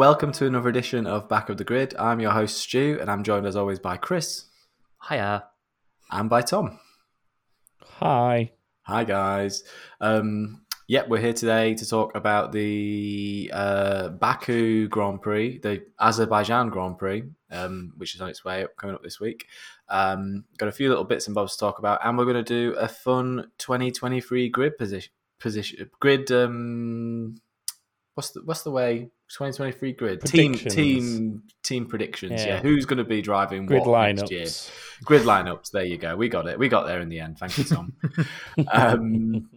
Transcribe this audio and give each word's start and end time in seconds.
Hello 0.00 0.08
and 0.08 0.16
welcome 0.16 0.32
to 0.32 0.46
another 0.46 0.70
edition 0.70 1.06
of 1.06 1.28
Back 1.28 1.50
of 1.50 1.58
the 1.58 1.64
Grid. 1.64 1.94
I'm 1.98 2.20
your 2.20 2.30
host 2.30 2.56
Stu, 2.56 2.96
and 3.02 3.10
I'm 3.10 3.22
joined 3.22 3.46
as 3.46 3.54
always 3.54 3.78
by 3.78 3.98
Chris 3.98 4.46
Hiya. 5.06 5.44
and 6.10 6.30
by 6.30 6.40
Tom. 6.40 6.80
Hi. 7.98 8.52
Hi 8.84 9.04
guys. 9.04 9.62
Um, 10.00 10.62
yep, 10.88 11.08
we're 11.08 11.20
here 11.20 11.34
today 11.34 11.74
to 11.74 11.86
talk 11.86 12.16
about 12.16 12.50
the 12.52 13.50
uh, 13.52 14.08
Baku 14.08 14.88
Grand 14.88 15.20
Prix, 15.20 15.58
the 15.58 15.84
Azerbaijan 16.00 16.70
Grand 16.70 16.96
Prix, 16.96 17.24
um, 17.50 17.92
which 17.98 18.14
is 18.14 18.22
on 18.22 18.30
its 18.30 18.42
way 18.42 18.64
up, 18.64 18.74
coming 18.78 18.96
up 18.96 19.02
this 19.02 19.20
week. 19.20 19.48
Um, 19.90 20.44
got 20.56 20.70
a 20.70 20.72
few 20.72 20.88
little 20.88 21.04
bits 21.04 21.26
and 21.26 21.34
bobs 21.34 21.56
to 21.56 21.60
talk 21.60 21.78
about, 21.78 22.00
and 22.02 22.16
we're 22.16 22.24
going 22.24 22.42
to 22.42 22.42
do 22.42 22.72
a 22.78 22.88
fun 22.88 23.50
2023 23.58 24.48
grid 24.48 24.78
position. 24.78 25.12
Position 25.38 25.90
grid. 26.00 26.32
Um, 26.32 27.42
what's 28.14 28.30
the 28.30 28.40
what's 28.46 28.62
the 28.62 28.70
way 28.70 29.10
2023 29.30 29.92
grid 29.92 30.20
team 30.22 30.54
team 30.54 31.42
team 31.62 31.86
predictions? 31.86 32.32
Yeah, 32.32 32.46
Yeah. 32.46 32.60
who's 32.60 32.84
going 32.86 32.98
to 32.98 33.04
be 33.04 33.22
driving 33.22 33.66
Grid 33.66 33.86
what 33.86 34.14
next 34.14 34.30
year? 34.30 34.44
lineups. 34.44 34.70
Grid 35.04 35.22
lineups. 35.22 35.70
There 35.70 35.84
you 35.84 35.98
go. 35.98 36.16
We 36.16 36.28
got 36.28 36.46
it. 36.48 36.58
We 36.58 36.68
got 36.68 36.86
there 36.86 37.00
in 37.00 37.08
the 37.08 37.20
end. 37.20 37.38
Thank 37.38 37.58
you, 37.58 37.64
Tom. 37.64 37.92
um, 38.72 39.48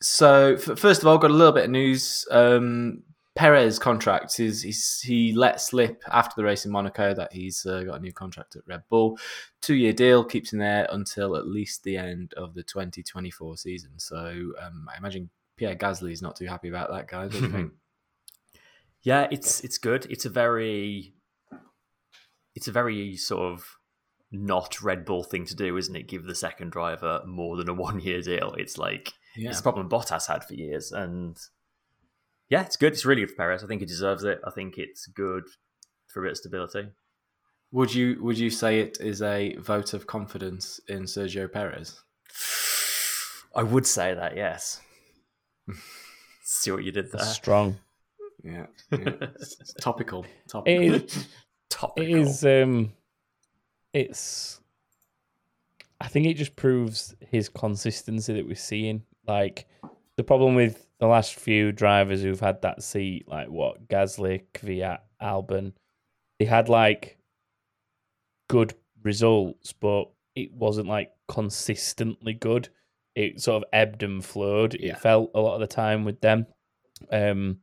so 0.00 0.54
f- 0.54 0.78
first 0.78 1.02
of 1.02 1.08
all, 1.08 1.18
got 1.18 1.30
a 1.30 1.34
little 1.34 1.52
bit 1.52 1.64
of 1.64 1.70
news. 1.70 2.26
Um, 2.30 3.02
Perez 3.36 3.78
contract 3.78 4.38
is 4.40 4.62
he's, 4.62 5.00
he 5.00 5.32
let 5.32 5.60
slip 5.60 6.02
after 6.10 6.34
the 6.36 6.44
race 6.44 6.64
in 6.66 6.72
Monaco 6.72 7.14
that 7.14 7.32
he's 7.32 7.64
uh, 7.64 7.82
got 7.84 7.94
a 7.98 8.00
new 8.02 8.12
contract 8.12 8.56
at 8.56 8.62
Red 8.66 8.82
Bull, 8.90 9.18
two 9.62 9.74
year 9.76 9.92
deal 9.92 10.24
keeps 10.24 10.52
him 10.52 10.58
there 10.58 10.86
until 10.90 11.36
at 11.36 11.46
least 11.46 11.82
the 11.84 11.96
end 11.96 12.34
of 12.36 12.54
the 12.54 12.62
2024 12.62 13.56
season. 13.56 13.90
So 13.98 14.52
um, 14.60 14.88
I 14.92 14.98
imagine 14.98 15.30
Pierre 15.56 15.76
Gasly 15.76 16.12
is 16.12 16.22
not 16.22 16.36
too 16.36 16.46
happy 16.46 16.68
about 16.68 16.90
that, 16.90 17.06
guys. 17.08 17.32
What 17.32 17.40
do 17.40 17.46
you 17.46 17.52
think? 17.52 17.72
Yeah, 19.02 19.28
it's 19.30 19.60
it's 19.62 19.78
good. 19.78 20.06
It's 20.10 20.24
a 20.24 20.30
very 20.30 21.14
it's 22.54 22.68
a 22.68 22.72
very 22.72 23.16
sort 23.16 23.52
of 23.52 23.64
not 24.32 24.80
Red 24.82 25.04
Bull 25.04 25.24
thing 25.24 25.44
to 25.46 25.54
do, 25.56 25.76
isn't 25.76 25.96
it? 25.96 26.08
Give 26.08 26.24
the 26.24 26.34
second 26.34 26.70
driver 26.70 27.22
more 27.26 27.56
than 27.56 27.68
a 27.68 27.74
one 27.88 28.00
year 28.00 28.20
deal. 28.22 28.54
It's 28.58 28.76
like 28.78 29.12
Yeah. 29.36 29.50
it's 29.50 29.60
a 29.60 29.62
problem 29.62 29.88
Bottas 29.88 30.26
had 30.26 30.44
for 30.44 30.54
years, 30.54 30.92
and 30.92 31.36
yeah, 32.48 32.62
it's 32.62 32.76
good. 32.76 32.92
It's 32.92 33.04
really 33.04 33.22
good 33.22 33.30
for 33.30 33.36
Perez. 33.36 33.64
I 33.64 33.66
think 33.66 33.80
he 33.80 33.86
deserves 33.86 34.24
it. 34.24 34.40
I 34.46 34.50
think 34.50 34.76
it's 34.76 35.06
good 35.06 35.44
for 36.08 36.20
a 36.20 36.24
bit 36.24 36.32
of 36.32 36.36
stability. 36.38 36.88
Would 37.72 37.94
you 37.94 38.18
would 38.22 38.36
you 38.38 38.50
say 38.50 38.80
it 38.80 38.98
is 39.00 39.22
a 39.22 39.54
vote 39.56 39.94
of 39.94 40.06
confidence 40.06 40.80
in 40.88 41.04
Sergio 41.04 41.50
Perez? 41.50 42.02
I 43.54 43.62
would 43.62 43.86
say 43.86 44.14
that, 44.14 44.36
yes. 44.36 44.80
See 46.44 46.70
what 46.70 46.84
you 46.84 46.92
did 46.92 47.10
there. 47.12 47.24
Strong. 47.24 47.78
Yeah, 48.42 48.66
yeah. 48.92 48.98
It's- 48.98 49.56
it's 49.60 49.74
topical. 49.74 50.24
Topical. 50.48 50.82
It 50.94 51.04
is, 51.04 51.28
Topical. 51.70 52.02
it 52.04 52.10
is 52.20 52.44
um 52.44 52.92
it's 53.92 54.60
I 56.00 56.08
think 56.08 56.26
it 56.26 56.34
just 56.34 56.56
proves 56.56 57.14
his 57.20 57.48
consistency 57.48 58.32
that 58.34 58.46
we're 58.46 58.54
seeing. 58.54 59.02
Like 59.26 59.66
the 60.16 60.24
problem 60.24 60.54
with 60.54 60.86
the 60.98 61.06
last 61.06 61.34
few 61.34 61.72
drivers 61.72 62.22
who've 62.22 62.40
had 62.40 62.62
that 62.62 62.82
seat, 62.82 63.28
like 63.28 63.48
what, 63.48 63.86
Gasly, 63.88 64.44
Kvyat, 64.54 64.98
Albon, 65.22 65.72
they 66.38 66.44
had 66.46 66.68
like 66.68 67.18
good 68.48 68.74
results, 69.02 69.72
but 69.72 70.04
it 70.34 70.52
wasn't 70.52 70.88
like 70.88 71.10
consistently 71.28 72.32
good. 72.34 72.68
It 73.14 73.40
sort 73.40 73.62
of 73.62 73.68
ebbed 73.72 74.02
and 74.02 74.24
flowed. 74.24 74.76
Yeah. 74.78 74.92
It 74.92 75.00
felt 75.00 75.30
a 75.34 75.40
lot 75.40 75.54
of 75.54 75.60
the 75.60 75.66
time 75.66 76.04
with 76.04 76.20
them. 76.20 76.46
Um 77.12 77.58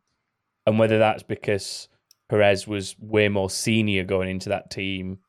and 0.67 0.77
whether 0.77 0.99
that's 0.99 1.23
because 1.23 1.87
Perez 2.29 2.67
was 2.67 2.95
way 2.99 3.29
more 3.29 3.49
senior 3.49 4.03
going 4.03 4.29
into 4.29 4.49
that 4.49 4.69
team, 4.69 5.19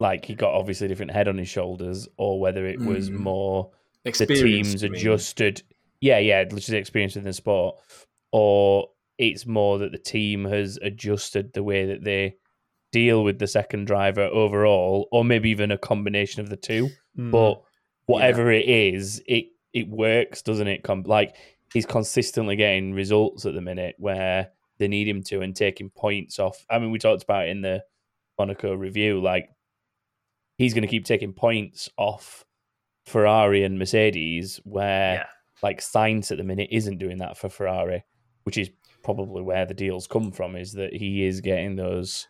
like 0.00 0.24
he 0.24 0.34
got 0.34 0.52
obviously 0.52 0.86
a 0.86 0.88
different 0.88 1.12
head 1.12 1.28
on 1.28 1.38
his 1.38 1.48
shoulders, 1.48 2.08
or 2.16 2.40
whether 2.40 2.66
it 2.66 2.80
was 2.80 3.08
Mm. 3.10 3.20
more 3.20 3.70
the 4.04 4.26
teams 4.26 4.82
adjusted. 4.82 5.62
Yeah, 6.00 6.18
yeah, 6.18 6.44
which 6.50 6.68
is 6.68 6.74
experience 6.74 7.14
within 7.14 7.28
the 7.28 7.32
sport, 7.32 7.76
or 8.32 8.88
it's 9.18 9.46
more 9.46 9.78
that 9.78 9.92
the 9.92 9.98
team 9.98 10.44
has 10.44 10.78
adjusted 10.82 11.52
the 11.52 11.62
way 11.62 11.86
that 11.86 12.04
they 12.04 12.36
deal 12.92 13.22
with 13.22 13.38
the 13.38 13.46
second 13.46 13.86
driver 13.86 14.22
overall, 14.22 15.08
or 15.12 15.24
maybe 15.24 15.50
even 15.50 15.70
a 15.70 15.78
combination 15.78 16.40
of 16.40 16.48
the 16.50 16.56
two. 16.56 16.88
Mm. 17.16 17.30
But 17.30 17.62
whatever 18.06 18.50
it 18.50 18.68
is, 18.68 19.22
it 19.26 19.46
it 19.72 19.88
works, 19.88 20.42
doesn't 20.42 20.68
it? 20.68 20.82
Come 20.82 21.02
like 21.04 21.36
he's 21.72 21.86
consistently 21.86 22.56
getting 22.56 22.92
results 22.92 23.46
at 23.46 23.54
the 23.54 23.60
minute 23.60 23.94
where 23.98 24.50
they 24.78 24.88
need 24.88 25.08
him 25.08 25.22
to 25.24 25.40
and 25.40 25.54
taking 25.54 25.90
points 25.90 26.38
off. 26.38 26.64
I 26.70 26.78
mean, 26.78 26.90
we 26.90 26.98
talked 26.98 27.22
about 27.22 27.46
it 27.46 27.50
in 27.50 27.62
the 27.62 27.82
Monaco 28.38 28.74
review, 28.74 29.20
like 29.20 29.48
he's 30.56 30.74
going 30.74 30.82
to 30.82 30.88
keep 30.88 31.04
taking 31.04 31.32
points 31.32 31.88
off 31.96 32.44
Ferrari 33.06 33.64
and 33.64 33.78
Mercedes, 33.78 34.60
where 34.64 35.14
yeah. 35.14 35.26
like 35.62 35.80
Sainz 35.80 36.30
at 36.30 36.38
the 36.38 36.44
minute 36.44 36.68
isn't 36.70 36.98
doing 36.98 37.18
that 37.18 37.36
for 37.36 37.48
Ferrari, 37.48 38.04
which 38.44 38.58
is 38.58 38.70
probably 39.02 39.42
where 39.42 39.66
the 39.66 39.74
deals 39.74 40.06
come 40.06 40.30
from. 40.30 40.56
Is 40.56 40.72
that 40.74 40.92
he 40.94 41.24
is 41.24 41.40
getting 41.40 41.76
those? 41.76 42.26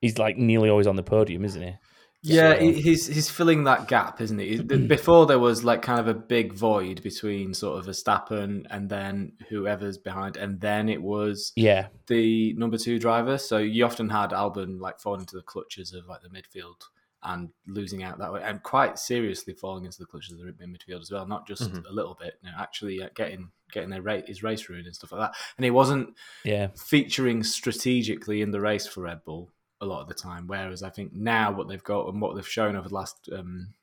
He's 0.00 0.18
like 0.18 0.36
nearly 0.36 0.70
always 0.70 0.86
on 0.86 0.96
the 0.96 1.02
podium, 1.02 1.44
isn't 1.44 1.62
he? 1.62 1.74
Yeah, 2.22 2.58
So- 2.58 2.72
he's 2.72 3.06
he's 3.06 3.30
filling 3.30 3.64
that 3.64 3.88
gap, 3.88 4.20
isn't 4.20 4.38
he? 4.38 4.60
Before 4.62 5.24
there 5.26 5.38
was 5.38 5.64
like 5.64 5.80
kind 5.80 5.98
of 5.98 6.06
a 6.06 6.12
big 6.14 6.52
void 6.52 7.02
between 7.02 7.54
sort 7.54 7.78
of 7.78 7.86
Verstappen 7.86 8.66
and 8.70 8.90
then 8.90 9.32
whoever's 9.48 9.96
behind, 9.96 10.36
and 10.36 10.60
then 10.60 10.88
it 10.90 11.00
was 11.00 11.52
Yeah, 11.56 11.86
the 12.08 12.52
number 12.54 12.76
two 12.76 12.98
driver. 12.98 13.38
So 13.38 13.56
you 13.58 13.84
often 13.86 14.10
had 14.10 14.30
Albon 14.30 14.80
like 14.80 15.00
falling 15.00 15.20
into 15.20 15.36
the 15.36 15.42
clutches 15.42 15.94
of 15.94 16.06
like 16.08 16.20
the 16.22 16.28
midfield 16.28 16.82
and 17.22 17.50
losing 17.66 18.02
out 18.02 18.18
that 18.18 18.32
way, 18.32 18.42
and 18.42 18.62
quite 18.62 18.98
seriously 18.98 19.54
falling 19.54 19.84
into 19.86 19.98
the 19.98 20.06
clutches 20.06 20.32
of 20.32 20.38
the 20.40 20.64
midfield 20.66 21.00
as 21.00 21.10
well, 21.10 21.26
not 21.26 21.46
just 21.46 21.70
Mhm. 21.72 21.84
a 21.88 21.92
little 21.92 22.16
bit. 22.20 22.34
You 22.42 22.50
know, 22.50 22.56
actually 22.58 23.02
uh, 23.02 23.08
getting 23.14 23.50
getting 23.72 23.88
their 23.90 24.02
rate 24.02 24.26
his 24.26 24.42
race 24.42 24.68
ruined 24.68 24.86
and 24.86 24.94
stuff 24.96 25.12
like 25.12 25.20
that. 25.20 25.36
And 25.56 25.64
he 25.64 25.70
wasn't 25.70 26.14
yeah, 26.44 26.68
featuring 26.76 27.44
strategically 27.44 28.42
in 28.42 28.50
the 28.50 28.60
race 28.60 28.86
for 28.86 29.02
Red 29.02 29.24
Bull 29.24 29.50
a 29.80 29.86
lot 29.86 30.02
of 30.02 30.08
the 30.08 30.14
time. 30.14 30.46
Whereas 30.46 30.82
I 30.82 30.90
think 30.90 31.12
now 31.12 31.52
what 31.52 31.68
they've 31.68 31.82
got 31.82 32.08
and 32.08 32.20
what 32.20 32.34
they've 32.34 32.46
shown 32.46 32.76
over 32.76 32.88
the 32.88 32.94
last, 32.94 33.28
um, 33.32 33.74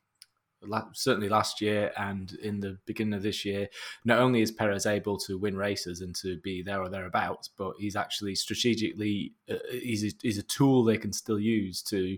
la- 0.62 0.88
certainly 0.92 1.28
last 1.28 1.60
year 1.60 1.92
and 1.96 2.32
in 2.42 2.60
the 2.60 2.78
beginning 2.86 3.14
of 3.14 3.22
this 3.22 3.44
year, 3.44 3.68
not 4.04 4.18
only 4.18 4.40
is 4.40 4.52
Perez 4.52 4.86
able 4.86 5.18
to 5.18 5.38
win 5.38 5.56
races 5.56 6.00
and 6.00 6.14
to 6.16 6.38
be 6.38 6.62
there 6.62 6.80
or 6.80 6.88
thereabouts, 6.88 7.48
but 7.56 7.74
he's 7.78 7.96
actually 7.96 8.34
strategically 8.34 9.32
uh, 9.50 9.56
he's 9.70 10.04
a, 10.04 10.10
he's 10.22 10.38
a 10.38 10.42
tool 10.42 10.84
they 10.84 10.98
can 10.98 11.12
still 11.12 11.38
use 11.38 11.82
to 11.82 12.16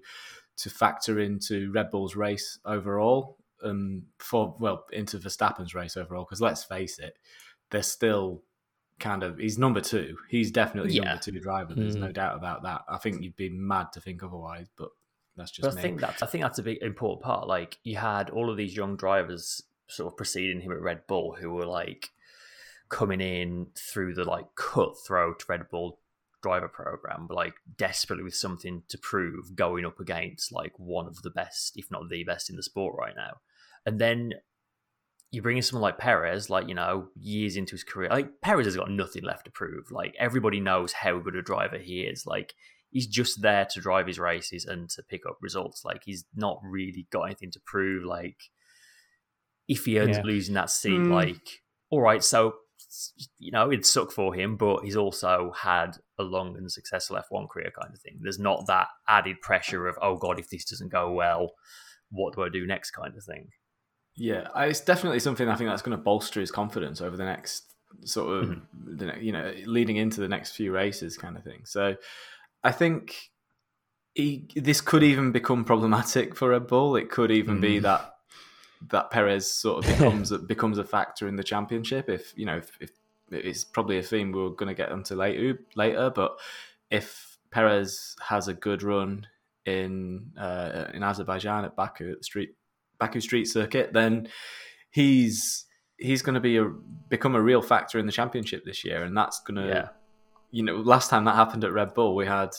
to 0.58 0.70
factor 0.70 1.18
into 1.18 1.72
Red 1.72 1.90
Bull's 1.90 2.16
race 2.16 2.58
overall. 2.64 3.36
Um, 3.62 4.04
for 4.18 4.56
well 4.58 4.86
into 4.90 5.18
Verstappen's 5.18 5.74
race 5.74 5.94
overall, 5.94 6.24
because 6.24 6.40
let's 6.40 6.64
face 6.64 6.98
it, 6.98 7.18
they're 7.70 7.82
still 7.82 8.42
kind 9.00 9.22
of 9.22 9.38
he's 9.38 9.58
number 9.58 9.80
two. 9.80 10.16
He's 10.28 10.50
definitely 10.50 10.92
Yeah. 10.92 11.04
number 11.04 11.22
two 11.22 11.40
driver. 11.40 11.74
There's 11.74 11.96
Mm. 11.96 12.00
no 12.00 12.12
doubt 12.12 12.36
about 12.36 12.62
that. 12.62 12.82
I 12.88 12.98
think 12.98 13.22
you'd 13.22 13.36
be 13.36 13.48
mad 13.48 13.92
to 13.94 14.00
think 14.00 14.22
otherwise, 14.22 14.68
but 14.76 14.90
that's 15.36 15.50
just 15.50 15.62
But 15.68 15.78
I 15.78 15.82
think 15.82 16.00
that's 16.00 16.22
I 16.22 16.26
think 16.26 16.42
that's 16.42 16.58
a 16.58 16.62
big 16.62 16.78
important 16.82 17.22
part. 17.24 17.48
Like 17.48 17.78
you 17.82 17.96
had 17.96 18.30
all 18.30 18.50
of 18.50 18.56
these 18.56 18.76
young 18.76 18.96
drivers 18.96 19.62
sort 19.88 20.12
of 20.12 20.16
preceding 20.16 20.60
him 20.60 20.70
at 20.72 20.80
Red 20.80 21.06
Bull 21.06 21.34
who 21.34 21.50
were 21.50 21.66
like 21.66 22.10
coming 22.88 23.20
in 23.20 23.68
through 23.76 24.14
the 24.14 24.24
like 24.24 24.46
cutthroat 24.56 25.48
Red 25.48 25.68
Bull 25.70 26.00
driver 26.42 26.68
program, 26.68 27.26
but 27.26 27.34
like 27.36 27.54
desperately 27.76 28.24
with 28.24 28.34
something 28.34 28.82
to 28.88 28.98
prove, 28.98 29.54
going 29.54 29.84
up 29.84 30.00
against 30.00 30.52
like 30.52 30.78
one 30.78 31.06
of 31.06 31.22
the 31.22 31.30
best, 31.30 31.76
if 31.76 31.90
not 31.90 32.08
the 32.08 32.24
best 32.24 32.50
in 32.50 32.56
the 32.56 32.62
sport 32.62 32.96
right 32.98 33.14
now. 33.16 33.40
And 33.86 33.98
then 33.98 34.34
you 35.32 35.42
bring 35.42 35.56
in 35.56 35.62
someone 35.62 35.82
like 35.82 35.98
Perez, 35.98 36.50
like 36.50 36.68
you 36.68 36.74
know, 36.74 37.08
years 37.16 37.56
into 37.56 37.72
his 37.72 37.84
career, 37.84 38.08
like 38.10 38.40
Perez 38.42 38.66
has 38.66 38.76
got 38.76 38.90
nothing 38.90 39.22
left 39.22 39.44
to 39.44 39.50
prove. 39.50 39.90
Like 39.90 40.14
everybody 40.18 40.58
knows 40.60 40.92
how 40.92 41.18
good 41.18 41.36
a 41.36 41.42
driver 41.42 41.78
he 41.78 42.00
is. 42.02 42.26
Like 42.26 42.54
he's 42.90 43.06
just 43.06 43.40
there 43.42 43.66
to 43.70 43.80
drive 43.80 44.06
his 44.08 44.18
races 44.18 44.64
and 44.64 44.90
to 44.90 45.02
pick 45.04 45.22
up 45.28 45.38
results. 45.40 45.84
Like 45.84 46.02
he's 46.04 46.24
not 46.34 46.58
really 46.64 47.06
got 47.12 47.22
anything 47.24 47.52
to 47.52 47.60
prove. 47.64 48.04
Like 48.04 48.36
if 49.68 49.84
he 49.84 49.98
ends 49.98 50.16
Yeah. 50.16 50.20
up 50.20 50.26
losing 50.26 50.54
that 50.54 50.70
seat, 50.70 50.98
Mm. 51.00 51.10
like 51.10 51.62
all 51.90 52.00
right, 52.00 52.22
so 52.24 52.54
you 53.38 53.52
know 53.52 53.70
it'd 53.70 53.86
suck 53.86 54.10
for 54.10 54.34
him, 54.34 54.56
but 54.56 54.82
he's 54.82 54.96
also 54.96 55.52
had 55.56 55.98
a 56.18 56.22
long 56.24 56.56
and 56.56 56.70
successful 56.72 57.16
F1 57.16 57.48
career 57.48 57.70
kind 57.70 57.94
of 57.94 58.00
thing. 58.00 58.18
There's 58.20 58.38
not 58.38 58.66
that 58.66 58.88
added 59.06 59.40
pressure 59.40 59.86
of 59.86 59.96
oh 60.02 60.16
god, 60.16 60.40
if 60.40 60.48
this 60.50 60.64
doesn't 60.64 60.90
go 60.90 61.12
well, 61.12 61.52
what 62.10 62.34
do 62.34 62.42
I 62.42 62.48
do 62.48 62.66
next 62.66 62.90
kind 62.90 63.16
of 63.16 63.22
thing. 63.24 63.50
Yeah, 64.22 64.48
I- 64.54 64.66
it's 64.66 64.80
definitely 64.80 65.20
something 65.20 65.48
I 65.48 65.54
think 65.56 65.70
that's 65.70 65.80
going 65.82 65.96
to 65.96 66.02
bolster 66.02 66.40
his 66.40 66.50
confidence 66.50 67.00
over 67.00 67.16
the 67.16 67.24
next 67.24 67.72
sort 68.04 68.36
of, 68.44 68.48
Mm-hmm. 68.50 68.96
the 68.98 69.14
you 69.20 69.32
know, 69.32 69.52
leading 69.64 69.96
into 69.96 70.20
the 70.20 70.28
next 70.28 70.52
few 70.52 70.72
races, 70.72 71.16
kind 71.16 71.36
of 71.38 71.42
thing. 71.42 71.62
So, 71.64 71.96
I 72.62 72.72
think 72.72 73.30
he, 74.14 74.46
this 74.54 74.80
could 74.82 75.02
even 75.02 75.32
become 75.32 75.64
problematic 75.64 76.36
for 76.36 76.50
Red 76.50 76.66
Bull. 76.66 76.96
It 76.96 77.10
could 77.10 77.30
even 77.30 77.60
be 77.60 77.78
Mm. 77.78 77.82
that 77.82 78.14
that 78.88 79.10
Perez 79.10 79.50
sort 79.50 79.84
of 79.84 79.90
becomes 79.90 80.32
a, 80.36 80.38
becomes 80.38 80.78
a 80.78 80.84
factor 80.84 81.28
in 81.28 81.36
the 81.36 81.44
championship 81.44 82.08
if 82.08 82.32
you 82.36 82.46
know 82.46 82.56
if, 82.56 82.70
if 82.80 82.90
it's 83.30 83.62
probably 83.62 83.98
a 83.98 84.02
theme 84.02 84.32
we're 84.32 84.48
going 84.50 84.68
to 84.68 84.74
get 84.74 84.90
onto 84.90 85.14
later. 85.14 85.58
Later, 85.76 86.10
but 86.10 86.38
if 86.90 87.38
Perez 87.50 88.16
has 88.20 88.48
a 88.48 88.54
good 88.54 88.82
run 88.82 89.26
in 89.66 90.32
uh, 90.38 90.86
in 90.94 91.02
Azerbaijan 91.02 91.64
at 91.64 91.76
Baku 91.76 92.10
at 92.12 92.18
the 92.18 92.24
street 92.24 92.54
Baku 93.00 93.20
Street 93.20 93.46
Circuit, 93.46 93.92
then 93.92 94.28
he's 94.90 95.64
he's 95.98 96.22
going 96.22 96.34
to 96.34 96.40
be 96.40 96.56
a 96.58 96.64
become 97.08 97.34
a 97.34 97.42
real 97.42 97.60
factor 97.62 97.98
in 97.98 98.06
the 98.06 98.12
championship 98.12 98.64
this 98.64 98.84
year, 98.84 99.02
and 99.02 99.16
that's 99.16 99.40
going 99.40 99.56
to 99.56 99.68
Yeah. 99.68 99.88
you 100.52 100.62
know 100.62 100.76
last 100.76 101.10
time 101.10 101.24
that 101.24 101.34
happened 101.34 101.64
at 101.64 101.72
Red 101.72 101.94
Bull, 101.94 102.14
we 102.14 102.26
had 102.26 102.50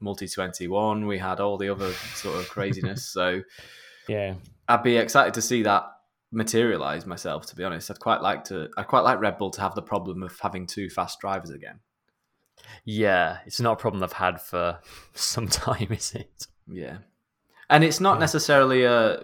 multi 0.00 0.26
twenty 0.28 0.66
one, 0.68 1.06
we 1.06 1.18
had 1.18 1.38
all 1.40 1.58
the 1.58 1.68
other 1.68 1.92
sort 2.14 2.38
of 2.38 2.48
craziness. 2.48 3.04
so 3.06 3.42
Yeah. 4.08 4.34
I'd 4.68 4.82
be 4.82 4.96
excited 4.96 5.34
to 5.34 5.42
see 5.42 5.62
that 5.62 5.84
materialize 6.32 7.04
myself. 7.06 7.46
To 7.46 7.56
be 7.56 7.62
honest, 7.62 7.90
I'd 7.90 8.00
quite 8.00 8.20
like 8.22 8.42
to. 8.44 8.68
I'd 8.76 8.88
quite 8.88 9.02
like 9.04 9.20
Red 9.20 9.38
Bull 9.38 9.50
to 9.50 9.60
have 9.60 9.74
the 9.74 9.82
problem 9.82 10.22
of 10.22 10.36
having 10.40 10.66
two 10.66 10.88
fast 10.90 11.20
drivers 11.20 11.50
again. 11.50 11.78
Yeah, 12.84 13.38
it's 13.46 13.60
not 13.60 13.72
a 13.74 13.76
problem 13.76 14.00
they've 14.00 14.12
had 14.12 14.40
for 14.40 14.78
some 15.14 15.46
time, 15.48 15.88
is 15.92 16.14
it? 16.14 16.46
Yeah, 16.66 16.98
and 17.70 17.84
it's 17.84 18.00
not 18.00 18.14
Yeah. 18.14 18.20
necessarily 18.20 18.84
a 18.84 19.20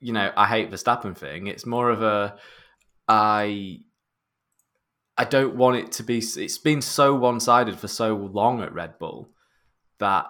you 0.00 0.12
know 0.12 0.32
I 0.36 0.46
hate 0.46 0.70
Verstappen 0.70 1.16
thing. 1.16 1.46
It's 1.46 1.66
more 1.66 1.90
of 1.90 2.02
a 2.02 2.36
I 3.08 3.80
I 5.16 5.24
don't 5.24 5.56
want 5.56 5.76
it 5.76 5.92
to 5.92 6.02
be. 6.02 6.18
It's 6.18 6.58
been 6.58 6.80
so 6.80 7.14
one 7.14 7.40
sided 7.40 7.78
for 7.78 7.88
so 7.88 8.14
long 8.16 8.62
at 8.62 8.72
Red 8.72 8.98
Bull 8.98 9.30
that 9.98 10.26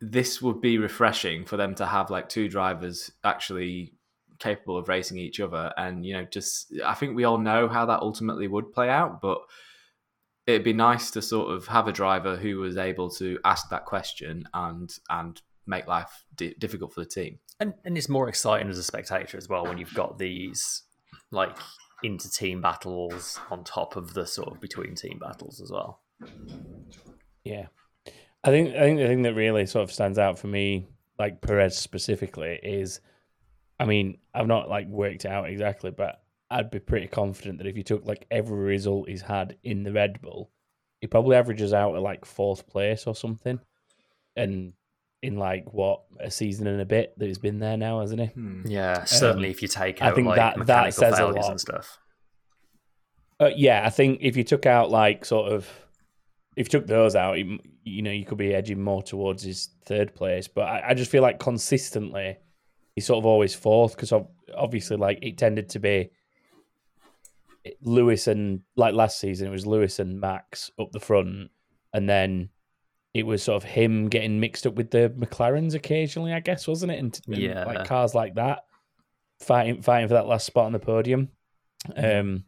this 0.00 0.42
would 0.42 0.60
be 0.60 0.78
refreshing 0.78 1.44
for 1.44 1.56
them 1.56 1.74
to 1.76 1.86
have 1.86 2.10
like 2.10 2.28
two 2.28 2.48
drivers 2.48 3.12
actually 3.22 3.92
capable 4.40 4.76
of 4.76 4.88
racing 4.88 5.18
each 5.18 5.38
other 5.38 5.72
and 5.76 6.04
you 6.04 6.12
know 6.12 6.24
just 6.24 6.74
i 6.84 6.94
think 6.94 7.14
we 7.14 7.22
all 7.22 7.38
know 7.38 7.68
how 7.68 7.86
that 7.86 8.00
ultimately 8.00 8.48
would 8.48 8.72
play 8.72 8.90
out 8.90 9.20
but 9.20 9.38
it'd 10.48 10.64
be 10.64 10.72
nice 10.72 11.12
to 11.12 11.22
sort 11.22 11.52
of 11.52 11.68
have 11.68 11.86
a 11.86 11.92
driver 11.92 12.36
who 12.36 12.58
was 12.58 12.76
able 12.76 13.08
to 13.08 13.38
ask 13.44 13.68
that 13.68 13.84
question 13.84 14.42
and 14.52 14.98
and 15.08 15.42
make 15.64 15.86
life 15.86 16.24
di- 16.34 16.56
difficult 16.58 16.92
for 16.92 17.00
the 17.00 17.08
team 17.08 17.38
And 17.60 17.74
and 17.84 17.96
it's 17.96 18.08
more 18.08 18.28
exciting 18.28 18.68
as 18.68 18.78
a 18.78 18.82
spectator 18.82 19.36
as 19.36 19.48
well 19.48 19.64
when 19.64 19.78
you've 19.78 19.94
got 19.94 20.18
these 20.18 20.82
like 21.30 21.56
inter 22.02 22.28
team 22.28 22.60
battles 22.60 23.38
on 23.50 23.64
top 23.64 23.96
of 23.96 24.14
the 24.14 24.26
sort 24.26 24.52
of 24.52 24.60
between 24.60 24.94
team 24.94 25.18
battles 25.18 25.60
as 25.60 25.70
well. 25.70 26.00
Yeah, 27.44 27.66
I 28.44 28.50
think 28.50 28.74
I 28.74 28.80
think 28.80 28.98
the 28.98 29.06
thing 29.06 29.22
that 29.22 29.34
really 29.34 29.66
sort 29.66 29.84
of 29.84 29.92
stands 29.92 30.18
out 30.18 30.38
for 30.38 30.48
me, 30.48 30.86
like 31.18 31.40
Perez 31.40 31.76
specifically, 31.76 32.58
is, 32.62 33.00
I 33.78 33.84
mean, 33.84 34.18
I've 34.34 34.46
not 34.46 34.68
like 34.68 34.88
worked 34.88 35.24
it 35.24 35.30
out 35.30 35.48
exactly, 35.48 35.90
but 35.90 36.22
I'd 36.50 36.70
be 36.70 36.80
pretty 36.80 37.06
confident 37.06 37.58
that 37.58 37.66
if 37.66 37.76
you 37.76 37.82
took 37.82 38.04
like 38.04 38.26
every 38.30 38.58
result 38.58 39.08
he's 39.08 39.22
had 39.22 39.56
in 39.62 39.84
the 39.84 39.92
Red 39.92 40.20
Bull, 40.20 40.50
he 41.00 41.06
probably 41.06 41.36
averages 41.36 41.72
out 41.72 41.94
at 41.94 42.02
like 42.02 42.24
fourth 42.24 42.66
place 42.66 43.06
or 43.06 43.14
something, 43.14 43.58
and 44.36 44.72
in 45.22 45.36
like 45.36 45.72
what 45.72 46.02
a 46.20 46.30
season 46.30 46.66
and 46.66 46.80
a 46.80 46.84
bit 46.84 47.16
that 47.18 47.26
he's 47.26 47.38
been 47.38 47.58
there 47.60 47.76
now, 47.76 48.00
hasn't 48.00 48.20
he? 48.20 48.26
Hmm. 48.26 48.66
Yeah, 48.66 49.04
certainly 49.04 49.50
if 49.50 49.62
you 49.62 49.68
take 49.68 50.02
I 50.02 50.10
think 50.12 50.26
like 50.26 50.36
that- 50.36 50.66
that 50.66 50.94
says 50.94 51.18
a 51.18 51.26
lot. 51.26 51.50
and 51.50 51.60
stuff. 51.60 51.98
Uh, 53.40 53.50
yeah, 53.56 53.82
I 53.84 53.90
think 53.90 54.18
if 54.22 54.36
you 54.36 54.44
took 54.44 54.66
out 54.66 54.90
like 54.90 55.24
sort 55.24 55.52
of, 55.52 55.68
if 56.56 56.66
you 56.66 56.70
took 56.80 56.86
those 56.86 57.16
out, 57.16 57.38
you, 57.38 57.58
you 57.82 58.02
know, 58.02 58.10
you 58.10 58.24
could 58.24 58.38
be 58.38 58.54
edging 58.54 58.80
more 58.82 59.02
towards 59.02 59.42
his 59.42 59.70
third 59.84 60.14
place. 60.14 60.46
But 60.48 60.62
I, 60.62 60.90
I 60.90 60.94
just 60.94 61.10
feel 61.10 61.22
like 61.22 61.38
consistently, 61.40 62.36
he's 62.94 63.06
sort 63.06 63.18
of 63.18 63.26
always 63.26 63.54
fourth 63.54 63.96
because 63.96 64.12
obviously, 64.54 64.96
like 64.96 65.18
it 65.22 65.38
tended 65.38 65.70
to 65.70 65.78
be 65.80 66.10
Lewis 67.80 68.26
and 68.26 68.60
like 68.76 68.94
last 68.94 69.18
season, 69.18 69.48
it 69.48 69.50
was 69.50 69.66
Lewis 69.66 69.98
and 69.98 70.20
Max 70.20 70.70
up 70.80 70.92
the 70.92 71.00
front, 71.00 71.50
and 71.92 72.08
then 72.08 72.48
it 73.14 73.24
was 73.24 73.42
sort 73.42 73.62
of 73.62 73.68
him 73.68 74.08
getting 74.08 74.40
mixed 74.40 74.66
up 74.66 74.74
with 74.74 74.90
the 74.90 75.12
McLarens 75.18 75.74
occasionally, 75.74 76.32
I 76.32 76.40
guess, 76.40 76.66
wasn't 76.66 76.92
it? 76.92 76.98
And, 76.98 77.20
and 77.26 77.36
Yeah. 77.36 77.64
like 77.64 77.86
cars 77.86 78.14
like 78.14 78.34
that, 78.36 78.64
fighting 79.40 79.82
fighting 79.82 80.08
for 80.08 80.14
that 80.14 80.26
last 80.26 80.46
spot 80.46 80.66
on 80.66 80.72
the 80.72 80.78
podium. 80.78 81.28
Um, 81.96 82.44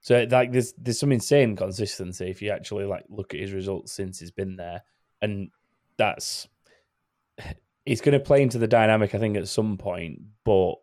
so 0.00 0.26
like 0.30 0.52
there's 0.52 0.72
there's 0.74 0.98
some 1.00 1.12
insane 1.12 1.56
consistency 1.56 2.28
if 2.28 2.42
you 2.42 2.50
actually 2.50 2.84
like 2.84 3.04
look 3.08 3.32
at 3.34 3.40
his 3.40 3.52
results 3.52 3.92
since 3.92 4.18
he's 4.20 4.30
been 4.30 4.56
there, 4.56 4.82
and 5.22 5.50
that's 5.96 6.46
he's 7.84 8.00
going 8.00 8.12
to 8.18 8.24
play 8.24 8.42
into 8.42 8.58
the 8.58 8.66
dynamic 8.68 9.14
I 9.14 9.18
think 9.18 9.36
at 9.36 9.48
some 9.48 9.78
point, 9.78 10.20
but 10.44 10.74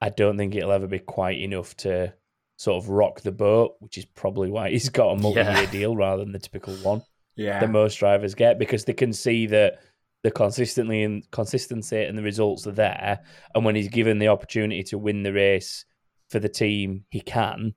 I 0.00 0.10
don't 0.10 0.36
think 0.36 0.54
it'll 0.54 0.72
ever 0.72 0.86
be 0.86 0.98
quite 1.00 1.38
enough 1.40 1.76
to 1.78 2.14
sort 2.56 2.82
of 2.82 2.88
rock 2.90 3.20
the 3.22 3.32
boat, 3.32 3.76
which 3.80 3.98
is 3.98 4.04
probably 4.04 4.50
why 4.50 4.70
he's 4.70 4.88
got 4.90 5.10
a 5.10 5.16
multi-year 5.16 5.44
Yeah. 5.46 5.70
deal 5.70 5.96
rather 5.96 6.22
than 6.24 6.32
the 6.32 6.38
typical 6.38 6.74
one 6.76 7.02
yeah 7.38 7.60
that 7.60 7.70
most 7.70 7.94
drivers 7.94 8.34
get 8.34 8.58
because 8.58 8.84
they 8.84 8.92
can 8.92 9.12
see 9.12 9.46
that 9.46 9.78
the 10.24 10.30
consistently 10.30 11.04
and 11.04 11.30
consistency 11.30 12.02
and 12.02 12.18
the 12.18 12.22
results 12.22 12.66
are 12.66 12.72
there. 12.72 13.20
And 13.54 13.64
when 13.64 13.76
he's 13.76 13.88
given 13.88 14.18
the 14.18 14.28
opportunity 14.28 14.82
to 14.82 14.98
win 14.98 15.22
the 15.22 15.32
race 15.32 15.84
for 16.28 16.40
the 16.40 16.48
team, 16.48 17.04
he 17.10 17.20
can, 17.20 17.74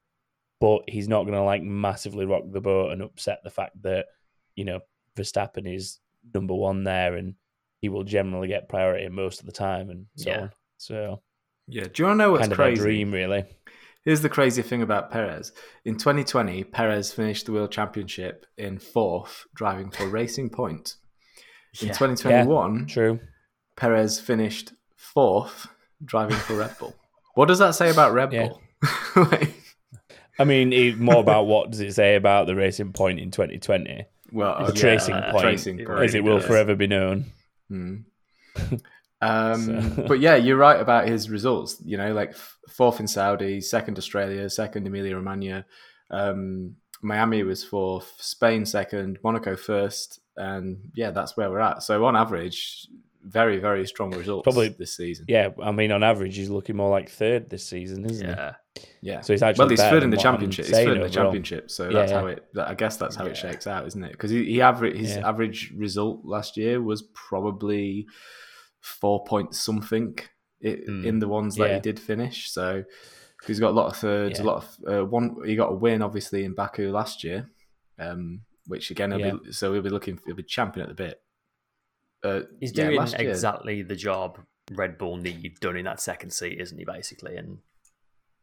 but 0.59 0.81
he's 0.87 1.07
not 1.07 1.23
going 1.23 1.35
to 1.35 1.43
like 1.43 1.61
massively 1.61 2.25
rock 2.25 2.41
the 2.51 2.59
boat 2.59 2.91
and 2.93 3.03
upset 3.03 3.41
the 3.43 3.51
fact 3.51 3.79
that 3.83 4.07
you 4.55 4.65
know 4.65 4.79
Verstappen 5.15 5.71
is 5.71 5.99
number 6.33 6.55
one 6.55 6.83
there 6.83 7.15
and 7.15 7.35
he 7.79 7.89
will 7.89 8.03
generally 8.03 8.47
get 8.47 8.69
priority 8.69 9.07
most 9.09 9.39
of 9.39 9.45
the 9.45 9.51
time 9.51 9.91
and 9.91 10.07
so 10.15 10.29
Yeah. 10.31 10.41
on. 10.41 10.51
So 10.77 11.21
yeah 11.67 11.83
do 11.83 12.01
you 12.01 12.07
want 12.07 12.17
to 12.19 12.23
know 12.23 12.31
what's 12.31 12.41
kind 12.41 12.51
of 12.53 12.57
crazy 12.57 12.81
a 12.81 12.83
dream, 12.83 13.11
really. 13.11 13.45
Here's 14.03 14.21
the 14.21 14.29
crazy 14.29 14.61
thing 14.61 14.81
about 14.81 15.11
Perez. 15.11 15.51
In 15.85 15.95
2020, 15.97 16.63
Perez 16.65 17.13
finished 17.13 17.45
the 17.45 17.51
World 17.51 17.71
Championship 17.71 18.45
in 18.57 18.79
fourth, 18.79 19.45
driving 19.53 19.91
for 19.91 20.07
Racing 20.09 20.49
Point. 20.49 20.95
In 21.81 21.87
Yeah. 21.89 21.93
2021, 21.93 22.87
True. 22.87 23.19
Perez 23.75 24.19
finished 24.19 24.73
fourth, 24.95 25.67
driving 26.03 26.35
for 26.37 26.55
Red 26.55 26.77
Bull. 26.79 26.95
What 27.35 27.47
does 27.47 27.59
that 27.59 27.75
say 27.75 27.89
about 27.91 28.13
Red 28.13 28.33
Yeah. 28.33 28.47
Bull? 28.47 28.61
Like, 29.15 29.53
I 30.39 30.43
mean, 30.45 30.97
more 30.97 31.19
about 31.19 31.43
what 31.43 31.69
does 31.69 31.81
it 31.81 31.93
say 31.93 32.15
about 32.15 32.47
the 32.47 32.55
racing 32.55 32.93
point 32.93 33.19
in 33.19 33.29
2020, 33.29 34.05
well, 34.31 34.55
okay. 34.69 34.79
tracing 34.79 35.13
uh, 35.13 35.31
point, 35.31 35.43
tracing 35.43 35.77
point, 35.85 36.03
as 36.03 36.15
it 36.15 36.23
will 36.23 36.39
forever 36.39 36.75
be 36.75 36.87
known. 36.87 37.25
Hmm. 37.69 37.97
Um, 39.21 39.95
So- 39.95 40.03
but 40.07 40.19
yeah, 40.19 40.35
you're 40.35 40.57
right 40.57 40.79
about 40.79 41.07
his 41.07 41.29
results. 41.29 41.81
You 41.83 41.97
know, 41.97 42.13
like 42.13 42.35
fourth 42.69 42.99
in 42.99 43.07
Saudi, 43.07 43.61
second 43.61 43.97
Australia, 43.97 44.49
second 44.49 44.87
Emilia 44.87 45.15
Romagna. 45.15 45.65
Um, 46.09 46.75
Miami 47.03 47.43
was 47.43 47.63
fourth, 47.63 48.13
Spain 48.19 48.65
second, 48.65 49.17
Monaco 49.23 49.55
first, 49.55 50.19
and 50.37 50.77
yeah, 50.95 51.11
that's 51.11 51.35
where 51.35 51.49
we're 51.49 51.59
at. 51.59 51.81
So 51.83 52.05
on 52.05 52.15
average, 52.15 52.87
very 53.23 53.59
very 53.59 53.85
strong 53.87 54.11
results 54.11 54.43
Probably- 54.43 54.69
this 54.69 54.95
season. 54.97 55.25
Yeah, 55.27 55.49
I 55.61 55.71
mean, 55.71 55.91
on 55.91 56.03
average, 56.03 56.35
he's 56.35 56.49
looking 56.49 56.75
more 56.75 56.89
like 56.89 57.09
third 57.09 57.49
this 57.49 57.65
season, 57.67 58.05
isn't 58.09 58.27
Yeah. 58.27 58.53
Yeah. 59.01 59.21
So 59.21 59.33
he's 59.33 59.41
actually 59.43 59.63
well, 59.63 59.69
he's 59.69 59.79
third 59.81 60.03
in 60.03 60.09
the 60.11 60.17
championship. 60.17 60.65
He's 60.65 60.75
third 60.75 60.87
in 60.89 60.93
the 60.99 61.05
overall. 61.05 61.09
championship, 61.25 61.69
so 61.71 61.85
Yeah, 61.85 61.93
that's 61.93 62.11
yeah. 62.11 62.19
how 62.19 62.27
it. 62.27 62.45
that- 62.53 62.67
I 62.69 62.73
guess 62.75 62.97
that's 62.97 63.15
how 63.15 63.25
it 63.25 63.35
shakes 63.37 63.65
out, 63.67 63.85
isn't 63.87 64.03
it? 64.03 64.11
Because 64.11 64.29
he, 64.31 64.45
he 64.45 64.61
average 64.61 64.97
his 64.97 65.15
Yeah. 65.15 65.27
average 65.27 65.71
result 65.75 66.23
last 66.23 66.55
year 66.57 66.81
was 66.81 67.01
probably 67.13 68.05
four 68.81 69.23
points 69.25 69.59
something 69.59 70.17
i 70.63 70.67
Mm. 70.67 71.05
in 71.05 71.19
the 71.19 71.27
ones 71.27 71.55
that 71.55 71.69
Yeah. 71.69 71.75
he 71.75 71.81
did 71.81 71.99
finish. 71.99 72.51
So 72.51 72.83
he's 73.47 73.59
got 73.59 73.71
a 73.71 73.77
lot 73.79 73.87
of 73.91 73.97
thirds, 73.97 74.37
Yeah. 74.39 74.45
a 74.45 74.47
lot 74.47 74.57
of 74.63 74.77
uh, 74.87 75.05
one. 75.05 75.37
He 75.45 75.55
got 75.55 75.71
a 75.71 75.75
win 75.75 76.01
obviously 76.03 76.43
in 76.43 76.53
Baku 76.53 76.91
last 76.91 77.23
year, 77.23 77.49
um, 77.97 78.41
which 78.67 78.91
again, 78.91 79.09
he'll 79.11 79.19
Yeah. 79.19 79.31
be, 79.43 79.51
so 79.53 79.73
he'll 79.73 79.81
be 79.81 79.89
looking. 79.89 80.17
For 80.17 80.23
he'll 80.27 80.35
be 80.35 80.43
champion 80.43 80.83
at 80.83 80.89
the 80.89 81.03
bit. 81.03 81.21
Uh, 82.23 82.41
He's 82.59 82.77
yeah, 82.77 82.89
doing 82.89 83.01
exactly 83.01 83.81
the 83.81 83.95
job 83.95 84.39
Red 84.71 84.97
Bull 84.99 85.17
need 85.17 85.59
done 85.59 85.75
in 85.77 85.85
that 85.85 85.99
second 85.99 86.29
seat, 86.31 86.61
isn't 86.61 86.77
he? 86.77 86.85
Basically, 86.85 87.35
and 87.37 87.57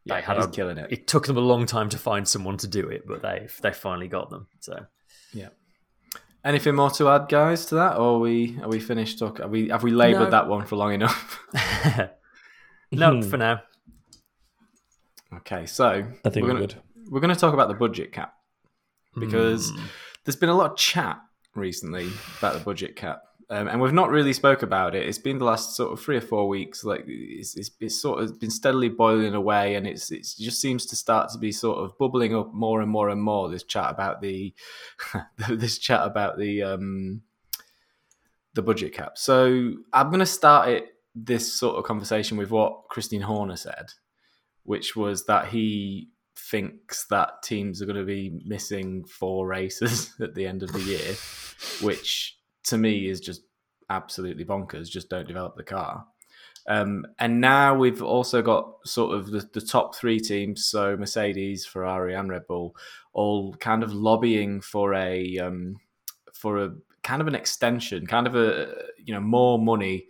Yeah, 0.03 0.15
they 0.15 0.21
had 0.21 0.35
he's 0.37 0.45
a- 0.47 0.49
killing 0.51 0.77
it. 0.77 0.91
it 0.91 1.07
took 1.07 1.25
them 1.27 1.37
a 1.37 1.41
long 1.41 1.65
time 1.65 1.87
to 1.89 1.97
find 1.97 2.27
someone 2.27 2.57
to 2.57 2.67
do 2.67 2.89
it, 2.89 3.07
but 3.07 3.21
they 3.21 3.47
they 3.61 3.71
finally 3.71 4.09
got 4.09 4.29
them. 4.29 4.47
So 4.59 4.85
Anything 6.43 6.75
more 6.75 6.89
to 6.91 7.09
add, 7.09 7.27
guys, 7.27 7.65
to 7.67 7.75
that, 7.75 7.97
or 7.97 8.15
are 8.15 8.19
we 8.19 8.57
are 8.61 8.69
we 8.69 8.79
finished? 8.79 9.19
Talk, 9.19 9.39
are 9.41 9.47
we 9.47 9.67
have 9.69 9.83
we 9.83 9.91
laboured 9.91 10.25
No. 10.25 10.29
that 10.31 10.47
one 10.47 10.65
for 10.65 10.77
long 10.77 10.93
enough? 10.93 11.39
no, 12.91 13.15
Hmm. 13.15 13.21
for 13.29 13.37
now. 13.37 13.61
okay, 15.37 15.65
so 15.65 16.05
I 16.25 16.29
think 16.29 16.45
we're 16.45 16.53
we're 16.53 16.59
gonna 16.59 16.59
good. 16.67 16.75
we're 17.09 17.19
gonna 17.19 17.35
talk 17.35 17.53
about 17.53 17.67
the 17.67 17.73
budget 17.73 18.11
cap 18.13 18.33
because 19.19 19.69
Hmm. 19.71 19.81
there's 20.23 20.35
been 20.37 20.49
a 20.49 20.55
lot 20.55 20.71
of 20.71 20.77
chat 20.77 21.19
recently 21.55 22.09
about 22.37 22.53
the 22.53 22.59
budget 22.61 22.95
cap, 22.95 23.21
um, 23.51 23.67
and 23.67 23.81
we've 23.81 23.93
not 23.93 24.11
really 24.11 24.33
spoke 24.33 24.61
about 24.61 24.93
it. 24.93 25.07
It's 25.07 25.17
been 25.17 25.39
the 25.39 25.45
last 25.45 25.75
sort 25.75 25.91
of 25.91 25.99
three 25.99 26.17
or 26.17 26.21
four 26.21 26.47
weeks. 26.47 26.83
Like 26.83 27.05
it's, 27.07 27.57
it's, 27.57 27.71
it's 27.79 27.99
sort 27.99 28.21
of 28.21 28.39
been 28.39 28.51
steadily 28.51 28.89
boiling 28.89 29.33
away, 29.33 29.75
and 29.75 29.87
it's 29.87 30.11
it 30.11 30.27
just 30.37 30.61
seems 30.61 30.85
to 30.87 30.95
start 30.95 31.31
to 31.31 31.39
be 31.39 31.51
sort 31.51 31.79
of 31.79 31.97
bubbling 31.97 32.35
up 32.35 32.53
more 32.53 32.81
and 32.81 32.91
more 32.91 33.09
and 33.09 33.21
more. 33.21 33.49
This 33.49 33.63
chat 33.63 33.89
about 33.89 34.21
the 34.21 34.53
this 35.49 35.79
chat 35.79 36.05
about 36.05 36.37
the 36.37 36.61
um, 36.61 37.21
the 38.53 38.61
budget 38.61 38.93
cap. 38.93 39.17
So 39.17 39.73
I'm 39.93 40.09
going 40.09 40.19
to 40.19 40.27
start 40.27 40.69
it 40.69 40.89
this 41.15 41.51
sort 41.51 41.77
of 41.77 41.85
conversation 41.85 42.37
with 42.37 42.51
what 42.51 42.87
Christian 42.89 43.21
Horner 43.21 43.55
said, 43.55 43.93
which 44.61 44.95
was 44.95 45.25
that 45.25 45.47
he 45.47 46.09
thinks 46.37 47.05
that 47.09 47.41
teams 47.43 47.81
are 47.81 47.85
going 47.85 47.95
to 47.95 48.05
be 48.05 48.41
missing 48.45 49.05
four 49.05 49.47
races 49.47 50.13
at 50.21 50.35
the 50.35 50.45
end 50.45 50.61
of 50.61 50.71
the 50.71 50.81
year, 50.81 51.15
which 51.81 52.38
to 52.65 52.77
me 52.77 53.07
is 53.07 53.19
just 53.19 53.41
absolutely 53.89 54.45
bonkers. 54.45 54.89
Just 54.89 55.09
don't 55.09 55.27
develop 55.27 55.55
the 55.55 55.63
car. 55.63 56.05
Um, 56.67 57.05
and 57.17 57.41
now 57.41 57.73
we've 57.73 58.01
also 58.01 58.41
got 58.41 58.75
sort 58.85 59.15
of 59.15 59.31
the, 59.31 59.49
the, 59.53 59.61
top 59.61 59.95
three 59.95 60.19
teams, 60.19 60.65
so 60.65 60.95
Mercedes, 60.95 61.65
Ferrari, 61.65 62.13
and 62.13 62.29
Red 62.29 62.45
Bull, 62.47 62.75
all 63.11 63.55
kind 63.55 63.81
of 63.81 63.91
lobbying 63.91 64.61
for 64.61 64.93
a 64.93 65.37
um, 65.39 65.77
for 66.31 66.63
a 66.63 66.75
kind 67.01 67.21
of 67.21 67.27
an 67.27 67.33
extension, 67.33 68.05
kind 68.05 68.27
of 68.27 68.35
a 68.35 68.75
you 69.03 69.13
know 69.13 69.19
more 69.19 69.57
money 69.57 70.07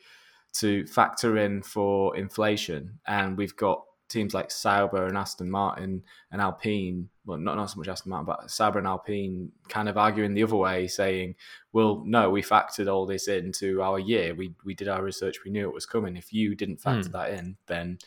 to 0.54 0.86
factor 0.88 1.38
in 1.38 1.62
for 1.62 2.18
inflation. 2.18 3.00
And 3.08 3.38
we've 3.38 3.56
got 3.56 3.84
teams 4.10 4.34
like 4.34 4.52
Sauber 4.52 5.06
and 5.06 5.18
Aston 5.18 5.50
Martin 5.50 6.04
and 6.32 6.42
Alpine, 6.42 7.10
well, 7.26 7.38
not, 7.38 7.56
not 7.56 7.70
so 7.70 7.78
much 7.78 7.88
Aston 7.88 8.10
Martin, 8.10 8.26
but 8.26 8.50
Sauber 8.50 8.80
and 8.80 8.88
Alpine 8.88 9.52
kind 9.68 9.88
of 9.88 9.98
arguing 9.98 10.34
the 10.34 10.44
other 10.44 10.56
way, 10.56 10.88
saying, 10.88 11.36
well, 11.72 12.04
no, 12.06 12.30
we 12.30 12.42
factored 12.42 12.92
all 12.92 13.06
this 13.06 13.28
into 13.28 13.82
our 13.82 14.00
year. 14.00 14.34
We, 14.34 14.54
we 14.66 14.74
did 14.74 14.88
our 14.88 15.04
research. 15.04 15.44
We 15.46 15.52
knew 15.52 15.70
it 15.70 15.74
was 15.74 15.86
coming. 15.86 16.18
If 16.18 16.34
you 16.34 16.56
didn't 16.56 16.82
factor 16.82 17.10
mm. 17.10 17.14
that 17.14 17.30
in, 17.32 17.56
then 17.68 18.00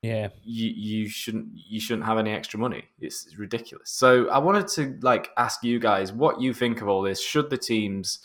yeah, 0.00 0.28
you, 0.42 0.70
you 0.70 1.08
shouldn't, 1.08 1.48
you 1.54 1.80
shouldn't 1.80 2.06
have 2.06 2.18
any 2.18 2.30
extra 2.30 2.60
money. 2.60 2.84
It's, 3.00 3.26
it's 3.26 3.38
ridiculous. 3.38 3.90
So 3.90 4.28
I 4.28 4.38
wanted 4.38 4.68
to 4.68 4.98
like 5.02 5.30
ask 5.36 5.64
you 5.64 5.78
guys 5.78 6.12
what 6.12 6.40
you 6.40 6.54
think 6.54 6.82
of 6.82 6.88
all 6.88 7.02
this. 7.02 7.20
Should 7.20 7.50
the 7.50 7.58
teams 7.58 8.20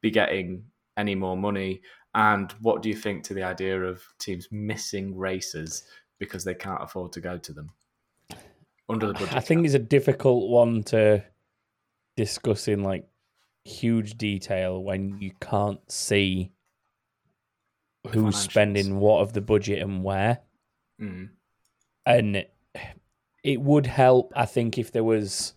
be 0.00 0.10
getting 0.10 0.64
any 0.96 1.14
more 1.14 1.36
money? 1.36 1.82
And 2.12 2.50
what 2.60 2.82
do 2.82 2.88
you 2.88 2.96
think 2.96 3.22
to 3.24 3.34
the 3.34 3.44
idea 3.44 3.80
of 3.80 4.02
teams 4.18 4.48
missing 4.50 5.16
races 5.16 5.84
because 6.20 6.44
they 6.44 6.54
can't 6.54 6.80
afford 6.80 7.12
to 7.14 7.20
go 7.20 7.36
to 7.38 7.52
them 7.52 7.70
under 8.88 9.08
the 9.08 9.14
budget? 9.14 9.34
I 9.34 9.40
think 9.40 9.64
it's 9.64 9.74
a 9.74 9.80
difficult 9.80 10.48
one 10.48 10.84
to 10.84 11.24
discuss 12.16 12.68
in 12.68 12.84
like 12.84 13.08
huge 13.64 14.16
detail 14.16 14.80
when 14.80 15.20
you 15.20 15.32
can't 15.40 15.80
see 15.90 16.52
who's 18.12 18.36
spending 18.36 19.00
what 19.00 19.20
of 19.20 19.32
the 19.32 19.40
budget 19.40 19.82
and 19.82 20.04
where. 20.04 20.38
Mm. 21.00 21.30
And 22.06 22.46
it 23.42 23.60
would 23.60 23.86
help, 23.86 24.32
I 24.36 24.46
think, 24.46 24.78
if 24.78 24.92
there 24.92 25.04
was 25.04 25.54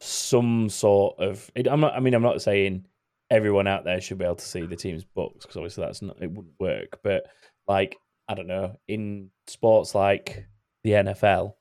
some 0.00 0.68
sort 0.68 1.18
of. 1.18 1.50
It, 1.54 1.66
I'm 1.68 1.80
not. 1.80 1.94
I 1.94 2.00
mean, 2.00 2.14
I'm 2.14 2.22
not 2.22 2.42
saying 2.42 2.86
everyone 3.30 3.66
out 3.66 3.84
there 3.84 4.00
should 4.00 4.18
be 4.18 4.24
able 4.24 4.36
to 4.36 4.44
see 4.44 4.66
the 4.66 4.76
team's 4.76 5.04
books 5.04 5.44
because 5.44 5.56
obviously 5.56 5.84
that's 5.84 6.02
not 6.02 6.20
it 6.20 6.30
wouldn't 6.30 6.54
work. 6.58 7.00
But 7.02 7.24
like 7.66 7.96
I 8.32 8.34
don't 8.34 8.46
know 8.46 8.78
in 8.88 9.28
sports 9.46 9.94
like 9.94 10.46
the 10.84 10.92
NFL 10.92 11.52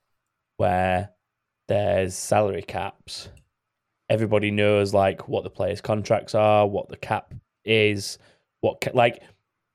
where 0.56 1.10
there's 1.68 2.16
salary 2.16 2.62
caps, 2.62 3.28
everybody 4.10 4.52
knows 4.52 4.94
like 4.94 5.28
what 5.28 5.44
the 5.44 5.50
players' 5.50 5.82
contracts 5.82 6.34
are, 6.34 6.66
what 6.66 6.88
the 6.88 6.96
cap 6.96 7.34
is, 7.66 8.18
what 8.62 8.80
ca- 8.80 8.92
like 8.94 9.22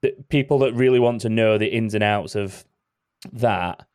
the 0.00 0.14
people 0.30 0.60
that 0.60 0.72
really 0.72 0.98
want 0.98 1.20
to 1.20 1.28
know 1.28 1.58
the 1.58 1.66
ins 1.66 1.92
and 1.92 2.02
outs 2.02 2.34
of 2.34 2.64
that 3.30 3.86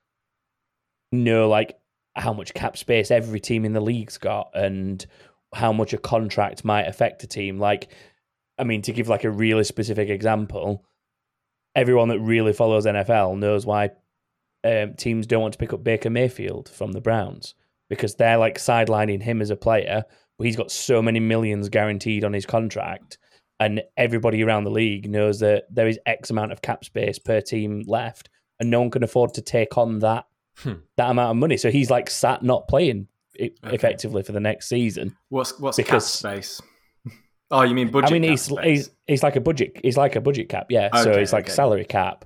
know 1.12 1.50
like 1.50 1.79
how 2.15 2.34
much 2.34 2.53
cap 2.53 2.77
space 2.77 3.10
every 3.10 3.39
team 3.39 3.65
in 3.65 3.74
the 3.74 3.81
league's 3.81 4.20
got 4.20 4.51
and 4.53 5.08
how 5.55 5.74
much 5.74 5.91
a 5.91 5.98
contract 5.98 6.63
might 6.63 6.88
affect 6.88 7.24
a 7.24 7.27
team. 7.27 7.58
Like, 7.58 7.91
I 8.60 8.63
mean, 8.63 8.84
to 8.84 8.93
give 8.93 9.08
like 9.08 9.24
a 9.24 9.31
really 9.31 9.63
specific 9.63 10.10
example, 10.10 10.86
everyone 11.75 12.09
that 12.09 12.19
really 12.19 12.53
follows 12.53 12.85
NFL 12.85 13.37
knows 13.37 13.65
why 13.65 13.91
um, 14.63 14.93
teams 14.95 15.27
don't 15.27 15.41
want 15.41 15.53
to 15.53 15.59
pick 15.59 15.73
up 15.73 15.83
Baker 15.83 16.09
Mayfield 16.09 16.69
from 16.69 16.91
the 16.91 17.01
Browns 17.01 17.55
because 17.89 18.15
they're 18.15 18.37
like 18.37 18.57
sidelining 18.57 19.21
him 19.21 19.41
as 19.41 19.49
a 19.49 19.55
player, 19.55 20.03
but 20.37 20.47
he's 20.47 20.55
got 20.55 20.71
so 20.71 21.01
many 21.01 21.19
millions 21.19 21.69
guaranteed 21.69 22.23
on 22.23 22.33
his 22.33 22.45
contract. 22.45 23.17
And 23.59 23.83
everybody 23.95 24.43
around 24.43 24.63
the 24.63 24.71
league 24.71 25.09
knows 25.09 25.39
that 25.41 25.65
there 25.69 25.87
is 25.87 25.99
X 26.05 26.31
amount 26.31 26.51
of 26.51 26.61
cap 26.61 26.83
space 26.83 27.19
per 27.19 27.41
team 27.41 27.83
left, 27.85 28.29
and 28.59 28.71
no 28.71 28.81
one 28.81 28.89
can 28.89 29.03
afford 29.03 29.35
to 29.35 29.41
take 29.41 29.77
on 29.77 29.99
that 29.99 30.25
hmm. 30.57 30.73
that 30.97 31.11
amount 31.11 31.31
of 31.31 31.37
money. 31.37 31.57
So 31.57 31.69
he's 31.69 31.91
like 31.91 32.09
sat 32.09 32.41
not 32.41 32.67
playing 32.67 33.07
okay. 33.39 33.53
effectively 33.65 34.23
for 34.23 34.31
the 34.31 34.39
next 34.39 34.67
season. 34.67 35.15
What's 35.29 35.59
what's 35.59 35.77
because, 35.77 36.05
cap 36.21 36.33
space? 36.33 36.61
Oh, 37.51 37.63
you 37.63 37.75
mean 37.75 37.91
budget? 37.91 38.10
I 38.10 38.13
mean, 38.13 38.24
he's, 38.24 38.48
he's 38.63 38.89
he's 39.08 39.24
like 39.24 39.36
a 39.36 39.41
budget. 39.41 39.77
He's 39.84 39.98
like 39.98 40.15
a 40.15 40.22
budget 40.22 40.50
cap, 40.50 40.67
yeah. 40.70 40.89
Okay, 40.93 41.03
so 41.03 41.12
it's 41.12 41.34
like 41.34 41.46
okay. 41.46 41.53
salary 41.53 41.86
cap, 41.86 42.25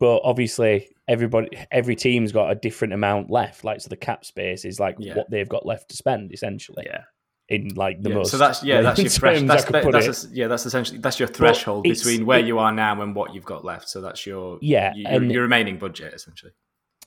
but 0.00 0.20
obviously 0.24 0.88
everybody, 1.06 1.48
every 1.70 1.94
team's 1.94 2.32
got 2.32 2.50
a 2.50 2.54
different 2.54 2.92
amount 2.92 3.30
left. 3.30 3.64
Like 3.64 3.80
so, 3.80 3.88
the 3.88 3.96
cap 3.96 4.24
space 4.24 4.64
is 4.64 4.80
like 4.80 4.96
yeah. 4.98 5.14
what 5.14 5.30
they've 5.30 5.48
got 5.48 5.64
left 5.64 5.90
to 5.90 5.96
spend, 5.96 6.32
essentially. 6.32 6.84
Yeah. 6.86 7.02
In 7.50 7.68
like 7.74 8.02
the 8.02 8.08
yeah, 8.08 8.16
most. 8.16 8.30
So 8.30 8.38
that's 8.38 8.64
yeah, 8.64 8.80
that's 8.80 8.98
your 8.98 9.08
threshold. 9.10 9.50
That's, 9.50 9.64
that's 9.64 10.24
a, 10.24 10.28
yeah, 10.30 10.48
that's 10.48 10.64
essentially 10.64 10.98
that's 10.98 11.18
your 11.18 11.28
threshold 11.28 11.84
between 11.84 12.24
where 12.24 12.38
it, 12.38 12.46
you 12.46 12.58
are 12.58 12.72
now 12.72 13.00
and 13.02 13.14
what 13.14 13.34
you've 13.34 13.44
got 13.44 13.64
left. 13.64 13.88
So 13.88 14.00
that's 14.00 14.24
your 14.24 14.58
yeah, 14.62 14.94
your, 14.94 15.10
and, 15.10 15.30
your 15.30 15.42
remaining 15.42 15.78
budget 15.78 16.14
essentially. 16.14 16.52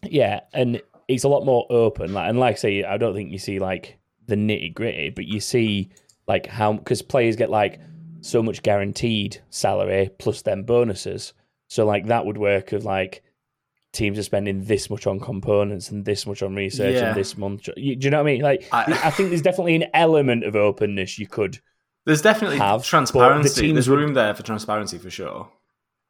Yeah, 0.04 0.42
and 0.54 0.80
it's 1.08 1.24
a 1.24 1.28
lot 1.28 1.44
more 1.44 1.66
open. 1.72 2.14
Like, 2.14 2.30
and 2.30 2.40
like 2.40 2.54
I 2.54 2.58
say, 2.58 2.84
I 2.84 2.98
don't 2.98 3.16
think 3.16 3.32
you 3.32 3.40
see 3.40 3.58
like 3.58 3.98
the 4.28 4.36
nitty 4.36 4.76
gritty, 4.76 5.10
but 5.10 5.26
you 5.26 5.40
see 5.40 5.90
like 6.27 6.48
how 6.48 6.74
because 6.74 7.01
players 7.01 7.36
get 7.36 7.50
like 7.50 7.79
so 8.22 8.43
much 8.43 8.62
guaranteed 8.63 9.41
salary 9.50 10.10
plus 10.17 10.41
then 10.41 10.63
bonuses. 10.63 11.34
So 11.67 11.86
like 11.86 12.07
that 12.07 12.25
would 12.25 12.38
work 12.38 12.74
of 12.74 12.86
like 12.86 13.24
teams 13.93 14.19
are 14.19 14.24
spending 14.24 14.63
this 14.65 14.89
much 14.89 15.07
on 15.07 15.19
components 15.19 15.89
and 15.89 16.05
this 16.05 16.27
much 16.27 16.43
on 16.43 16.55
research 16.55 16.96
yeah. 16.96 17.07
and 17.07 17.17
this 17.17 17.38
month. 17.38 17.67
You, 17.75 17.96
do 17.96 18.05
you 18.05 18.12
know 18.12 18.17
what 18.17 18.29
I 18.29 18.31
mean? 18.31 18.41
Like 18.41 18.67
I, 18.72 18.84
I, 19.05 19.10
think 19.12 19.29
there's 19.29 19.41
definitely 19.41 19.75
an 19.75 19.86
element 19.93 20.43
of 20.43 20.55
openness 20.55 21.17
you 21.17 21.27
could. 21.27 21.60
There's 22.05 22.22
definitely 22.22 22.57
have, 22.57 22.86
transparency. 22.86 23.67
The 23.67 23.74
there's 23.74 23.89
room 23.89 24.13
there 24.13 24.34
for 24.34 24.43
transparency 24.43 24.98
for 24.98 25.10
sure. 25.10 25.50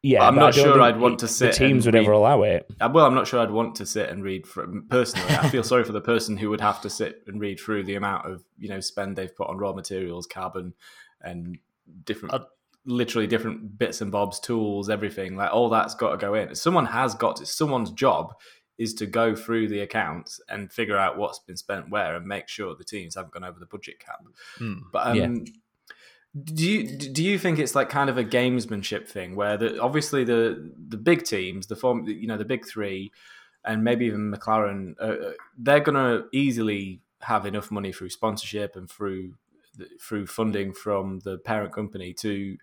Yeah, 0.04 0.28
I'm 0.28 0.36
not 0.36 0.54
sure 0.54 0.80
I'd 0.82 1.00
want 1.00 1.20
to 1.20 1.28
sit. 1.28 1.54
The 1.54 1.58
teams 1.58 1.86
would 1.86 1.96
read, 1.96 2.04
ever 2.04 2.12
allow 2.12 2.44
it. 2.44 2.70
Uh, 2.80 2.90
well, 2.94 3.06
I'm 3.06 3.16
not 3.16 3.28
sure 3.28 3.40
I'd 3.40 3.52
want 3.52 3.76
to 3.76 3.86
sit 3.86 4.10
and 4.10 4.24
read. 4.24 4.46
From, 4.46 4.86
personally, 4.90 5.28
I 5.36 5.50
feel 5.50 5.64
sorry 5.64 5.84
for 5.84 5.92
the 5.92 6.02
person 6.02 6.38
who 6.38 6.50
would 6.50 6.62
have 6.62 6.82
to 6.82 6.90
sit 6.90 7.24
and 7.28 7.42
read 7.42 7.60
through 7.60 7.84
the 7.84 7.96
amount 7.96 8.30
of 8.30 8.44
you 8.58 8.70
know 8.70 8.80
spend 8.80 9.16
they've 9.16 9.36
put 9.36 9.50
on 9.50 9.58
raw 9.58 9.74
materials, 9.74 10.28
carbon, 10.28 10.74
and 11.22 11.58
different, 12.06 12.36
uh, 12.36 12.46
literally 12.86 13.28
different 13.28 13.80
bits 13.80 14.02
and 14.02 14.12
bobs, 14.12 14.40
tools, 14.40 14.90
everything. 14.90 15.36
Like 15.36 15.52
all 15.52 15.70
that's 15.70 15.96
got 15.96 16.12
to 16.12 16.18
go 16.18 16.36
in. 16.36 16.54
Someone 16.54 16.86
has 16.86 17.16
got 17.16 17.38
to. 17.38 17.46
Someone's 17.46 17.92
job 17.92 18.36
is 18.78 18.94
to 18.94 19.08
go 19.08 19.36
through 19.36 19.68
the 19.68 19.80
accounts 19.80 20.40
and 20.48 20.72
figure 20.72 20.98
out 20.98 21.18
what's 21.18 21.40
been 21.40 21.58
spent 21.58 21.90
where 21.90 22.16
and 22.16 22.28
make 22.28 22.48
sure 22.48 22.76
the 22.76 22.84
teams 22.84 23.16
haven't 23.16 23.34
gone 23.34 23.44
over 23.44 23.60
the 23.60 23.66
budget 23.66 24.00
cap. 24.00 24.24
Mm, 24.60 24.82
but 24.92 25.08
um, 25.08 25.16
yeah 25.16 25.52
do 26.44 26.70
you 26.70 26.98
do 26.98 27.24
you 27.24 27.40
think 27.40 27.60
it's 27.60 27.76
like 27.76 27.90
kind 27.90 28.10
of 28.10 28.18
a 28.18 28.24
gamesmanship 28.24 29.08
thing 29.08 29.36
where 29.36 29.58
the 29.58 29.82
obviously 29.82 30.24
the 30.24 30.72
the 30.90 30.98
big 30.98 31.24
teams, 31.24 31.68
the 31.68 31.76
form, 31.76 32.06
you 32.08 32.28
know, 32.28 32.38
the 32.38 32.46
big 32.46 32.66
three, 32.66 33.12
and 33.64 33.84
maybe 33.84 34.06
even 34.06 34.32
McLaren, 34.32 34.96
uh, 35.00 35.30
uh 35.30 35.32
they're 35.58 35.82
to 35.82 36.26
easily 36.32 37.02
have 37.22 37.46
enough 37.46 37.72
money 37.72 37.92
through 37.92 38.10
sponsorship 38.10 38.76
and 38.76 38.90
through 38.90 39.36
through 40.02 40.28
funding 40.28 40.74
from 40.74 41.20
the 41.20 41.38
parent 41.38 41.74
company 41.74 42.14
to 42.14 42.58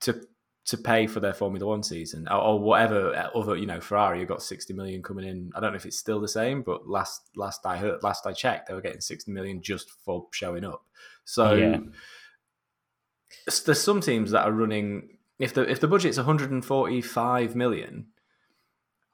to 0.00 0.20
to 0.64 0.76
pay 0.76 1.06
for 1.06 1.20
their 1.20 1.34
Formula 1.34 1.66
One 1.66 1.82
season 1.82 2.26
or, 2.28 2.38
or 2.38 2.58
whatever 2.58 3.30
other 3.34 3.56
you 3.56 3.66
know 3.66 3.80
Ferrari 3.80 4.20
have 4.20 4.28
got 4.28 4.42
sixty 4.42 4.74
million 4.74 5.02
coming 5.02 5.26
in. 5.26 5.52
I 5.54 5.60
don't 5.60 5.72
know 5.72 5.76
if 5.76 5.86
it's 5.86 5.98
still 5.98 6.20
the 6.20 6.28
same, 6.28 6.62
but 6.62 6.88
last 6.88 7.30
last 7.36 7.64
I 7.64 7.76
heard, 7.76 8.02
last 8.02 8.26
I 8.26 8.32
checked, 8.32 8.68
they 8.68 8.74
were 8.74 8.80
getting 8.80 9.00
sixty 9.00 9.30
million 9.30 9.62
just 9.62 9.90
for 10.04 10.26
showing 10.32 10.64
up. 10.64 10.82
So. 11.24 11.54
Yeah 11.54 11.78
there's 13.64 13.80
some 13.80 14.00
teams 14.00 14.30
that 14.30 14.44
are 14.44 14.52
running 14.52 15.08
if 15.38 15.54
the 15.54 15.62
if 15.68 15.80
the 15.80 15.88
budget's 15.88 16.16
145 16.16 17.56
million 17.56 18.06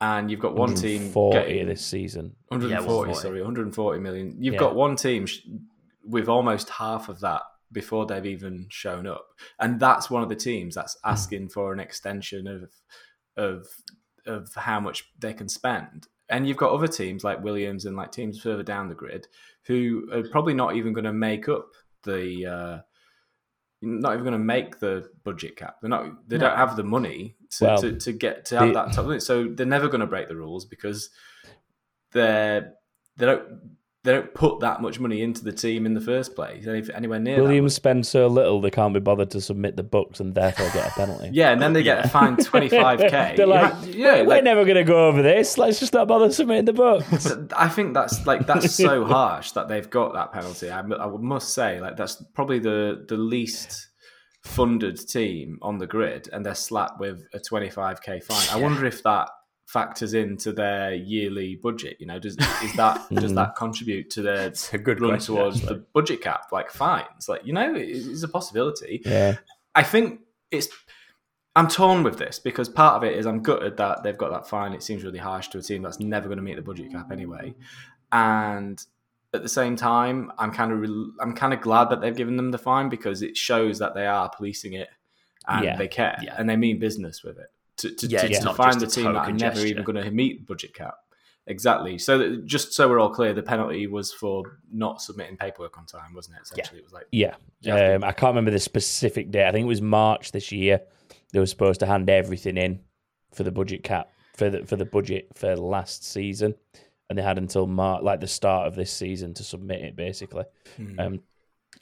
and 0.01 0.31
you've 0.31 0.41
got 0.41 0.55
one 0.55 0.75
team 0.75 1.11
40 1.11 1.65
this 1.65 1.85
season. 1.85 2.37
140 2.49 3.11
yeah, 3.11 3.17
sorry 3.17 3.41
140 3.41 4.01
million. 4.01 4.37
You've 4.39 4.55
yeah. 4.55 4.61
got 4.61 4.77
one 4.77 4.97
team 4.97 5.27
with 6.05 6.29
almost 6.29 6.71
half 6.71 7.09
of 7.09 7.21
that 7.21 7.43
before 7.73 8.07
they've 8.07 8.27
even 8.27 8.67
shown 8.71 9.07
up. 9.07 9.27
And 9.59 9.81
that's 9.81 10.09
one 10.09 10.23
of 10.23 10.29
the 10.29 10.37
teams 10.37 10.75
that's 10.75 10.97
hmm. 11.03 11.11
asking 11.11 11.49
for 11.49 11.73
an 11.73 11.81
extension 11.81 12.47
of 12.47 12.71
of 13.37 13.67
of 14.27 14.55
how 14.55 14.79
much 14.79 15.05
they 15.19 15.33
can 15.33 15.49
spend. 15.49 16.07
And 16.29 16.47
you've 16.47 16.59
got 16.59 16.73
other 16.73 16.89
teams 16.89 17.25
like 17.25 17.43
Williams 17.43 17.87
and 17.87 17.97
like 17.97 18.13
teams 18.13 18.41
further 18.41 18.63
down 18.63 18.89
the 18.89 18.95
grid 18.95 19.27
who 19.67 20.09
are 20.13 20.29
probably 20.29 20.55
not 20.55 20.77
even 20.77 20.93
going 20.93 21.05
to 21.05 21.13
make 21.13 21.49
up 21.49 21.69
the 22.05 22.47
uh, 22.47 22.79
not 23.81 24.13
even 24.13 24.25
going 24.25 24.33
to 24.33 24.39
make 24.39 24.81
the 24.81 25.09
budget 25.25 25.57
cap. 25.57 25.77
They're 25.81 25.91
not. 25.91 26.29
They 26.29 26.37
no. 26.37 26.49
don't 26.49 26.57
have 26.57 26.77
the 26.77 26.85
money 26.85 27.37
to, 27.51 27.65
well, 27.65 27.81
to, 27.81 27.97
to, 27.97 28.13
get 28.13 28.45
to 28.47 28.59
have 28.59 28.69
the, 28.69 28.75
that 28.75 28.93
top 28.93 29.07
limit. 29.07 29.23
So 29.23 29.49
they're 29.49 29.67
never 29.67 29.89
going 29.89 30.01
to 30.01 30.07
break 30.07 30.29
the 30.29 30.37
rules 30.37 30.65
because 30.65 31.11
they're 32.13 32.75
they 33.17 33.27
don't 33.27 33.78
they 34.05 34.13
don't 34.13 34.33
put 34.33 34.61
that 34.61 34.81
much 34.81 35.01
money 35.01 35.23
into 35.23 35.43
the 35.43 35.53
team 35.53 35.85
in 35.85 35.93
the 35.93 36.01
first 36.01 36.35
place, 36.37 36.67
anywhere 36.67 37.19
near. 37.19 37.37
that 37.37 37.43
Williams 37.43 37.75
spend 37.75 38.07
so 38.07 38.27
little 38.29 38.61
they 38.61 38.71
can't 38.71 38.95
be 38.95 39.01
bothered 39.01 39.31
to 39.33 39.41
submit 39.41 39.77
the 39.77 39.83
books 39.83 40.21
and 40.21 40.35
therefore 40.35 40.71
get 40.73 40.87
a 40.87 40.91
penalty. 40.93 41.31
Yeah, 41.33 41.51
and 41.51 41.61
then 41.61 41.73
they 41.73 41.83
get 41.83 41.99
Yeah. 42.05 42.09
fined 42.09 42.45
twenty 42.45 42.69
five 42.69 43.01
k. 43.01 43.35
They're 43.37 43.47
like, 43.47 43.75
yeah, 43.87 44.23
we're 44.23 44.27
like, 44.27 44.45
never 44.45 44.65
going 44.65 44.77
to 44.77 44.85
go 44.85 45.09
over 45.09 45.21
this. 45.21 45.59
Let's 45.59 45.81
just 45.81 45.93
not 45.93 46.07
bother 46.09 46.31
submitting 46.33 46.65
the 46.67 46.73
books. 46.73 47.33
I 47.57 47.69
think 47.69 47.93
that's 47.93 48.25
like 48.27 48.47
that's 48.47 48.73
so 48.75 49.05
harsh 49.05 49.51
that 49.53 49.69
they've 49.69 49.91
got 49.91 50.15
that 50.15 50.33
penalty. 50.33 50.71
I, 50.71 50.81
I 50.81 51.07
must 51.19 51.53
say, 51.53 51.81
like 51.81 51.97
that's 51.97 52.23
probably 52.35 52.61
the 52.61 53.05
the 53.09 53.17
least 53.17 53.89
funded 54.45 54.97
team 55.09 55.59
on 55.61 55.79
the 55.79 55.87
grid, 55.87 56.29
and 56.33 56.47
they're 56.47 56.55
slapped 56.55 57.01
with 57.01 57.27
a 57.35 57.41
twenty 57.41 57.69
five 57.69 58.01
k 58.01 58.21
fine. 58.21 58.47
I 58.57 58.63
wonder 58.63 58.87
if 58.87 59.03
that 59.03 59.29
factors 59.69 60.15
into 60.15 60.51
their 60.53 60.95
yearly 60.95 61.55
budget. 61.57 61.97
You 62.01 62.07
know, 62.07 62.19
does 62.19 62.37
is 62.65 62.73
that 62.77 63.07
does 63.13 63.33
Mhm. 63.33 63.37
that 63.37 63.55
contribute 63.55 64.11
to 64.11 64.23
their 64.23 64.47
It's 64.49 64.73
a 64.73 64.79
good 64.79 65.01
run 65.01 65.11
question. 65.11 65.35
towards 65.37 65.57
actually. 65.61 65.77
the 65.79 65.85
budget 65.93 66.21
cap, 66.23 66.51
like 66.51 66.71
fines? 66.71 67.29
Like 67.29 67.45
you 67.47 67.53
know, 67.53 67.75
it 67.75 67.89
is 67.89 68.23
a 68.23 68.29
possibility. 68.29 69.03
yeah. 69.05 69.37
I 69.75 69.83
think 69.83 70.21
it's. 70.51 70.69
I'm 71.57 71.67
torn 71.69 72.05
with 72.05 72.19
this 72.19 72.39
because 72.39 72.69
part 72.69 72.95
of 72.97 73.03
it 73.05 73.17
is 73.19 73.27
I'm 73.27 73.43
gutted 73.43 73.77
that 73.79 74.03
they've 74.05 74.17
got 74.17 74.31
that 74.31 74.49
fine. 74.49 74.73
It 74.73 74.83
seems 74.83 75.03
really 75.03 75.19
harsh 75.19 75.49
to 75.49 75.59
a 75.59 75.63
team 75.63 75.83
that's 75.83 75.99
never 75.99 76.27
going 76.29 76.37
to 76.39 76.43
meet 76.43 76.55
the 76.57 76.63
budget 76.63 76.93
cap 76.93 77.11
anyway, 77.13 77.55
and 78.13 78.83
at 79.35 79.43
the 79.43 79.49
same 79.49 79.77
time, 79.77 80.33
I'm 80.39 80.53
kind 80.53 80.73
of 80.73 80.81
re- 80.81 81.13
I'm 81.21 81.35
kind 81.35 81.53
of 81.53 81.61
glad 81.61 81.91
that 81.91 82.01
they've 82.01 82.17
given 82.17 82.37
them 82.37 82.51
the 82.51 82.59
fine 82.59 82.89
because 82.89 83.23
it 83.23 83.37
shows 83.37 83.79
that 83.81 83.95
they 83.95 84.07
are 84.07 84.31
policing 84.31 84.73
it 84.75 84.89
and 85.47 85.65
Yeah. 85.65 85.77
they 85.77 85.89
care 85.89 86.17
Yeah. 86.23 86.35
and 86.39 86.49
they 86.49 86.57
mean 86.57 86.79
business 86.79 87.23
with 87.23 87.39
it. 87.39 87.51
To, 87.79 87.91
to, 87.95 88.07
Yeah, 88.07 88.21
to, 88.23 88.27
it's 88.29 88.39
to 88.41 88.45
not 88.45 88.57
find 88.57 88.81
the 88.81 88.87
team 88.87 89.05
that 89.05 89.15
are 89.17 89.33
never 89.33 89.55
gesture. 89.57 89.67
even 89.69 89.85
going 89.85 90.03
to 90.05 90.11
meet 90.11 90.41
the 90.41 90.45
budget 90.45 90.75
cap. 90.75 90.95
Exactly. 91.47 91.97
So 91.97 92.19
that, 92.19 92.45
just 92.45 92.73
so 92.75 92.89
we're 92.89 92.99
all 93.01 93.09
clear, 93.09 93.33
the 93.33 93.43
penalty 93.43 93.87
was 93.87 94.13
for 94.13 94.59
not 94.71 95.01
submitting 95.01 95.37
paperwork 95.39 95.79
on 95.79 95.87
time, 95.87 96.13
wasn't 96.15 96.37
it? 96.37 96.43
Essentially, 96.43 96.79
it 96.81 96.85
was 96.85 96.93
like 96.93 97.07
Yeah. 97.11 97.37
you 97.63 97.71
have 97.73 97.81
to- 97.81 97.97
Um, 97.97 98.05
I 98.05 98.13
can't 98.13 98.31
remember 98.33 98.51
the 98.51 98.59
specific 98.59 99.31
date. 99.31 99.47
I 99.47 99.53
think 99.53 99.65
it 99.65 99.69
was 99.69 99.81
March 99.81 100.33
this 100.33 100.53
year. 100.53 100.83
They 101.33 101.39
were 101.41 101.47
supposed 101.47 101.81
to 101.81 101.87
hand 101.87 102.11
everything 102.11 102.57
in 102.59 102.81
for 103.33 103.45
the 103.45 103.51
budget 103.53 103.83
cap 103.83 104.11
for 104.37 104.51
the 104.51 104.65
for 104.67 104.77
the 104.77 104.85
budget 104.85 105.29
for 105.35 105.57
last 105.57 106.05
season, 106.05 106.55
and 107.09 107.19
they 107.19 107.23
had 107.23 107.39
until 107.39 107.67
March, 107.67 108.03
like 108.03 108.21
the 108.21 108.27
start 108.27 108.67
of 108.67 108.75
this 108.75 108.93
season, 108.93 109.35
to 109.35 109.43
submit 109.45 109.83
it 109.83 109.97
basically. 109.97 110.45
Hmm. 110.77 111.01
Um, 111.01 111.21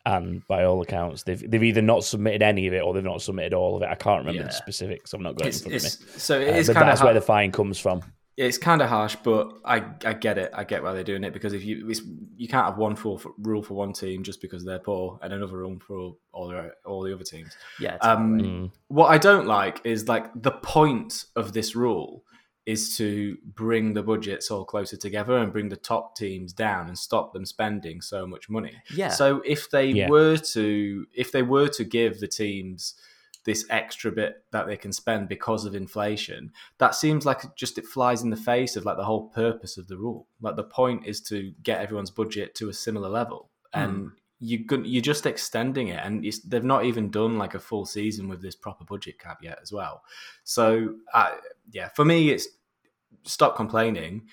and 0.07 0.47
by 0.47 0.65
all 0.65 0.81
accounts, 0.81 1.25
they've 1.25 1.51
they've 1.51 1.63
either 1.65 1.83
not 1.83 2.05
submitted 2.05 2.41
any 2.43 2.67
of 2.67 2.73
it 2.73 2.83
or 2.83 2.95
they've 2.95 3.05
not 3.05 3.21
submitted 3.21 3.53
all 3.53 3.77
of 3.77 3.83
it. 3.83 3.89
I 3.91 3.95
can't 3.97 4.21
remember 4.21 4.41
Yeah. 4.43 4.47
the 4.47 4.53
specifics. 4.53 5.13
I'm 5.13 5.23
not 5.23 5.35
going 5.37 5.49
it's, 5.49 5.61
in 5.63 5.71
front 5.71 5.77
of 5.77 5.83
me. 5.83 6.19
so 6.19 6.41
it 6.41 6.49
Uh, 6.55 6.57
is 6.59 6.67
but 6.69 6.75
kind 6.77 6.89
that's 6.89 7.01
of 7.01 7.05
where 7.05 7.15
the 7.15 7.21
fine 7.21 7.53
comes 7.53 7.79
from. 7.79 8.01
it's 8.39 8.59
kind 8.59 8.83
of 8.83 8.89
harsh, 8.89 9.17
but 9.25 9.51
I 9.65 9.83
I 10.05 10.13
get 10.13 10.37
it. 10.39 10.51
I 10.55 10.65
get 10.65 10.83
why 10.83 10.93
they're 10.93 11.05
doing 11.05 11.25
it 11.25 11.33
because 11.33 11.53
if 11.55 11.65
you 11.65 11.89
it's, 11.91 12.03
you 12.37 12.49
can't 12.49 12.67
have 12.67 12.77
one 12.79 12.95
full 12.95 13.19
for, 13.19 13.33
rule 13.39 13.63
for 13.63 13.75
one 13.75 13.93
team 13.95 14.23
just 14.23 14.41
because 14.43 14.63
they're 14.65 14.79
poor 14.79 15.19
and 15.23 15.33
another 15.33 15.57
rule 15.57 15.79
for 15.87 16.13
all 16.33 16.49
the 16.49 16.71
all 16.85 17.03
the 17.03 17.13
other 17.15 17.25
teams. 17.25 17.57
yeah, 17.81 17.97
Um, 18.03 18.39
totally. 18.39 18.51
Mm. 18.57 18.71
What 18.89 19.07
I 19.07 19.19
don't 19.19 19.47
like 19.47 19.81
is 19.85 20.07
like 20.07 20.27
the 20.41 20.53
point 20.53 21.25
of 21.35 21.53
this 21.55 21.75
rule 21.75 22.23
is 22.67 22.97
to 22.97 23.39
bring 23.55 23.95
the 23.95 24.03
budgets 24.03 24.51
all 24.51 24.65
closer 24.65 24.97
together 24.97 25.39
and 25.39 25.53
bring 25.53 25.69
the 25.69 25.77
top 25.77 26.17
teams 26.17 26.53
down 26.53 26.89
and 26.89 26.99
stop 26.99 27.33
them 27.33 27.47
spending 27.47 28.01
so 28.01 28.27
much 28.27 28.51
money. 28.51 28.75
yeah. 28.93 29.09
So 29.09 29.41
if 29.45 29.71
they 29.71 29.87
Yeah. 29.87 30.09
were 30.09 30.37
to 30.37 31.07
if 31.15 31.31
they 31.33 31.43
were 31.43 31.69
to 31.69 31.85
give 31.85 32.19
the 32.21 32.27
teams 32.29 32.95
this 33.45 33.65
extra 33.71 34.11
bit 34.11 34.43
that 34.51 34.67
they 34.67 34.77
can 34.77 34.93
spend 34.93 35.29
because 35.29 35.65
of 35.65 35.77
inflation, 35.77 36.51
that 36.79 36.97
seems 36.97 37.25
like 37.25 37.55
just 37.55 37.79
it 37.79 37.87
flies 37.87 38.23
in 38.23 38.31
the 38.31 38.37
face 38.37 38.75
of 38.75 38.85
like 38.85 38.97
the 38.97 39.05
whole 39.05 39.29
purpose 39.29 39.77
of 39.79 39.87
the 39.87 39.97
rule. 39.97 40.27
Like 40.41 40.57
the 40.57 40.65
point 40.65 41.07
is 41.07 41.21
to 41.23 41.53
get 41.63 41.81
everyone's 41.81 42.11
budget 42.11 42.57
to 42.57 42.69
a 42.69 42.73
similar 42.73 43.09
level, 43.09 43.51
and 43.73 44.11
you 44.41 44.65
you're 44.83 45.01
just 45.01 45.27
extending 45.27 45.89
it, 45.89 46.01
and 46.05 46.25
it's, 46.25 46.41
they've 46.41 46.65
not 46.65 46.85
even 46.85 47.09
done 47.09 47.39
like 47.39 47.55
a 47.55 47.61
full 47.61 47.87
season 47.87 48.29
with 48.29 48.43
this 48.43 48.57
proper 48.57 48.85
budget 48.85 49.21
cap 49.21 49.39
yet 49.41 49.61
as 49.63 49.73
well. 49.73 50.03
So 50.43 50.97
uh, 51.15 51.37
yeah, 51.71 51.89
for 51.91 52.05
me, 52.05 52.31
it's 52.31 52.49
stop 53.25 53.57
complaining. 53.57 54.27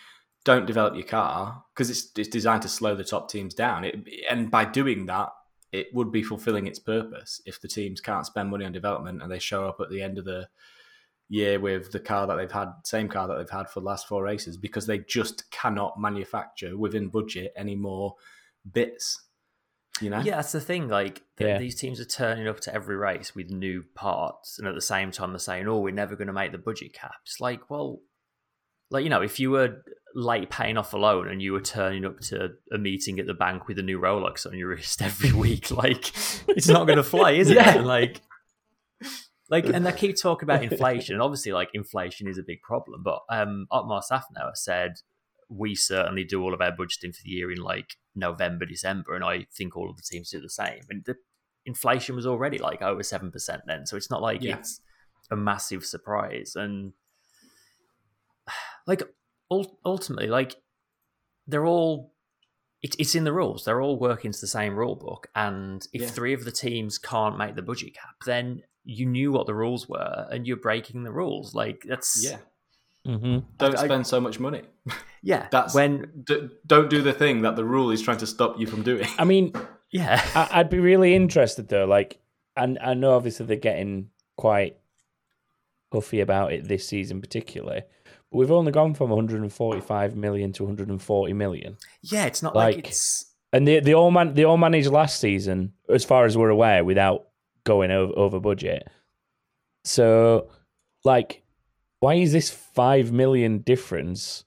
Don't 0.46 0.65
develop 0.65 0.96
your 0.96 1.06
car 1.06 1.63
because 1.74 1.89
it's 1.89 2.12
it's 2.17 2.28
designed 2.30 2.63
to 2.63 2.67
slow 2.69 2.96
the 2.96 3.04
top 3.04 3.30
teams 3.30 3.54
down. 3.54 3.86
It, 3.86 3.96
and 4.30 4.52
by 4.52 4.65
doing 4.65 5.06
that, 5.06 5.30
it 5.72 5.88
would 5.93 6.12
be 6.12 6.22
fulfilling 6.24 6.67
its 6.67 6.80
purpose 6.80 7.41
if 7.46 7.62
the 7.62 7.67
teams 7.67 8.02
can't 8.02 8.26
spend 8.26 8.50
money 8.50 8.65
on 8.65 8.72
development 8.72 9.22
and 9.22 9.32
they 9.32 9.39
show 9.39 9.67
up 9.67 9.78
at 9.80 9.89
the 9.89 10.02
end 10.02 10.17
of 10.17 10.26
the 10.26 10.48
year 11.30 11.60
with 11.60 11.91
the 11.91 12.00
car 12.00 12.28
that 12.28 12.36
they've 12.36 12.52
had, 12.52 12.72
same 12.84 13.08
car 13.08 13.28
that 13.28 13.38
they've 13.38 13.50
had 13.50 13.69
for 13.69 13.80
the 13.80 13.86
last 13.86 14.08
four 14.08 14.22
races, 14.22 14.58
because 14.58 14.86
they 14.86 15.00
just 15.00 15.50
cannot 15.50 16.00
manufacture 16.00 16.78
within 16.78 17.08
budget 17.08 17.54
any 17.56 17.76
more 17.76 18.13
bits. 18.72 19.19
You 20.02 20.10
know? 20.10 20.19
Yeah, 20.19 20.36
that's 20.36 20.52
the 20.52 20.60
thing. 20.62 20.89
Like 20.89 21.24
th- 21.38 21.48
Yeah. 21.48 21.58
these 21.58 21.76
teams 21.76 22.00
are 22.00 22.06
turning 22.06 22.48
up 22.48 22.60
to 22.62 22.74
every 22.74 22.96
race 22.98 23.34
with 23.34 23.50
new 23.50 23.84
parts, 23.96 24.60
and 24.60 24.67
at 24.67 24.76
the 24.76 24.82
same 24.82 25.12
time 25.12 25.32
they're 25.32 25.39
saying, 25.39 25.67
"Oh, 25.67 25.80
we're 25.80 25.93
never 25.93 26.15
going 26.15 26.28
to 26.28 26.34
make 26.34 26.52
the 26.52 26.58
budget 26.58 26.93
cap." 26.93 27.15
It's 27.26 27.39
like, 27.39 27.69
well, 27.69 28.02
like 28.93 29.03
you 29.03 29.10
know, 29.10 29.21
if 29.21 29.39
you 29.39 29.51
were 29.51 29.84
late 30.15 30.49
paying 30.49 30.77
off 30.77 30.93
a 30.93 30.97
loan 30.97 31.27
and 31.27 31.41
you 31.41 31.51
were 31.53 31.60
turning 31.62 32.06
up 32.06 32.19
to 32.19 32.49
a 32.71 32.77
meeting 32.77 33.19
at 33.19 33.25
the 33.25 33.34
bank 33.34 33.67
with 33.67 33.79
a 33.79 33.82
new 33.84 33.99
Rolex 33.99 34.45
on 34.45 34.56
your 34.58 34.69
wrist 34.69 35.01
every 35.10 35.32
week, 35.34 35.71
like 35.71 36.12
it's 36.47 36.67
not 36.67 36.86
going 36.86 36.97
to 36.97 37.03
fly, 37.03 37.32
is 37.32 37.49
it? 37.49 37.56
Yeah. 37.63 37.82
Like, 37.82 38.21
like, 39.49 39.65
and 39.65 39.86
they 39.86 39.91
keep 39.91 40.19
talking 40.19 40.47
about 40.47 40.63
inflation. 40.63 41.15
and 41.15 41.21
Obviously, 41.21 41.51
like 41.51 41.69
inflation 41.73 42.27
is 42.27 42.38
a 42.38 42.43
big 42.43 42.62
problem, 42.62 43.03
but 43.03 43.19
um, 43.29 43.67
Otmar 43.71 44.01
Szafnauer 44.10 44.56
said 44.56 44.93
we 45.49 45.75
certainly 45.75 46.23
do 46.23 46.41
all 46.41 46.53
of 46.53 46.62
our 46.62 46.71
budgeting 46.71 47.13
for 47.15 47.21
the 47.23 47.29
year 47.32 47.51
in 47.51 47.58
like 47.62 47.97
November, 48.15 48.65
December, 48.65 49.15
and 49.15 49.23
I 49.23 49.45
think 49.56 49.75
all 49.75 49.89
of 49.89 49.97
the 49.97 50.03
teams 50.03 50.29
do 50.32 50.39
the 50.39 50.49
same. 50.49 50.82
And 50.89 51.03
the 51.06 51.15
inflation 51.65 52.15
was 52.15 52.25
already 52.25 52.58
like 52.58 52.82
over 52.82 53.03
seven 53.03 53.32
percent 53.32 53.62
then, 53.67 53.86
so 53.86 53.97
it's 53.97 54.10
not 54.10 54.21
like 54.21 54.41
Yeah. 54.41 54.58
it's 54.58 54.79
a 55.29 55.36
massive 55.36 55.86
surprise. 55.86 56.53
And 56.56 56.93
like 58.88 59.04
ultimately, 59.52 60.28
like 60.28 60.56
they're 61.48 61.65
all 61.65 62.13
it, 62.82 62.96
it's 63.00 63.15
in 63.15 63.24
the 63.24 63.34
rules. 63.34 63.63
They're 63.65 63.82
all 63.82 63.98
working 63.98 64.32
to 64.32 64.41
the 64.41 64.48
same 64.48 64.76
rule 64.76 64.96
book, 64.96 65.28
and 65.36 65.86
if 65.93 66.02
Yeah. 66.02 66.08
three 66.08 66.34
of 66.34 66.43
the 66.46 66.52
teams 66.52 66.98
can't 66.98 67.38
make 67.38 67.56
the 67.56 67.62
budget 67.62 67.93
cap, 67.93 68.15
then 68.26 68.63
you 68.84 69.06
knew 69.06 69.32
what 69.32 69.48
the 69.48 69.54
rules 69.56 69.88
were, 69.88 70.28
and 70.32 70.46
you're 70.46 70.58
breaking 70.58 71.04
the 71.04 71.12
rules. 71.12 71.54
Like 71.56 71.84
that's 71.88 72.24
Yeah. 72.24 72.38
Mm-hmm. 73.08 73.39
Don't 73.58 73.78
I- 73.78 73.86
spend 73.86 74.08
so 74.08 74.19
much 74.22 74.39
money. 74.39 74.62
yeah. 75.22 75.48
That's 75.52 75.74
when 75.76 76.24
D- 76.26 76.50
don't 76.65 76.89
do 76.89 77.02
the 77.02 77.13
thing 77.13 77.41
that 77.41 77.56
the 77.56 77.65
rule 77.65 77.91
is 77.91 78.02
trying 78.02 78.17
to 78.19 78.28
stop 78.28 78.60
you 78.60 78.65
from 78.67 78.82
doing. 78.84 79.08
I 79.17 79.26
mean, 79.26 79.54
yeah. 79.91 80.22
I, 80.36 80.60
I'd 80.60 80.69
be 80.69 80.80
really 80.80 81.13
interested 81.15 81.67
though. 81.69 81.86
Like, 81.86 82.19
and 82.56 82.78
I 82.80 82.93
know 82.93 83.13
obviously 83.15 83.46
they're 83.46 83.58
getting 83.58 84.10
quite 84.38 84.78
huffy 85.91 86.22
about 86.22 86.54
it 86.54 86.67
this 86.67 86.88
season, 86.88 87.19
particularly. 87.22 87.84
We've 88.34 88.52
only 88.52 88.72
gone 88.72 88.93
from 88.96 89.10
145 89.12 90.15
million 90.15 90.52
to 90.54 90.63
140 90.63 91.34
million, 91.34 91.78
Yeah, 92.02 92.26
it's 92.26 92.41
not 92.41 92.56
like, 92.56 92.76
Like- 92.78 92.88
it's 92.88 93.30
and 93.52 93.67
they 93.67 93.80
they 93.80 93.93
all 93.93 94.10
man 94.10 94.34
they 94.34 94.43
all 94.43 94.58
managed 94.58 94.89
last 94.89 95.19
season, 95.19 95.74
as 95.88 96.04
far 96.04 96.26
as 96.26 96.36
we're 96.38 96.50
aware, 96.50 96.84
without 96.84 97.28
going 97.63 97.91
over, 97.91 98.12
over 98.17 98.39
budget. 98.39 98.88
So, 99.86 100.50
like, 101.04 101.43
why 102.00 102.15
is 102.15 102.32
this 102.32 102.50
five 102.50 103.12
million 103.12 103.60
difference? 103.60 104.43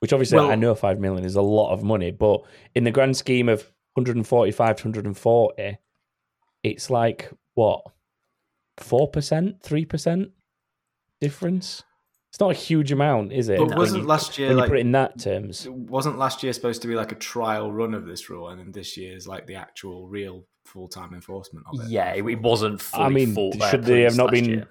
Which 0.00 0.12
obviously 0.12 0.38
Well- 0.38 0.50
I 0.50 0.54
know 0.56 0.74
five 0.74 0.98
million 0.98 1.24
is 1.24 1.36
a 1.36 1.42
lot 1.42 1.72
of 1.72 1.82
money, 1.82 2.10
but 2.10 2.42
in 2.74 2.84
the 2.84 2.90
grand 2.90 3.16
scheme 3.16 3.48
of 3.48 3.70
145 3.94 4.76
to 4.76 4.84
140, 4.84 5.78
it's 6.62 6.90
like 6.90 7.30
what 7.54 7.84
four 8.78 9.08
percent, 9.08 9.62
three 9.62 9.84
percent 9.84 10.30
difference. 11.20 11.82
It's 12.30 12.38
not 12.38 12.52
a 12.52 12.54
huge 12.54 12.92
amount, 12.92 13.32
is 13.32 13.48
it? 13.48 13.58
But 13.58 13.76
wasn't 13.76 14.02
you- 14.02 14.08
last 14.08 14.38
year 14.38 14.48
when 14.48 14.56
you 14.56 14.60
like 14.62 14.70
put 14.70 14.78
it 14.78 14.82
in 14.82 14.92
that 14.92 15.18
terms? 15.18 15.66
wasn't 15.68 16.16
last 16.16 16.42
year 16.44 16.52
supposed 16.52 16.80
to 16.82 16.88
be 16.88 16.94
like 16.94 17.10
a 17.10 17.16
trial 17.16 17.72
run 17.72 17.92
of 17.92 18.06
this 18.06 18.30
rule, 18.30 18.48
and 18.48 18.60
then 18.60 18.70
this 18.70 18.96
year 18.96 19.16
is 19.16 19.26
like 19.26 19.46
the 19.48 19.56
actual 19.56 20.06
real 20.08 20.44
full 20.64 20.86
time 20.86 21.12
enforcement 21.12 21.66
of 21.72 21.80
it? 21.80 21.88
yeah, 21.88 22.12
it, 22.14 22.24
it 22.24 22.40
wasn't. 22.40 22.80
Fully 22.80 23.04
I 23.04 23.08
mean, 23.08 23.34
full, 23.34 23.52
should 23.70 23.82
they 23.84 24.02
have 24.02 24.16
not 24.16 24.30
been? 24.30 24.64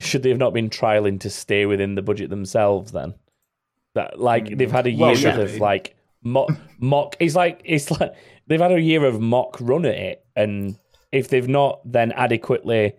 should 0.00 0.22
they 0.22 0.30
have 0.30 0.38
not 0.38 0.52
been 0.54 0.70
trialing 0.70 1.20
to 1.20 1.30
stay 1.30 1.66
within 1.66 1.94
the 1.94 2.02
budget 2.02 2.30
themselves? 2.30 2.92
Then 2.92 3.14
that 3.94 4.18
like 4.18 4.46
Mm, 4.46 4.58
they've 4.58 4.72
had 4.72 4.86
a 4.86 4.90
year 4.90 5.00
well, 5.08 5.14
should 5.14 5.38
of 5.38 5.56
like 5.58 5.94
mock 6.22 6.50
mock. 6.78 7.16
It's 7.20 7.34
like 7.36 7.60
it's 7.66 7.90
like 7.90 8.14
they've 8.46 8.60
had 8.60 8.72
a 8.72 8.80
year 8.80 9.04
of 9.04 9.20
mock 9.20 9.58
run 9.60 9.84
at 9.84 9.94
it, 9.94 10.24
and 10.34 10.78
if 11.12 11.28
they've 11.28 11.46
not 11.48 11.80
then 11.84 12.12
adequately 12.12 12.94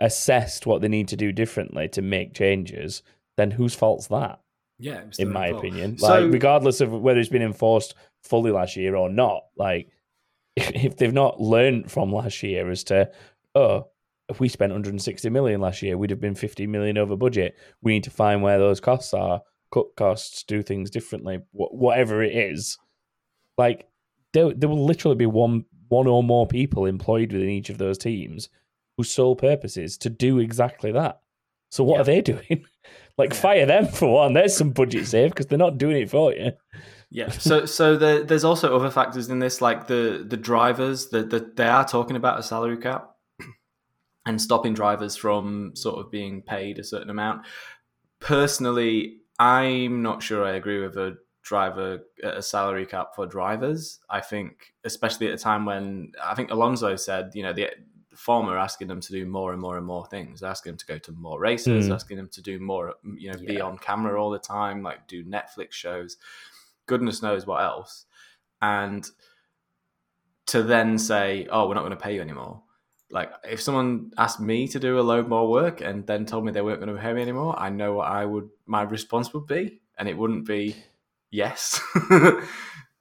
assessed 0.00 0.66
what 0.66 0.80
they 0.80 0.88
need 0.88 1.08
to 1.08 1.16
do 1.16 1.32
differently 1.32 1.88
to 1.88 2.02
make 2.02 2.34
changes, 2.34 3.02
then 3.36 3.50
whose 3.52 3.74
fault's 3.74 4.06
that? 4.08 4.40
yeah. 4.80 5.02
in 5.18 5.30
my 5.30 5.50
fault. 5.50 5.64
opinion. 5.64 5.98
So- 5.98 6.08
like, 6.08 6.32
regardless 6.32 6.80
of 6.80 6.92
whether 6.92 7.20
it's 7.20 7.28
been 7.28 7.42
enforced 7.42 7.94
fully 8.24 8.50
last 8.50 8.76
year 8.76 8.96
or 8.96 9.08
not, 9.08 9.44
like, 9.56 9.88
if, 10.56 10.70
if 10.74 10.96
they've 10.96 11.12
not 11.12 11.40
learned 11.40 11.90
from 11.90 12.12
last 12.12 12.42
year 12.42 12.70
as 12.70 12.84
to, 12.84 13.10
oh, 13.54 13.88
if 14.28 14.40
we 14.40 14.48
spent 14.48 14.72
160 14.72 15.28
million 15.30 15.60
last 15.60 15.82
year, 15.82 15.98
we'd 15.98 16.10
have 16.10 16.20
been 16.20 16.34
50 16.34 16.66
million 16.66 16.96
over 16.98 17.16
budget. 17.16 17.56
We 17.82 17.92
need 17.92 18.04
to 18.04 18.10
find 18.10 18.42
where 18.42 18.58
those 18.58 18.80
costs 18.80 19.12
are, 19.12 19.42
cut 19.72 19.86
costs, 19.96 20.44
do 20.44 20.62
things 20.62 20.90
differently, 20.90 21.40
wh- 21.52 21.74
whatever 21.74 22.22
it 22.22 22.34
is. 22.34 22.78
Like 23.58 23.88
there, 24.32 24.52
there 24.54 24.68
will 24.68 24.84
literally 24.84 25.16
be 25.16 25.26
one 25.26 25.64
one 25.88 26.06
or 26.06 26.22
more 26.22 26.46
people 26.46 26.86
employed 26.86 27.32
within 27.32 27.48
each 27.48 27.68
of 27.68 27.78
those 27.78 27.98
teams 27.98 28.48
whose 29.00 29.10
sole 29.10 29.34
purpose 29.36 29.76
is 29.76 29.96
to 29.98 30.10
do 30.10 30.38
exactly 30.38 30.92
that. 30.92 31.20
So 31.70 31.84
what 31.84 31.94
Yeah. 31.96 32.00
are 32.00 32.04
they 32.04 32.20
doing? 32.20 32.64
like 33.18 33.32
fire 33.34 33.64
them 33.66 33.86
for 33.86 34.12
one. 34.12 34.32
There's 34.34 34.56
some 34.56 34.70
budget 34.70 35.06
save 35.06 35.30
because 35.30 35.46
they're 35.46 35.58
not 35.58 35.78
doing 35.78 35.96
it 35.96 36.10
for 36.10 36.32
you. 36.34 36.52
Yeah. 37.10 37.30
So 37.30 37.64
so 37.66 37.96
the, 37.96 38.24
there's 38.26 38.44
also 38.44 38.74
other 38.76 38.90
factors 38.90 39.28
in 39.30 39.38
this, 39.38 39.60
like 39.60 39.86
the 39.86 40.24
the 40.28 40.36
drivers. 40.36 41.08
that 41.10 41.30
the, 41.30 41.50
they 41.56 41.66
are 41.66 41.84
talking 41.86 42.16
about 42.16 42.38
a 42.38 42.42
salary 42.42 42.76
cap 42.76 43.10
and 44.26 44.40
stopping 44.40 44.74
drivers 44.74 45.16
from 45.16 45.72
sort 45.74 45.98
of 46.04 46.10
being 46.10 46.42
paid 46.42 46.78
a 46.78 46.84
certain 46.84 47.10
amount. 47.10 47.46
Personally, 48.20 49.18
I'm 49.38 50.02
not 50.02 50.22
sure 50.22 50.44
I 50.44 50.52
agree 50.52 50.80
with 50.80 50.96
a 50.96 51.16
driver 51.42 52.00
a 52.22 52.42
salary 52.42 52.86
cap 52.86 53.14
for 53.16 53.26
drivers. 53.26 53.98
I 54.10 54.20
think, 54.20 54.74
especially 54.84 55.28
at 55.28 55.34
a 55.34 55.38
time 55.38 55.64
when 55.64 56.12
I 56.22 56.34
think 56.34 56.50
Alonso 56.50 56.96
said, 56.96 57.30
you 57.34 57.42
know, 57.42 57.52
the 57.52 57.68
former 58.20 58.58
asking 58.58 58.88
them 58.88 59.00
to 59.00 59.12
do 59.12 59.26
more 59.26 59.52
and 59.52 59.60
more 59.60 59.76
and 59.76 59.86
more 59.86 60.06
things, 60.06 60.42
asking 60.42 60.72
them 60.72 60.78
to 60.78 60.86
go 60.86 60.98
to 60.98 61.12
more 61.12 61.40
races, 61.40 61.88
Mm. 61.88 61.94
asking 61.94 62.16
them 62.18 62.28
to 62.28 62.42
do 62.42 62.58
more, 62.60 62.94
you 63.16 63.32
know, 63.32 63.38
be 63.38 63.60
on 63.60 63.78
camera 63.78 64.22
all 64.22 64.30
the 64.30 64.38
time, 64.38 64.82
like 64.82 65.06
do 65.08 65.24
Netflix 65.24 65.72
shows 65.72 66.16
goodness 66.90 67.22
knows 67.22 67.46
what 67.46 67.62
else. 67.62 68.04
And 68.60 69.08
to 70.46 70.62
then 70.64 70.98
say, 70.98 71.46
oh, 71.50 71.68
we're 71.68 71.74
not 71.74 71.82
going 71.82 71.92
to 71.92 72.04
pay 72.04 72.16
you 72.16 72.20
anymore. 72.20 72.62
Like, 73.12 73.30
if 73.44 73.60
someone 73.60 74.10
asked 74.18 74.40
me 74.40 74.66
to 74.68 74.80
do 74.80 74.98
a 74.98 75.02
load 75.02 75.28
more 75.28 75.48
work 75.48 75.80
and 75.80 76.04
then 76.06 76.26
told 76.26 76.44
me 76.44 76.50
they 76.50 76.62
weren't 76.62 76.80
going 76.80 76.94
to 76.94 77.00
pay 77.00 77.12
me 77.12 77.22
anymore, 77.22 77.54
I 77.58 77.70
know 77.70 77.94
what 77.94 78.08
I 78.08 78.24
would, 78.24 78.48
my 78.66 78.82
response 78.82 79.32
would 79.32 79.46
be. 79.46 79.80
And 79.98 80.08
it 80.08 80.18
wouldn't 80.18 80.46
be 80.46 80.76
yes. 81.30 81.80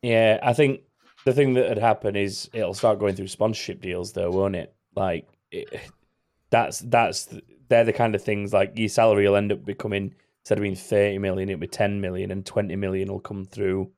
Yeah, 0.02 0.40
I 0.42 0.54
think 0.54 0.82
the 1.26 1.34
thing 1.34 1.56
that 1.56 1.68
would 1.68 1.78
happen 1.78 2.16
is 2.16 2.50
it'll 2.54 2.74
start 2.74 3.00
going 3.00 3.16
through 3.16 3.28
sponsorship 3.28 3.82
deals, 3.82 4.14
though, 4.14 4.32
won't 4.32 4.56
it? 4.56 4.74
Like 4.96 5.28
it, 5.52 5.68
that's 6.50 6.80
that's 6.80 7.30
they're 7.70 7.84
the 7.84 7.94
kind 7.94 8.16
of 8.16 8.24
things 8.24 8.52
like 8.54 8.74
your 8.78 8.90
salary 8.90 9.28
will 9.28 9.36
end 9.36 9.52
up 9.52 9.64
becoming 9.66 10.14
instead 10.42 10.58
of 10.58 10.64
being 10.64 10.76
thirty 10.76 11.18
million, 11.20 11.50
it'll 11.50 11.60
be 11.60 11.68
ten 11.68 12.02
million, 12.02 12.32
and 12.32 12.46
twenty 12.46 12.76
million 12.76 13.10
will 13.10 13.20
come 13.20 13.46
through 13.46 13.92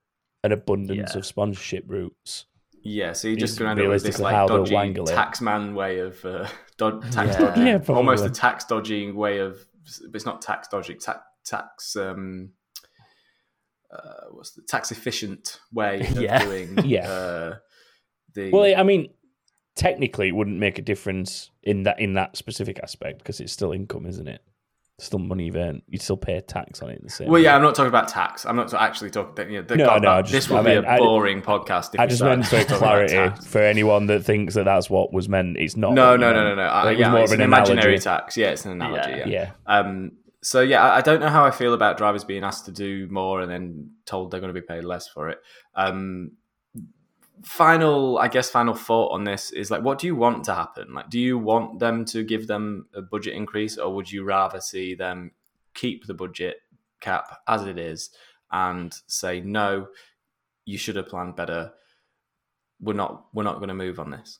an 0.43 0.51
abundance 0.51 1.11
Yeah. 1.13 1.17
of 1.19 1.25
sponsorship 1.25 1.85
routes. 1.87 2.45
yeah, 2.83 3.13
so 3.13 3.27
you're 3.27 3.37
just 3.37 3.59
going 3.59 3.67
to 3.77 3.81
end 3.83 3.87
up 3.87 3.93
with 3.93 4.03
this 4.03 4.17
like 4.19 4.47
dodgy 4.47 4.93
tax 5.05 5.39
man 5.39 5.75
way 5.75 5.99
of 5.99 6.23
uh, 6.25 6.47
dod- 6.77 7.03
tax 7.11 7.15
Yeah. 7.39 7.45
dodging, 7.45 7.67
Yeah, 7.67 7.79
almost 7.89 8.25
a 8.25 8.29
tax 8.29 8.65
dodging 8.65 9.15
way 9.15 9.37
of. 9.37 9.57
It's 10.13 10.25
not 10.25 10.41
tax 10.41 10.67
dodging, 10.67 10.99
tax 10.99 11.19
tax. 11.45 11.95
Um, 11.95 12.53
uh, 13.93 14.25
what's 14.31 14.51
the 14.51 14.61
tax 14.63 14.91
efficient 14.91 15.59
way 15.73 16.01
of 16.01 16.19
Yeah. 16.21 16.43
doing? 16.43 16.77
Yeah. 16.85 17.09
Uh, 17.09 17.55
the 18.33 18.49
Well, 18.51 18.73
I 18.79 18.83
mean, 18.83 19.09
technically, 19.75 20.27
it 20.29 20.35
wouldn't 20.35 20.57
make 20.57 20.79
a 20.79 20.81
difference 20.81 21.49
in 21.63 21.83
that 21.83 21.99
in 21.99 22.13
that 22.13 22.37
specific 22.37 22.79
aspect 22.81 23.19
because 23.19 23.39
it's 23.39 23.53
still 23.53 23.71
income, 23.71 24.05
isn't 24.05 24.27
it? 24.27 24.41
Still 24.99 25.17
money 25.19 25.45
you've 25.45 25.55
earned. 25.55 25.81
You 25.87 25.97
still 25.97 26.17
pay 26.17 26.39
tax 26.41 26.83
on 26.83 26.91
it 26.91 27.01
the 27.01 27.09
same. 27.09 27.25
Well, 27.27 27.35
way. 27.41 27.45
yeah, 27.45 27.55
I'm 27.55 27.63
not 27.63 27.73
talking 27.73 27.87
about 27.89 28.07
tax. 28.07 28.45
I'm 28.45 28.55
not 28.55 28.71
actually 28.73 29.09
talking. 29.09 29.49
You 29.49 29.61
know, 29.61 29.67
the, 29.67 29.77
No, 29.77 29.85
God, 29.85 30.01
no, 30.03 30.15
that- 30.17 30.21
just- 30.25 30.31
this 30.33 30.49
would 30.49 30.59
I 30.59 30.63
be 30.63 30.85
a 30.85 30.87
I- 30.87 30.97
boring 30.99 31.41
podcast. 31.41 31.95
If 31.95 31.99
I 31.99 32.05
just 32.05 32.21
meant 32.21 32.45
for 32.45 32.63
clarity 32.65 33.35
for 33.47 33.61
anyone 33.63 34.05
that 34.07 34.23
thinks 34.23 34.53
that 34.53 34.65
that's 34.65 34.91
what 34.91 35.11
was 35.11 35.27
meant. 35.27 35.57
It's 35.57 35.75
not. 35.75 35.93
No, 35.93 36.15
no, 36.15 36.31
no, 36.31 36.43
no, 36.43 36.53
no. 36.55 36.61
Uh, 36.67 36.89
yeah, 36.95 37.09
more 37.09 37.21
it's 37.21 37.31
of 37.31 37.39
an 37.39 37.41
an 37.41 37.45
imaginary 37.45 37.97
tax. 37.97 38.37
Yeah, 38.37 38.51
it's 38.51 38.65
an 38.65 38.73
analogy. 38.73 39.09
Yeah. 39.11 39.17
Yeah. 39.17 39.25
Yeah, 39.27 39.51
Um. 39.65 40.11
So 40.43 40.61
yeah, 40.61 40.83
I, 40.83 40.97
I 40.97 41.01
don't 41.01 41.19
know 41.19 41.29
how 41.29 41.45
I 41.45 41.51
feel 41.51 41.73
about 41.73 41.97
drivers 41.97 42.23
being 42.23 42.43
asked 42.43 42.65
to 42.65 42.71
do 42.71 43.07
more 43.09 43.41
and 43.41 43.51
then 43.51 43.91
told 44.05 44.29
they're 44.31 44.39
going 44.39 44.53
to 44.53 44.59
be 44.59 44.65
paid 44.65 44.83
less 44.83 45.07
for 45.07 45.29
it. 45.29 45.39
Um. 45.75 46.33
Final, 47.43 48.17
I 48.19 48.27
guess, 48.27 48.49
final 48.49 48.75
thought 48.75 49.11
on 49.11 49.23
this 49.23 49.51
is 49.51 49.71
like, 49.71 49.83
what 49.83 49.99
do 49.99 50.07
you 50.07 50.15
want 50.15 50.43
to 50.45 50.53
happen? 50.53 50.93
Like, 50.93 51.09
do 51.09 51.19
you 51.19 51.37
want 51.37 51.79
them 51.79 52.05
to 52.05 52.23
give 52.23 52.47
them 52.47 52.87
a 52.93 53.01
budget 53.01 53.33
increase, 53.33 53.77
or 53.77 53.93
would 53.95 54.11
you 54.11 54.23
rather 54.23 54.61
see 54.61 54.93
them 54.95 55.31
keep 55.73 56.05
the 56.05 56.13
budget 56.13 56.57
cap 56.99 57.39
as 57.47 57.65
it 57.65 57.79
is 57.79 58.11
and 58.51 58.93
say 59.07 59.39
no? 59.39 59.87
You 60.65 60.77
should 60.77 60.95
have 60.95 61.07
planned 61.07 61.35
better. 61.35 61.71
We're 62.79 62.93
not. 62.93 63.25
We're 63.33 63.43
not 63.43 63.57
going 63.57 63.69
to 63.69 63.73
move 63.73 63.99
on 63.99 64.11
this. 64.11 64.39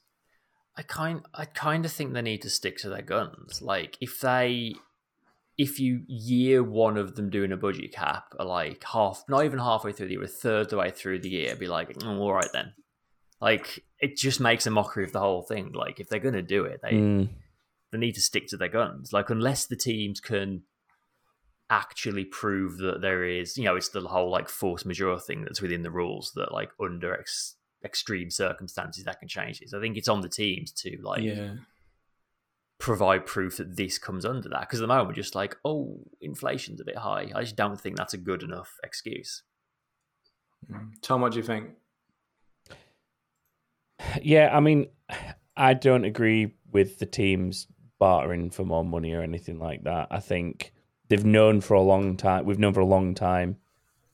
I 0.78 0.84
kind 0.84 1.22
I 1.34 1.46
kind 1.46 1.86
of 1.86 1.92
think 1.92 2.14
they 2.14 2.22
need 2.22 2.42
to 2.44 2.50
stick 2.50 2.78
to 2.78 2.90
their 2.90 3.02
guns. 3.02 3.62
Like 3.62 3.98
if 4.00 4.20
they 4.20 4.76
if 5.58 5.80
you 5.80 6.02
year 6.08 6.64
one 6.64 6.98
of 6.98 7.16
them 7.16 7.30
doing 7.30 7.52
a 7.52 7.58
budget 7.58 7.92
cap 7.92 8.34
like 8.40 8.84
half 8.86 9.24
not 9.28 9.46
even 9.46 9.60
halfway 9.60 9.92
through 9.92 10.08
the 10.08 10.14
year, 10.14 10.24
a 10.24 10.28
third 10.28 10.70
the 10.70 10.78
way 10.78 10.90
through 10.90 11.20
the 11.20 11.30
year, 11.30 11.56
be 11.56 11.68
like, 11.68 11.96
oh, 12.04 12.18
all 12.20 12.34
right 12.34 12.50
then. 12.54 12.74
Like 13.42 13.84
it 14.00 14.16
just 14.16 14.40
makes 14.40 14.68
a 14.68 14.72
mockery 14.72 15.04
of 15.04 15.12
the 15.12 15.20
whole 15.20 15.42
thing. 15.42 15.72
Like 15.74 16.00
if 16.00 16.08
they're 16.08 16.20
gonna 16.20 16.42
do 16.42 16.64
it, 16.66 16.82
they 16.82 16.92
Mm, 16.92 17.30
they 17.92 17.98
need 17.98 18.16
to 18.16 18.22
stick 18.22 18.48
to 18.48 18.58
their 18.58 18.70
guns. 18.70 19.12
Like 19.12 19.30
unless 19.30 19.66
the 19.66 19.76
teams 19.76 20.20
can 20.20 20.64
actually 21.70 22.26
prove 22.26 22.78
that 22.78 23.02
there 23.02 23.24
is, 23.24 23.58
you 23.58 23.64
know, 23.64 23.76
it's 23.76 23.90
the 23.90 24.02
whole 24.02 24.30
like 24.30 24.50
force 24.50 24.86
majeure 24.86 25.20
thing 25.20 25.44
that's 25.44 25.62
within 25.62 25.84
the 25.84 25.92
rules 25.92 26.34
that 26.36 26.52
like 26.52 26.70
under 26.80 27.18
ex- 27.18 27.56
extreme 27.84 28.30
circumstances 28.30 29.06
that 29.06 29.20
can 29.20 29.28
change 29.28 29.60
this. 29.60 29.74
I 29.74 29.80
think 29.80 29.98
it's 29.98 30.10
on 30.10 30.22
the 30.22 30.30
teams 30.30 30.72
to 30.74 30.98
like 31.02 31.24
yeah. 31.24 31.56
provide 32.78 33.26
proof 33.26 33.58
that 33.58 33.78
this 33.78 33.98
comes 33.98 34.26
under 34.26 34.50
that. 34.50 34.62
Because 34.62 34.80
at 34.80 34.84
the 34.84 34.88
moment 34.88 35.08
we're 35.08 35.14
just 35.16 35.34
like, 35.34 35.58
oh, 35.64 36.00
inflation's 36.20 36.82
a 36.82 36.86
bit 36.86 36.98
high. 36.98 37.32
I 37.34 37.42
just 37.42 37.56
don't 37.56 37.80
think 37.80 37.96
that's 37.96 38.14
a 38.14 38.18
good 38.18 38.44
enough 38.44 38.78
excuse. 38.84 39.44
Tom, 41.02 41.22
what 41.22 41.32
do 41.32 41.40
you 41.40 41.44
think? 41.44 41.70
Yeah. 44.22 44.50
I 44.56 44.60
mean, 44.60 44.88
I 45.56 45.74
don't 45.74 46.06
agree 46.06 46.56
with 46.72 47.00
the 47.00 47.06
teams 47.06 47.68
bartering 48.00 48.50
for 48.50 48.66
more 48.66 48.84
money 48.84 49.14
or 49.14 49.22
anything 49.22 49.60
like 49.60 49.84
that. 49.84 50.08
I 50.10 50.20
think 50.20 50.74
they've 51.08 51.26
known 51.26 51.62
for 51.62 51.76
a 51.76 51.82
long 51.82 52.18
time. 52.18 52.46
We've 52.46 52.60
known 52.60 52.74
for 52.74 52.80
a 52.80 52.86
long 52.86 53.14
time. 53.16 53.58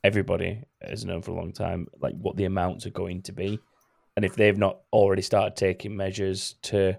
Everybody 0.03 0.63
has 0.81 1.05
known 1.05 1.21
for 1.21 1.31
a 1.31 1.35
long 1.35 1.53
time, 1.53 1.87
like 1.99 2.15
what 2.15 2.37
the 2.37 2.45
amounts 2.45 2.85
are 2.85 2.91
going 2.91 3.23
to 3.23 3.31
be, 3.33 3.59
and 4.15 4.25
if 4.25 4.35
they've 4.35 4.57
not 4.57 4.79
already 4.93 5.21
started 5.21 5.55
taking 5.55 5.95
measures 5.95 6.55
to 6.63 6.97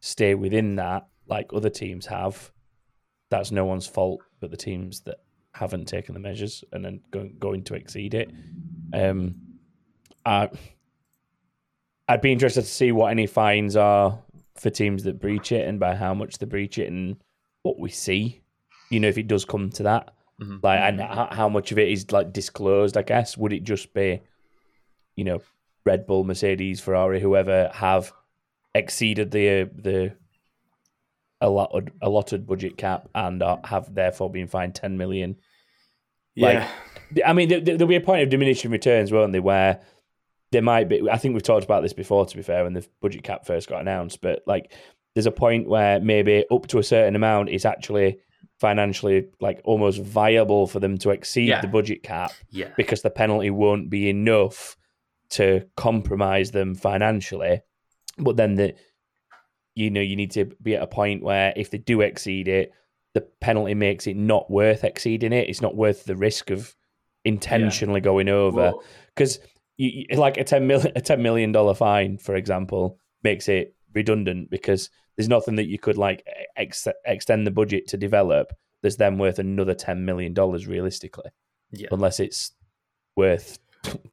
stay 0.00 0.34
within 0.34 0.76
that, 0.76 1.06
like 1.26 1.52
other 1.52 1.70
teams 1.70 2.06
have, 2.06 2.50
that's 3.30 3.50
no 3.50 3.64
one's 3.64 3.86
fault 3.86 4.20
but 4.40 4.50
the 4.50 4.56
teams 4.56 5.00
that 5.00 5.18
haven't 5.52 5.86
taken 5.86 6.14
the 6.14 6.20
measures 6.20 6.62
and 6.72 6.84
then 6.84 7.00
going 7.38 7.64
to 7.64 7.74
exceed 7.74 8.14
it. 8.14 8.30
Um, 8.92 9.36
I 10.24 10.50
I'd 12.08 12.20
be 12.20 12.32
interested 12.32 12.62
to 12.62 12.66
see 12.68 12.92
what 12.92 13.10
any 13.10 13.26
fines 13.26 13.76
are 13.76 14.18
for 14.54 14.70
teams 14.70 15.02
that 15.04 15.20
breach 15.20 15.52
it 15.52 15.68
and 15.68 15.78
by 15.80 15.94
how 15.94 16.14
much 16.14 16.38
they 16.38 16.46
breach 16.46 16.78
it 16.78 16.88
and 16.90 17.16
what 17.62 17.78
we 17.78 17.90
see. 17.90 18.42
You 18.90 19.00
know, 19.00 19.08
if 19.08 19.18
it 19.18 19.26
does 19.26 19.44
come 19.44 19.70
to 19.70 19.82
that, 19.84 20.12
Mhm. 20.40 20.62
like, 20.62 20.78
and 20.80 21.00
how, 21.00 21.28
how 21.32 21.48
much 21.48 21.72
of 21.72 21.78
it 21.78 21.88
is 21.88 22.12
like 22.12 22.32
disclosed. 22.32 22.96
I 22.96 23.02
guess 23.02 23.36
would 23.36 23.52
it 23.52 23.64
just 23.64 23.92
be, 23.94 24.20
you 25.16 25.24
know, 25.24 25.40
Red 25.84 26.06
Bull, 26.06 26.24
Mercedes, 26.24 26.80
Ferrari, 26.80 27.20
whoever 27.20 27.70
have 27.74 28.12
exceeded 28.74 29.30
the 29.30 29.70
the 29.74 30.14
allotted 31.40 31.92
allotted 32.02 32.46
budget 32.46 32.76
cap 32.76 33.08
and 33.14 33.42
are, 33.42 33.60
have 33.64 33.94
therefore 33.94 34.30
been 34.30 34.46
fined 34.46 34.74
ten 34.74 34.96
million 34.96 35.36
Like, 36.36 36.66
Yeah. 37.14 37.28
I 37.30 37.32
mean, 37.32 37.48
there, 37.48 37.60
there'll 37.60 37.86
be 37.86 37.96
a 37.96 38.00
point 38.00 38.22
of 38.22 38.28
diminishing 38.28 38.70
returns, 38.70 39.10
won't 39.12 39.32
there? 39.32 39.40
Where 39.42 39.80
there 40.56 40.62
might 40.62 40.88
be. 40.88 41.06
I 41.10 41.18
think 41.18 41.34
we've 41.34 41.42
talked 41.42 41.64
about 41.64 41.82
this 41.82 41.92
before. 41.92 42.24
To 42.24 42.36
be 42.36 42.42
fair, 42.42 42.64
when 42.64 42.72
the 42.72 42.86
budget 43.02 43.22
cap 43.22 43.44
first 43.44 43.68
got 43.68 43.82
announced, 43.82 44.22
but 44.22 44.42
like, 44.46 44.72
there's 45.14 45.26
a 45.26 45.30
point 45.30 45.68
where 45.68 46.00
maybe 46.00 46.46
up 46.50 46.66
to 46.68 46.78
a 46.78 46.82
certain 46.82 47.14
amount, 47.14 47.50
it's 47.50 47.66
actually 47.66 48.18
financially 48.58 49.26
like 49.38 49.60
almost 49.64 50.00
viable 50.00 50.66
for 50.66 50.80
them 50.80 50.96
to 50.96 51.10
exceed 51.10 51.48
Yeah. 51.48 51.60
the 51.60 51.68
budget 51.68 52.02
cap 52.02 52.32
Yeah. 52.50 52.70
because 52.74 53.02
the 53.02 53.10
penalty 53.10 53.50
won't 53.50 53.90
be 53.90 54.08
enough 54.08 54.78
to 55.30 55.66
compromise 55.76 56.52
them 56.52 56.74
financially. 56.74 57.60
But 58.16 58.36
then 58.38 58.54
the 58.54 58.74
you 59.74 59.90
know 59.90 60.00
you 60.00 60.16
need 60.16 60.30
to 60.30 60.46
be 60.62 60.74
at 60.74 60.82
a 60.82 60.86
point 60.86 61.22
where 61.22 61.52
if 61.54 61.70
they 61.70 61.76
do 61.78 62.00
exceed 62.00 62.48
it, 62.48 62.72
the 63.12 63.20
penalty 63.42 63.74
makes 63.74 64.06
it 64.06 64.16
not 64.16 64.50
worth 64.50 64.84
exceeding 64.84 65.34
it. 65.34 65.50
It's 65.50 65.60
not 65.60 65.76
worth 65.76 66.04
the 66.04 66.16
risk 66.16 66.50
of 66.50 66.74
intentionally 67.26 68.00
going 68.00 68.28
over 68.30 68.56
Well, 68.56 68.82
because 69.14 69.38
you, 69.76 70.04
you- 70.10 70.16
like 70.18 70.36
a 70.36 70.44
ten 70.44 70.66
million 70.66 70.92
a 70.96 71.00
ten 71.00 71.22
million 71.22 71.52
dollar 71.52 71.74
fine, 71.74 72.18
for 72.18 72.34
example, 72.36 72.98
makes 73.22 73.48
it 73.48 73.74
redundant 73.94 74.50
because 74.50 74.90
there's 75.16 75.28
nothing 75.28 75.56
that 75.56 75.66
you 75.66 75.78
could 75.78 75.96
like 75.96 76.26
ex- 76.56 76.86
extend 77.06 77.46
the 77.46 77.50
budget 77.50 77.88
to 77.88 77.96
develop 77.96 78.52
that's 78.82 78.96
then 78.96 79.18
worth 79.18 79.38
another 79.38 79.74
ten 79.74 80.04
million 80.04 80.34
dollars 80.34 80.66
realistically, 80.66 81.30
Yeah. 81.72 81.88
unless 81.90 82.20
it's 82.20 82.52
worth 83.16 83.58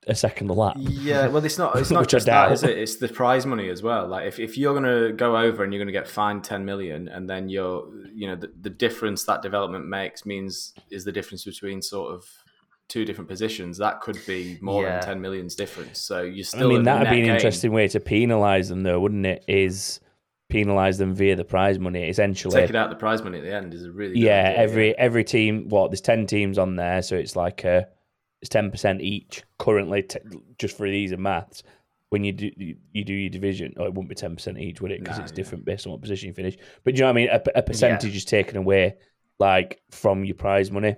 a 0.07 0.13
second 0.15 0.49
lap. 0.49 0.75
Yeah, 0.77 1.27
well, 1.27 1.43
it's 1.43 1.57
not. 1.57 1.75
It's 1.77 1.91
not 1.99 2.07
just 2.07 2.27
that, 2.27 2.51
is 2.51 2.63
it? 2.63 2.77
It's 2.77 2.97
the 2.97 3.07
prize 3.09 3.45
money 3.45 3.69
as 3.69 3.81
well. 3.83 4.07
Like 4.07 4.27
if, 4.27 4.39
if 4.39 4.57
you're 4.57 4.79
going 4.79 5.09
to 5.09 5.13
go 5.13 5.35
over 5.35 5.63
and 5.63 5.73
you're 5.73 5.79
going 5.79 5.93
to 5.93 5.99
get 5.99 6.07
fined 6.07 6.43
ten 6.43 6.63
million, 6.63 7.07
and 7.07 7.29
then 7.29 7.49
you're, 7.49 7.87
you 8.13 8.27
know, 8.27 8.35
the, 8.35 8.51
the 8.61 8.69
difference 8.69 9.23
that 9.25 9.41
development 9.41 9.87
makes 9.87 10.25
means 10.25 10.73
is 10.91 11.03
the 11.05 11.11
difference 11.11 11.43
between 11.43 11.81
sort 11.81 12.13
of 12.13 12.23
two 12.89 13.05
different 13.05 13.29
positions, 13.29 13.77
that 13.77 14.01
could 14.01 14.19
be 14.27 14.57
more 14.61 14.83
Yeah. 14.83 14.99
than 14.99 15.03
ten 15.03 15.21
million's 15.21 15.55
difference. 15.55 15.99
So 15.99 16.21
you're 16.21 16.43
still. 16.43 16.69
I 16.71 16.73
mean, 16.73 16.83
that'd 16.83 17.09
be 17.09 17.19
an 17.19 17.25
gain. 17.25 17.35
interesting 17.35 17.71
way 17.71 17.87
to 17.87 17.99
penalise 17.99 18.69
them, 18.69 18.83
though, 18.83 18.99
wouldn't 18.99 19.25
it? 19.25 19.43
Is 19.47 19.99
penalise 20.51 20.99
them 20.99 21.15
via 21.15 21.35
the 21.35 21.43
prize 21.43 21.79
money, 21.79 22.07
essentially. 22.07 22.53
Taking 22.53 22.75
out 22.75 22.89
the 22.89 22.95
prize 22.95 23.23
money 23.23 23.39
at 23.39 23.43
the 23.43 23.53
end 23.55 23.73
is 23.73 23.85
a 23.85 23.91
really 23.91 24.13
good 24.13 24.21
yeah, 24.23 24.49
idea, 24.49 24.57
every 24.59 24.97
every 24.97 25.23
team. 25.23 25.69
What 25.69 25.89
there's 25.89 26.01
ten 26.01 26.27
teams 26.27 26.57
on 26.57 26.75
there, 26.75 27.01
so 27.01 27.15
it's 27.15 27.35
like 27.35 27.65
uh 27.65 27.83
it's 28.41 28.49
ten 28.49 28.69
percent 28.69 29.01
each 29.01 29.43
currently. 29.57 30.03
T- 30.03 30.19
just 30.59 30.77
for 30.77 30.87
these 30.87 31.11
and 31.11 31.23
maths, 31.23 31.63
when 32.09 32.23
you 32.23 32.33
do 32.33 32.51
you, 32.57 32.75
you 32.91 33.03
do 33.03 33.13
your 33.13 33.29
division, 33.31 33.73
oh, 33.77 33.85
it 33.85 33.93
wouldn't 33.93 34.09
be 34.09 34.15
ten 34.15 34.35
percent 34.35 34.59
each, 34.59 34.81
would 34.81 34.91
it? 34.91 34.99
Because 34.99 35.17
No, 35.17 35.23
it's 35.23 35.31
yeah. 35.31 35.35
different 35.37 35.65
based 35.65 35.87
on 35.87 35.93
what 35.93 36.01
position 36.01 36.27
you 36.27 36.33
finish. 36.33 36.57
But 36.83 36.93
do 36.93 36.99
you 36.99 37.01
know 37.01 37.07
what 37.07 37.11
I 37.11 37.13
mean? 37.13 37.29
A, 37.29 37.59
a 37.59 37.63
percentage 37.63 38.15
is 38.15 38.25
taken 38.25 38.57
away, 38.57 38.97
like 39.39 39.81
from 39.89 40.23
your 40.23 40.35
prize 40.35 40.69
money, 40.69 40.97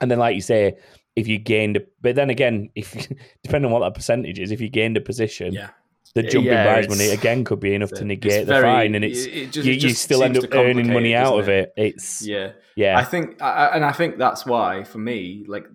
and 0.00 0.10
then 0.10 0.18
like 0.18 0.34
you 0.34 0.40
say, 0.40 0.78
if 1.18 1.28
you 1.28 1.38
gained, 1.38 1.76
a, 1.76 1.80
but 2.00 2.14
then 2.14 2.30
again, 2.30 2.70
if 2.74 3.08
depending 3.42 3.66
on 3.66 3.72
what 3.72 3.86
that 3.86 3.94
percentage 3.94 4.38
is, 4.38 4.50
if 4.50 4.60
you 4.60 4.68
gained 4.68 4.96
a 4.96 5.00
position, 5.00 5.52
Yeah, 5.52 5.70
the 6.14 6.22
jumping 6.22 6.52
yeah, 6.52 6.64
prize 6.64 6.88
money 6.88 7.08
again 7.10 7.44
could 7.44 7.60
be 7.60 7.74
enough 7.74 7.90
to 7.92 8.04
negate 8.04 8.46
the 8.46 8.52
very- 8.52 8.62
fine, 8.62 8.94
and 8.94 9.04
it's 9.04 9.24
it- 9.26 9.52
just- 9.52 9.66
you, 9.66 9.72
it 9.72 9.82
you 9.82 9.88
just 9.88 10.02
still 10.02 10.22
end 10.22 10.36
up 10.38 10.44
earning 10.52 10.88
money 10.92 11.12
complicate 11.12 11.12
it, 11.12 11.14
out 11.14 11.38
of 11.38 11.48
it. 11.48 11.72
It's 11.76 12.26
yeah. 12.26 12.52
yeah. 12.76 12.98
I 12.98 13.04
think, 13.04 13.42
I, 13.42 13.50
I- 13.50 13.76
and 13.76 13.84
I 13.84 13.92
think 13.92 14.16
that's 14.18 14.46
why, 14.46 14.84
for 14.84 14.98
me, 14.98 15.44
like 15.48 15.66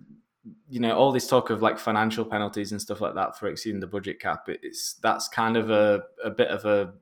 you 0.68 0.80
know, 0.80 0.96
all 0.96 1.12
this 1.12 1.26
talk 1.28 1.50
of 1.50 1.62
like 1.62 1.78
financial 1.78 2.24
penalties 2.24 2.72
and 2.72 2.80
stuff 2.82 3.00
like 3.00 3.14
that 3.14 3.38
for 3.38 3.46
exceeding 3.46 3.80
the 3.80 3.86
budget 3.86 4.18
cap, 4.20 4.48
it's 4.48 4.94
that's 4.94 5.28
kind 5.28 5.56
of 5.56 5.70
a 5.70 6.02
a 6.24 6.30
bit 6.30 6.48
of 6.48 6.64
a 6.64 6.92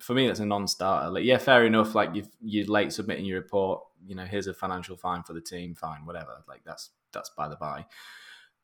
for 0.00 0.12
me 0.14 0.26
that's 0.26 0.40
a 0.40 0.46
non-starter. 0.46 1.08
Like, 1.10 1.24
yeah, 1.24 1.38
fair 1.38 1.64
enough. 1.64 1.94
Like 1.94 2.14
you 2.14 2.24
you're 2.42 2.66
late 2.66 2.92
submitting 2.92 3.24
your 3.24 3.40
report. 3.40 3.80
You 4.06 4.14
know, 4.14 4.24
here's 4.24 4.46
a 4.46 4.52
financial 4.52 4.96
fine 4.96 5.22
for 5.22 5.32
the 5.32 5.40
team. 5.40 5.74
Fine, 5.74 6.04
whatever. 6.04 6.44
Like 6.46 6.60
that's 6.66 6.90
that's 7.14 7.30
by 7.36 7.48
the 7.48 7.56
by. 7.56 7.86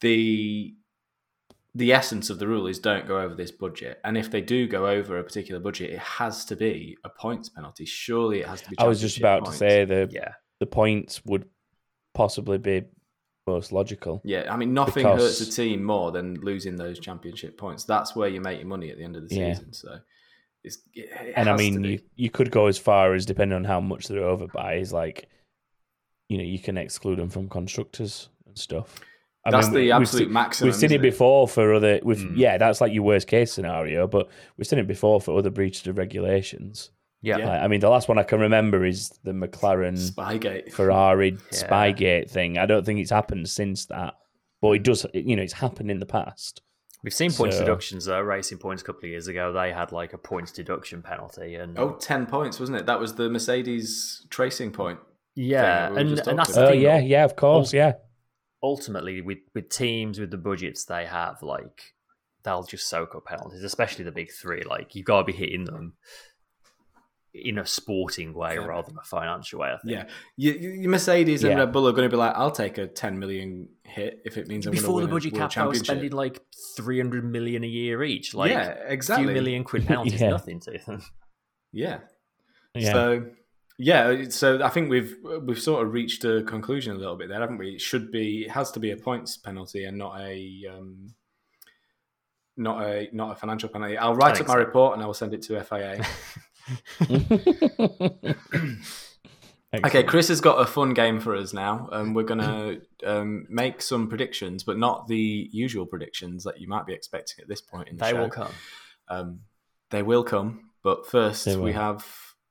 The 0.01 0.75
the 1.75 1.93
essence 1.93 2.31
of 2.31 2.39
the 2.41 2.49
rule 2.49 2.67
is 2.67 2.81
don't 2.81 3.07
go 3.07 3.21
over 3.21 3.35
this 3.35 3.53
budget, 3.53 4.01
and 4.05 4.19
if 4.19 4.31
they 4.31 4.41
do 4.41 4.67
go 4.67 4.87
over 4.89 5.19
a 5.19 5.25
particular 5.25 5.61
budget, 5.61 5.91
it 5.91 5.99
has 6.01 6.45
to 6.47 6.57
be 6.57 6.97
a 7.05 7.09
points 7.09 7.49
penalty. 7.49 7.85
Surely 7.85 8.41
it 8.41 8.49
has 8.49 8.63
to 8.63 8.71
be. 8.71 8.79
I 8.79 8.87
was 8.89 9.01
just 9.01 9.19
about 9.19 9.45
points. 9.45 9.59
to 9.59 9.59
say 9.59 9.85
the 9.85 10.09
Yeah. 10.11 10.33
the 10.59 10.67
points 10.67 11.25
would 11.25 11.49
possibly 12.13 12.59
be 12.59 12.83
most 13.47 13.73
logical. 13.73 14.21
Yeah, 14.25 14.53
I 14.53 14.57
mean, 14.57 14.75
nothing 14.75 15.05
Because- 15.05 15.39
hurts 15.39 15.41
a 15.41 15.51
team 15.51 15.83
more 15.85 16.13
than 16.13 16.35
losing 16.35 16.77
those 16.77 16.99
championship 16.99 17.57
points. 17.57 17.85
That's 17.85 18.15
where 18.17 18.29
you 18.29 18.41
make 18.41 18.59
your 18.59 18.69
money 18.69 18.91
at 18.91 18.99
the 18.99 19.05
end 19.05 19.17
of 19.17 19.29
the 19.29 19.35
Yeah. 19.35 19.55
season. 19.55 19.73
So, 19.73 19.99
it's, 20.65 20.79
it, 20.95 21.09
and 21.37 21.49
I 21.49 21.57
mean, 21.57 21.83
you, 21.85 22.01
you 22.17 22.31
could 22.31 22.51
go 22.51 22.67
as 22.67 22.79
far 22.79 23.15
as 23.15 23.25
depending 23.27 23.57
on 23.57 23.65
how 23.65 23.81
much 23.81 24.09
they're 24.09 24.25
over 24.25 24.47
by 24.49 24.75
is 24.75 24.93
like, 24.93 25.29
you 26.29 26.37
know, 26.39 26.45
you 26.45 26.59
can 26.59 26.77
exclude 26.77 27.19
them 27.19 27.31
from 27.31 27.49
constructors 27.49 28.29
and 28.51 28.59
stuff. 28.59 28.95
I 29.45 29.51
that's 29.51 29.69
mean, 29.69 29.73
the 29.75 29.79
we- 29.81 29.85
we've 29.87 29.93
absolute 29.93 30.25
seen- 30.25 30.33
maximum. 30.33 30.67
We've 30.67 30.75
seen 30.75 30.85
isn't 30.87 30.99
it 30.99 31.03
before 31.03 31.49
for 31.49 31.73
other. 31.75 31.99
We've, 32.03 32.19
Mm. 32.19 32.33
Yeah, 32.37 32.59
that's 32.59 32.81
like 32.83 32.93
your 32.93 33.05
worst 33.05 33.27
case 33.27 33.53
scenario, 33.53 34.07
but 34.07 34.29
we've 34.59 34.67
seen 34.67 34.79
it 34.79 34.87
before 34.87 35.21
for 35.21 35.39
other 35.39 35.49
breaches 35.51 35.87
of 35.87 35.97
regulations. 35.97 36.91
Yeah. 37.23 37.39
Yeah. 37.39 37.49
Like, 37.49 37.61
I 37.63 37.69
mean, 37.69 37.81
the 37.81 37.89
last 37.89 38.09
one 38.09 38.19
I 38.19 38.23
can 38.23 38.41
remember 38.41 38.85
is 38.85 39.11
the 39.25 39.33
McLaren 39.33 39.97
Spygate. 39.99 40.73
Ferrari 40.73 41.31
Yeah. 41.53 41.59
Spygate 41.59 42.31
thing. 42.31 42.59
I 42.59 42.67
don't 42.67 42.85
think 42.85 43.01
it's 43.01 43.11
happened 43.11 43.49
since 43.49 43.87
that, 43.87 44.15
but 44.61 44.73
it 44.73 44.83
does. 44.83 45.07
You 45.15 45.37
know, 45.37 45.43
it's 45.43 45.55
happened 45.55 45.91
in 45.91 46.01
the 46.01 46.07
past. 46.07 46.61
We've 47.03 47.15
seen 47.15 47.33
points 47.33 47.57
So- 47.57 47.65
deductions 47.65 48.05
though. 48.05 48.21
Racing 48.21 48.59
points 48.59 48.83
a 48.83 48.85
couple 48.85 49.05
of 49.05 49.11
years 49.11 49.27
ago, 49.27 49.53
they 49.55 49.73
had 49.73 49.91
like 49.91 50.13
a 50.13 50.19
points 50.19 50.53
deduction 50.53 51.01
penalty, 51.03 51.55
and 51.55 51.79
Oh, 51.79 51.93
10 51.93 52.27
points, 52.27 52.61
wasn't 52.61 52.77
it? 52.79 52.85
That 52.87 53.01
was 53.01 53.15
the 53.15 53.31
Mercedes 53.31 54.27
tracing 54.29 54.71
point. 54.71 54.99
yeah, 55.35 55.87
thing 55.87 55.89
we 55.89 55.95
were 55.95 56.01
and, 56.01 56.11
just 56.17 56.27
and 56.29 56.39
that's 56.39 56.55
the 56.55 56.67
Oh 56.67 56.71
thing. 56.73 56.81
yeah, 56.83 56.99
yeah, 56.99 57.25
of 57.25 57.37
course, 57.37 57.73
yeah. 57.73 57.93
Ultimately, 58.63 59.21
with 59.23 59.39
with 59.55 59.69
teams 59.71 60.19
with 60.21 60.31
the 60.31 60.37
budgets 60.37 60.85
they 60.85 61.07
have, 61.07 61.43
like 61.43 61.95
they'll 62.45 62.63
just 62.63 62.89
soak 62.89 63.15
up 63.15 63.25
penalties, 63.27 63.63
especially 63.65 64.05
the 64.05 64.13
big 64.13 64.31
three. 64.31 64.63
Like 64.63 64.95
you've 64.95 65.07
got 65.07 65.19
to 65.19 65.25
be 65.25 65.33
hitting 65.33 65.65
them 65.65 65.95
in 67.33 67.59
a 67.59 67.65
sporting 67.67 68.35
way 68.35 68.55
Yeah. 68.55 68.67
rather 68.67 68.89
than 68.89 68.99
a 68.99 69.05
financial 69.05 69.61
way. 69.61 69.69
I 69.69 69.79
think. 69.79 69.93
Yeah. 69.93 70.05
You, 70.37 70.53
you, 70.81 70.89
Mercedes 70.89 71.45
and 71.45 71.53
Yeah. 71.53 71.59
Red 71.61 71.73
Bull 71.73 71.87
are 71.89 71.93
going 71.93 72.09
to 72.09 72.13
be 72.13 72.17
like, 72.19 72.35
I'll 72.35 72.51
take 72.51 72.77
a 72.77 72.89
10 72.89 73.19
million 73.21 73.69
hit 73.85 74.21
if 74.25 74.37
it 74.37 74.49
means 74.49 74.67
I'm 74.67 74.73
Before 74.73 74.97
win 74.97 75.05
the 75.05 75.11
budget 75.13 75.35
cap, 75.35 75.57
I 75.57 75.67
was 75.67 75.79
spending 75.79 76.11
like 76.13 76.41
three 76.77 76.99
hundred 76.99 77.25
million 77.25 77.63
a 77.63 77.69
year 77.69 78.03
each. 78.03 78.35
Like 78.35 78.51
yeah, 78.51 78.75
a 78.87 78.93
exactly. 78.93 79.27
few 79.27 79.35
million 79.35 79.63
quid 79.65 79.87
penalties, 79.87 80.21
Yeah. 80.21 80.31
nothing 80.31 80.61
to 80.61 80.79
them. 80.85 81.03
Yeah. 81.73 82.01
Yeah. 82.75 82.93
So 82.93 83.27
yeah, 83.83 84.25
so 84.29 84.63
I 84.63 84.69
think 84.69 84.91
we've 84.91 85.17
we've 85.43 85.61
sort 85.61 85.87
of 85.87 85.93
reached 85.95 86.23
a 86.25 86.43
conclusion 86.43 86.95
a 86.95 86.99
little 86.99 87.17
bit 87.17 87.31
there, 87.31 87.41
haven't 87.41 87.57
we? 87.57 87.71
It 87.71 87.81
should 87.81 88.13
be 88.13 88.45
it 88.45 88.51
has 88.51 88.71
to 88.73 88.81
be 88.81 88.91
a 88.91 88.97
points 88.97 89.39
penalty 89.39 89.85
and 89.85 89.97
not 89.97 90.21
a 90.21 90.67
um, 90.71 91.15
not 92.59 92.83
a 92.83 93.09
not 93.13 93.33
a 93.33 93.35
financial 93.37 93.71
penalty. 93.71 93.97
I'll 93.97 94.15
write 94.15 94.37
think 94.37 94.49
up 94.51 94.55
my 94.57 94.63
so. 94.63 94.67
report 94.67 94.95
and 94.95 95.03
I 95.03 95.07
will 95.07 95.15
send 95.15 95.33
it 95.33 95.41
to 95.43 95.65
FIA. 95.65 96.05
okay, 99.87 100.03
Chris 100.03 100.29
has 100.29 100.43
got 100.43 100.61
a 100.61 100.67
fun 100.67 100.93
game 100.93 101.19
for 101.19 101.35
us 101.35 101.55
now, 101.55 101.89
and 101.91 102.15
we're 102.15 102.25
gonna 102.25 102.77
um, 103.07 103.47
make 103.49 103.81
some 103.81 104.09
predictions, 104.09 104.63
but 104.63 104.79
not 104.79 105.09
the 105.09 105.49
usual 105.53 105.87
predictions 105.87 106.45
that 106.45 106.61
you 106.61 106.69
might 106.69 106.85
be 106.85 106.93
expecting 106.93 107.43
at 107.43 107.49
this 107.49 107.63
point 107.63 107.89
in 107.89 107.97
the 107.97 108.05
They 108.05 108.11
show. 108.11 108.21
will 108.21 108.31
come. 108.31 108.53
Um, 109.09 109.41
they 109.91 110.03
will 110.03 110.23
come, 110.23 110.71
but 110.83 111.07
first 111.07 111.47
They 111.47 111.57
we 111.57 111.63
will. 111.63 111.73
have 111.73 112.07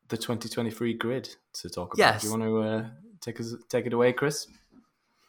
the 0.10 0.18
2023 0.18 0.94
grid 0.94 1.36
to 1.54 1.70
talk 1.70 1.94
about. 1.94 2.14
Yes. 2.14 2.22
Do 2.22 2.28
you 2.28 2.32
want 2.32 2.44
to 2.44 2.58
uh, 2.60 2.90
take 3.22 3.40
us 3.40 3.56
take 3.70 3.86
it 3.86 3.94
away, 3.94 4.14
Chris? 4.14 4.48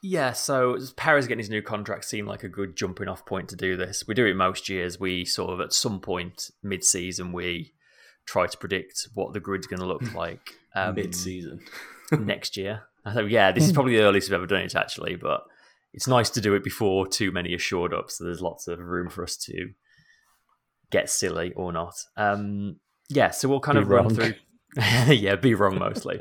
Yeah, 0.02 0.32
so 0.32 0.78
Perez 0.96 1.26
getting 1.26 1.40
his 1.40 1.50
new 1.50 1.60
contract 1.60 2.06
seemed 2.06 2.26
like 2.26 2.42
a 2.42 2.48
good 2.48 2.74
jumping 2.74 3.08
off 3.08 3.26
point 3.26 3.50
to 3.50 3.56
do 3.56 3.76
this. 3.76 4.06
We 4.08 4.14
do 4.14 4.24
it 4.24 4.34
most 4.34 4.70
years. 4.70 4.98
We 4.98 5.26
sort 5.26 5.50
of 5.50 5.60
at 5.60 5.74
some 5.74 6.00
point 6.00 6.50
mid 6.62 6.84
season 6.84 7.32
we 7.32 7.74
try 8.24 8.46
to 8.46 8.56
predict 8.56 9.08
what 9.14 9.32
the 9.32 9.40
grid's 9.40 9.66
going 9.66 9.80
to 9.80 9.86
look 9.86 10.14
like 10.14 10.54
um, 10.74 10.94
Mid-season. 10.94 11.60
next 12.18 12.56
year. 12.56 12.82
I 13.04 13.12
thought, 13.12 13.30
yeah, 13.30 13.50
this 13.50 13.64
is 13.64 13.72
probably 13.72 13.96
the 13.96 14.02
earliest 14.02 14.28
we've 14.28 14.36
ever 14.36 14.46
done 14.46 14.60
it 14.60 14.74
actually, 14.74 15.16
but 15.16 15.44
it's 15.92 16.06
nice 16.06 16.30
to 16.30 16.40
do 16.40 16.54
it 16.54 16.62
before 16.62 17.06
too 17.06 17.32
many 17.32 17.54
are 17.54 17.58
shored 17.58 17.94
up, 17.94 18.10
so 18.10 18.24
there's 18.24 18.42
lots 18.42 18.68
of 18.68 18.78
room 18.78 19.08
for 19.08 19.24
us 19.24 19.36
to 19.36 19.70
get 20.90 21.08
silly 21.08 21.52
or 21.54 21.72
not. 21.72 21.94
Um, 22.16 22.76
yeah, 23.08 23.30
so 23.30 23.48
we'll 23.48 23.60
kind 23.60 23.76
Be 23.76 23.82
of 23.82 23.88
run 23.88 24.14
through. 24.14 24.34
yeah, 25.08 25.36
be 25.36 25.54
wrong 25.54 25.78
mostly. 25.78 26.20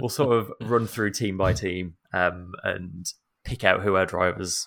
we'll 0.00 0.08
sort 0.08 0.36
of 0.36 0.52
run 0.68 0.86
through 0.86 1.10
team 1.10 1.36
by 1.36 1.52
team 1.52 1.94
um, 2.12 2.52
and 2.62 3.06
pick 3.44 3.64
out 3.64 3.82
who 3.82 3.96
our 3.96 4.06
drivers, 4.06 4.66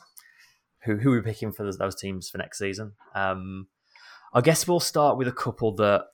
who 0.84 0.98
who 0.98 1.12
we're 1.12 1.24
picking 1.24 1.52
for 1.52 1.64
those, 1.64 1.78
those 1.78 1.96
teams 1.96 2.30
for 2.30 2.38
next 2.38 2.60
season. 2.60 2.94
Um, 3.16 3.68
I 4.34 4.42
guess 4.42 4.68
we'll 4.68 4.80
start 4.80 5.18
with 5.18 5.28
a 5.28 5.34
couple 5.34 5.74
that 5.76 6.06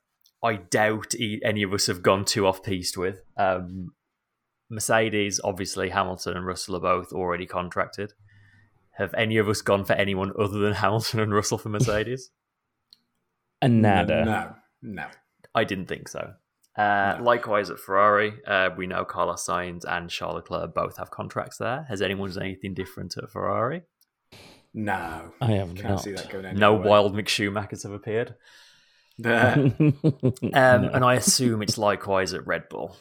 I 0.44 0.56
doubt 0.56 1.16
e- 1.16 1.42
any 1.44 1.64
of 1.64 1.74
us 1.74 1.88
have 1.88 2.02
gone 2.02 2.26
too 2.26 2.48
off 2.48 2.64
piste 2.64 2.98
with. 2.98 3.22
Um, 3.38 3.94
Mercedes, 4.70 5.40
obviously, 5.44 5.90
Hamilton 5.90 6.38
and 6.38 6.46
Russell 6.46 6.76
are 6.76 6.80
both 6.80 7.12
already 7.12 7.46
contracted. 7.46 8.14
Have 8.98 9.14
any 9.16 9.38
of 9.38 9.50
us 9.50 9.62
gone 9.62 9.86
for 9.86 9.94
anyone 9.94 10.32
other 10.38 10.60
than 10.60 10.74
Hamilton 10.74 11.20
and 11.20 11.34
Russell 11.34 11.58
for 11.58 11.70
Mercedes? 11.70 12.30
and 13.62 13.82
nada. 13.82 14.26
No, 14.26 14.56
no. 14.82 15.06
I 15.56 15.64
didn't 15.64 15.88
think 15.88 16.08
so. 16.08 16.34
Uh, 16.76 17.16
No. 17.20 17.24
Likewise 17.24 17.70
at 17.70 17.80
Ferrari, 17.80 18.34
uh, 18.48 18.70
we 18.76 18.88
know 18.88 19.06
Carlos 19.06 19.46
Sainz 19.46 19.84
and 19.88 20.10
Charles 20.10 20.36
Leclerc 20.36 20.74
both 20.74 20.98
have 20.98 21.12
contracts 21.12 21.58
there. 21.58 21.86
Has 21.90 22.02
anyone 22.02 22.32
done 22.32 22.44
anything 22.44 22.74
different 22.74 23.16
at 23.18 23.30
Ferrari? 23.30 23.84
No. 24.74 25.34
I 25.40 25.52
have 25.52 25.76
Can't 25.76 25.90
not. 25.90 26.02
see 26.02 26.14
that 26.14 26.30
going 26.30 26.44
No 26.58 26.74
anywhere. 26.74 26.90
wild 26.90 27.14
Mick 27.16 27.26
Schumachers 27.28 27.84
have 27.84 27.92
appeared. 27.92 28.36
Um, 29.24 29.76
No. 30.42 30.52
And 30.52 31.06
I 31.06 31.14
assume 31.14 31.62
it's 31.62 31.78
likewise 31.78 32.34
at 32.34 32.48
Red 32.48 32.68
Bull. 32.70 32.98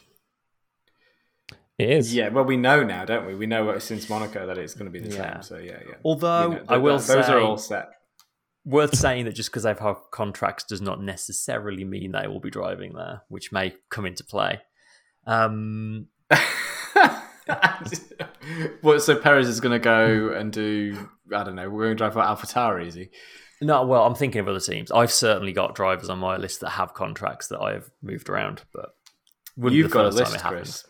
it 1.78 1.88
is. 1.90 2.14
yeah, 2.14 2.28
well, 2.28 2.44
we 2.44 2.58
know 2.58 2.82
now, 2.84 3.06
don't 3.06 3.26
we? 3.26 3.34
We 3.34 3.46
know 3.46 3.78
since 3.78 4.10
Monaco 4.10 4.46
that 4.48 4.58
it's 4.58 4.74
going 4.74 4.92
to 4.92 5.00
be 5.00 5.00
the 5.00 5.16
Yeah. 5.16 5.40
same. 5.40 5.42
So 5.42 5.56
yeah, 5.56 5.78
yeah. 5.88 5.94
Although 6.04 6.48
We 6.50 6.54
know- 6.56 6.64
I 6.68 6.76
will 6.76 6.98
th- 6.98 7.08
those 7.08 7.26
say, 7.26 7.32
are 7.32 7.40
all 7.40 7.56
set. 7.56 7.88
Worth 8.64 8.96
saying 8.96 9.24
that 9.24 9.34
just 9.34 9.50
because 9.50 9.64
they've 9.64 9.78
had 9.78 9.96
contracts 10.10 10.64
does 10.64 10.80
not 10.80 11.02
necessarily 11.02 11.84
mean 11.84 12.12
they 12.12 12.26
will 12.26 12.40
be 12.40 12.50
driving 12.50 12.94
there, 12.94 13.22
which 13.28 13.52
may 13.52 13.74
come 13.90 14.06
into 14.06 14.24
play. 14.24 14.60
Um, 15.26 16.08
well, 18.82 19.00
so 19.00 19.16
Perez 19.16 19.48
is 19.48 19.60
going 19.60 19.72
to 19.72 19.78
go 19.78 20.32
and 20.32 20.52
do. 20.52 21.08
I 21.34 21.44
don't 21.44 21.56
know. 21.56 21.68
We're 21.70 21.86
going 21.86 21.96
to 21.96 21.98
drive 21.98 22.12
for 22.14 22.20
AlphaTauri, 22.20 22.86
is 22.86 22.94
he? 22.94 23.10
no, 23.60 23.86
well, 23.86 24.04
I'm 24.04 24.14
thinking 24.14 24.40
of 24.40 24.48
other 24.48 24.60
teams. 24.60 24.90
I've 24.90 25.12
certainly 25.12 25.52
got 25.52 25.74
drivers 25.74 26.08
on 26.08 26.18
my 26.18 26.36
list 26.36 26.60
that 26.60 26.70
have 26.70 26.94
contracts 26.94 27.46
that 27.48 27.60
I've 27.60 27.90
moved 28.02 28.28
around, 28.28 28.62
but 28.72 28.94
You've 29.56 29.90
got 29.90 30.06
a 30.06 30.08
list. 30.08 30.38
Chris. 30.38 30.84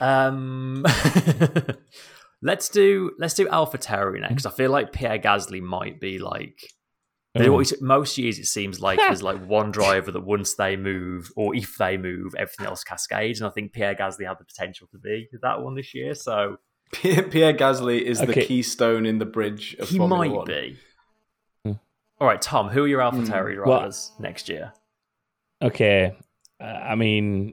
Um, 0.00 0.84
let's 2.42 2.68
do 2.68 3.12
let's 3.18 3.34
do 3.34 3.46
AlphaTauri 3.48 4.20
next. 4.20 4.46
I 4.46 4.50
feel 4.50 4.70
like 4.70 4.92
Pierre 4.92 5.18
Gasly 5.18 5.60
might 5.62 6.00
be 6.00 6.18
like 6.18 6.60
they 7.34 7.46
Oh. 7.46 7.52
always, 7.52 7.80
most 7.82 8.16
years. 8.18 8.38
It 8.38 8.46
seems 8.46 8.80
like 8.80 8.98
there's 9.06 9.22
like 9.22 9.44
one 9.46 9.70
driver 9.70 10.10
that 10.10 10.22
once 10.24 10.54
they 10.54 10.76
move, 10.76 11.30
or 11.36 11.54
if 11.54 11.76
they 11.76 11.96
move, 11.96 12.34
everything 12.36 12.66
else 12.66 12.82
cascades. 12.82 13.40
And 13.40 13.46
I 13.48 13.50
think 13.52 13.72
Pierre 13.72 13.94
Gasly 13.94 14.26
had 14.26 14.38
the 14.38 14.44
potential 14.44 14.88
to 14.92 14.98
be 14.98 15.28
that 15.42 15.60
one 15.62 15.74
this 15.74 15.94
year. 15.94 16.14
So 16.14 16.56
Pierre, 16.92 17.22
Pierre 17.24 17.52
Gasly 17.52 18.00
is 18.00 18.18
the 18.20 18.32
keystone 18.32 19.04
in 19.04 19.18
the 19.18 19.26
bridge 19.26 19.76
of 19.78 19.90
he 19.90 19.98
Formula 19.98 20.26
might 20.26 20.34
One. 20.36 20.46
be. 20.46 20.78
Hmm. 21.64 21.72
All 22.20 22.26
right, 22.26 22.40
Tom. 22.40 22.70
Who 22.70 22.84
are 22.84 22.88
your 22.88 23.02
Hmm. 23.08 23.20
AlphaTauri 23.24 23.56
Well- 23.64 23.78
drivers 23.80 24.12
next 24.18 24.48
year? 24.48 24.72
Okay, 25.60 26.16
uh, 26.60 26.64
I 26.64 26.94
mean, 26.94 27.52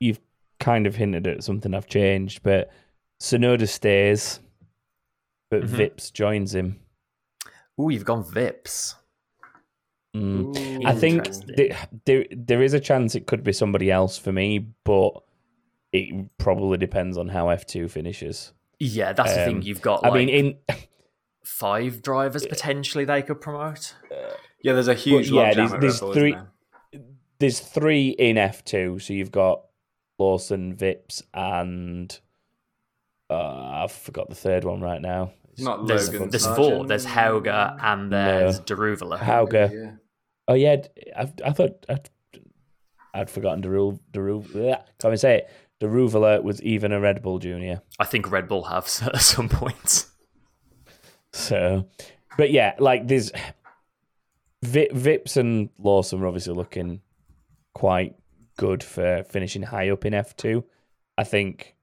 you've 0.00 0.20
kind 0.58 0.86
of 0.86 0.96
hinted 0.96 1.26
at 1.26 1.44
something 1.44 1.74
I've 1.74 1.86
changed, 1.86 2.42
but 2.42 2.70
Tsunoda 3.20 3.68
stays, 3.68 4.40
but 5.50 5.62
Mhm. 5.62 5.68
Vips 5.68 6.12
joins 6.12 6.54
him. 6.54 6.80
Ooh, 7.80 7.90
you've 7.90 8.04
gone 8.04 8.24
Vips. 8.24 8.94
Mm. 10.14 10.86
I 10.86 10.94
think 10.94 11.18
Interesting. 11.26 11.54
there, 11.56 11.88
there 12.04 12.24
there 12.30 12.62
is 12.62 12.72
a 12.72 12.78
chance 12.80 13.14
it 13.16 13.26
could 13.26 13.42
be 13.42 13.52
somebody 13.52 13.90
else 13.90 14.16
for 14.16 14.30
me, 14.30 14.60
but 14.84 15.10
it 15.92 16.28
probably 16.38 16.78
depends 16.78 17.18
on 17.18 17.28
how 17.28 17.48
F 17.48 17.66
two 17.66 17.88
finishes. 17.88 18.52
Yeah, 18.78 19.12
that's 19.12 19.34
the 19.34 19.44
thing. 19.44 19.56
Um, 19.56 19.62
You've 19.62 19.82
got. 19.82 20.04
I 20.04 20.10
Like, 20.10 20.26
mean, 20.26 20.28
in 20.28 20.58
five 21.44 22.00
drivers 22.02 22.46
potentially 22.46 23.04
they 23.04 23.22
could 23.22 23.40
promote. 23.40 23.94
Yeah, 24.62 24.72
there's 24.72 24.88
a 24.88 24.94
huge 24.94 25.30
Well, 25.32 25.46
yeah, 25.48 25.54
there's- 25.54 25.72
there's 25.80 26.02
Red 26.02 26.12
three- 26.14 26.36
there's 27.40 27.60
three 27.60 28.10
in 28.10 28.38
F 28.38 28.64
two, 28.64 28.98
so 29.00 29.12
you've 29.12 29.32
got 29.32 29.64
Lawson, 30.18 30.76
Vips, 30.76 31.22
and 31.34 32.18
uh, 33.30 33.84
I 33.84 33.86
forgot 33.88 34.28
the 34.28 34.34
third 34.34 34.64
one 34.64 34.80
right 34.80 35.00
now. 35.00 35.32
Not 35.58 35.86
There's, 35.86 36.12
Logan. 36.12 36.30
there's 36.30 36.42
Sargent. 36.44 36.66
four. 36.76 36.86
There's 36.86 37.06
Hauger 37.06 37.78
and 37.80 38.12
there's 38.12 38.60
Daruvala. 38.60 39.18
Hauger. 39.18 39.72
Yeah. 39.72 39.92
Oh 40.48 40.54
yeah, 40.54 40.76
I've, 41.16 41.32
I 41.44 41.52
thought 41.52 41.86
I'd, 41.88 42.10
I'd 43.14 43.30
forgotten 43.30 43.60
Deru 43.60 43.98
Deru. 44.12 44.42
Can't 44.42 44.80
even 45.04 45.16
say 45.16 45.36
it. 45.38 45.50
Daruvala 45.80 46.42
was 46.42 46.60
even 46.62 46.92
a 46.92 47.00
Red 47.00 47.22
Bull 47.22 47.38
junior. 47.38 47.82
I 48.00 48.04
think 48.04 48.30
Red 48.30 48.48
Bull 48.48 48.64
have 48.64 48.84
at 49.14 49.20
some 49.20 49.48
points. 49.48 50.10
So, 51.32 51.88
but 52.36 52.50
yeah, 52.50 52.74
like 52.78 53.06
there's 53.06 53.30
Vi- 54.62 54.88
Vips 54.92 55.36
and 55.36 55.70
Lawson 55.78 56.20
are 56.22 56.26
obviously 56.26 56.54
looking 56.54 57.00
quite 57.74 58.16
good 58.56 58.82
for 58.82 59.22
finishing 59.24 59.62
high 59.62 59.90
up 59.90 60.04
in 60.04 60.12
F2. 60.12 60.64
I 61.18 61.24
think 61.24 61.73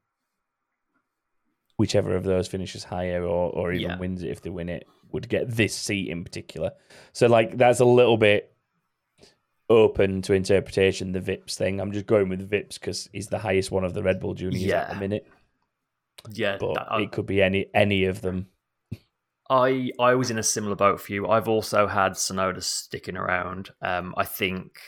whichever 1.82 2.16
of 2.16 2.24
those 2.24 2.48
finishes 2.48 2.84
higher 2.84 3.24
or, 3.24 3.50
or 3.52 3.74
even 3.74 3.90
Yeah. 3.92 3.98
wins 3.98 4.22
it 4.24 4.30
if 4.30 4.42
they 4.42 4.50
win 4.52 4.70
it 4.70 4.88
would 5.12 5.28
get 5.28 5.50
this 5.50 5.76
seat 5.76 6.08
in 6.10 6.24
particular. 6.24 6.72
So, 7.12 7.28
like, 7.28 7.58
that's 7.58 7.80
a 7.82 7.86
little 7.86 8.18
bit 8.18 8.54
open 9.70 10.22
to 10.24 10.34
interpretation, 10.34 11.12
the 11.12 11.20
Vips 11.20 11.56
thing. 11.56 11.80
I'm 11.82 11.92
just 11.92 12.06
going 12.06 12.30
with 12.30 12.50
Vips 12.50 12.76
because 12.80 13.10
he's 13.12 13.28
the 13.28 13.40
highest 13.40 13.72
one 13.72 13.84
of 13.84 13.94
the 13.94 14.04
Red 14.04 14.20
Bull 14.20 14.34
juniors 14.34 14.72
at 14.72 14.90
the 14.90 14.96
minute, 14.96 15.26
Yeah, 16.30 16.58
but 16.60 16.76
that- 16.76 16.92
I, 16.92 17.02
it 17.02 17.12
could 17.12 17.26
be 17.26 17.42
any 17.42 17.66
any 17.74 18.06
of 18.06 18.22
them. 18.22 18.48
I 19.50 19.92
I 20.00 20.16
was 20.16 20.32
in 20.32 20.38
a 20.40 20.44
similar 20.44 20.76
boat 20.76 21.02
for 21.02 21.12
you. 21.12 21.28
I've 21.28 21.50
also 21.50 21.88
had 21.88 22.14
Tsunoda 22.14 22.64
sticking 22.64 23.18
around. 23.18 23.72
Um, 23.82 24.14
I 24.18 24.24
think 24.26 24.80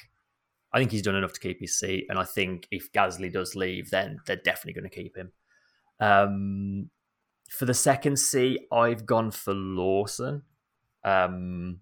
I 0.71 0.79
think 0.79 0.91
he's 0.91 1.01
done 1.01 1.15
enough 1.15 1.33
to 1.33 1.39
keep 1.39 1.59
his 1.59 1.77
seat, 1.77 2.05
and 2.09 2.17
I 2.17 2.23
think 2.23 2.67
if 2.71 2.91
Gasly 2.93 3.31
does 3.31 3.55
leave, 3.55 3.89
then 3.89 4.19
they're 4.25 4.37
definitely 4.37 4.73
going 4.79 4.89
to 4.89 4.95
keep 5.01 5.17
him. 5.17 5.31
Um, 6.03 6.89
for 7.49 7.65
the 7.65 7.73
second 7.73 8.17
seat, 8.17 8.67
I've 8.71 9.05
gone 9.05 9.31
for 9.31 9.53
Lawson, 9.53 10.41
um, 11.03 11.79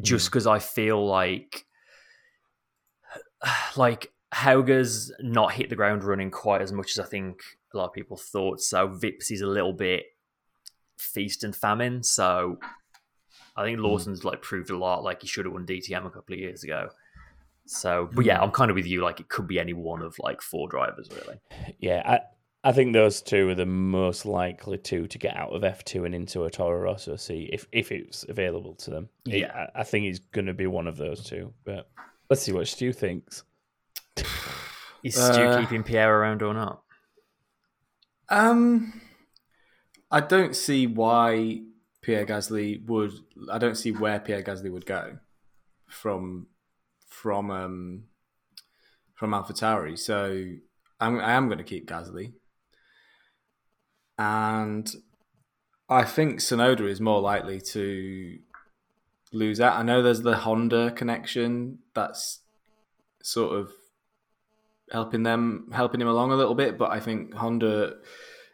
just 0.00 0.26
because 0.30 0.46
I 0.46 0.58
feel 0.58 1.04
like 1.04 1.66
like 3.76 4.12
Hauger's 4.32 5.12
not 5.20 5.52
hit 5.52 5.68
the 5.68 5.76
ground 5.76 6.04
running 6.04 6.30
quite 6.30 6.62
as 6.62 6.72
much 6.72 6.92
as 6.92 6.98
I 6.98 7.08
think 7.08 7.42
a 7.72 7.76
lot 7.76 7.86
of 7.86 7.92
people 7.92 8.16
thought. 8.16 8.60
So 8.60 8.88
Vips 8.88 9.30
is 9.30 9.40
a 9.40 9.46
little 9.46 9.72
bit 9.72 10.04
feast 10.96 11.44
and 11.44 11.56
famine. 11.56 12.02
So 12.02 12.58
I 13.56 13.64
think 13.64 13.80
Lawson's 13.80 14.24
like 14.24 14.42
proved 14.42 14.70
a 14.70 14.76
lot. 14.76 15.02
Like 15.02 15.22
he 15.22 15.28
should 15.28 15.44
have 15.46 15.54
won 15.54 15.66
DTM 15.66 16.06
a 16.06 16.10
couple 16.10 16.34
of 16.34 16.38
years 16.38 16.62
ago. 16.62 16.88
So, 17.66 18.10
but 18.12 18.26
yeah, 18.26 18.40
I'm 18.40 18.50
kind 18.50 18.70
of 18.70 18.74
with 18.74 18.86
you. 18.86 19.02
Like 19.02 19.20
it 19.20 19.28
could 19.28 19.48
be 19.48 19.58
any 19.58 19.72
one 19.72 20.02
of 20.02 20.16
like 20.18 20.42
four 20.42 20.68
drivers, 20.68 21.08
really. 21.10 21.40
Yeah, 21.78 22.20
I 22.64 22.70
I 22.70 22.72
think 22.72 22.92
those 22.92 23.22
two 23.22 23.48
are 23.50 23.54
the 23.54 23.66
most 23.66 24.26
likely 24.26 24.78
two 24.78 25.06
to 25.06 25.18
get 25.18 25.36
out 25.36 25.50
of 25.50 25.62
F 25.62 25.84
two 25.84 26.04
and 26.04 26.14
into 26.14 26.44
a 26.44 26.50
Toro 26.50 26.80
Rosso 26.80 27.16
seat 27.16 27.50
if 27.52 27.68
if 27.72 27.92
it's 27.92 28.24
available 28.28 28.74
to 28.76 28.90
them. 28.90 29.08
Yeah. 29.24 29.68
I, 29.74 29.80
I 29.80 29.84
think 29.84 30.06
it's 30.06 30.18
going 30.18 30.46
to 30.46 30.54
be 30.54 30.66
one 30.66 30.86
of 30.86 30.96
those 30.96 31.24
two. 31.24 31.52
But 31.64 31.88
let's 32.30 32.42
see 32.42 32.52
what 32.52 32.66
Stu 32.66 32.92
thinks. 32.92 33.44
Is 35.04 35.14
Stu 35.14 35.42
Uh, 35.42 35.60
keeping 35.60 35.82
Pierre 35.82 36.18
around 36.18 36.42
or 36.42 36.54
not? 36.54 36.82
Um, 38.30 39.00
I 40.10 40.20
don't 40.20 40.56
see 40.56 40.86
why 40.86 41.60
Pierre 42.00 42.24
Gasly 42.24 42.84
would. 42.86 43.12
I 43.52 43.58
don't 43.58 43.76
see 43.76 43.92
where 43.92 44.18
Pierre 44.18 44.42
Gasly 44.42 44.72
would 44.72 44.86
go 44.86 45.18
from 45.88 46.46
from 47.08 47.50
um 47.50 48.04
from 49.14 49.32
AlphaTauri. 49.32 49.98
So 49.98 50.44
I'm 51.00 51.20
I 51.20 51.32
am 51.32 51.46
going 51.48 51.58
to 51.58 51.64
keep 51.64 51.86
Gasly, 51.88 52.32
and 54.18 54.90
I 55.88 56.04
think 56.04 56.40
Tsunoda 56.40 56.88
is 56.88 57.00
more 57.00 57.20
likely 57.20 57.60
to 57.60 58.38
lose 59.32 59.60
out. 59.60 59.76
I 59.76 59.82
know 59.82 60.02
there's 60.02 60.22
the 60.22 60.36
Honda 60.36 60.92
connection 60.92 61.78
that's 61.94 62.40
sort 63.22 63.58
of 63.58 63.72
helping 64.92 65.22
them 65.22 65.70
helping 65.72 66.00
him 66.00 66.08
along 66.08 66.30
a 66.30 66.36
little 66.36 66.54
bit 66.54 66.76
but 66.76 66.90
i 66.90 67.00
think 67.00 67.32
honda 67.34 67.94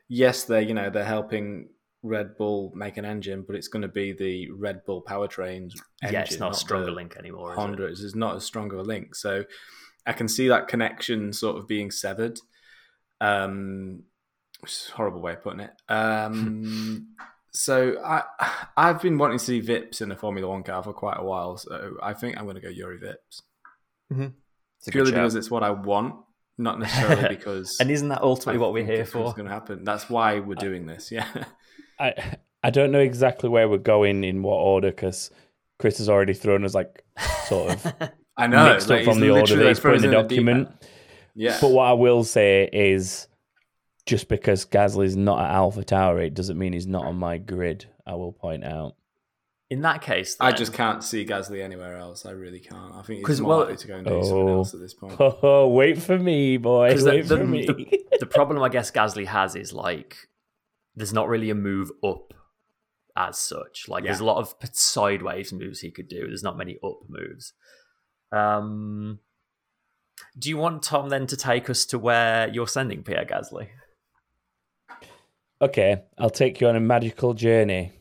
yes 0.08 0.44
they're 0.44 0.60
you 0.60 0.74
know 0.74 0.88
they're 0.88 1.04
helping 1.04 1.68
red 2.02 2.36
bull 2.36 2.72
make 2.74 2.96
an 2.96 3.04
engine 3.04 3.44
but 3.46 3.56
it's 3.56 3.68
going 3.68 3.82
to 3.82 3.88
be 3.88 4.12
the 4.12 4.50
red 4.52 4.82
bull 4.86 5.02
powertrains 5.02 5.72
engine, 6.02 6.12
yeah, 6.12 6.20
it's 6.20 6.38
not 6.38 6.52
a 6.52 6.54
stronger 6.54 6.90
link 6.90 7.16
anymore. 7.18 7.54
Honda 7.54 7.86
is, 7.86 8.14
not 8.14 8.36
as 8.36 8.44
strong 8.44 8.72
of 8.72 8.78
a 8.78 8.82
link 8.82 9.14
so 9.14 9.44
i 10.06 10.12
can 10.12 10.28
see 10.28 10.48
that 10.48 10.68
connection 10.68 11.32
sort 11.32 11.56
of 11.56 11.68
being 11.68 11.90
severed 11.90 12.38
um 13.20 13.98
which 13.98 13.98
is 13.98 14.06
a 14.06 14.09
horrible 14.94 15.20
way 15.20 15.32
of 15.32 15.42
putting 15.42 15.60
it 15.60 15.70
um 15.88 17.08
so 17.52 17.96
i 18.04 18.22
i've 18.76 19.00
been 19.02 19.18
wanting 19.18 19.38
to 19.38 19.44
see 19.44 19.60
vips 19.60 20.00
in 20.00 20.10
a 20.12 20.16
formula 20.16 20.48
one 20.48 20.62
car 20.62 20.82
for 20.82 20.92
quite 20.92 21.16
a 21.18 21.24
while 21.24 21.56
so 21.56 21.96
i 22.02 22.12
think 22.12 22.36
i'm 22.36 22.44
going 22.44 22.56
to 22.56 22.62
go 22.62 22.68
yuri 22.68 22.98
vips 22.98 23.42
good 24.10 24.92
purely 24.92 25.12
because 25.12 25.34
it's 25.34 25.50
what 25.50 25.62
I 25.62 25.70
want, 25.70 26.14
not 26.58 26.78
necessarily 26.78 27.28
because. 27.36 27.76
and 27.80 27.90
isn't 27.90 28.08
that 28.08 28.22
ultimately 28.22 28.58
what 28.58 28.72
we're 28.72 28.84
here 28.84 29.02
It's 29.02 29.12
for? 29.12 29.32
going 29.32 29.46
to 29.46 29.52
happen. 29.52 29.84
That's 29.84 30.08
why 30.08 30.40
we're 30.40 30.54
doing 30.54 30.86
this. 30.86 31.10
Yeah. 31.12 31.26
I 31.98 32.14
I 32.62 32.70
don't 32.70 32.92
know 32.92 33.00
exactly 33.00 33.48
where 33.48 33.68
we're 33.68 33.78
going 33.78 34.24
in 34.24 34.42
what 34.42 34.56
order 34.56 34.90
because 34.90 35.30
Chris 35.78 35.98
has 35.98 36.08
already 36.08 36.34
thrown 36.34 36.64
us 36.64 36.74
like 36.74 37.04
sort 37.46 37.72
of 37.72 37.92
I 38.36 38.46
know. 38.46 38.72
mixed 38.72 38.88
like, 38.88 39.00
up 39.00 39.04
from 39.04 39.20
the 39.20 39.30
order 39.30 39.56
that 39.56 39.68
he's 39.68 39.80
put 39.80 39.96
in 39.96 40.02
the 40.02 40.08
frozen 40.08 40.14
a 40.14 40.22
deep 40.22 40.28
document. 40.28 40.68
Yeah. 41.34 41.58
But 41.60 41.70
what 41.70 41.84
I 41.84 41.92
will 41.92 42.24
say 42.24 42.68
is, 42.72 43.28
just 44.10 44.28
because 44.28 44.66
Gasly's 44.66 45.16
not 45.16 45.38
at 45.40 45.52
AlphaTauri, 45.54 46.26
it 46.26 46.34
doesn't 46.34 46.58
mean 46.58 46.72
he's 46.72 46.88
not 46.88 47.04
on 47.06 47.14
my 47.16 47.38
grid. 47.38 47.86
I 48.04 48.14
will 48.16 48.32
point 48.32 48.64
out. 48.64 48.96
In 49.70 49.82
that 49.82 50.02
case, 50.02 50.36
I 50.40 50.50
just 50.50 50.72
can't 50.72 51.04
see 51.04 51.24
Gasly 51.24 51.62
anywhere 51.62 51.96
else. 51.96 52.26
I 52.26 52.32
really 52.32 52.58
can't. 52.58 52.92
I 52.92 53.02
think 53.02 53.24
'Cause, 53.24 53.36
he's 53.36 53.40
more 53.40 53.50
well- 53.50 53.58
likely 53.60 53.76
to 53.76 53.86
go 53.86 53.96
and 53.98 54.04
do 54.06 54.20
something 54.24 54.48
Oh. 54.48 54.54
else 54.58 54.74
at 54.74 54.80
this 54.80 54.94
point. 54.94 55.14
Oh, 55.20 55.68
wait 55.80 56.02
for 56.02 56.18
me, 56.18 56.56
boy. 56.56 56.92
the- 56.96 57.04
Wait 57.04 57.28
the- 57.28 57.36
for 57.36 57.44
me. 57.46 57.66
the- 57.66 58.04
the 58.18 58.26
problem 58.26 58.60
I 58.64 58.68
guess 58.68 58.90
Gasly 58.90 59.26
has 59.26 59.54
is 59.54 59.72
like 59.72 60.16
there's 60.96 61.12
not 61.12 61.28
really 61.28 61.50
a 61.50 61.54
move 61.54 61.92
up 62.02 62.34
as 63.16 63.38
such. 63.38 63.86
Like 63.88 64.02
there's 64.02 64.18
a 64.18 64.24
lot 64.24 64.38
of 64.38 64.56
sideways 64.72 65.52
moves 65.52 65.80
he 65.82 65.92
could 65.92 66.08
do. 66.08 66.26
There's 66.26 66.42
not 66.42 66.58
many 66.58 66.76
up 66.82 66.98
moves. 67.08 67.52
Um, 68.32 69.20
do 70.36 70.48
you 70.48 70.56
want 70.56 70.82
Tom 70.82 71.10
then 71.10 71.28
to 71.28 71.36
take 71.36 71.70
us 71.70 71.84
to 71.86 71.98
where 71.98 72.48
you're 72.48 72.66
sending 72.68 73.04
Pierre 73.04 73.24
Gasly? 73.24 73.68
Okay, 75.60 76.02
I'll 76.18 76.30
take 76.30 76.60
you 76.60 76.68
on 76.68 76.76
a 76.76 76.80
magical 76.80 77.34
journey 77.34 77.92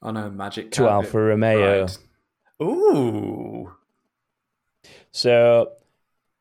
On 0.00 0.16
a 0.16 0.30
magic 0.30 0.70
to 0.72 0.88
Alfa 0.88 1.20
Romeo. 1.20 1.82
ride. 1.82 1.96
Ooh, 2.62 3.72
So 5.10 5.72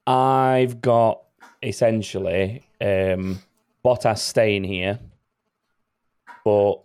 I've 0.06 0.82
got 0.82 1.22
essentially 1.64 2.64
um, 2.80 3.40
Bottas 3.84 4.20
staying 4.20 4.64
here, 4.64 5.00
but 6.46 6.82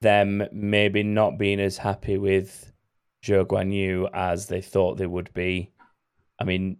them 0.00 0.42
maybe 0.52 1.02
not 1.02 1.38
being 1.38 1.58
as 1.60 1.78
happy 1.78 2.18
with 2.18 2.70
Zhou 3.24 3.46
Guan 3.46 3.72
Yu 3.72 4.08
as 4.12 4.46
they 4.46 4.60
thought 4.60 4.98
they 4.98 5.06
would 5.06 5.32
be. 5.32 5.70
I 6.38 6.44
mean, 6.44 6.76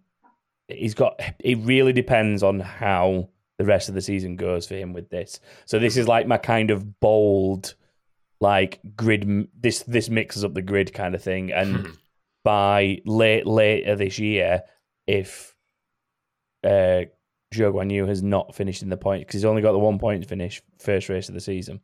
he's 0.67 0.93
got. 0.93 1.19
It 1.39 1.57
really 1.59 1.93
depends 1.93 2.43
on 2.43 2.59
how 2.59 3.29
the 3.57 3.65
rest 3.65 3.89
of 3.89 3.95
the 3.95 4.01
season 4.01 4.35
goes 4.35 4.67
for 4.67 4.75
him 4.75 4.93
with 4.93 5.09
this. 5.09 5.39
So 5.65 5.79
this 5.79 5.97
is 5.97 6.07
like 6.07 6.27
my 6.27 6.37
kind 6.37 6.71
of 6.71 6.99
bold, 6.99 7.75
like 8.39 8.79
grid. 8.95 9.49
This 9.59 9.83
this 9.83 10.09
mixes 10.09 10.43
up 10.43 10.53
the 10.53 10.61
grid 10.61 10.93
kind 10.93 11.15
of 11.15 11.23
thing, 11.23 11.51
and 11.51 11.89
by 12.43 13.01
late 13.05 13.47
later 13.47 13.95
this 13.95 14.19
year, 14.19 14.63
if 15.07 15.55
uh, 16.63 17.05
Zhou 17.53 17.73
Guan 17.73 17.91
Yu 17.91 18.05
has 18.05 18.21
not 18.21 18.55
finished 18.55 18.83
in 18.83 18.89
the 18.89 18.97
point 18.97 19.21
because 19.21 19.33
he's 19.33 19.45
only 19.45 19.61
got 19.61 19.71
the 19.71 19.79
one 19.79 19.99
point 19.99 20.27
finish 20.27 20.61
first 20.79 21.09
race 21.09 21.29
of 21.29 21.35
the 21.35 21.41
season. 21.41 21.81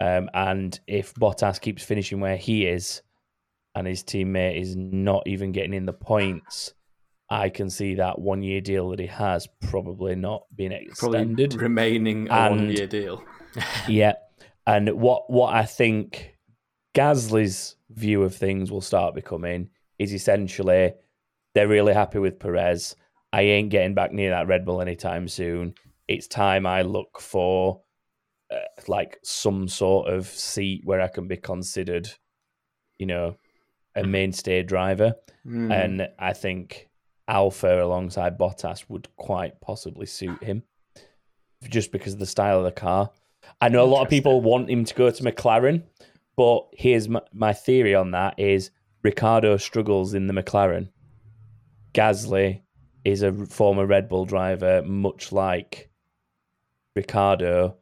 Um, 0.00 0.28
and 0.34 0.78
if 0.86 1.14
Bottas 1.14 1.60
keeps 1.60 1.82
finishing 1.82 2.20
where 2.20 2.36
he 2.36 2.66
is, 2.66 3.02
and 3.74 3.86
his 3.86 4.02
teammate 4.02 4.60
is 4.60 4.74
not 4.74 5.22
even 5.26 5.52
getting 5.52 5.74
in 5.74 5.86
the 5.86 5.92
points, 5.92 6.74
I 7.28 7.48
can 7.48 7.70
see 7.70 7.96
that 7.96 8.18
one 8.18 8.42
year 8.42 8.60
deal 8.60 8.90
that 8.90 9.00
he 9.00 9.06
has 9.06 9.48
probably 9.68 10.14
not 10.14 10.44
being 10.54 10.72
extended. 10.72 11.50
Probably 11.50 11.62
remaining 11.62 12.28
a 12.30 12.50
one 12.50 12.70
year 12.70 12.86
deal. 12.86 13.24
yeah. 13.88 14.14
And 14.66 14.90
what 14.90 15.30
what 15.30 15.54
I 15.54 15.64
think 15.64 16.36
Gasly's 16.94 17.76
view 17.90 18.22
of 18.22 18.34
things 18.34 18.70
will 18.70 18.80
start 18.80 19.14
becoming 19.14 19.70
is 19.98 20.12
essentially 20.12 20.92
they're 21.54 21.68
really 21.68 21.94
happy 21.94 22.18
with 22.18 22.38
Perez. 22.38 22.94
I 23.32 23.42
ain't 23.42 23.70
getting 23.70 23.94
back 23.94 24.12
near 24.12 24.30
that 24.30 24.46
Red 24.46 24.64
Bull 24.64 24.80
anytime 24.80 25.28
soon. 25.28 25.74
It's 26.08 26.28
time 26.28 26.66
I 26.66 26.82
look 26.82 27.20
for 27.20 27.82
uh, 28.50 28.58
like 28.86 29.18
some 29.24 29.66
sort 29.66 30.08
of 30.08 30.26
seat 30.26 30.82
where 30.84 31.00
I 31.00 31.08
can 31.08 31.26
be 31.26 31.36
considered, 31.36 32.08
you 32.98 33.06
know, 33.06 33.36
a 33.96 34.04
mainstay 34.04 34.62
driver. 34.62 35.14
Hmm. 35.44 35.72
And 35.72 36.08
I 36.18 36.32
think 36.32 36.85
Alpha 37.28 37.82
alongside 37.82 38.38
Bottas 38.38 38.84
would 38.88 39.08
quite 39.16 39.60
possibly 39.60 40.06
suit 40.06 40.42
him 40.42 40.62
just 41.68 41.90
because 41.92 42.12
of 42.12 42.18
the 42.18 42.26
style 42.26 42.58
of 42.58 42.64
the 42.64 42.72
car. 42.72 43.10
I 43.60 43.68
know 43.68 43.82
a 43.82 43.86
lot 43.86 44.02
of 44.02 44.08
people 44.08 44.40
want 44.40 44.70
him 44.70 44.84
to 44.84 44.94
go 44.94 45.10
to 45.10 45.22
McLaren, 45.22 45.82
but 46.36 46.66
here's 46.72 47.08
my, 47.08 47.22
my 47.32 47.52
theory 47.52 47.94
on 47.94 48.12
that 48.12 48.38
is 48.38 48.70
Ricciardo 49.02 49.56
struggles 49.56 50.14
in 50.14 50.26
the 50.26 50.34
McLaren. 50.34 50.88
Gasly 51.94 52.62
is 53.04 53.22
a 53.22 53.32
former 53.46 53.86
Red 53.86 54.08
Bull 54.08 54.24
driver, 54.24 54.82
much 54.82 55.32
like 55.32 55.90
Ricciardo. 56.94 57.76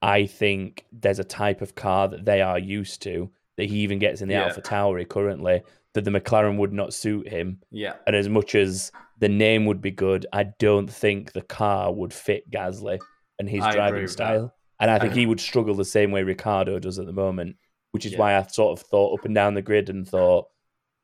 I 0.00 0.26
think 0.26 0.86
there's 0.92 1.18
a 1.18 1.24
type 1.24 1.60
of 1.60 1.74
car 1.74 2.08
that 2.08 2.24
they 2.24 2.40
are 2.40 2.58
used 2.58 3.02
to 3.02 3.30
that 3.56 3.68
he 3.68 3.78
even 3.78 3.98
gets 3.98 4.22
in 4.22 4.28
the 4.28 4.34
Yeah. 4.34 4.44
Alpha 4.44 4.62
Tauri 4.62 5.08
currently 5.08 5.62
that 5.94 6.04
the 6.04 6.10
McLaren 6.10 6.58
would 6.58 6.72
not 6.72 6.92
suit 6.94 7.28
him. 7.28 7.60
yeah. 7.70 7.94
And 8.06 8.14
as 8.14 8.28
much 8.28 8.54
as 8.54 8.92
the 9.18 9.28
name 9.28 9.66
would 9.66 9.80
be 9.80 9.90
good, 9.90 10.26
I 10.32 10.44
don't 10.58 10.88
think 10.90 11.32
the 11.32 11.42
car 11.42 11.92
would 11.92 12.12
fit 12.12 12.48
Gasly 12.50 12.98
and 13.38 13.48
his 13.48 13.62
I 13.64 13.72
driving 13.72 14.06
style. 14.06 14.54
And 14.80 14.90
I 14.90 14.98
think 15.00 15.14
he 15.14 15.26
would 15.26 15.40
struggle 15.40 15.74
the 15.74 15.84
same 15.84 16.12
way 16.12 16.22
Ricciardo 16.22 16.78
does 16.78 16.98
at 17.00 17.06
the 17.06 17.12
moment, 17.12 17.56
which 17.92 18.06
is 18.06 18.12
Yeah. 18.12 18.18
why 18.18 18.36
I 18.36 18.42
sort 18.42 18.78
of 18.78 18.86
thought 18.86 19.18
up 19.18 19.24
and 19.24 19.34
down 19.34 19.54
the 19.54 19.62
grid 19.62 19.88
and 19.90 20.06
thought 20.06 20.46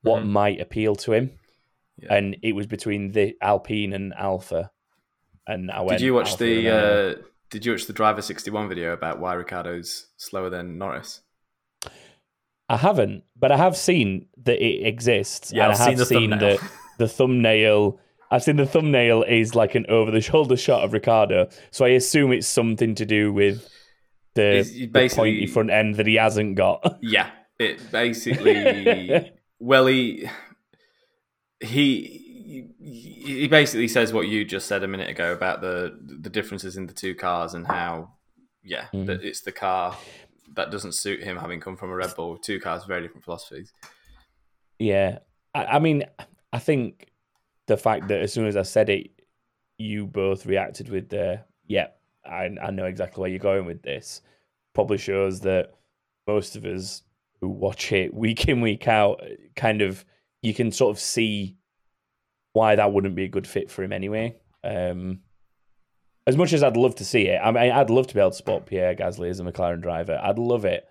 what 0.02 0.22
Mhm. 0.22 0.26
might 0.28 0.60
appeal 0.60 0.94
to 0.96 1.12
him. 1.12 1.32
Yeah. 1.96 2.14
And 2.14 2.36
it 2.42 2.52
was 2.52 2.66
between 2.66 3.10
the 3.12 3.36
Alpine 3.40 3.92
and 3.92 4.12
Alpha. 4.14 4.70
And 5.46 5.70
I 5.70 5.80
went. 5.80 5.98
Did 5.98 6.02
you 6.04 6.14
watch 6.14 6.30
Alfa 6.32 6.44
the 6.44 6.68
uh, 6.70 7.14
Did 7.50 7.66
you 7.66 7.72
watch 7.72 7.86
the 7.86 7.92
Driver 7.92 8.22
sixty 8.22 8.50
one 8.50 8.68
video 8.68 8.92
about 8.92 9.18
why 9.18 9.34
Ricciardo's 9.34 10.08
slower 10.18 10.50
than 10.50 10.78
Norris? 10.78 11.20
I 12.74 12.76
haven't, 12.76 13.22
but 13.38 13.52
I 13.52 13.56
have 13.56 13.76
seen 13.76 14.26
that 14.42 14.60
it 14.60 14.84
exists. 14.84 15.52
Yeah, 15.52 15.64
and 15.64 15.72
I've 15.72 15.80
I 15.80 15.84
seen 15.86 15.96
the 15.96 16.06
seen 16.06 16.30
thumbnail. 16.30 16.58
that 16.58 16.70
the 16.98 17.08
thumbnail. 17.08 18.00
I've 18.32 18.42
seen 18.42 18.56
the 18.56 18.66
thumbnail 18.66 19.22
is 19.22 19.54
like 19.54 19.76
an 19.76 19.86
over 19.88 20.10
the 20.10 20.20
shoulder 20.20 20.56
shot 20.56 20.82
of 20.82 20.92
Ricciardo, 20.92 21.48
so 21.70 21.84
I 21.84 21.90
assume 21.90 22.32
it's 22.32 22.48
something 22.48 22.96
to 22.96 23.06
do 23.06 23.32
with 23.32 23.68
the, 24.34 24.88
the 24.92 25.08
pointy 25.08 25.46
front 25.46 25.70
end 25.70 25.94
that 25.96 26.08
he 26.08 26.16
hasn't 26.16 26.56
got. 26.56 26.98
Yeah, 27.00 27.30
it 27.60 27.92
basically. 27.92 29.32
well, 29.60 29.86
he 29.86 30.28
he 31.60 32.24
he 32.80 33.46
basically 33.46 33.86
says 33.86 34.12
what 34.12 34.26
you 34.26 34.44
just 34.44 34.66
said 34.66 34.82
a 34.82 34.88
minute 34.88 35.08
ago 35.08 35.32
about 35.32 35.60
the 35.60 35.96
the 36.20 36.28
differences 36.30 36.76
in 36.76 36.86
the 36.86 36.92
two 36.92 37.14
cars 37.14 37.54
and 37.54 37.68
how 37.68 38.14
yeah 38.64 38.86
mm. 38.92 39.06
that 39.06 39.22
it's 39.22 39.42
the 39.42 39.52
car 39.52 39.96
that 40.54 40.70
doesn't 40.70 40.92
suit 40.92 41.22
him 41.22 41.36
having 41.36 41.60
come 41.60 41.76
from 41.76 41.90
a 41.90 41.94
Red 41.94 42.14
Bull. 42.16 42.36
Two 42.36 42.60
cars, 42.60 42.84
very 42.84 43.02
different 43.02 43.24
philosophies. 43.24 43.72
yeah, 44.78 45.18
I, 45.54 45.64
I 45.64 45.78
mean, 45.78 46.04
I 46.52 46.58
think 46.58 47.10
the 47.66 47.76
fact 47.76 48.08
that 48.08 48.20
as 48.20 48.32
soon 48.32 48.46
as 48.46 48.56
I 48.56 48.62
said 48.62 48.88
it, 48.90 49.10
you 49.78 50.06
both 50.06 50.46
reacted 50.46 50.88
with 50.88 51.08
the 51.08 51.44
yeah, 51.66 51.88
I 52.24 52.50
I 52.62 52.70
know 52.70 52.86
exactly 52.86 53.20
where 53.20 53.30
you're 53.30 53.38
going 53.38 53.66
with 53.66 53.82
this. 53.82 54.22
Probably 54.74 54.98
shows 54.98 55.40
that 55.40 55.72
most 56.26 56.56
of 56.56 56.64
us 56.64 57.02
who 57.40 57.48
watch 57.48 57.92
it 57.92 58.14
week 58.14 58.48
in 58.48 58.60
week 58.60 58.88
out 58.88 59.22
kind 59.56 59.82
of 59.82 60.04
you 60.42 60.54
can 60.54 60.70
sort 60.72 60.94
of 60.94 61.00
see 61.00 61.56
why 62.52 62.76
that 62.76 62.92
wouldn't 62.92 63.14
be 63.14 63.24
a 63.24 63.28
good 63.28 63.46
fit 63.46 63.70
for 63.70 63.82
him 63.82 63.92
anyway. 63.92 64.36
Um, 64.62 65.20
as 66.26 66.36
much 66.36 66.52
as 66.52 66.62
I'd 66.62 66.76
love 66.76 66.94
to 66.96 67.04
see 67.04 67.28
it, 67.28 67.38
I 67.42 67.50
mean, 67.50 67.70
I'd 67.72 67.90
love 67.90 68.06
to 68.08 68.14
be 68.14 68.20
able 68.20 68.30
to 68.30 68.36
spot 68.36 68.66
Pierre 68.66 68.94
Gasly 68.94 69.28
as 69.28 69.40
a 69.40 69.44
McLaren 69.44 69.82
driver. 69.82 70.18
I'd 70.22 70.38
love 70.38 70.64
it, 70.64 70.88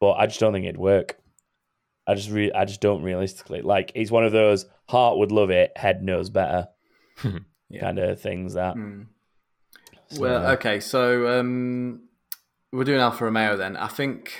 but 0.00 0.12
I 0.12 0.26
just 0.26 0.40
don't 0.40 0.52
think 0.52 0.64
it'd 0.66 0.76
work. 0.78 1.18
I 2.06 2.14
just, 2.14 2.30
re- 2.30 2.52
I 2.52 2.64
just 2.66 2.80
don't 2.82 3.02
realistically 3.02 3.62
like. 3.62 3.92
It's 3.94 4.10
one 4.10 4.24
of 4.24 4.32
those 4.32 4.66
heart 4.88 5.16
would 5.18 5.32
love 5.32 5.50
it, 5.50 5.72
head 5.76 6.02
knows 6.02 6.28
better, 6.28 6.68
Yeah. 7.70 7.80
kind 7.80 7.98
of 7.98 8.20
things. 8.20 8.54
That 8.54 8.74
Hmm. 8.74 9.02
So, 10.08 10.20
Well, 10.20 10.42
yeah. 10.42 10.50
okay, 10.50 10.80
so 10.80 11.40
um, 11.40 12.02
we're 12.72 12.84
doing 12.84 13.00
Alfa 13.00 13.24
Romeo 13.24 13.56
then. 13.56 13.74
I 13.76 13.88
think 13.88 14.34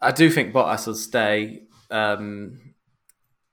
I 0.00 0.10
do 0.10 0.30
think 0.30 0.54
Bottas 0.54 0.86
will 0.86 0.94
stay. 0.94 1.62
Um, 1.90 2.60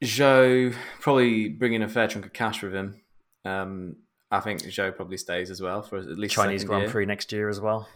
Zhou 0.03 0.73
probably 1.01 1.49
bringing 1.49 1.81
a 1.83 1.89
fair 1.89 2.07
chunk 2.07 2.25
of 2.25 2.33
cash 2.33 2.61
with 2.63 2.73
him. 2.73 3.01
Um, 3.45 3.95
I 4.33 4.39
think 4.39 4.61
Zhou 4.63 4.95
probably 4.95 5.17
stays 5.17 5.51
as 5.51 5.61
well 5.61 5.81
for 5.83 5.97
at 5.97 6.17
least 6.17 6.33
Chinese 6.35 6.63
Grand 6.63 6.83
year. 6.83 6.91
Prix 6.91 7.05
next 7.05 7.31
year 7.31 7.49
as 7.49 7.59
well. 7.61 7.87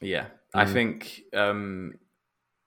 Yeah, 0.00 0.26
I 0.54 0.64
Mm. 0.64 0.72
think 0.72 1.22
um, 1.32 1.98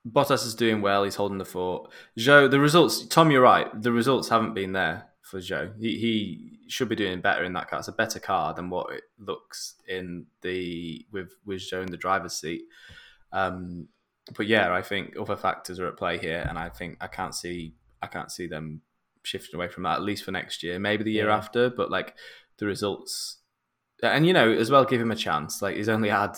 Bottas 0.07 0.45
is 0.45 0.55
doing 0.55 0.81
well. 0.81 1.03
He's 1.03 1.15
holding 1.15 1.37
the 1.37 1.45
fort. 1.45 1.91
Zhou, 2.17 2.49
the 2.49 2.59
results. 2.59 3.05
Tom, 3.07 3.31
you're 3.31 3.41
right. 3.41 3.67
The 3.81 3.91
results 3.91 4.29
haven't 4.29 4.53
been 4.53 4.71
there 4.73 5.07
for 5.21 5.39
Zhou. 5.39 5.77
He, 5.79 5.97
he 5.99 6.59
should 6.69 6.89
be 6.89 6.95
doing 6.95 7.19
better 7.21 7.43
in 7.43 7.53
that 7.53 7.69
car. 7.69 7.79
It's 7.79 7.87
a 7.87 7.91
better 7.93 8.19
car 8.19 8.53
than 8.53 8.69
what 8.69 8.93
it 8.93 9.03
looks 9.19 9.75
in 9.87 10.27
the 10.41 11.05
with 11.11 11.31
with 11.45 11.59
Zhou 11.61 11.81
in 11.81 11.91
the 11.91 11.97
driver's 11.97 12.33
seat. 12.37 12.63
Um, 13.31 13.89
but 14.35 14.47
yeah, 14.47 14.73
I 14.73 14.81
think 14.81 15.15
other 15.19 15.35
factors 15.35 15.79
are 15.79 15.87
at 15.87 15.97
play 15.97 16.17
here, 16.17 16.45
and 16.47 16.57
I 16.57 16.69
think 16.69 16.97
I 17.01 17.07
can't 17.07 17.35
see 17.35 17.73
I 18.01 18.07
can't 18.07 18.31
see 18.31 18.47
them 18.47 18.81
shifting 19.27 19.55
away 19.57 19.67
from 19.67 19.83
that 19.83 19.95
at 19.97 20.01
least 20.03 20.23
for 20.23 20.31
next 20.31 20.63
year, 20.63 20.79
maybe 20.79 21.03
the 21.03 21.11
year 21.11 21.27
Yeah. 21.27 21.37
after. 21.37 21.69
But 21.69 21.91
like 21.91 22.15
the 22.57 22.65
results, 22.65 23.37
and 24.01 24.25
you 24.25 24.33
know 24.33 24.51
as 24.51 24.71
well, 24.71 24.85
give 24.85 25.01
him 25.01 25.11
a 25.11 25.15
chance. 25.15 25.61
Like 25.61 25.75
he's 25.75 25.89
only 25.89 26.09
had 26.09 26.37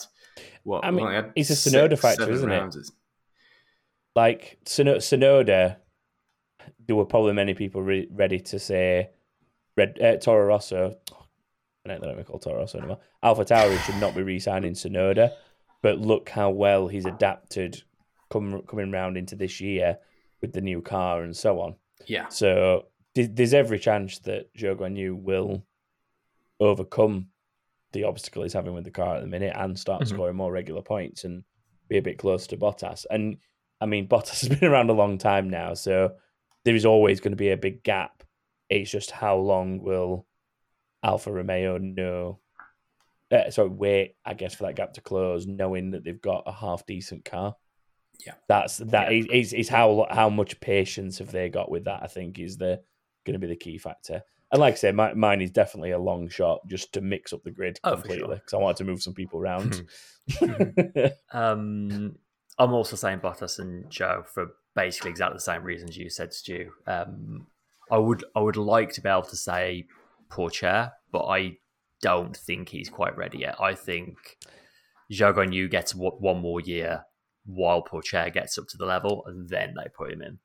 what 0.63 0.83
I 0.85 0.91
mean, 0.91 1.07
had 1.11 1.31
it's 1.35 1.49
a 1.49 1.55
six, 1.55 1.75
Tsunoda 1.75 1.97
factor, 1.99 2.29
isn't 2.29 2.51
it? 2.51 2.75
like 4.15 4.57
Sono- 4.65 4.97
Tsunoda, 4.97 5.77
there 6.87 6.95
were 6.95 7.05
probably 7.05 7.33
many 7.33 7.53
people 7.53 7.81
re- 7.81 8.07
ready 8.11 8.39
to 8.39 8.59
say 8.59 9.09
Red 9.77 9.99
uh, 10.01 10.17
Toro 10.17 10.45
Rosso. 10.45 10.97
I 11.85 11.89
don't 11.89 12.01
know 12.01 12.09
what 12.09 12.17
we 12.17 12.23
call 12.23 12.39
Toro 12.39 12.59
Rosso 12.59 12.77
anymore. 12.79 12.99
Alpha 13.23 13.45
Tauri 13.45 13.77
should 13.85 13.95
not 13.99 14.15
be 14.15 14.21
re-signing 14.21 14.73
Tsunoda, 14.73 15.31
but 15.81 15.99
look 15.99 16.29
how 16.29 16.49
well 16.49 16.87
he's 16.87 17.05
adapted 17.05 17.81
come, 18.29 18.61
coming 18.63 18.91
round 18.91 19.17
into 19.17 19.35
this 19.35 19.61
year 19.61 19.97
with 20.41 20.53
the 20.53 20.61
new 20.61 20.81
car 20.81 21.23
and 21.23 21.35
so 21.35 21.59
on. 21.61 21.75
Yeah, 22.05 22.27
So 22.29 22.87
there's 23.15 23.53
every 23.53 23.79
chance 23.79 24.19
that 24.19 24.53
Zhou 24.55 24.75
Guan 24.75 24.95
Yu 24.97 25.15
will 25.15 25.63
overcome 26.59 27.27
the 27.91 28.03
obstacle 28.03 28.43
he's 28.43 28.53
having 28.53 28.73
with 28.73 28.83
the 28.83 28.91
car 28.91 29.15
at 29.17 29.21
the 29.21 29.27
minute 29.27 29.53
and 29.55 29.77
start 29.77 30.03
Mhm. 30.03 30.07
scoring 30.07 30.35
more 30.35 30.51
regular 30.51 30.81
points 30.81 31.23
and 31.23 31.43
be 31.87 31.97
a 31.97 32.01
bit 32.01 32.17
closer 32.19 32.47
to 32.49 32.57
Bottas. 32.57 33.05
And 33.09 33.37
I 33.81 33.85
mean, 33.85 34.07
Bottas 34.09 34.47
has 34.47 34.59
been 34.59 34.69
around 34.69 34.89
a 34.89 34.93
long 34.93 35.17
time 35.17 35.49
now, 35.49 35.73
so 35.73 36.15
there 36.65 36.75
is 36.75 36.85
always 36.85 37.19
going 37.19 37.31
to 37.31 37.37
be 37.37 37.49
a 37.49 37.57
big 37.57 37.83
gap. 37.83 38.23
It's 38.69 38.91
just 38.91 39.11
how 39.11 39.37
long 39.37 39.79
will 39.81 40.27
Alfa 41.03 41.31
Romeo 41.31 41.77
know? 41.77 42.39
Uh, 43.31 43.49
sorry, 43.51 43.69
wait, 43.69 44.15
I 44.25 44.33
guess, 44.33 44.55
for 44.55 44.63
that 44.63 44.75
gap 44.75 44.93
to 44.93 45.01
close, 45.01 45.47
knowing 45.47 45.91
that 45.91 46.03
they've 46.03 46.21
got 46.21 46.43
a 46.45 46.51
half 46.51 46.85
decent 46.85 47.25
car. 47.25 47.55
Yeah. 48.26 48.34
that's 48.47 48.78
that 48.78 49.11
Yeah. 49.13 49.26
is, 49.32 49.53
is 49.53 49.70
how 49.70 50.07
how 50.11 50.30
much 50.30 50.59
patience 50.59 51.20
have 51.20 51.32
they 51.32 51.49
got 51.49 51.72
with 51.72 51.86
that? 51.86 52.03
I 52.03 52.07
think 52.07 52.38
is 52.39 52.57
the 52.57 52.82
going 53.26 53.34
to 53.34 53.39
be 53.39 53.47
the 53.47 53.55
key 53.55 53.78
factor. 53.78 54.22
And 54.51 54.59
like 54.59 54.74
I 54.74 54.78
said, 54.78 54.95
my, 54.95 55.13
mine 55.13 55.41
is 55.41 55.51
definitely 55.51 55.91
a 55.91 55.99
long 55.99 56.28
shot 56.28 56.61
just 56.67 56.91
to 56.93 57.01
mix 57.01 57.34
up 57.34 57.43
the 57.43 57.51
grid 57.51 57.80
Oh, 57.84 57.91
completely 57.93 58.20
sure. 58.26 58.36
because 58.36 58.53
I 58.53 58.57
wanted 58.57 58.78
to 58.78 58.84
move 58.86 59.01
some 59.03 59.13
people 59.13 59.39
around. 59.39 59.84
Um, 61.32 62.15
I'm 62.57 62.74
also 62.74 62.95
saying 62.95 63.20
Bottas 63.20 63.59
and 63.59 63.86
Zhou 63.86 64.26
for 64.28 64.47
basically 64.76 65.11
exactly 65.11 65.36
the 65.38 65.41
same 65.41 65.63
reasons 65.63 65.97
you 65.97 66.09
said, 66.09 66.34
Stu. 66.34 66.72
Um, 66.88 67.47
I 67.91 67.97
would 67.97 68.24
I 68.36 68.39
would 68.41 68.57
like 68.57 68.91
to 68.93 69.01
be 69.01 69.09
able 69.09 69.24
to 69.24 69.36
say 69.36 69.86
Pourchaire, 70.30 70.91
but 71.11 71.26
I 71.26 71.57
don't 72.01 72.36
think 72.36 72.70
he's 72.70 72.89
quite 72.89 73.15
ready 73.17 73.39
yet. 73.39 73.55
I 73.61 73.74
think 73.76 74.17
Guan 75.11 75.53
Yu 75.53 75.67
gets 75.67 75.93
one 75.95 76.39
more 76.41 76.59
year 76.61 77.03
while 77.49 77.83
Pourchaire 77.83 78.33
gets 78.33 78.57
up 78.57 78.67
to 78.69 78.77
the 78.77 78.85
level, 78.85 79.23
and 79.25 79.49
then 79.49 79.73
they 79.75 79.89
put 79.95 80.11
him 80.11 80.21
in. 80.21 80.39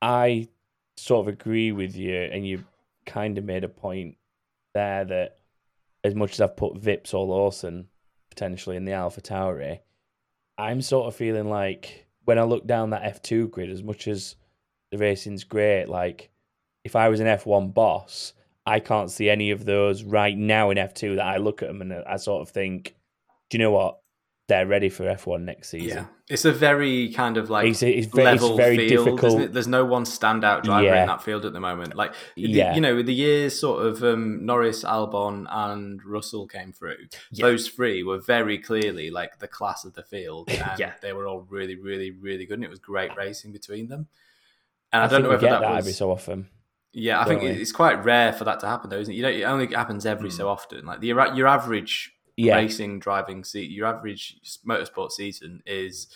I 0.00 0.48
sort 0.96 1.26
of 1.26 1.32
agree 1.32 1.72
with 1.72 1.96
you, 1.96 2.16
and 2.16 2.46
you 2.46 2.64
kind 3.06 3.38
of 3.38 3.44
made 3.44 3.64
a 3.64 3.68
point 3.68 4.16
there 4.74 5.04
that 5.04 5.38
as 6.04 6.14
much 6.14 6.32
as 6.34 6.40
I've 6.40 6.56
put 6.56 6.80
Vips 6.80 7.14
or 7.14 7.26
Lawson 7.26 7.88
potentially 8.30 8.76
in 8.76 8.84
the 8.84 8.92
Alpha 8.92 9.20
Tauri, 9.20 9.80
I'm 10.56 10.82
sort 10.82 11.08
of 11.08 11.16
feeling 11.16 11.48
like 11.48 12.06
when 12.24 12.38
I 12.38 12.42
look 12.42 12.66
down 12.66 12.90
that 12.90 13.22
F2 13.22 13.50
grid, 13.50 13.70
as 13.70 13.82
much 13.82 14.06
as 14.06 14.36
the 14.90 14.98
racing's 14.98 15.44
great, 15.44 15.86
like 15.86 16.30
if 16.84 16.94
I 16.94 17.08
was 17.08 17.20
an 17.20 17.26
F1 17.26 17.74
boss, 17.74 18.34
I 18.66 18.80
can't 18.80 19.10
see 19.10 19.30
any 19.30 19.50
of 19.50 19.64
those 19.64 20.02
right 20.02 20.36
now 20.36 20.70
in 20.70 20.76
F2 20.76 21.16
that 21.16 21.26
I 21.26 21.38
look 21.38 21.62
at 21.62 21.68
them 21.68 21.80
and 21.80 21.92
I 21.92 22.16
sort 22.16 22.42
of 22.42 22.50
think, 22.50 22.94
do 23.50 23.56
you 23.56 23.64
know 23.64 23.70
what? 23.70 23.98
They're 24.48 24.66
ready 24.66 24.88
for 24.88 25.04
F1 25.04 25.42
next 25.42 25.68
season. 25.68 25.88
Yeah, 25.98 26.04
it's 26.30 26.46
a 26.46 26.52
very 26.52 27.12
kind 27.12 27.36
of 27.36 27.50
like 27.50 27.66
It's, 27.68 27.82
it's 27.82 28.06
very, 28.06 28.32
it's 28.32 28.42
level 28.42 28.56
very 28.56 28.88
field. 28.88 29.04
difficult. 29.04 29.52
There's 29.52 29.68
no 29.68 29.84
one 29.84 30.04
standout 30.04 30.62
driver 30.62 30.86
Yeah. 30.86 31.02
in 31.02 31.06
that 31.06 31.22
field 31.22 31.44
at 31.44 31.52
the 31.52 31.60
moment. 31.60 31.94
Like, 31.94 32.14
the- 32.34 32.42
Yeah. 32.48 32.74
you 32.74 32.80
know, 32.80 33.02
the 33.02 33.12
years 33.12 33.60
sort 33.60 33.84
of 33.84 34.02
um, 34.02 34.46
Norris, 34.46 34.84
Albon, 34.84 35.46
and 35.50 36.02
Russell 36.02 36.46
came 36.46 36.72
through. 36.72 36.96
Yeah. 37.30 37.44
Those 37.44 37.68
three 37.68 38.02
were 38.02 38.16
very 38.18 38.56
clearly 38.56 39.10
like 39.10 39.38
the 39.38 39.48
class 39.48 39.84
of 39.84 39.92
the 39.92 40.02
field, 40.02 40.48
and 40.50 40.78
Yeah. 40.78 40.94
they 41.02 41.12
were 41.12 41.26
all 41.28 41.46
really, 41.50 41.74
really, 41.74 42.10
really 42.10 42.46
good. 42.46 42.54
And 42.54 42.64
it 42.64 42.70
was 42.70 42.78
great 42.78 43.14
racing 43.18 43.52
between 43.52 43.88
them. 43.88 44.08
And 44.94 45.02
I, 45.02 45.04
I, 45.04 45.08
don't 45.08 45.24
know 45.24 45.28
whether 45.28 45.46
that, 45.46 45.60
that, 45.60 45.70
was. 45.72 45.78
every 45.84 45.92
so 45.92 46.10
often. 46.10 46.48
Yeah, 46.94 47.20
I 47.20 47.26
think 47.26 47.42
we? 47.42 47.48
it's 47.48 47.70
quite 47.70 48.02
rare 48.02 48.32
for 48.32 48.44
that 48.44 48.60
to 48.60 48.66
happen, 48.66 48.88
though, 48.88 48.98
isn't 48.98 49.12
it? 49.12 49.16
You 49.18 49.22
know, 49.24 49.28
it 49.28 49.42
only 49.42 49.66
happens 49.66 50.06
every 50.06 50.30
so 50.30 50.48
often. 50.48 50.86
Like 50.86 51.00
the 51.00 51.08
your 51.08 51.46
average 51.46 52.14
Yeah. 52.38 52.54
racing 52.54 53.00
driving 53.00 53.42
seat, 53.42 53.70
your 53.70 53.86
average 53.86 54.36
motorsport 54.66 55.10
season 55.10 55.60
is, 55.66 56.06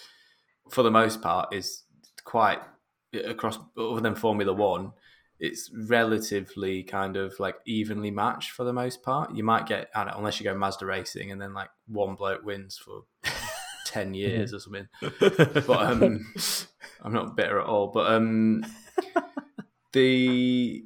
for 0.71 0.83
the 0.83 0.91
most 0.91 1.21
part, 1.21 1.53
is 1.53 1.83
quite 2.25 2.61
across 3.25 3.59
other 3.77 4.01
than 4.01 4.15
Formula 4.15 4.53
One. 4.53 4.93
It's 5.41 5.69
relatively 5.89 6.85
kind 6.85 7.17
of 7.17 7.35
like 7.41 7.57
evenly 7.67 8.13
matched 8.13 8.53
for 8.53 8.63
the 8.63 8.73
most 8.73 9.03
part. 9.03 9.35
You 9.35 9.43
might 9.43 9.67
get, 9.67 9.89
I 9.95 10.05
don't 10.05 10.13
know, 10.13 10.19
unless 10.19 10.39
you 10.39 10.45
go 10.45 10.55
Mazda 10.57 10.87
racing, 10.87 11.33
and 11.33 11.43
then 11.43 11.53
like 11.53 11.71
one 11.89 12.15
bloke 12.15 12.45
wins 12.45 12.79
for 12.79 13.03
ten 13.85 14.15
years 14.15 14.55
or 14.55 14.61
something. 14.61 14.87
But 15.19 15.69
um, 15.71 16.33
I'm 17.03 17.13
not 17.13 17.37
bitter 17.37 17.59
at 17.61 17.67
all. 17.67 17.89
But 17.89 18.13
um, 18.13 18.65
the 19.93 20.85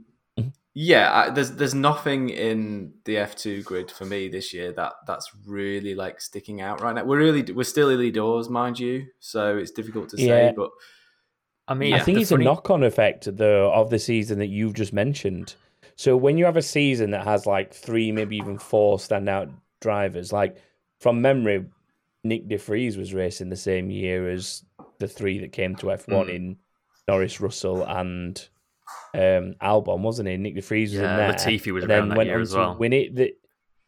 yeah, 0.78 1.10
I, 1.10 1.30
there's 1.30 1.52
there's 1.52 1.74
nothing 1.74 2.28
in 2.28 2.92
the 3.06 3.14
F2 3.14 3.64
grid 3.64 3.90
for 3.90 4.04
me 4.04 4.28
this 4.28 4.52
year 4.52 4.72
that 4.72 4.92
that's 5.06 5.30
really 5.46 5.94
like 5.94 6.20
sticking 6.20 6.60
out 6.60 6.82
right 6.82 6.94
now. 6.94 7.02
We're 7.04 7.16
really 7.16 7.40
we're 7.50 7.64
still 7.64 7.90
early 7.90 8.10
doors, 8.10 8.50
mind 8.50 8.78
you, 8.78 9.06
so 9.18 9.56
it's 9.56 9.70
difficult 9.70 10.10
to 10.10 10.18
say. 10.18 10.26
Yeah. 10.26 10.52
But 10.54 10.68
I 11.66 11.72
mean, 11.72 11.94
I 11.94 12.00
think 12.00 12.18
it's 12.18 12.28
funny- 12.28 12.44
a 12.44 12.48
knock 12.48 12.68
on 12.68 12.82
effect 12.84 13.34
though 13.38 13.72
of 13.72 13.88
the 13.88 13.98
season 13.98 14.38
that 14.40 14.48
you've 14.48 14.74
just 14.74 14.92
mentioned. 14.92 15.54
So 15.96 16.14
when 16.14 16.36
you 16.36 16.44
have 16.44 16.58
a 16.58 16.62
season 16.62 17.12
that 17.12 17.24
has 17.24 17.46
like 17.46 17.72
three, 17.72 18.12
maybe 18.12 18.36
even 18.36 18.58
four 18.58 18.98
standout 18.98 19.50
drivers, 19.80 20.30
like 20.30 20.58
from 21.00 21.22
memory, 21.22 21.64
Nyck 22.26 22.48
De 22.48 22.58
Vries 22.58 22.98
was 22.98 23.14
racing 23.14 23.48
the 23.48 23.56
same 23.56 23.90
year 23.90 24.28
as 24.28 24.62
the 24.98 25.08
three 25.08 25.38
that 25.38 25.52
came 25.52 25.74
to 25.76 25.86
F1 25.86 26.26
Mm. 26.26 26.28
in 26.28 26.56
Norris, 27.08 27.40
Russell, 27.40 27.82
and 27.82 28.46
um, 29.14 29.54
Albon, 29.62 30.00
wasn't 30.00 30.28
he? 30.28 30.36
Nyck 30.36 30.54
De 30.54 30.62
Vries 30.62 30.92
was 30.92 31.00
Yeah, 31.00 31.10
in 31.10 31.16
there. 31.16 31.32
Latifi 31.32 31.72
was 31.72 31.84
around 31.84 31.88
then 31.88 32.08
that 32.10 32.16
went 32.18 32.26
year 32.28 32.36
on 32.36 32.42
as 32.42 32.54
well. 32.54 32.76
Win 32.78 32.92
it, 32.92 33.14
the, 33.14 33.34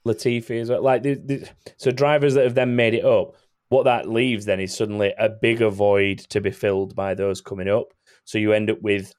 Latifi 0.07 0.61
as 0.61 0.71
well. 0.71 0.83
Like 0.83 1.03
the, 1.03 1.15
the, 1.15 1.49
so, 1.77 1.91
drivers 1.91 2.35
that 2.35 2.45
have 2.45 2.55
then 2.55 2.77
made 2.77 2.95
it 2.95 3.05
up. 3.05 3.35
What 3.69 3.85
that 3.85 4.09
leaves 4.09 4.47
then 4.47 4.61
is 4.61 4.75
suddenly 4.75 5.13
a 5.19 5.29
bigger 5.29 5.69
void 5.69 6.21
to 6.31 6.41
be 6.41 6.51
filled 6.51 6.97
by 6.97 7.15
those 7.15 7.43
coming 7.43 7.69
up. 7.69 7.93
So 8.25 8.39
you 8.39 8.53
end 8.55 8.71
up 8.71 8.81
with 8.81 9.13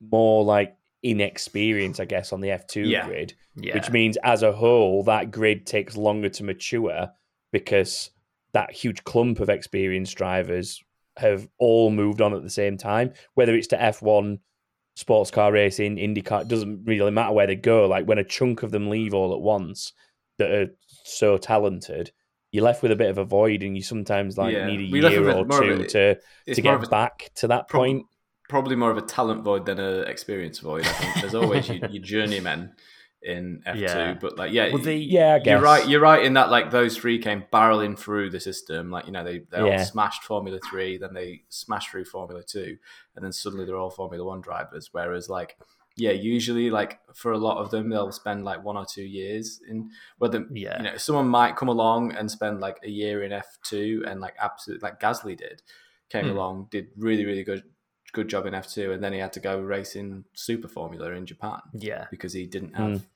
more 0.00 0.42
like 0.44 0.74
inexperience, 1.02 2.00
I 2.00 2.06
guess, 2.06 2.32
on 2.32 2.40
the 2.40 2.50
F 2.50 2.66
two 2.66 2.82
Yeah. 2.82 3.06
grid, 3.06 3.34
yeah, 3.56 3.74
which 3.74 3.90
means 3.90 4.16
as 4.24 4.42
a 4.42 4.52
whole 4.52 5.02
that 5.04 5.30
grid 5.30 5.66
takes 5.66 5.96
longer 5.96 6.30
to 6.30 6.44
mature 6.44 7.08
because 7.52 8.10
that 8.54 8.70
huge 8.70 9.04
clump 9.04 9.40
of 9.40 9.50
experienced 9.50 10.16
drivers 10.16 10.82
have 11.18 11.46
all 11.58 11.90
moved 11.90 12.22
on 12.22 12.32
at 12.32 12.42
the 12.42 12.50
same 12.50 12.78
time. 12.78 13.12
Whether 13.34 13.54
it's 13.54 13.66
to 13.68 13.82
F 13.82 14.00
one, 14.00 14.38
sports 14.98 15.30
car 15.30 15.52
racing, 15.52 15.96
IndyCar, 15.96 16.42
it 16.42 16.48
doesn't 16.48 16.84
really 16.84 17.12
matter 17.12 17.32
where 17.32 17.46
they 17.46 17.54
go. 17.54 17.86
Like 17.86 18.06
when 18.06 18.18
a 18.18 18.24
chunk 18.24 18.62
of 18.64 18.72
them 18.72 18.90
leave 18.90 19.14
all 19.14 19.32
at 19.32 19.40
once 19.40 19.92
that 20.38 20.50
are 20.50 20.66
so 21.04 21.36
talented, 21.38 22.10
you're 22.50 22.64
left 22.64 22.82
with 22.82 22.90
a 22.92 22.96
bit 22.96 23.10
of 23.10 23.18
a 23.18 23.24
void, 23.24 23.62
and 23.62 23.76
you 23.76 23.82
sometimes 23.82 24.36
like 24.36 24.54
Yeah. 24.54 24.66
need 24.66 24.88
a 24.88 24.92
We 24.92 25.00
year 25.00 25.30
or 25.30 25.44
two 25.46 25.82
a- 25.82 25.86
to 25.88 26.18
to 26.54 26.60
get 26.62 26.82
a- 26.82 26.88
back 26.88 27.30
to 27.36 27.46
that 27.48 27.68
point. 27.68 28.06
probably 28.48 28.74
more 28.76 28.90
of 28.90 28.96
a 28.96 29.02
talent 29.02 29.44
void 29.44 29.66
than 29.66 29.78
a 29.78 30.00
experience 30.00 30.58
void. 30.58 30.84
I 30.86 30.92
think 30.92 31.14
there's 31.20 31.34
always 31.34 31.68
your, 31.68 31.76
your 31.90 32.02
journeymen 32.02 32.72
in 33.22 33.62
F2, 33.66 33.80
Yeah. 33.80 34.14
but 34.20 34.38
like 34.38 34.52
yeah, 34.52 34.68
Well, 34.72 34.82
the- 34.82 34.94
Yeah, 34.94 35.34
I 35.34 35.38
guess 35.40 35.46
You're 35.52 35.60
right. 35.60 35.88
You're 35.88 36.00
right 36.00 36.24
in 36.24 36.34
that 36.34 36.50
like 36.50 36.70
those 36.70 36.96
three 36.96 37.18
came 37.18 37.44
barreling 37.52 37.98
through 37.98 38.30
the 38.30 38.40
system. 38.40 38.90
Like 38.90 39.06
you 39.06 39.12
know 39.12 39.24
they 39.24 39.40
they 39.50 39.58
all 39.58 39.78
smashed 39.84 40.22
Formula 40.24 40.58
Three, 40.70 40.98
then 40.98 41.14
they 41.14 41.42
smashed 41.48 41.90
through 41.90 42.04
Formula 42.04 42.42
Two, 42.42 42.76
and 43.16 43.24
then 43.24 43.32
suddenly 43.32 43.64
they're 43.66 43.76
all 43.76 43.90
Formula 43.90 44.24
One 44.24 44.40
drivers. 44.40 44.90
Whereas 44.92 45.28
like 45.28 45.56
yeah, 46.00 46.12
usually 46.12 46.70
like 46.70 47.00
for 47.12 47.32
a 47.32 47.38
lot 47.38 47.58
of 47.58 47.72
them 47.72 47.88
they'll 47.90 48.12
spend 48.12 48.44
like 48.44 48.62
one 48.62 48.76
or 48.76 48.86
two 48.86 49.02
years 49.02 49.60
in 49.68 49.90
whether 50.18 50.46
Yeah. 50.52 50.76
you 50.78 50.84
know 50.84 50.96
someone 50.96 51.28
might 51.28 51.56
come 51.56 51.68
along 51.68 52.12
and 52.12 52.30
spend 52.30 52.60
like 52.60 52.78
a 52.84 52.88
year 52.88 53.24
in 53.24 53.32
F 53.32 53.58
two 53.64 54.04
and 54.06 54.20
like 54.20 54.34
absolutely 54.40 54.86
like 54.88 55.00
Gasly 55.00 55.36
did 55.36 55.60
came 56.08 56.26
Hmm. 56.26 56.30
along 56.36 56.68
did 56.70 56.86
really 56.96 57.26
really 57.26 57.42
good 57.42 57.64
good 58.18 58.28
job 58.28 58.46
in 58.46 58.54
F 58.54 58.66
two 58.74 58.92
and 58.92 59.00
then 59.02 59.12
he 59.12 59.18
had 59.18 59.32
to 59.38 59.40
go 59.40 59.54
race 59.60 59.94
in 59.96 60.24
Super 60.34 60.68
Formula 60.68 61.10
in 61.12 61.24
Japan 61.26 61.60
yeah, 61.74 62.06
because 62.10 62.32
he 62.32 62.46
didn't 62.46 62.72
Mm. 62.74 62.92
have 62.92 63.06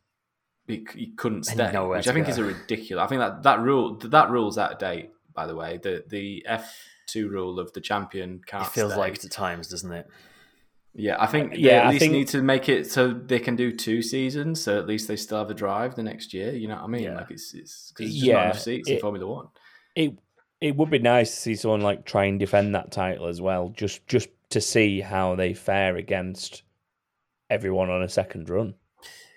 he, 0.69 0.87
he 0.95 1.07
couldn't 1.21 1.45
stay, 1.45 1.67
which 1.87 2.09
I 2.09 2.13
think 2.13 2.27
go. 2.27 2.33
is 2.33 2.39
a 2.39 2.45
ridiculous. 2.45 3.03
I 3.05 3.09
think 3.09 3.19
that 3.21 3.43
that 3.43 3.59
rule 3.61 3.97
that 3.99 4.31
rule's 4.31 4.59
out 4.59 4.73
of 4.75 4.79
date. 4.79 5.11
By 5.35 5.47
the 5.47 5.57
way, 5.57 5.79
the 5.83 6.05
the 6.09 6.45
F 6.47 6.67
two 7.13 7.29
rule 7.29 7.59
of 7.59 7.73
the 7.73 7.81
champion 7.81 8.41
can't. 8.47 8.67
it 8.67 8.71
feels 8.71 8.93
stay. 8.93 9.01
like 9.01 9.15
it 9.17 9.25
at 9.25 9.31
times, 9.33 9.67
doesn't 9.69 9.93
it? 9.93 10.07
yeah. 10.95 11.17
I 11.19 11.27
think 11.27 11.53
they 11.53 11.59
Yeah, 11.59 11.79
at 11.81 11.87
I 11.87 11.91
least 11.91 12.01
think- 12.01 12.13
need 12.13 12.29
to 12.29 12.43
make 12.43 12.69
it 12.69 12.91
so 12.91 13.13
they 13.13 13.41
can 13.41 13.57
do 13.57 13.73
two 13.73 14.03
seasons, 14.03 14.63
so 14.63 14.79
at 14.79 14.87
least 14.87 15.09
they 15.09 15.17
still 15.17 15.39
have 15.39 15.51
a 15.51 15.55
drive 15.65 15.95
the 15.97 16.03
next 16.05 16.33
year. 16.33 16.53
You 16.53 16.69
know 16.69 16.77
what 16.77 16.85
I 16.85 16.87
mean? 16.97 17.03
Yeah. 17.05 17.17
Like 17.17 17.31
it's 17.31 17.55
it's 17.55 17.93
there's 17.99 18.13
just 18.13 18.25
not 18.25 18.33
Yeah, 18.33 18.45
enough 18.45 18.61
seats 18.61 18.89
in 18.89 19.01
Formula 19.01 19.27
One. 19.27 19.49
it 19.97 20.11
it 20.63 20.77
would 20.77 20.91
be 20.91 21.01
nice 21.01 21.31
to 21.31 21.37
see 21.37 21.57
someone 21.57 21.81
like 21.81 22.07
try 22.07 22.25
and 22.25 22.39
defend 22.39 22.75
that 22.75 22.93
title 22.93 23.27
as 23.27 23.41
well, 23.41 23.71
just 23.71 24.07
just 24.07 24.29
to 24.51 24.61
see 24.61 25.01
how 25.01 25.35
they 25.35 25.55
fare 25.55 25.97
against 25.97 26.63
everyone 27.51 27.91
on 27.91 28.03
a 28.03 28.09
second 28.09 28.49
run. 28.49 28.75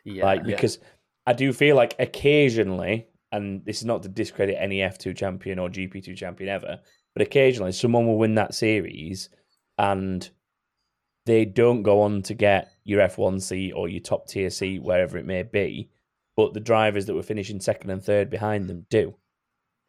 Yeah, 0.03 0.23
like 0.23 0.41
yeah. 0.41 0.55
because 0.55 0.77
I 1.25 1.33
do 1.33 1.51
feel 1.51 1.75
like 1.75 1.95
occasionally, 1.97 3.07
and 3.31 3.65
this 3.65 3.79
is 3.79 3.85
not 3.85 4.03
to 4.03 4.09
discredit 4.09 4.57
any 4.59 4.83
F 4.83 4.99
two 4.99 5.13
champion 5.13 5.57
or 5.57 5.67
GP 5.67 6.03
two 6.03 6.15
champion 6.15 6.49
ever, 6.49 6.79
but 7.13 7.23
occasionally 7.23 7.71
someone 7.71 8.05
will 8.05 8.19
win 8.19 8.35
that 8.35 8.53
series 8.53 9.29
and 9.79 10.29
they 11.25 11.43
don't 11.43 11.81
go 11.81 12.01
on 12.01 12.21
to 12.21 12.35
get 12.35 12.71
your 12.83 13.01
F 13.01 13.17
one 13.17 13.39
seat 13.39 13.71
or 13.71 13.89
your 13.89 14.01
top 14.01 14.27
tier 14.27 14.51
seat 14.51 14.83
wherever 14.83 15.17
it 15.17 15.25
may 15.25 15.41
be, 15.41 15.89
but 16.37 16.53
the 16.53 16.59
drivers 16.59 17.07
that 17.07 17.15
were 17.15 17.23
finishing 17.23 17.59
second 17.59 17.89
and 17.89 18.03
third 18.03 18.29
behind 18.29 18.69
them 18.69 18.85
do, 18.91 19.15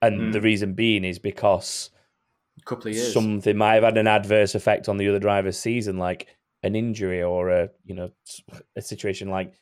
and 0.03 0.21
Mm. 0.21 0.33
the 0.33 0.41
reason 0.41 0.75
being 0.75 1.05
is 1.05 1.19
because 1.19 1.91
A 2.59 2.63
couple 2.65 2.89
of 2.91 2.95
years. 2.97 3.13
something 3.13 3.57
might 3.57 3.75
have 3.75 3.85
had 3.85 3.99
an 3.99 4.07
adverse 4.07 4.55
effect 4.55 4.89
on 4.89 4.97
the 4.97 5.09
other 5.09 5.19
driver's 5.19 5.59
season, 5.59 5.99
like 5.99 6.27
an 6.63 6.75
injury 6.75 7.23
or 7.23 7.51
a 7.51 7.71
you 7.85 7.95
know 7.95 8.11
a 8.77 8.83
situation 8.83 9.29
like 9.31 9.53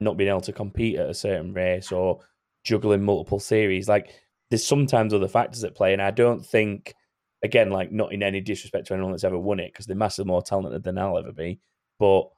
not 0.00 0.16
being 0.16 0.28
able 0.30 0.40
to 0.42 0.52
compete 0.52 0.96
at 0.96 1.08
a 1.08 1.14
certain 1.14 1.52
race 1.54 1.90
or 1.92 2.20
juggling 2.64 3.02
multiple 3.02 3.38
series. 3.40 3.88
Like 3.88 4.14
there's 4.50 4.64
sometimes 4.64 5.12
other 5.14 5.28
factors 5.28 5.64
at 5.64 5.74
play, 5.74 5.92
and 5.92 6.02
I 6.02 6.10
don't 6.10 6.44
think 6.44 6.94
again 7.42 7.70
like 7.70 7.92
not 7.92 8.12
in 8.12 8.22
any 8.22 8.40
disrespect 8.40 8.86
to 8.86 8.94
anyone 8.94 9.12
that's 9.12 9.24
ever 9.24 9.38
won 9.38 9.60
it 9.60 9.72
because 9.72 9.86
they're 9.86 9.96
massively 9.96 10.28
more 10.30 10.42
talented 10.42 10.82
than 10.82 10.98
I'll 10.98 11.18
ever 11.18 11.32
be, 11.32 11.58
but 11.98 12.30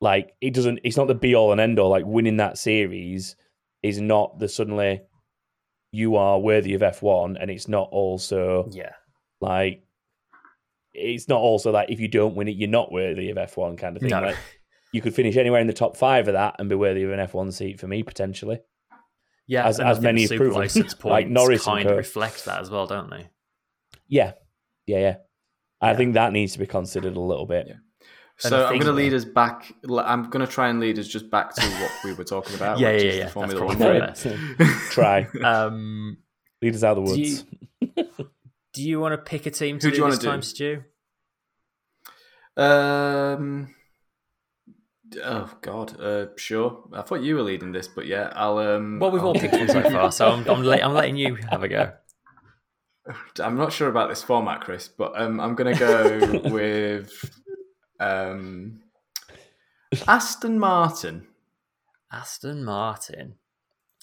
like 0.00 0.34
it 0.40 0.54
doesn't 0.54 0.80
it's 0.82 0.96
not 0.96 1.08
the 1.08 1.14
be 1.14 1.34
all 1.34 1.52
and 1.52 1.60
end 1.60 1.78
all 1.78 1.90
like 1.90 2.06
winning 2.06 2.38
that 2.38 2.56
series 2.58 3.36
is 3.82 4.00
not 4.00 4.38
the 4.38 4.48
suddenly 4.48 5.02
you 5.92 6.16
are 6.16 6.38
worthy 6.38 6.74
of 6.74 6.80
F1 6.82 7.36
and 7.40 7.50
it's 7.50 7.66
not 7.68 7.88
also 7.90 8.68
yeah, 8.70 8.92
like 9.40 9.82
it's 10.92 11.28
not 11.28 11.40
also 11.40 11.70
like 11.70 11.90
if 11.90 12.00
you 12.00 12.08
don't 12.08 12.34
win 12.34 12.48
it, 12.48 12.56
you're 12.56 12.68
not 12.68 12.92
worthy 12.92 13.30
of 13.30 13.36
F1 13.36 13.78
kind 13.78 13.96
of 13.96 14.00
thing. 14.00 14.10
No. 14.10 14.20
Like 14.20 14.36
you 14.92 15.00
could 15.00 15.14
finish 15.14 15.36
anywhere 15.36 15.60
in 15.60 15.66
the 15.66 15.72
top 15.72 15.96
five 15.96 16.26
of 16.28 16.34
that 16.34 16.56
and 16.58 16.68
be 16.68 16.74
worthy 16.74 17.02
of 17.04 17.12
an 17.12 17.20
F1 17.20 17.52
seat 17.52 17.78
for 17.78 17.86
me 17.86 18.02
potentially. 18.02 18.58
yeah. 19.46 19.66
As- 19.66 19.78
and 19.78 19.88
I 19.88 19.92
as 19.92 19.96
think 19.98 20.04
many 20.04 20.22
have 20.22 20.28
super 20.30 20.44
proven. 20.44 20.60
license 20.60 20.94
points 20.94 21.12
Like 21.12 21.28
Norris 21.28 21.66
and 21.66 21.76
kind 21.78 21.90
of 21.90 21.96
reflect 21.96 22.44
that 22.46 22.60
as 22.60 22.70
well, 22.70 22.86
don't 22.86 23.10
they? 23.10 23.28
Yeah, 24.08 24.32
yeah, 24.86 24.98
yeah. 24.98 25.16
I 25.80 25.92
Yeah. 25.92 25.96
think 25.96 26.14
that 26.14 26.32
needs 26.32 26.52
to 26.54 26.58
be 26.58 26.66
considered 26.66 27.16
a 27.16 27.20
little 27.20 27.46
bit. 27.46 27.66
Yeah. 27.68 27.74
And 28.42 28.50
So 28.50 28.62
I 28.64 28.68
I'm 28.70 28.74
going 28.78 28.86
to 28.86 28.92
lead 28.92 29.12
us 29.14 29.24
back. 29.24 29.72
I'm 29.88 30.30
going 30.30 30.44
to 30.46 30.50
try 30.50 30.68
and 30.68 30.80
lead 30.80 30.98
us 30.98 31.06
just 31.08 31.30
back 31.30 31.54
to 31.56 31.62
what 31.62 31.90
we 32.04 32.12
were 32.14 32.24
talking 32.24 32.54
about. 32.56 32.78
Yeah, 32.80 32.92
which 32.92 33.02
yeah, 33.02 33.08
is 33.10 33.16
yeah. 33.16 33.20
The 33.20 33.22
That's 33.24 33.32
Formula 33.34 33.60
probably 33.66 34.00
One 34.00 34.00
best. 34.00 34.92
Try 34.92 35.26
Um, 35.44 36.16
lead 36.62 36.74
us 36.74 36.82
out 36.82 36.98
of 36.98 37.06
the 37.06 37.14
Do 37.14 37.20
woods. 37.20 37.44
do 38.72 38.82
you 38.82 39.00
want 39.00 39.12
to 39.12 39.18
pick 39.18 39.46
a 39.46 39.50
team 39.50 39.78
to 39.78 39.86
Who 39.86 39.90
do, 39.90 39.94
do 39.94 39.96
you 39.98 40.02
wanna 40.04 40.14
this 40.14 40.20
do? 40.22 40.28
time, 40.30 40.42
Stu? 40.42 40.82
Um, 42.56 43.74
Oh 45.24 45.50
God, 45.60 46.00
uh, 46.00 46.26
sure. 46.36 46.84
I 46.92 47.02
thought 47.02 47.20
you 47.22 47.34
were 47.34 47.42
leading 47.42 47.72
this, 47.72 47.88
but 47.88 48.06
yeah, 48.06 48.32
I'll. 48.36 48.58
Um, 48.58 49.00
Well, 49.00 49.10
we've 49.10 49.24
all 49.24 49.34
I'll- 49.36 49.40
picked 49.40 49.54
one 49.54 49.66
so 49.68 49.82
far, 49.90 50.12
so 50.12 50.30
I'm 50.30 50.48
I'm, 50.48 50.62
let, 50.62 50.84
I'm 50.84 50.94
letting 50.94 51.16
you 51.16 51.34
have 51.50 51.64
a 51.64 51.68
go. 51.68 51.92
I'm 53.40 53.56
not 53.56 53.72
sure 53.72 53.88
about 53.88 54.08
this 54.08 54.22
format, 54.22 54.60
Chris, 54.60 54.86
but 54.86 55.20
um, 55.20 55.40
I'm 55.40 55.56
going 55.56 55.74
to 55.74 55.78
go 55.80 56.50
with 56.50 57.10
um, 58.00 58.80
Aston 60.08 60.58
Martin. 60.58 61.26
Aston 62.12 62.64
Martin. 62.64 63.34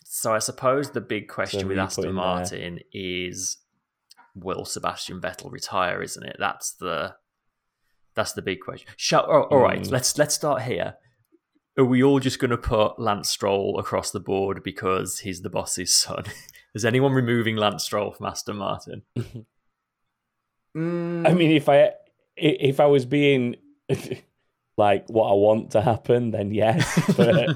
So 0.06 0.34
I 0.34 0.39
suppose 0.39 0.91
the 0.91 1.02
big 1.02 1.28
question 1.28 1.62
who 1.62 1.68
with 1.68 1.80
Aston 1.80 2.04
put 2.04 2.10
in 2.10 2.16
there? 2.16 2.24
Martin 2.24 2.80
is 2.93 3.58
will 4.36 4.66
Sebastian 4.66 5.20
Vettel 5.20 5.52
retire, 5.52 6.02
isn't 6.02 6.24
it? 6.26 6.38
That's 6.39 6.72
the 6.74 7.16
that's 8.16 8.34
the 8.34 8.41
big 8.41 8.62
question. 8.62 8.88
Shall, 8.95 9.26
oh, 9.30 9.41
all 9.43 9.60
right, 9.60 9.82
Mm. 9.82 9.91
let's 9.91 10.18
let's 10.18 10.34
start 10.36 10.64
here. 10.64 10.95
Are 11.78 11.86
we 11.86 12.02
all 12.02 12.20
just 12.20 12.39
going 12.39 12.50
to 12.52 12.58
put 12.58 12.98
Lance 13.00 13.30
Stroll 13.30 13.78
across 13.78 14.10
the 14.10 14.20
board 14.20 14.64
because 14.64 15.20
he's 15.20 15.41
the 15.41 15.50
boss's 15.50 15.93
son? 15.93 16.24
Is 16.74 16.84
anyone 16.86 17.12
removing 17.12 17.56
Lance 17.56 17.84
Stroll 17.84 18.12
from 18.12 18.26
Aston 18.26 18.58
Martin? 18.58 19.04
Mm, 20.76 21.28
I 21.30 21.34
mean, 21.34 21.52
if 21.52 21.70
I 21.70 21.91
if 22.36 22.80
I 22.80 22.86
was 22.88 23.06
being 23.06 23.56
like 24.78 25.06
what 25.08 25.30
I 25.30 25.34
want 25.34 25.72
to 25.72 25.82
happen, 25.82 26.32
then 26.32 26.52
yes. 26.54 26.86
But 27.18 27.50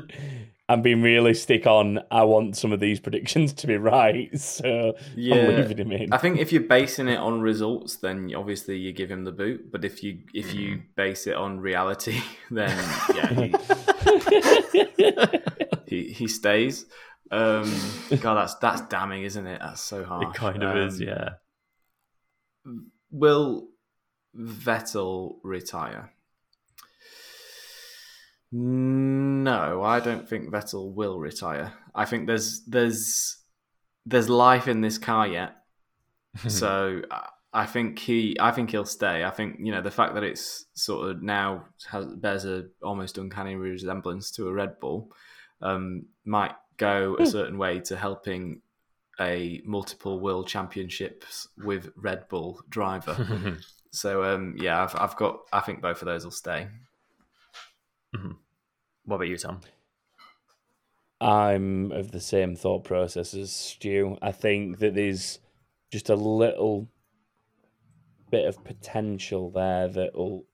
I'm 0.70 0.82
being 0.82 1.02
realistic 1.02 1.68
on 1.68 2.00
I 2.12 2.24
want 2.24 2.56
some 2.56 2.72
of 2.72 2.80
these 2.80 3.00
predictions 3.00 3.52
to 3.54 3.68
be 3.68 3.76
right, 3.76 4.38
so 4.40 4.94
Yeah. 5.16 5.36
I'm 5.36 5.56
leaving 5.58 5.78
him 5.78 5.92
in. 5.92 6.14
I 6.14 6.18
think 6.18 6.40
if 6.40 6.54
you're 6.54 6.64
basing 6.64 7.10
it 7.10 7.18
on 7.18 7.42
results, 7.42 7.98
then 7.98 8.34
obviously 8.36 8.78
you 8.78 8.94
give 8.94 9.12
him 9.12 9.26
the 9.26 9.34
boot. 9.34 9.72
But 9.72 9.84
if 9.84 10.02
you 10.02 10.20
if 10.34 10.54
you 10.54 10.84
base 10.96 11.28
it 11.28 11.36
on 11.36 11.60
reality, 11.60 12.22
then 12.52 12.70
yeah, 13.16 13.34
he, 13.34 13.54
he, 15.88 16.14
he 16.14 16.28
stays. 16.28 16.86
Um, 17.32 17.74
God, 18.22 18.36
that's 18.36 18.56
that's 18.56 18.82
damning, 18.84 19.24
isn't 19.24 19.46
it? 19.48 19.60
That's 19.62 19.82
so 19.82 20.04
hard. 20.04 20.28
It 20.30 20.34
kind 20.34 20.64
of 20.64 20.78
is, 20.78 21.02
Um, 21.02 21.08
yeah. 21.08 21.30
Will 23.10 23.68
Vettel 24.38 25.36
retire? 25.44 26.12
No, 28.52 29.82
I 29.82 30.00
don't 30.00 30.28
think 30.28 30.50
Vettel 30.50 30.94
will 30.94 31.20
retire. 31.20 31.74
I 31.96 32.06
think 32.06 32.28
there's 32.28 32.64
there's 32.66 33.38
there's 34.06 34.30
life 34.30 34.68
in 34.68 34.82
this 34.82 34.98
car 34.98 35.28
yet. 35.28 35.56
so 36.48 37.02
I- 37.10 37.30
I 37.54 37.66
think 37.66 38.00
he 38.00 38.38
I 38.40 38.52
think 38.52 38.72
he'll 38.72 38.86
stay. 38.86 39.26
I 39.26 39.30
think 39.30 39.58
you 39.60 39.74
know 39.74 39.82
the 39.82 39.92
fact 39.92 40.14
that 40.14 40.24
it's 40.24 40.68
sort 40.74 41.10
of 41.10 41.22
now 41.22 41.66
has 41.90 42.06
bears 42.06 42.46
a 42.46 42.68
almost 42.82 43.18
uncanny 43.18 43.56
resemblance 43.56 44.32
to 44.38 44.48
a 44.48 44.54
Red 44.54 44.80
Bull 44.80 45.12
um, 45.62 46.06
might 46.24 46.54
go 46.78 47.18
a 47.20 47.26
certain 47.26 47.58
way 47.58 47.82
to 47.82 47.98
helping 47.98 48.62
a 49.20 49.62
multiple 49.66 50.22
world 50.22 50.48
championships 50.48 51.50
with 51.58 51.92
Red 51.98 52.30
Bull 52.30 52.62
driver. 52.70 53.58
so 53.92 54.24
um, 54.24 54.56
yeah, 54.58 54.82
I've, 54.82 54.96
I've 54.96 55.18
got 55.18 55.42
I 55.52 55.60
think 55.60 55.82
both 55.82 56.02
of 56.02 56.06
those 56.06 56.24
will 56.24 56.32
stay. 56.32 56.70
Mm-hmm. 58.16 58.32
what 59.06 59.16
about 59.18 59.28
you, 59.28 59.38
Tom? 59.38 59.62
I'm 61.20 61.92
of 61.92 62.12
the 62.12 62.20
same 62.20 62.56
thought 62.56 62.84
process 62.84 63.34
as 63.34 63.52
Stu. 63.54 64.18
I 64.22 64.32
think 64.32 64.80
that 64.80 64.96
there's 64.96 65.40
just 65.92 66.10
a 66.10 66.16
little 66.16 66.88
bit 68.32 68.48
of 68.48 68.64
potential 68.64 69.52
there 69.52 69.88
that 69.88 70.16
will 70.16 70.46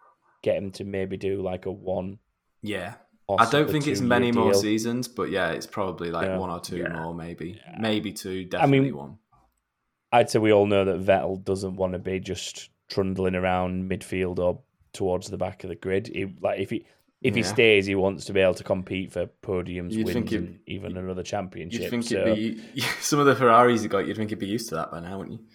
get 0.43 0.57
him 0.57 0.71
to 0.71 0.83
maybe 0.83 1.15
do 1.15 1.41
like 1.41 1.65
a 1.67 1.71
one. 1.71 2.19
Yeah. 2.61 2.95
I 3.29 3.49
don't 3.49 3.69
think 3.69 3.87
it's 3.87 3.99
two-year 3.99 4.09
many 4.09 4.31
more 4.31 4.51
deal. 4.53 4.61
seasons, 4.61 5.07
but 5.07 5.29
yeah, 5.29 5.51
it's 5.51 5.65
probably 5.67 6.11
like 6.11 6.27
Yeah. 6.27 6.37
one 6.37 6.49
or 6.49 6.59
two 6.59 6.77
Yeah. 6.77 6.89
more, 7.01 7.13
maybe, 7.13 7.59
maybe 7.79 8.13
two, 8.13 8.45
definitely 8.45 8.79
mean, 8.79 8.95
one. 8.95 9.17
I'd 10.11 10.29
say 10.29 10.39
we 10.39 10.53
all 10.53 10.65
know 10.65 10.85
that 10.85 10.99
Vettel 11.01 11.43
doesn't 11.43 11.75
want 11.75 11.93
to 11.93 11.99
be 11.99 12.19
just 12.21 12.69
trundling 12.87 13.35
around 13.35 13.89
midfield 13.89 14.39
or 14.39 14.61
towards 14.93 15.29
the 15.29 15.37
back 15.37 15.63
of 15.63 15.69
the 15.69 15.75
grid. 15.75 16.07
He, 16.07 16.25
like 16.41 16.59
if 16.61 16.69
he 16.69 16.85
if 17.21 17.35
he 17.35 17.41
stays, 17.43 17.85
he 17.85 17.95
wants 17.95 18.25
to 18.25 18.33
be 18.33 18.39
able 18.39 18.53
to 18.55 18.63
compete 18.63 19.11
for 19.11 19.25
podiums, 19.41 19.91
You'd 19.91 20.05
wins, 20.05 20.31
it- 20.31 20.37
and 20.37 20.59
even 20.67 20.97
another 20.97 21.23
championship. 21.23 21.81
You'd 21.81 21.89
think 21.89 22.03
so, 22.03 22.27
it'd 22.27 22.35
be 22.35 22.81
some 23.01 23.19
of 23.19 23.25
the 23.25 23.35
Ferraris 23.35 23.81
he 23.81 23.87
got. 23.87 24.07
You'd 24.07 24.17
think 24.17 24.29
it'd 24.29 24.39
be 24.39 24.47
used 24.47 24.69
to 24.69 24.75
that 24.75 24.91
by 24.91 24.99
now, 24.99 25.17
wouldn't 25.19 25.39
you? 25.39 25.45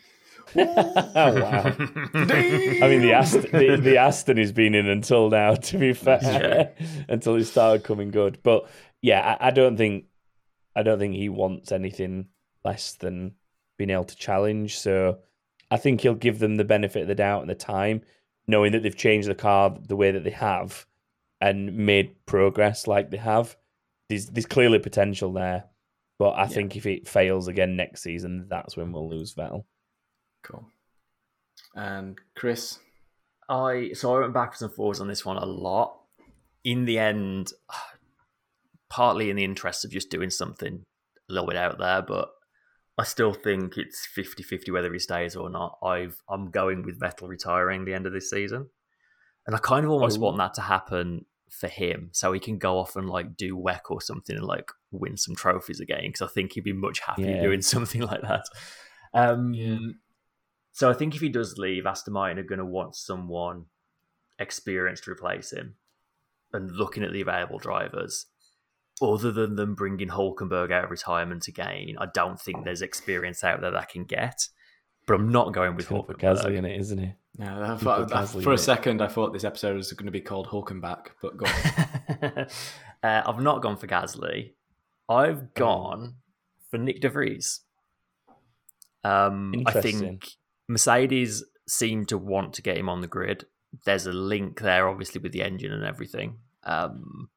oh 0.56 1.40
wow! 1.40 1.62
I 1.64 2.88
mean, 2.88 3.00
the 3.00 3.12
Aston, 3.14 3.42
the, 3.52 3.78
the 3.80 3.96
Aston 3.96 4.36
has 4.36 4.52
been 4.52 4.74
in 4.74 4.88
until 4.88 5.30
now. 5.30 5.54
To 5.54 5.78
be 5.78 5.92
fair, 5.92 6.74
until 7.08 7.36
he 7.36 7.44
started 7.44 7.84
coming 7.84 8.10
good. 8.10 8.38
But 8.42 8.68
yeah, 9.00 9.36
I, 9.40 9.48
I 9.48 9.50
don't 9.52 9.76
think 9.76 10.06
I 10.74 10.82
don't 10.82 10.98
think 10.98 11.14
he 11.14 11.28
wants 11.28 11.72
anything 11.72 12.26
less 12.64 12.94
than 12.94 13.34
being 13.78 13.90
able 13.90 14.04
to 14.04 14.16
challenge. 14.16 14.78
So 14.78 15.18
I 15.70 15.76
think 15.78 16.00
he'll 16.00 16.14
give 16.14 16.38
them 16.38 16.56
the 16.56 16.64
benefit 16.64 17.02
of 17.02 17.08
the 17.08 17.14
doubt 17.14 17.42
and 17.42 17.50
the 17.50 17.54
time, 17.54 18.02
knowing 18.46 18.72
that 18.72 18.82
they've 18.82 18.96
changed 18.96 19.28
the 19.28 19.34
car 19.34 19.74
the 19.88 19.96
way 19.96 20.10
that 20.10 20.24
they 20.24 20.30
have 20.30 20.86
and 21.42 21.76
made 21.76 22.24
progress 22.24 22.86
like 22.86 23.10
they 23.10 23.16
have. 23.18 23.56
There's 24.08 24.26
there's 24.28 24.46
clearly 24.46 24.78
potential 24.78 25.32
there, 25.32 25.64
but 26.18 26.38
I 26.38 26.46
think 26.46 26.76
if 26.76 26.86
it 26.86 27.08
fails 27.08 27.48
again 27.48 27.74
next 27.76 28.02
season, 28.02 28.46
that's 28.48 28.76
when 28.76 28.92
we'll 28.92 29.10
lose 29.10 29.34
Vettel. 29.34 29.64
Cool. 30.44 30.64
And 31.74 32.16
Chris, 32.36 32.78
I 33.48 33.90
so 33.94 34.14
I 34.16 34.20
went 34.20 34.34
backwards 34.34 34.62
and 34.62 34.72
forwards 34.72 35.00
on 35.00 35.08
this 35.08 35.24
one 35.24 35.36
a 35.36 35.44
lot. 35.44 35.98
In 36.64 36.84
the 36.84 36.98
end, 36.98 37.52
partly 38.88 39.28
in 39.28 39.36
the 39.36 39.44
interest 39.44 39.84
of 39.84 39.90
just 39.90 40.10
doing 40.10 40.30
something 40.30 40.84
a 41.28 41.32
little 41.32 41.48
bit 41.48 41.56
out 41.56 41.78
there, 41.78 42.02
but 42.02 42.28
I 42.98 43.04
still 43.04 43.32
think 43.32 43.78
it's 43.78 44.06
50-50 44.16 44.70
whether 44.70 44.92
he 44.92 44.98
stays 45.00 45.34
or 45.34 45.50
not. 45.50 45.78
I've 45.82 46.22
I'm 46.28 46.50
going 46.50 46.82
with 46.84 47.00
Vettel 47.00 47.26
retiring 47.28 47.84
the 47.84 47.94
end 47.94 48.06
of 48.06 48.12
this 48.12 48.30
season. 48.30 48.68
And 49.44 49.56
I 49.56 49.58
kind 49.58 49.84
of 49.84 49.90
almost 49.90 50.18
Oh. 50.18 50.20
want 50.20 50.36
that 50.38 50.54
to 50.54 50.60
happen 50.60 51.24
for 51.58 51.68
him 51.68 52.08
so 52.12 52.32
he 52.32 52.40
can 52.40 52.58
go 52.58 52.78
off 52.78 52.96
and 52.96 53.08
like 53.08 53.36
do 53.36 53.56
WEC 53.56 53.80
or 53.90 54.00
something 54.00 54.36
and 54.36 54.44
like 54.44 54.70
win 54.90 55.16
some 55.16 55.34
trophies 55.36 55.80
again 55.80 56.02
because 56.06 56.22
I 56.22 56.26
think 56.28 56.52
he'd 56.52 56.64
be 56.64 56.72
much 56.72 57.00
happier 57.00 57.36
Yeah. 57.36 57.42
doing 57.42 57.62
something 57.74 58.00
like 58.02 58.22
that. 58.22 58.44
Um 59.14 59.52
Yeah. 59.54 59.76
so 60.72 60.90
I 60.90 60.94
think 60.94 61.14
if 61.14 61.20
he 61.20 61.28
does 61.28 61.58
leave, 61.58 61.84
Aston 61.86 62.14
Martin 62.14 62.38
are 62.38 62.42
going 62.42 62.58
to 62.58 62.64
want 62.64 62.96
someone 62.96 63.66
experienced 64.38 65.04
to 65.04 65.10
replace 65.12 65.52
him. 65.52 65.76
And 66.54 66.70
looking 66.70 67.02
at 67.04 67.12
the 67.12 67.20
available 67.20 67.58
drivers, 67.58 68.26
other 69.00 69.32
than 69.32 69.56
them 69.56 69.74
bringing 69.74 70.08
Hulkenberg 70.08 70.70
out 70.72 70.84
of 70.84 70.90
retirement 70.90 71.48
again, 71.48 71.96
I 71.98 72.06
don't 72.12 72.40
think 72.40 72.64
there's 72.64 72.82
experience 72.82 73.42
out 73.44 73.60
there 73.60 73.70
that 73.70 73.80
I 73.80 73.84
can 73.84 74.04
get. 74.04 74.48
But 75.06 75.14
I'm 75.14 75.30
not 75.30 75.52
going 75.52 75.74
with 75.74 75.86
He's 75.86 75.90
gonna 75.90 76.02
put 76.04 76.18
Gasly 76.18 76.56
in 76.56 76.64
it, 76.64 76.78
isn't 76.80 76.98
he? 76.98 77.12
yeah, 77.38 77.72
I 77.72 77.76
thought, 77.76 78.12
I- 78.12 78.22
Gasly 78.22 78.44
for 78.44 78.52
a 78.52 78.58
second, 78.58 79.02
I 79.02 79.08
thought 79.08 79.32
this 79.32 79.44
episode 79.44 79.76
was 79.76 79.92
going 79.92 80.06
to 80.06 80.12
be 80.12 80.20
called 80.20 80.46
Hulkenback, 80.48 81.08
but 81.20 81.36
go 81.36 81.46
on. 81.46 82.32
uh, 83.02 83.22
I've 83.26 83.40
not 83.40 83.62
gone 83.62 83.76
for 83.76 83.86
Gasly. 83.86 84.52
I've 85.08 85.54
gone 85.54 86.16
for 86.70 86.78
Nyck 86.78 87.00
De 87.00 87.08
Vries. 87.08 87.60
Um, 89.04 89.64
I 89.66 89.80
think 89.80 90.28
Mercedes 90.68 91.44
seem 91.66 92.06
to 92.06 92.18
want 92.18 92.54
to 92.54 92.62
get 92.62 92.76
him 92.76 92.88
on 92.88 93.00
the 93.00 93.06
grid. 93.06 93.46
There's 93.84 94.06
a 94.06 94.12
link 94.12 94.60
there, 94.60 94.88
obviously, 94.88 95.20
with 95.20 95.32
the 95.32 95.42
engine 95.42 95.72
and 95.72 95.84
everything. 95.84 96.38
Um, 96.64 97.30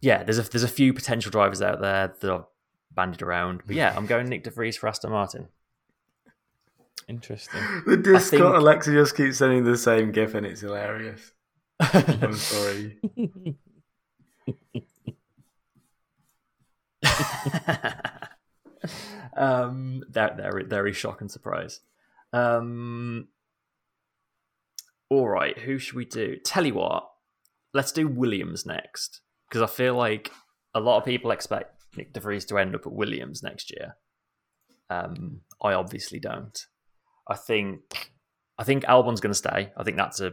yeah, 0.00 0.22
there's 0.22 0.38
a 0.38 0.42
there's 0.42 0.62
a 0.62 0.68
few 0.68 0.94
potential 0.94 1.30
drivers 1.30 1.60
out 1.60 1.80
there 1.80 2.14
that 2.20 2.30
are 2.30 2.46
bandied 2.92 3.22
around. 3.22 3.62
But 3.66 3.76
yeah, 3.76 3.92
I'm 3.96 4.06
going 4.06 4.28
Nyck 4.28 4.44
De 4.44 4.50
Vries 4.50 4.76
for 4.76 4.88
Aston 4.88 5.10
Martin. 5.10 5.48
Interesting. 7.08 7.62
the 7.86 7.96
Discord 7.96 8.42
think- 8.42 8.42
Alexa 8.42 8.92
just 8.92 9.16
keeps 9.16 9.38
sending 9.38 9.64
the 9.64 9.76
same 9.76 10.12
gif, 10.12 10.34
and 10.34 10.44
it's 10.46 10.60
hilarious. 10.60 11.32
I'm 11.80 12.34
sorry. 12.34 12.98
um, 19.36 20.02
that 20.10 20.36
they're 20.36 20.64
very 20.66 20.92
shock 20.92 21.20
and 21.20 21.30
surprise. 21.30 21.80
Um, 22.32 23.28
all 25.10 25.28
right, 25.28 25.56
who 25.58 25.78
should 25.78 25.94
we 25.94 26.04
do? 26.04 26.36
Tell 26.44 26.66
you 26.66 26.74
what, 26.74 27.08
let's 27.72 27.92
do 27.92 28.08
Williams 28.08 28.66
next 28.66 29.20
because 29.48 29.62
I 29.62 29.66
feel 29.72 29.94
like 29.94 30.32
a 30.74 30.80
lot 30.80 30.98
of 30.98 31.04
people 31.04 31.30
expect 31.30 31.84
Nyck 31.96 32.12
De 32.12 32.20
Vries 32.20 32.44
to 32.46 32.58
end 32.58 32.74
up 32.74 32.86
at 32.86 32.92
Williams 32.92 33.42
next 33.42 33.70
year. 33.70 33.96
Um, 34.90 35.40
I 35.62 35.72
obviously 35.72 36.18
don't. 36.18 36.58
I 37.28 37.34
think 37.34 38.12
I 38.58 38.64
think 38.64 38.84
Albon's 38.84 39.20
going 39.20 39.32
to 39.32 39.34
stay. 39.38 39.72
I 39.76 39.82
think 39.84 39.96
that's 39.96 40.20
a, 40.20 40.32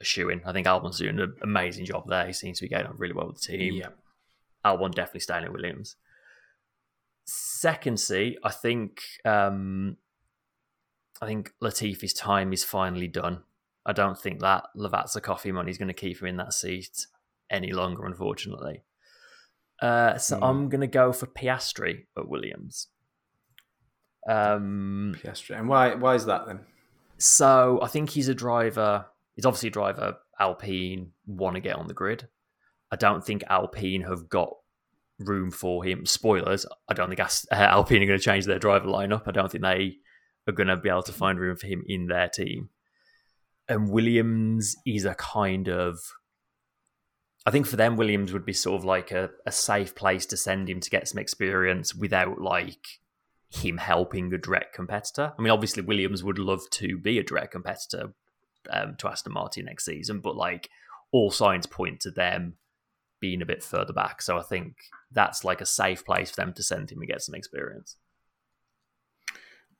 a 0.00 0.04
shoe 0.04 0.28
in. 0.28 0.42
I 0.44 0.52
think 0.52 0.66
Albon's 0.66 0.98
doing 0.98 1.18
an 1.18 1.34
amazing 1.42 1.84
job 1.84 2.04
there. 2.08 2.26
He 2.26 2.32
seems 2.32 2.58
to 2.58 2.64
be 2.64 2.68
getting 2.68 2.86
on 2.86 2.96
really 2.96 3.14
well 3.14 3.26
with 3.28 3.40
the 3.40 3.56
team. 3.56 3.74
Yeah. 3.74 3.88
Albon 4.64 4.94
definitely 4.94 5.20
staying 5.20 5.44
at 5.44 5.52
Williams. 5.52 5.96
Second 7.24 8.00
seat, 8.00 8.38
I 8.42 8.50
think 8.50 9.02
um, 9.24 9.96
I 11.20 11.26
think 11.26 11.52
Latifi's 11.60 12.14
time 12.14 12.52
is 12.52 12.64
finally 12.64 13.08
done. 13.08 13.42
I 13.84 13.92
don't 13.92 14.18
think 14.18 14.40
that 14.40 14.64
Lavazza 14.76 15.22
coffee 15.22 15.52
money 15.52 15.70
is 15.70 15.78
going 15.78 15.88
to 15.88 15.94
keep 15.94 16.20
him 16.20 16.28
in 16.28 16.36
that 16.36 16.52
seat 16.54 17.06
any 17.50 17.72
longer, 17.72 18.04
unfortunately. 18.06 18.82
Uh, 19.80 20.16
so 20.18 20.36
Hmm. 20.36 20.44
I'm 20.44 20.68
going 20.68 20.80
to 20.80 20.86
go 20.86 21.12
for 21.12 21.26
Piastri 21.26 22.04
at 22.16 22.28
Williams. 22.28 22.88
Um, 24.28 25.16
Piastri. 25.18 25.58
And 25.58 25.68
why 25.68 25.94
why 25.94 26.14
is 26.14 26.26
that 26.26 26.46
then? 26.46 26.60
so 27.18 27.80
I 27.82 27.88
think 27.88 28.10
he's 28.10 28.28
a 28.28 28.34
driver. 28.34 29.06
He's 29.34 29.46
obviously 29.46 29.68
a 29.68 29.72
driver. 29.72 30.18
Alpine 30.38 31.12
want 31.26 31.56
to 31.56 31.60
get 31.60 31.76
on 31.76 31.88
the 31.88 31.94
grid. 31.94 32.28
I 32.92 32.96
don't 32.96 33.24
think 33.24 33.42
Alpine 33.48 34.02
have 34.02 34.28
got 34.28 34.54
room 35.18 35.50
for 35.50 35.84
him. 35.84 36.06
Spoilers: 36.06 36.66
I 36.88 36.94
don't 36.94 37.08
think 37.08 37.20
Alpine 37.50 38.02
are 38.02 38.06
going 38.06 38.18
to 38.18 38.24
change 38.24 38.46
their 38.46 38.58
driver 38.58 38.86
lineup. 38.86 39.22
I 39.26 39.32
don't 39.32 39.50
think 39.50 39.64
they 39.64 39.96
are 40.46 40.52
going 40.52 40.68
to 40.68 40.76
be 40.76 40.88
able 40.88 41.02
to 41.02 41.12
find 41.12 41.40
room 41.40 41.56
for 41.56 41.66
him 41.66 41.82
in 41.86 42.06
their 42.06 42.28
team. 42.28 42.70
And 43.68 43.90
Williams 43.90 44.76
is 44.86 45.04
a 45.04 45.14
kind 45.14 45.68
of. 45.68 45.98
I 47.46 47.50
think 47.50 47.66
for 47.66 47.76
them, 47.76 47.96
Williams 47.96 48.32
would 48.32 48.44
be 48.44 48.52
sort 48.52 48.78
of 48.78 48.84
like 48.84 49.10
a, 49.10 49.30
a 49.46 49.52
safe 49.52 49.94
place 49.94 50.26
to 50.26 50.36
send 50.36 50.68
him 50.68 50.80
to 50.80 50.90
get 50.90 51.08
some 51.08 51.18
experience 51.18 51.94
without 51.94 52.40
like 52.40 53.00
him 53.48 53.78
helping 53.78 54.32
a 54.32 54.38
direct 54.38 54.74
competitor. 54.74 55.32
I 55.38 55.42
mean, 55.42 55.50
obviously, 55.50 55.82
Williams 55.82 56.22
would 56.22 56.38
love 56.38 56.68
to 56.72 56.98
be 56.98 57.18
a 57.18 57.22
direct 57.22 57.52
competitor 57.52 58.12
um, 58.70 58.96
to 58.98 59.08
Aston 59.08 59.32
Martin 59.32 59.64
next 59.64 59.84
season, 59.84 60.20
but 60.20 60.36
like 60.36 60.68
all 61.12 61.30
signs 61.30 61.66
point 61.66 62.00
to 62.00 62.10
them 62.10 62.54
being 63.20 63.42
a 63.42 63.46
bit 63.46 63.62
further 63.62 63.92
back. 63.92 64.22
So 64.22 64.38
I 64.38 64.42
think 64.42 64.76
that's 65.10 65.44
like 65.44 65.60
a 65.60 65.66
safe 65.66 66.04
place 66.04 66.30
for 66.30 66.36
them 66.36 66.52
to 66.54 66.62
send 66.62 66.90
him 66.90 66.98
and 66.98 67.08
get 67.08 67.22
some 67.22 67.34
experience. 67.34 67.96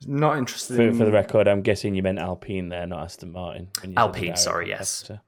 Not 0.07 0.39
interested 0.39 0.77
For, 0.77 0.83
in 0.83 0.97
for 0.97 1.05
the 1.05 1.13
record, 1.13 1.49
I'm 1.49 1.63
guessing 1.63 1.95
you 1.95 2.03
meant 2.03 2.19
Alpine 2.19 2.69
there, 2.69 2.87
not 2.87 3.03
Aston 3.03 3.33
Martin. 3.33 3.69
when 3.81 3.91
you 3.91 3.97
said 3.97 4.01
Alpine, 4.01 4.37
sorry, 4.37 4.69
yes. 4.69 5.03
competitor. 5.03 5.23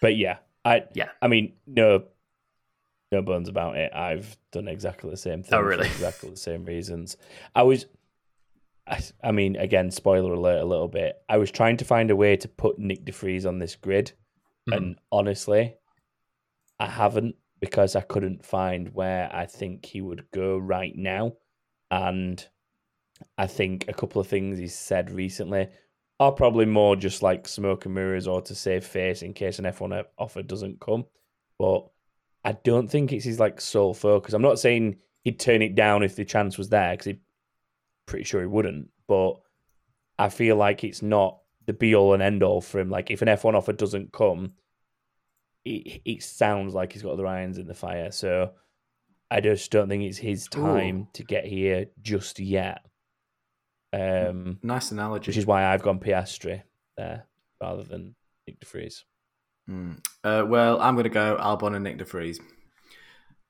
But 0.00 0.16
yeah, 0.16 0.38
I 0.64 0.84
Yeah. 0.94 1.10
I 1.22 1.28
mean, 1.28 1.54
no, 1.66 2.04
no 3.14 3.22
bones 3.22 3.48
about 3.48 3.76
it. 3.76 3.92
I've 3.94 4.36
done 4.52 4.68
exactly 4.68 5.10
the 5.10 5.16
same 5.16 5.42
thing. 5.42 5.54
Oh, 5.54 5.62
for 5.62 5.68
really? 5.68 5.86
exactly 5.86 6.30
the 6.30 6.36
same 6.36 6.64
reasons. 6.64 7.16
I 7.54 7.62
was, 7.62 7.86
I, 8.86 9.00
I 9.22 9.30
mean, 9.32 9.56
again, 9.56 9.90
spoiler 9.90 10.32
alert 10.34 10.60
a 10.62 10.66
little 10.66 10.88
bit. 10.88 11.16
I 11.28 11.36
was 11.38 11.50
trying 11.50 11.76
to 11.78 11.84
find 11.84 12.10
a 12.10 12.16
way 12.16 12.36
to 12.36 12.48
put 12.48 12.78
Nyck 12.78 13.04
de 13.04 13.12
Vries 13.12 13.46
on 13.46 13.58
this 13.58 13.76
grid, 13.76 14.12
Mhm. 14.68 14.76
and 14.76 14.98
honestly, 15.12 15.76
I 16.80 16.86
haven't 16.86 17.36
because 17.60 17.96
I 17.96 18.00
couldn't 18.02 18.44
find 18.44 18.92
where 18.94 19.30
I 19.34 19.46
think 19.46 19.86
he 19.86 20.00
would 20.02 20.30
go 20.32 20.58
right 20.58 20.94
now, 20.96 21.32
and 21.90 22.46
I 23.38 23.46
think 23.46 23.86
a 23.88 23.92
couple 23.94 24.20
of 24.20 24.26
things 24.26 24.58
he's 24.58 24.74
said 24.74 25.10
recently 25.10 25.68
are 26.20 26.32
probably 26.32 26.66
more 26.66 26.94
just 26.96 27.22
like 27.22 27.46
smoke 27.48 27.84
and 27.86 27.94
mirrors 27.94 28.26
or 28.26 28.42
to 28.42 28.54
save 28.54 28.84
face 28.84 29.22
in 29.22 29.32
case 29.34 29.58
an 29.58 29.64
F1 29.66 30.04
offer 30.18 30.42
doesn't 30.42 30.80
come. 30.80 31.06
But 31.58 31.86
I 32.44 32.52
don't 32.52 32.88
think 32.88 33.12
it's 33.12 33.24
his 33.24 33.40
like 33.40 33.60
sole 33.60 33.94
focus. 33.94 34.34
I'm 34.34 34.42
not 34.42 34.58
saying 34.58 34.96
he'd 35.22 35.40
turn 35.40 35.62
it 35.62 35.74
down 35.74 36.02
if 36.02 36.16
the 36.16 36.24
chance 36.24 36.58
was 36.58 36.68
there 36.68 36.92
because 36.92 37.06
he's 37.06 37.16
pretty 38.06 38.24
sure 38.24 38.40
he 38.40 38.46
wouldn't. 38.46 38.90
But 39.06 39.34
I 40.18 40.28
feel 40.28 40.56
like 40.56 40.84
it's 40.84 41.02
not 41.02 41.38
the 41.66 41.72
be 41.72 41.94
all 41.94 42.12
and 42.12 42.22
end 42.22 42.42
all 42.42 42.60
for 42.60 42.78
him. 42.78 42.90
Like 42.90 43.10
if 43.10 43.22
an 43.22 43.28
F1 43.28 43.54
offer 43.54 43.72
doesn't 43.72 44.12
come, 44.12 44.52
it, 45.64 46.02
it 46.04 46.22
sounds 46.22 46.74
like 46.74 46.92
he's 46.92 47.02
got 47.02 47.16
the 47.16 47.24
irons 47.24 47.58
in 47.58 47.66
the 47.66 47.74
fire. 47.74 48.10
So 48.10 48.52
I 49.30 49.40
just 49.40 49.70
don't 49.70 49.88
think 49.88 50.02
it's 50.04 50.18
his 50.18 50.46
time 50.48 51.08
to 51.14 51.24
get 51.24 51.46
here 51.46 51.86
just 52.02 52.38
yet. 52.38 52.84
Um, 53.92 54.58
nice 54.62 54.90
analogy. 54.90 55.30
which 55.30 55.36
is 55.36 55.46
why 55.46 55.64
I've 55.64 55.82
gone 55.82 56.00
Piastri 56.00 56.62
there 56.96 57.26
rather 57.60 57.84
than 57.84 58.14
Nyck 58.48 58.60
De 58.60 58.66
Vries. 58.66 59.04
Mm. 59.68 59.98
Uh, 60.22 60.44
well, 60.46 60.80
I'm 60.80 60.94
going 60.94 61.04
to 61.04 61.10
go 61.10 61.36
Albon 61.40 61.74
and 61.76 61.86
Nyck 61.86 61.98
De 61.98 62.04
Vries. 62.04 62.40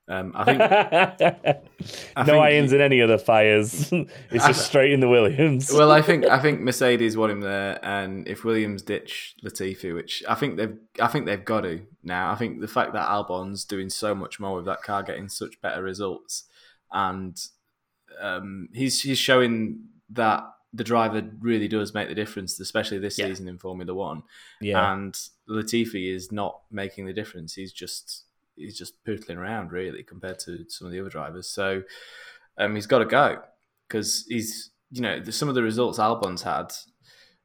Um, 0.07 0.33
I 0.35 0.43
think 0.43 0.59
no 2.17 2.23
think 2.25 2.37
irons 2.37 2.73
in 2.73 2.79
any 2.79 3.01
other 3.01 3.17
fires. 3.17 3.91
it's 4.31 4.45
just 4.45 4.67
straight 4.67 4.91
in 4.91 4.99
the 4.99 5.09
Williams. 5.09 5.71
well, 5.73 5.91
I 5.91 6.03
think 6.03 6.25
I 6.29 6.39
think 6.39 6.61
Mercedes 6.61 7.17
want 7.17 7.31
him 7.31 7.41
there, 7.41 7.79
and 7.83 8.27
if 8.27 8.43
Williams 8.43 8.83
ditch 8.83 9.35
Latifi, 9.43 9.95
which 9.95 10.23
I 10.29 10.35
think 10.35 10.57
they've 10.57 10.77
I 11.01 11.07
think 11.07 11.25
they've 11.25 11.43
got 11.43 11.61
to 11.61 11.81
now. 12.03 12.31
I 12.31 12.35
think 12.35 12.61
the 12.61 12.67
fact 12.67 12.93
that 12.93 13.09
Albon's 13.09 13.65
doing 13.65 13.89
so 13.89 14.13
much 14.13 14.39
more 14.39 14.55
with 14.57 14.65
that 14.65 14.83
car, 14.83 15.01
getting 15.01 15.27
such 15.27 15.59
better 15.59 15.81
results, 15.81 16.43
and 16.91 17.35
um, 18.21 18.69
he's 18.73 19.01
he's 19.01 19.17
showing 19.17 19.85
that 20.11 20.43
the 20.75 20.83
driver 20.83 21.21
really 21.39 21.67
does 21.67 21.93
make 21.93 22.07
the 22.09 22.15
difference, 22.15 22.59
especially 22.59 22.97
this 22.99 23.17
Yeah. 23.17 23.27
season 23.27 23.47
in 23.47 23.57
Formula 23.57 23.93
One. 23.93 24.23
yeah, 24.61 24.91
And 24.93 25.13
Latifi 25.49 26.13
is 26.13 26.31
not 26.31 26.61
making 26.71 27.05
the 27.05 27.13
difference. 27.13 27.53
He's 27.53 27.71
just 27.73 28.25
he's 28.57 28.77
just 28.77 29.03
pootling 29.05 29.37
around 29.37 29.71
really 29.71 30.01
compared 30.03 30.39
to 30.39 30.65
some 30.69 30.85
of 30.87 30.91
the 30.93 30.99
other 30.99 31.09
drivers. 31.09 31.47
So 31.49 31.83
um, 32.57 32.73
he's 32.75 32.87
got 32.87 32.99
to 32.99 33.05
go 33.05 33.41
because 33.87 34.25
he's 34.27 34.71
you 34.91 35.01
know 35.01 35.19
the, 35.19 35.31
some 35.31 35.49
of 35.49 35.55
the 35.55 35.63
results 35.63 35.99
Albon's 35.99 36.43
had, 36.43 36.73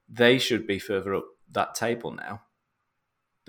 they 0.09 0.39
should 0.39 0.67
be 0.67 0.79
further 0.79 1.15
up 1.15 1.25
that 1.53 1.75
table 1.75 2.13
now. 2.13 2.43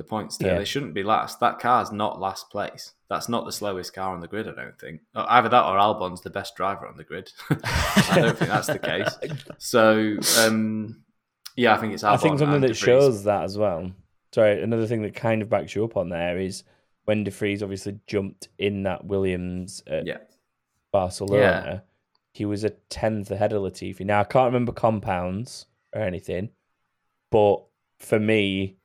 The 0.02 0.08
points 0.08 0.36
there, 0.38 0.54
Yeah. 0.54 0.58
they 0.58 0.66
shouldn't 0.66 0.95
be 0.95 1.04
last. 1.04 1.39
That 1.41 1.60
car's 1.60 1.91
not 1.91 2.20
last 2.20 2.49
place. 2.49 2.93
That's 3.08 3.30
not 3.30 3.45
the 3.45 3.52
slowest 3.52 3.93
car 3.93 4.16
on 4.16 4.20
the 4.20 4.28
grid. 4.28 4.47
I 4.47 4.54
don't 4.56 4.80
think. 4.80 5.02
Uh, 5.14 5.26
Either 5.30 5.47
that 5.49 5.64
or 5.66 5.78
Albon's 5.78 6.22
the 6.22 6.32
best 6.32 6.56
driver 6.56 6.88
on 6.88 6.97
the 6.97 7.04
grid. 7.04 7.32
I 7.52 8.12
don't 8.16 8.36
think 8.36 8.49
that's 8.49 8.66
the 8.66 8.80
case. 8.80 9.16
So 9.60 10.16
um, 10.39 11.04
yeah, 11.56 11.76
I 11.76 11.78
think 11.78 11.93
it's 11.93 12.02
Albon. 12.02 12.14
I 12.14 12.18
think 12.18 12.39
something 12.39 12.62
that 12.62 12.76
shows 12.76 13.26
that 13.26 13.43
as 13.43 13.60
well. 13.60 13.91
Sorry, 14.34 14.64
another 14.64 14.88
thing 14.88 15.04
that 15.04 15.14
kind 15.14 15.43
of 15.43 15.49
backs 15.49 15.76
you 15.76 15.84
up 15.86 15.95
on 15.97 16.10
there 16.10 16.39
is 16.39 16.64
when 17.06 17.24
De 17.24 17.30
Vries 17.30 17.62
obviously 17.62 17.99
jumped 18.08 18.47
in 18.58 18.82
that 18.84 19.06
Williams 19.06 19.84
at 19.86 20.08
Yeah. 20.08 20.18
Barcelona, 20.91 21.84
he 22.34 22.45
was 22.45 22.64
a 22.64 22.72
tenth 22.72 23.30
ahead 23.30 23.54
of 23.54 23.62
Latifi. 23.62 24.04
Now 24.04 24.22
I 24.22 24.24
can't 24.24 24.47
remember 24.47 24.72
compounds 24.72 25.68
or 25.93 26.02
anything, 26.02 26.49
but 27.30 27.64
for 27.99 28.20
me, 28.20 28.78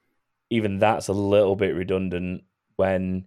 even 0.50 0.78
that's 0.78 1.08
a 1.08 1.12
little 1.12 1.56
bit 1.56 1.74
redundant 1.74 2.44
when 2.76 3.24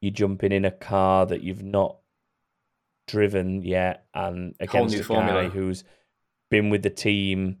you're 0.00 0.12
jumping 0.12 0.52
in 0.52 0.64
a 0.64 0.70
car 0.70 1.26
that 1.26 1.42
you've 1.42 1.62
not 1.62 1.98
driven 3.06 3.62
yet 3.62 4.06
and 4.14 4.54
against 4.60 4.96
a 4.96 5.04
formula. 5.04 5.44
guy 5.44 5.48
who's 5.48 5.84
been 6.50 6.70
with 6.70 6.82
the 6.82 6.90
team 6.90 7.58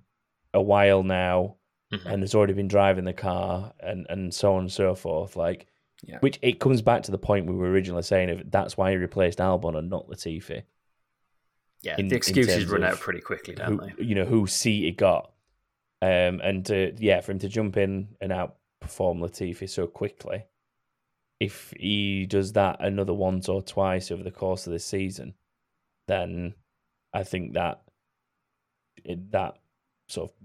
a 0.52 0.60
while 0.60 1.02
now 1.02 1.56
Mhm. 1.92 2.04
and 2.06 2.22
has 2.22 2.34
already 2.34 2.52
been 2.52 2.66
driving 2.68 3.04
the 3.04 3.12
car 3.12 3.72
and, 3.78 4.06
and 4.08 4.34
so 4.34 4.54
on 4.54 4.62
and 4.62 4.72
so 4.72 4.94
forth. 4.96 5.36
Like, 5.36 5.66
Yeah. 6.02 6.18
which 6.18 6.38
it 6.42 6.58
comes 6.58 6.82
back 6.82 7.04
to 7.04 7.10
the 7.12 7.18
point 7.18 7.46
we 7.46 7.54
were 7.54 7.70
originally 7.70 8.02
saying 8.02 8.30
of 8.30 8.50
that's 8.50 8.76
why 8.76 8.90
he 8.90 8.96
replaced 8.96 9.38
Albon 9.38 9.76
and 9.78 9.88
not 9.88 10.08
Latifi. 10.08 10.64
Yeah, 11.82 11.94
in- 11.98 12.08
the 12.08 12.16
excuses 12.16 12.66
run 12.66 12.82
out 12.82 12.98
pretty 12.98 13.20
quickly, 13.20 13.54
don't 13.54 13.78
Who, 13.78 13.90
they? 13.96 14.04
you 14.04 14.14
know 14.16 14.24
who 14.24 14.46
seat 14.48 14.82
he 14.84 14.90
got, 14.92 15.32
um, 16.02 16.40
and 16.42 16.66
to 16.66 16.92
yeah 16.98 17.20
for 17.20 17.30
him 17.32 17.38
to 17.40 17.48
jump 17.48 17.76
in 17.76 18.16
and 18.20 18.32
outperform 18.86 19.18
Latifi 19.20 19.68
so 19.68 19.86
quickly. 19.86 20.44
If 21.38 21.72
he 21.78 22.24
does 22.26 22.52
that 22.54 22.76
another 22.80 23.12
once 23.12 23.48
or 23.48 23.60
twice 23.62 24.10
over 24.10 24.22
the 24.22 24.30
course 24.30 24.66
of 24.66 24.72
this 24.72 24.84
season, 24.86 25.34
then 26.08 26.54
I 27.12 27.24
think 27.24 27.54
that 27.54 27.82
it, 29.04 29.30
that 29.32 29.58
sort 30.08 30.30
of 30.30 30.36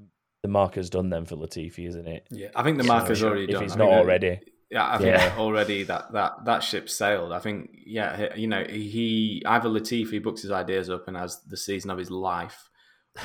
the 0.44 0.50
marker's 0.50 0.90
done 0.90 1.10
then 1.10 1.26
for 1.26 1.38
Latifi, 1.38 1.88
isn't 1.88 2.08
it? 2.08 2.28
Yeah, 2.30 2.50
I 2.56 2.64
think 2.64 2.78
the 2.78 2.84
marker's 2.84 3.24
already 3.24 3.44
If 3.46 3.52
done. 3.52 3.64
he's 3.64 3.74
I 3.74 3.78
not 3.78 3.90
that- 3.92 4.00
already. 4.00 4.40
Yeah, 4.70 4.90
I 4.90 4.98
think 4.98 5.10
Yeah. 5.18 5.36
already 5.38 5.84
that 5.84 6.14
that 6.14 6.46
that 6.46 6.64
ship 6.64 6.90
sailed. 6.90 7.34
I 7.34 7.40
think 7.40 7.72
yeah, 7.86 8.34
you 8.36 8.48
know, 8.48 8.64
he 8.64 9.44
either 9.46 9.68
Latifi 9.68 10.24
books 10.24 10.44
his 10.44 10.52
ideas 10.52 10.90
up 10.90 11.10
and 11.10 11.18
has 11.18 11.42
the 11.42 11.58
season 11.58 11.90
of 11.92 11.98
his 11.98 12.10
life, 12.10 12.70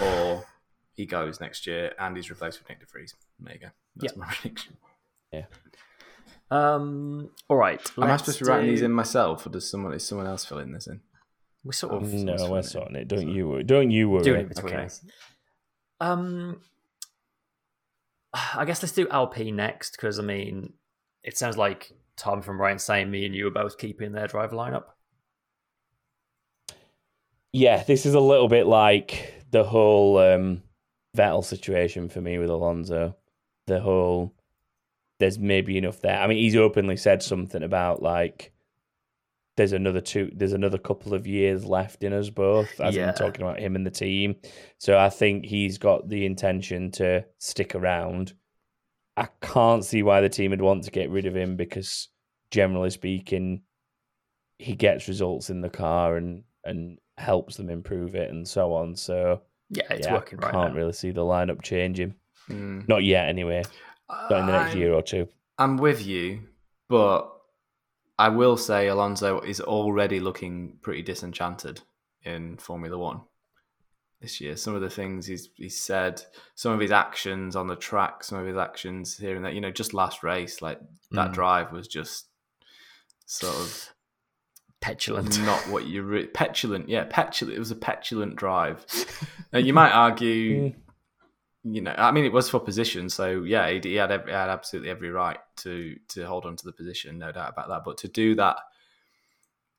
or 0.03 0.45
he 0.95 1.07
goes 1.07 1.41
next 1.41 1.65
year 1.69 1.95
and 2.01 2.17
he's 2.17 2.31
replaced 2.31 2.59
with 2.59 2.69
Nyck 2.69 2.81
De 2.81 2.87
Vries. 2.87 3.15
There 3.39 3.55
you 3.55 3.61
go. 3.61 3.69
That's 3.95 4.17
my 4.17 4.27
prediction. 4.33 4.77
Um, 6.51 7.31
all 7.49 7.57
right. 7.57 7.81
Am 7.99 8.05
I 8.05 8.17
supposed 8.17 8.39
to 8.39 8.45
be 8.45 8.51
writing 8.51 8.71
these 8.71 8.83
in 8.83 8.93
myself, 8.93 9.47
or 9.47 9.51
does 9.51 9.69
someone 9.69 9.93
is 9.95 10.07
someone 10.07 10.27
else 10.27 10.45
filling 10.45 10.73
this 10.73 10.87
in? 10.87 11.01
We 11.65 11.73
sort 11.73 11.95
of 11.95 12.03
No, 12.13 12.37
someone's 12.37 12.51
we're 12.51 12.63
sorting 12.63 12.97
it. 12.97 13.09
Don't 13.09 13.29
you 13.29 13.49
worry. 13.49 13.65
Don't 13.65 13.91
you 13.91 14.09
worry. 14.09 14.23
doing 14.23 14.41
it 14.43 14.49
between 14.49 14.75
Okay. 14.75 14.85
us. 14.85 15.05
Um, 15.99 16.61
I 18.55 18.65
guess 18.65 18.83
let's 18.83 18.95
do 18.95 19.09
LP 19.11 19.51
next 19.51 19.93
because 19.93 20.19
I 20.19 20.23
mean, 20.23 20.75
it 21.25 21.37
sounds 21.37 21.57
like 21.57 21.93
Tom 22.17 22.43
from 22.43 22.61
Ryan 22.61 22.79
saying 22.79 23.11
me 23.11 23.27
and 23.27 23.35
you 23.35 23.49
are 23.49 23.51
both 23.51 23.79
keeping 23.79 24.13
their 24.13 24.29
driver 24.29 24.55
lineup. 24.55 24.85
Yeah, 27.53 27.83
this 27.83 28.07
is 28.07 28.15
a 28.15 28.21
little 28.21 28.49
bit 28.49 28.67
like 28.67 29.43
the 29.51 29.65
whole 29.65 30.19
um, 30.19 30.63
Vettel 31.17 31.45
situation 31.45 32.09
for 32.09 32.21
me 32.21 32.39
with 32.39 32.51
Alonso. 32.51 33.17
The 33.67 33.81
whole 33.81 34.36
there's 35.19 35.39
maybe 35.39 35.79
enough 35.79 36.01
there. 36.01 36.19
I 36.19 36.27
mean, 36.27 36.39
he's 36.39 36.57
openly 36.57 36.97
said 36.97 37.23
something 37.23 37.63
about 37.63 38.03
like 38.03 38.53
there's 39.57 39.73
another 39.73 40.03
two, 40.03 40.31
there's 40.35 40.53
another 40.53 40.77
couple 40.77 41.15
of 41.15 41.27
years 41.27 41.65
left 41.65 42.05
in 42.05 42.13
us 42.13 42.29
both. 42.29 42.79
As 42.79 42.95
Yeah. 42.95 43.09
in 43.09 43.15
talking 43.15 43.41
about 43.43 43.59
him 43.59 43.75
and 43.75 43.87
the 43.87 43.91
team. 43.91 44.37
So 44.79 44.99
I 44.99 45.09
think 45.09 45.47
he's 45.47 45.79
got 45.79 46.09
the 46.09 46.27
intention 46.27 46.91
to 46.93 47.25
stick 47.39 47.75
around. 47.75 48.35
I 49.17 49.29
can't 49.41 49.83
see 49.83 50.03
why 50.03 50.21
the 50.21 50.29
team 50.29 50.51
would 50.51 50.61
want 50.61 50.85
to 50.85 50.91
get 50.91 51.09
rid 51.09 51.25
of 51.25 51.35
him 51.35 51.57
because, 51.57 52.09
generally 52.51 52.91
speaking, 52.91 53.63
he 54.59 54.75
gets 54.75 55.09
results 55.09 55.49
in 55.49 55.63
the 55.63 55.71
car 55.71 56.17
and 56.17 56.45
and 56.65 56.99
helps 57.17 57.57
them 57.57 57.71
improve 57.71 58.15
it 58.15 58.31
and 58.31 58.47
so 58.47 58.75
on. 58.75 58.95
So 58.95 59.41
Yeah, 59.71 59.85
it's 59.91 60.07
yeah, 60.07 60.13
working 60.13 60.39
I 60.43 60.47
right 60.49 60.53
can't 60.53 60.73
now. 60.75 60.77
really 60.79 60.93
see 60.93 61.13
the 61.13 61.23
lineup 61.23 61.63
changing. 61.63 62.15
Mm. 62.51 62.87
Not 62.89 63.05
yet, 63.05 63.29
anyway. 63.31 63.63
In 64.11 64.29
the 64.47 64.53
next 64.53 64.71
I'm- 64.71 64.79
year 64.79 64.93
or 64.95 65.03
two. 65.03 65.29
I'm 65.59 65.77
with 65.79 66.05
you, 66.07 66.43
but 66.89 67.33
I 68.19 68.29
will 68.29 68.57
say 68.57 68.89
Alonso 68.89 69.41
is 69.41 69.61
already 69.61 70.21
looking 70.21 70.79
pretty 70.83 71.03
disenchanted 71.03 71.81
in 72.23 72.59
Formula 72.59 72.99
One 72.99 73.23
this 74.21 74.41
year. 74.41 74.57
Some 74.57 74.75
of 74.75 74.81
the 74.83 74.91
things 74.91 75.27
he's 75.27 75.49
he's 75.57 75.79
said, 75.81 76.23
some 76.55 76.73
of 76.73 76.81
his 76.81 76.93
actions 76.93 77.57
on 77.57 77.69
the 77.69 77.77
track, 77.77 78.23
some 78.23 78.39
of 78.39 78.47
his 78.47 78.57
actions 78.57 79.17
here 79.17 79.35
and 79.35 79.45
there. 79.45 79.53
You 79.53 79.61
know, 79.63 79.71
just 79.71 79.95
last 79.95 80.23
race, 80.23 80.61
like 80.61 80.79
that 81.13 81.31
Mm. 81.31 81.35
drive 81.35 81.73
was 81.73 81.89
just 81.89 82.27
sort 83.27 83.55
of 83.57 83.93
Petulant. 84.81 85.41
not 85.41 85.69
what 85.69 85.87
you 85.87 86.03
re- 86.03 86.27
petulant. 86.27 86.89
Yeah, 86.89 87.07
petulant. 87.09 87.57
It 87.57 87.61
was 87.61 87.71
a 87.71 87.77
petulant 87.77 88.37
drive. 88.37 88.85
you 89.55 89.73
might 89.73 89.91
argue, 89.93 90.71
Mm. 90.71 90.75
You 91.69 91.81
know, 91.81 91.95
I 91.97 92.13
mean, 92.13 92.25
it 92.25 92.33
was 92.33 92.49
for 92.49 92.61
position, 92.61 93.09
so 93.09 93.43
yeah, 93.43 93.69
he, 93.71 93.81
he 93.81 93.95
had 93.97 94.11
every, 94.13 94.33
had 94.33 94.49
absolutely 94.51 94.91
every 94.91 95.11
right 95.11 95.39
to 95.59 95.97
to 96.09 96.25
hold 96.27 96.47
on 96.47 96.57
to 96.57 96.65
the 96.65 96.73
position, 96.73 97.19
no 97.19 97.33
doubt 97.33 97.51
about 97.51 97.69
that. 97.69 97.83
But 97.85 97.99
to 97.99 98.09
do 98.09 98.35
that 98.37 98.59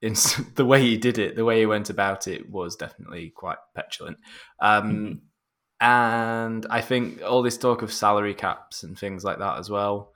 in 0.01 0.13
the 0.55 0.65
way 0.65 0.81
he 0.81 0.97
did 0.97 1.17
it, 1.17 1.35
the 1.35 1.45
way 1.45 1.59
he 1.59 1.65
went 1.65 1.89
about 1.89 2.27
it, 2.27 2.49
was 2.49 2.75
definitely 2.75 3.29
quite 3.29 3.57
petulant. 3.75 4.17
Um, 4.59 5.21
And 5.81 6.65
I 6.69 6.81
think 6.81 7.23
all 7.23 7.43
this 7.43 7.57
talk 7.57 7.83
of 7.83 7.93
salary 7.93 8.35
caps 8.35 8.83
and 8.83 8.97
things 8.99 9.23
like 9.25 9.39
that 9.39 9.59
as 9.59 9.69
well 9.69 10.13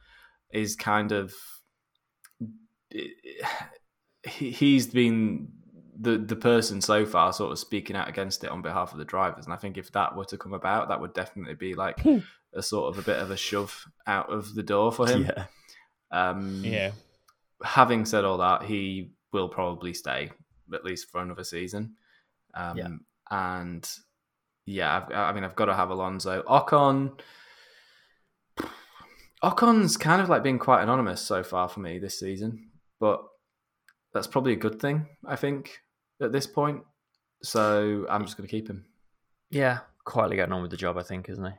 is 0.52 0.76
kind 0.78 1.12
of 1.14 1.34
he- 2.90 4.52
he's 4.52 4.88
been 4.88 5.48
the 6.02 6.18
the 6.18 6.36
person 6.36 6.82
so 6.82 7.06
far 7.06 7.32
sort 7.34 7.52
of 7.52 7.60
speaking 7.60 7.96
out 7.96 8.10
against 8.10 8.44
it 8.44 8.50
on 8.50 8.62
behalf 8.62 8.92
of 8.92 8.98
the 8.98 9.06
drivers 9.06 9.46
and 9.46 9.54
i 9.54 9.58
think 9.58 9.78
if 9.78 9.92
that 9.92 10.16
were 10.16 10.26
to 10.26 10.38
come 10.38 10.54
about 10.54 10.88
that 10.90 11.00
would 11.02 11.14
definitely 11.14 11.54
be 11.54 11.74
like 11.74 11.98
a 12.54 12.62
sort 12.64 12.92
of 12.92 12.98
a 13.02 13.06
bit 13.06 13.20
of 13.22 13.30
a 13.30 13.38
shove 13.38 13.86
out 14.08 14.32
of 14.32 14.56
the 14.56 14.64
door 14.64 14.92
for 14.92 15.06
him 15.08 15.24
Yeah. 15.30 15.46
um 16.12 16.64
Yeah. 16.64 16.92
having 17.64 18.06
said 18.06 18.24
all 18.26 18.38
that 18.38 18.64
he 18.64 19.12
will 19.34 19.50
probably 19.50 19.94
stay 19.94 20.32
at 20.74 20.86
least 20.86 21.10
for 21.12 21.22
another 21.22 21.44
season 21.44 21.96
um 22.54 22.78
Yeah. 22.78 22.90
and 23.30 23.90
yeah 24.66 24.98
I've, 24.98 25.12
i 25.12 25.34
mean 25.34 25.44
i've 25.44 25.56
got 25.56 25.66
to 25.66 25.74
have 25.76 25.90
alonso 25.90 26.42
ocon 26.44 27.20
ocon's 29.44 29.98
kind 29.98 30.22
of 30.22 30.30
like 30.30 30.44
been 30.44 30.60
quite 30.60 30.84
anonymous 30.84 31.22
so 31.22 31.44
far 31.44 31.68
for 31.68 31.80
me 31.80 32.00
this 32.00 32.20
season 32.20 32.70
but 33.00 33.24
that's 34.14 34.28
probably 34.28 34.54
a 34.54 34.58
good 34.58 34.80
thing 34.80 35.08
i 35.26 35.36
think 35.36 35.80
at 36.22 36.32
this 36.32 36.48
point 36.48 36.82
so 37.44 38.06
i'm 38.10 38.24
just 38.24 38.38
going 38.38 38.48
to 38.48 38.52
keep 38.52 38.70
him 38.70 38.86
Yeah. 39.50 39.80
Quietly 40.04 40.36
getting 40.36 40.54
on 40.54 40.62
with 40.64 40.72
the 40.72 40.78
job, 40.78 40.98
I 40.98 41.04
think, 41.04 41.30
isn't 41.30 41.46
he? 41.46 41.52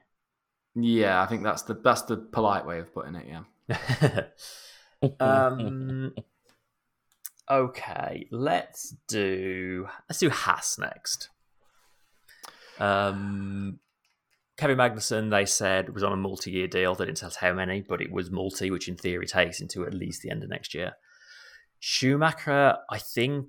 yeah 0.74 1.22
i 1.22 1.26
think 1.26 1.42
that's 1.42 1.62
the 1.62 1.74
that's 1.74 2.02
the 2.02 2.16
polite 2.16 2.64
way 2.66 2.78
of 2.78 2.92
putting 2.94 3.14
it 3.14 3.26
yeah 3.28 4.24
um. 5.20 6.14
Okay, 7.50 8.26
let's 8.30 8.94
do 9.08 9.86
let's 10.08 10.20
do 10.20 10.30
Haas 10.30 10.78
next. 10.78 11.28
Um, 12.78 13.80
Kevin 14.56 14.78
Magnussen, 14.78 15.30
they 15.30 15.44
said 15.44 15.92
was 15.92 16.02
on 16.04 16.12
a 16.12 16.16
multi-year 16.16 16.68
deal. 16.68 16.94
They 16.94 17.04
didn't 17.06 17.18
tell 17.18 17.28
us 17.28 17.36
how 17.36 17.52
many, 17.52 17.80
but 17.82 18.00
it 18.00 18.10
was 18.12 18.30
multi, 18.30 18.70
which 18.70 18.88
in 18.88 18.96
theory 18.96 19.26
takes 19.26 19.60
into 19.60 19.84
at 19.84 19.92
least 19.92 20.22
the 20.22 20.30
end 20.30 20.42
of 20.42 20.48
next 20.50 20.72
year. 20.72 20.92
Schumacher, 21.80 22.76
I 22.88 22.98
think, 22.98 23.48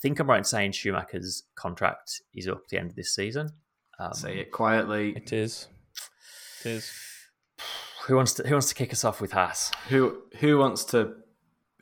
think 0.00 0.18
I'm 0.18 0.28
right 0.28 0.38
in 0.38 0.44
saying 0.44 0.72
Schumacher's 0.72 1.44
contract 1.54 2.22
is 2.34 2.48
up 2.48 2.62
at 2.64 2.68
the 2.68 2.78
end 2.78 2.90
of 2.90 2.96
this 2.96 3.14
season. 3.14 3.50
Um, 3.98 4.14
say 4.14 4.38
it 4.38 4.52
quietly 4.52 5.12
It 5.16 5.32
is. 5.32 5.66
It 6.64 6.68
is. 6.68 6.92
Who 8.06 8.16
wants 8.16 8.34
to 8.34 8.46
Who 8.46 8.54
wants 8.54 8.68
to 8.68 8.74
kick 8.74 8.92
us 8.92 9.04
off 9.04 9.20
with 9.20 9.32
Haas? 9.32 9.70
who 9.88 10.22
who 10.38 10.58
wants 10.58 10.84
to 10.86 11.14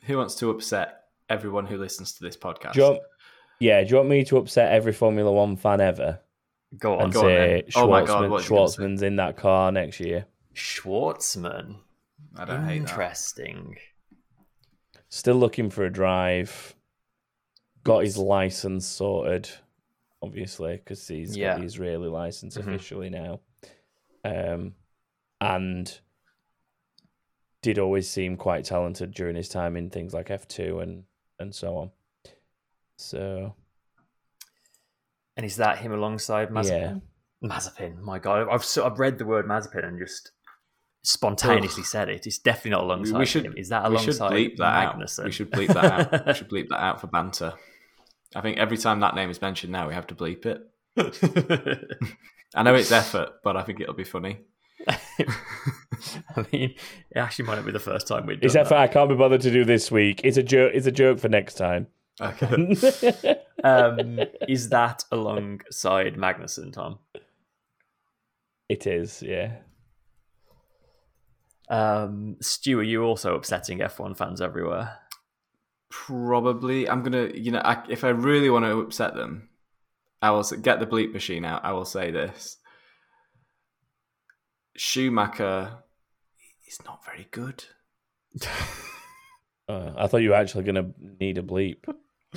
who 0.03 0.17
wants 0.17 0.35
to 0.35 0.49
upset 0.49 1.03
everyone 1.29 1.65
who 1.65 1.77
listens 1.77 2.13
to 2.13 2.23
this 2.23 2.37
podcast 2.37 2.73
Do 2.73 2.79
you 2.79 2.85
want, 2.85 2.99
yeah, 3.59 3.83
do 3.83 3.89
you 3.89 3.95
want 3.97 4.09
me 4.09 4.23
to 4.25 4.37
upset 4.37 4.71
every 4.71 4.93
Formula 4.93 5.31
One 5.31 5.55
fan 5.55 5.81
ever 5.81 6.19
Go 6.77 6.95
on, 6.95 7.05
and 7.05 7.13
go 7.13 7.19
on 7.21 7.25
say 7.25 7.61
then. 7.61 7.63
Oh 7.75 7.89
my 7.89 8.03
God, 8.03 8.23
Shwartzman, 8.23 8.29
what 8.29 8.41
is 8.41 8.47
he 8.47 8.55
gonna 8.55 8.67
say? 8.67 8.77
Shwartzman's 8.81 9.01
in 9.03 9.15
that 9.17 9.37
car 9.37 9.71
next 9.71 9.99
year? 9.99 10.25
Shwartzman. 10.53 11.77
i 12.35 12.45
don't 12.45 12.65
hate 12.65 12.79
that 12.79 12.89
Interesting. 12.89 13.77
Still 15.09 15.35
looking 15.35 15.69
for 15.69 15.85
a 15.85 15.89
drive. 15.91 16.75
Got 17.87 18.03
his 18.03 18.17
license 18.17 18.85
sorted, 18.85 19.49
obviously, 20.21 20.75
because 20.75 21.07
he's 21.07 21.37
Yeah. 21.37 21.53
got 21.53 21.59
the 21.61 21.65
Israeli 21.65 22.09
license 22.09 22.57
Mhm. 22.57 22.67
officially 22.67 23.09
now. 23.09 23.39
Um, 24.25 24.75
and 25.39 25.99
did 27.61 27.79
always 27.79 28.09
seem 28.09 28.35
quite 28.37 28.65
talented 28.65 29.11
during 29.13 29.35
his 29.35 29.47
time 29.49 29.77
in 29.77 29.89
things 29.89 30.13
like 30.13 30.29
F2 30.29 30.79
and, 30.81 31.05
and 31.39 31.55
so 31.55 31.77
on. 31.77 31.91
So, 32.97 33.55
And 35.37 35.45
is 35.45 35.55
that 35.57 35.77
him 35.77 35.91
alongside 35.93 36.49
Mazepin? 36.49 37.01
Mazepin. 37.43 37.99
My 37.99 38.19
God, 38.19 38.47
I've 38.49 38.65
so, 38.65 38.85
I've 38.85 38.99
read 38.99 39.17
the 39.19 39.25
word 39.25 39.45
Mazepin 39.45 39.85
and 39.85 39.99
just 39.99 40.31
spontaneously 41.03 41.83
said 41.83 42.09
it. 42.09 42.25
It's 42.27 42.39
definitely 42.39 42.71
not 42.71 42.81
we, 42.81 42.85
alongside 42.87 43.19
we 43.19 43.25
should 43.25 43.45
him. 43.45 43.53
Is 43.55 43.69
that 43.69 43.85
alongside 43.85 43.91
we 43.91 43.97
should 43.99 44.17
alongside 44.17 44.31
bleep 44.33 44.57
that 44.57 44.95
Magnussen? 44.95 45.19
out 45.19 45.25
we 45.25 45.31
should 45.31 45.51
bleep 45.51 45.73
that 45.73 46.11
out 46.13 46.25
we 46.27 46.33
should 46.39 46.49
bleep 46.49 46.67
that 46.69 46.79
out 46.81 46.99
for 46.99 47.07
banter 47.07 47.53
i 48.37 48.41
think 48.41 48.57
every 48.57 48.77
time 48.77 48.99
that 48.99 49.15
name 49.15 49.29
is 49.29 49.41
mentioned 49.41 49.71
now 49.71 49.87
we 49.87 49.93
have 49.93 50.07
to 50.07 50.15
bleep 50.15 50.45
it 50.45 50.61
i 52.55 52.63
know 52.63 52.75
it's 52.75 52.91
effort 52.91 53.29
but 53.43 53.57
i 53.57 53.63
think 53.63 53.79
it'll 53.79 53.93
be 53.93 54.03
funny 54.03 54.39
I 54.87 56.45
mean, 56.51 56.75
it 57.11 57.17
actually 57.17 57.45
might 57.45 57.55
not 57.55 57.65
be 57.65 57.71
the 57.71 57.79
first 57.79 58.07
time 58.07 58.25
we've 58.25 58.39
done 58.39 58.45
Except 58.45 58.69
that. 58.69 58.77
I 58.77 58.87
can't 58.87 59.09
be 59.09 59.15
bothered 59.15 59.41
to 59.41 59.51
do 59.51 59.65
this 59.65 59.91
week. 59.91 60.21
It's 60.23 60.37
a 60.37 60.43
joke. 60.43 60.71
It's 60.73 60.87
a 60.87 60.91
joke 60.91 61.19
for 61.19 61.27
next 61.27 61.55
time. 61.55 61.87
okay 62.21 63.35
um, 63.63 64.19
is 64.47 64.69
that 64.69 65.03
alongside 65.11 66.15
Magnussen, 66.15 66.71
Tom? 66.71 66.99
it 68.69 68.87
is, 68.87 69.21
yeah. 69.21 69.57
Um, 71.69 72.37
Stu, 72.41 72.79
are 72.79 72.83
you 72.83 73.03
also 73.03 73.35
upsetting 73.35 73.79
F1 73.79 74.17
fans 74.17 74.41
everywhere? 74.41 74.97
Probably 75.89 76.89
i'm 76.89 77.01
gonna 77.03 77.29
you 77.33 77.51
know 77.51 77.61
I, 77.63 77.81
if 77.89 78.03
i 78.03 78.09
really 78.09 78.49
want 78.49 78.65
to 78.65 78.79
upset 78.79 79.15
them 79.15 79.49
i 80.21 80.31
will 80.31 80.39
s- 80.39 80.51
get 80.53 80.79
the 80.79 80.85
bleep 80.87 81.13
machine 81.13 81.45
out 81.45 81.63
i 81.63 81.71
will 81.71 81.85
say 81.85 82.11
this 82.11 82.57
schumacher 84.75 85.77
is 86.67 86.79
not 86.85 87.03
very 87.05 87.27
good 87.31 87.63
Uh, 89.69 89.91
I 89.97 90.07
thought 90.07 90.19
you 90.21 90.29
were 90.29 90.35
actually 90.35 90.63
going 90.63 90.75
to 90.75 90.93
need 91.19 91.37
a 91.37 91.41
bleep. 91.41 91.93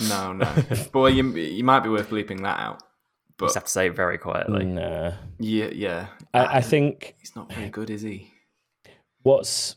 no 0.08 0.32
no 0.32 0.52
Boy, 0.92 1.10
you, 1.10 1.30
you 1.36 1.62
might 1.62 1.78
be 1.78 1.88
worth 1.88 2.10
bleeping 2.10 2.42
that 2.42 2.58
out 2.58 2.82
You 3.38 3.46
just 3.46 3.54
but 3.54 3.54
have 3.54 3.64
to 3.66 3.70
say 3.70 3.86
it 3.86 3.94
very 3.94 4.18
quietly. 4.18 4.64
Nah. 4.64 5.12
yeah 5.38 5.68
yeah 5.72 6.06
I, 6.34 6.56
I 6.56 6.60
think 6.60 7.14
he's 7.20 7.36
not 7.36 7.52
very 7.52 7.68
good 7.68 7.88
is 7.88 8.02
he 8.02 8.32
what's 9.22 9.76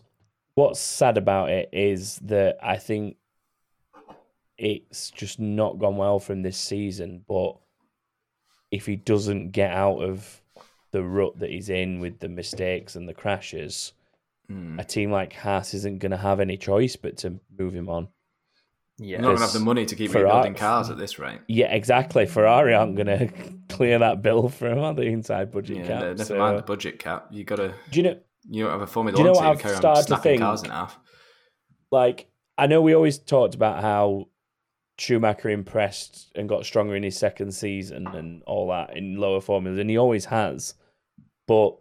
what's 0.55 0.79
sad 0.79 1.19
about 1.19 1.51
it 1.51 1.69
is 1.73 2.15
that 2.23 2.57
I 2.63 2.77
think 2.77 3.17
it's 4.57 5.11
just 5.11 5.39
not 5.39 5.79
gone 5.79 5.97
well 5.97 6.19
for 6.19 6.33
him 6.33 6.41
this 6.43 6.57
season. 6.57 7.23
But 7.27 7.57
if 8.71 8.85
he 8.85 8.95
doesn't 8.95 9.51
get 9.51 9.71
out 9.71 9.99
of 10.03 10.41
the 10.91 11.03
rut 11.03 11.39
that 11.39 11.49
he's 11.49 11.69
in 11.69 11.99
with 11.99 12.19
the 12.19 12.29
mistakes 12.29 12.95
and 12.95 13.07
the 13.07 13.13
crashes, 13.13 13.93
Hmm. 14.49 14.77
a 14.77 14.83
team 14.83 15.09
like 15.09 15.31
Haas 15.33 15.73
isn't 15.73 15.99
going 15.99 16.11
to 16.11 16.17
have 16.17 16.41
any 16.41 16.57
choice 16.57 16.97
but 16.97 17.15
to 17.19 17.39
move 17.57 17.73
him 17.73 17.87
on. 17.87 18.09
Yeah. 18.99 19.21
Not 19.21 19.27
going 19.27 19.37
to 19.37 19.41
have 19.43 19.53
the 19.53 19.59
money 19.61 19.85
to 19.85 19.95
keep 19.95 20.11
for 20.11 20.19
rebuilding 20.21 20.53
cars 20.55 20.89
at 20.89 20.97
this 20.97 21.17
rate. 21.17 21.39
Yeah, 21.47 21.73
exactly. 21.73 22.25
Ferrari 22.25 22.73
aren't 22.73 22.95
going 22.97 23.07
to 23.07 23.29
clear 23.69 23.99
that 23.99 24.21
bill 24.21 24.49
for 24.49 24.69
him 24.69 24.79
on 24.79 24.95
the 24.97 25.03
inside 25.03 25.49
budget 25.51 25.77
Yeah, 25.77 25.87
cap. 25.87 26.01
ne- 26.01 26.07
never 26.09 26.23
so- 26.25 26.37
mind 26.37 26.57
the 26.57 26.61
budget 26.63 26.99
cap. 26.99 27.27
You 27.31 27.45
got 27.45 27.55
to. 27.55 27.73
Do 27.89 27.99
you 27.99 28.03
know? 28.03 28.19
You 28.49 28.63
don't 28.63 28.73
have 28.73 28.81
a 28.81 28.87
Formula 28.87 29.15
Do 29.15 29.21
you 29.23 29.27
know 29.29 29.31
One 29.39 29.45
what 29.45 29.59
team 29.59 29.67
I've 29.71 29.81
carry 29.81 29.95
on 29.95 30.03
snapping 30.03 30.39
cars 30.39 30.63
in 30.63 30.69
half. 30.69 30.99
like 31.91 32.27
I 32.57 32.67
know 32.67 32.81
we 32.81 32.93
always 32.93 33.17
talked 33.17 33.55
about 33.55 33.81
how 33.81 34.27
Schumacher 34.97 35.49
impressed 35.49 36.31
and 36.35 36.47
got 36.47 36.65
stronger 36.65 36.95
in 36.95 37.03
his 37.03 37.17
second 37.17 37.53
season 37.53 38.07
and 38.07 38.43
all 38.43 38.69
that 38.69 38.95
in 38.95 39.17
lower 39.17 39.41
formulas, 39.41 39.79
and 39.79 39.89
he 39.89 39.97
always 39.97 40.25
has. 40.25 40.75
But 41.47 41.75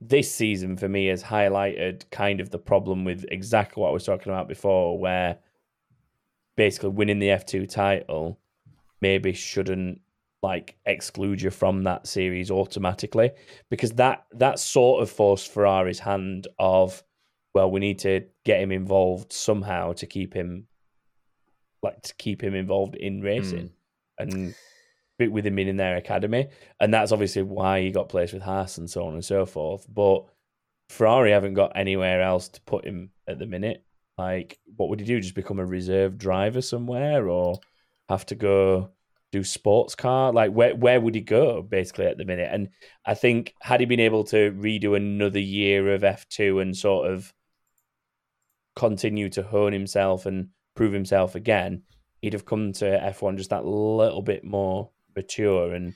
this 0.00 0.32
season 0.32 0.76
for 0.76 0.88
me 0.88 1.06
has 1.06 1.22
highlighted 1.22 2.08
kind 2.10 2.40
of 2.40 2.50
the 2.50 2.58
problem 2.58 3.04
with 3.04 3.24
exactly 3.30 3.80
what 3.80 3.88
I 3.88 3.92
was 3.92 4.04
talking 4.04 4.32
about 4.32 4.48
before, 4.48 4.98
where 4.98 5.38
basically 6.56 6.90
winning 6.90 7.18
the 7.18 7.28
F2 7.28 7.68
title 7.68 8.38
maybe 9.00 9.32
shouldn't 9.32 10.00
like 10.42 10.76
exclude 10.86 11.42
you 11.42 11.50
from 11.50 11.82
that 11.82 12.06
series 12.06 12.50
automatically 12.50 13.30
because 13.68 13.90
that 13.92 14.26
that 14.32 14.58
sort 14.58 15.02
of 15.02 15.10
forced 15.10 15.52
Ferrari's 15.52 15.98
hand 15.98 16.46
of 16.58 17.02
well 17.54 17.70
we 17.70 17.80
need 17.80 17.98
to 17.98 18.22
get 18.44 18.60
him 18.60 18.70
involved 18.70 19.32
somehow 19.32 19.92
to 19.92 20.06
keep 20.06 20.34
him 20.34 20.66
like 21.86 22.02
to 22.02 22.14
keep 22.16 22.42
him 22.42 22.54
involved 22.54 22.94
in 22.94 23.20
racing 23.20 23.70
hmm. 24.18 24.28
and 24.28 24.54
fit 25.18 25.32
with 25.32 25.46
him 25.46 25.58
in 25.58 25.76
their 25.76 25.96
academy. 25.96 26.48
And 26.80 26.92
that's 26.92 27.12
obviously 27.12 27.42
why 27.42 27.80
he 27.80 27.90
got 27.90 28.08
placed 28.08 28.34
with 28.34 28.42
Haas 28.42 28.78
and 28.78 28.88
so 28.88 29.06
on 29.06 29.14
and 29.14 29.24
so 29.24 29.46
forth. 29.46 29.86
But 29.88 30.24
Ferrari 30.90 31.32
haven't 31.32 31.54
got 31.54 31.76
anywhere 31.76 32.22
else 32.22 32.48
to 32.48 32.60
put 32.62 32.84
him 32.84 33.10
at 33.26 33.38
the 33.38 33.46
minute. 33.46 33.84
Like 34.18 34.58
what 34.76 34.88
would 34.88 35.00
he 35.00 35.06
do? 35.06 35.20
Just 35.20 35.34
become 35.34 35.58
a 35.58 35.66
reserve 35.66 36.18
driver 36.18 36.60
somewhere 36.60 37.28
or 37.28 37.58
have 38.08 38.26
to 38.26 38.34
go 38.34 38.90
do 39.32 39.44
sports 39.44 39.94
car? 39.94 40.32
Like 40.32 40.52
where 40.52 40.74
where 40.74 41.00
would 41.00 41.14
he 41.14 41.20
go 41.20 41.62
basically 41.62 42.06
at 42.06 42.18
the 42.18 42.24
minute? 42.24 42.48
And 42.52 42.68
I 43.04 43.14
think 43.14 43.54
had 43.60 43.80
he 43.80 43.86
been 43.86 44.00
able 44.00 44.24
to 44.24 44.52
redo 44.52 44.96
another 44.96 45.40
year 45.40 45.94
of 45.94 46.04
F 46.04 46.28
two 46.28 46.60
and 46.60 46.76
sort 46.76 47.10
of 47.10 47.32
continue 48.74 49.28
to 49.30 49.42
hone 49.42 49.72
himself 49.72 50.26
and 50.26 50.48
prove 50.76 50.92
himself 50.92 51.34
again, 51.34 51.82
he'd 52.22 52.32
have 52.34 52.46
come 52.46 52.72
to 52.74 52.86
F 53.04 53.22
one 53.22 53.36
just 53.36 53.50
that 53.50 53.64
little 53.66 54.22
bit 54.22 54.44
more 54.44 54.90
mature 55.16 55.74
and 55.74 55.94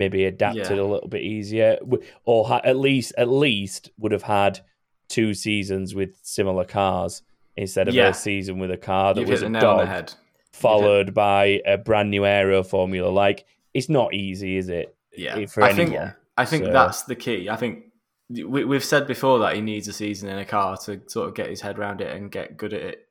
maybe 0.00 0.24
adapted 0.24 0.70
Yeah. 0.76 0.82
a 0.82 0.84
little 0.84 1.08
bit 1.08 1.22
easier, 1.22 1.78
or 2.24 2.46
ha- 2.46 2.60
at 2.64 2.76
least 2.76 3.12
at 3.16 3.28
least 3.28 3.90
would 3.98 4.12
have 4.12 4.22
had 4.22 4.60
two 5.08 5.32
seasons 5.34 5.94
with 5.94 6.18
similar 6.22 6.64
cars 6.64 7.22
instead 7.56 7.88
of 7.88 7.94
Yeah. 7.94 8.08
a 8.08 8.14
season 8.14 8.58
with 8.58 8.70
a 8.70 8.76
car 8.76 9.14
that 9.14 9.20
You've 9.20 9.30
was 9.30 9.42
a 9.42 9.44
the 9.44 9.50
nail 9.50 9.66
on 9.70 9.76
the 9.78 9.82
dog 9.84 9.88
head. 9.88 10.14
followed 10.52 11.14
by 11.14 11.60
a 11.66 11.78
brand 11.78 12.10
new 12.10 12.26
aero 12.26 12.62
formula. 12.62 13.08
Like 13.08 13.44
it's 13.72 13.88
not 13.88 14.12
easy, 14.14 14.56
is 14.56 14.68
it? 14.68 14.94
Yeah, 15.16 15.46
for 15.46 15.62
I 15.62 15.72
think. 15.72 15.94
I 16.36 16.44
think 16.44 16.64
So- 16.66 16.72
that's 16.72 17.02
the 17.04 17.14
key. 17.14 17.48
I 17.48 17.56
think 17.56 17.84
we, 18.28 18.64
we've 18.64 18.84
said 18.84 19.06
before 19.06 19.38
that 19.38 19.54
he 19.54 19.60
needs 19.62 19.88
a 19.88 19.92
season 19.92 20.28
in 20.28 20.38
a 20.38 20.44
car 20.44 20.76
to 20.78 21.00
sort 21.06 21.28
of 21.28 21.34
get 21.34 21.48
his 21.48 21.60
head 21.62 21.78
around 21.78 22.00
it 22.02 22.14
and 22.14 22.30
get 22.30 22.56
good 22.56 22.74
at 22.74 22.82
it, 22.82 23.05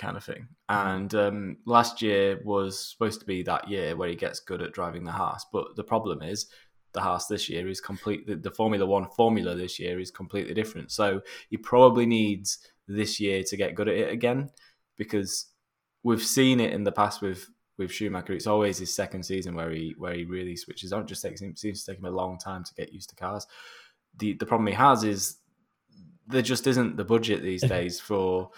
kind 0.00 0.16
of 0.16 0.24
thing. 0.24 0.48
And 0.68 1.14
um, 1.14 1.56
last 1.66 2.02
year 2.02 2.40
was 2.44 2.90
supposed 2.90 3.20
to 3.20 3.26
be 3.26 3.42
that 3.44 3.68
year 3.68 3.94
where 3.94 4.08
he 4.08 4.16
gets 4.16 4.40
good 4.40 4.62
at 4.62 4.72
driving 4.72 5.04
the 5.04 5.12
Haas. 5.12 5.44
But 5.52 5.76
the 5.76 5.84
problem 5.84 6.22
is 6.22 6.46
the 6.92 7.02
Haas 7.02 7.26
this 7.26 7.48
year 7.48 7.68
is 7.68 7.80
complete. 7.80 8.26
The, 8.26 8.36
the 8.36 8.50
Formula 8.50 8.86
One 8.86 9.08
formula 9.10 9.54
this 9.54 9.78
year 9.78 10.00
is 10.00 10.10
completely 10.10 10.54
different. 10.54 10.90
So 10.90 11.20
he 11.50 11.56
probably 11.56 12.06
needs 12.06 12.58
this 12.88 13.20
year 13.20 13.44
to 13.44 13.56
get 13.56 13.74
good 13.74 13.88
at 13.88 13.96
it 13.96 14.12
again 14.12 14.50
because 14.96 15.46
we've 16.02 16.22
seen 16.22 16.58
it 16.58 16.72
in 16.72 16.82
the 16.82 16.92
past 16.92 17.20
with 17.22 17.46
with 17.78 17.92
Schumacher. 17.92 18.32
It's 18.32 18.46
always 18.46 18.78
his 18.78 18.92
second 18.92 19.22
season 19.22 19.54
where 19.54 19.70
he 19.70 19.94
where 19.98 20.14
he 20.14 20.24
really 20.24 20.56
switches 20.56 20.92
on. 20.92 21.02
It 21.02 21.08
just 21.08 21.22
takes 21.22 21.42
him 21.42 21.54
seems 21.54 21.84
to 21.84 21.92
take 21.92 21.98
him 21.98 22.06
a 22.06 22.10
long 22.10 22.38
time 22.38 22.64
to 22.64 22.74
get 22.74 22.92
used 22.92 23.10
to 23.10 23.16
cars. 23.16 23.46
The 24.18 24.32
the 24.34 24.46
problem 24.46 24.66
he 24.66 24.74
has 24.74 25.04
is 25.04 25.36
there 26.26 26.42
just 26.42 26.66
isn't 26.66 26.96
the 26.96 27.04
budget 27.04 27.42
these 27.42 27.62
days 27.76 28.00
for 28.00 28.50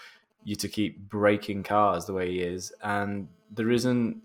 you 0.43 0.55
to 0.57 0.67
keep 0.67 1.09
breaking 1.09 1.63
cars 1.63 2.05
the 2.05 2.13
way 2.13 2.31
he 2.31 2.39
is, 2.41 2.71
and 2.81 3.27
there 3.51 3.71
isn't 3.71 4.21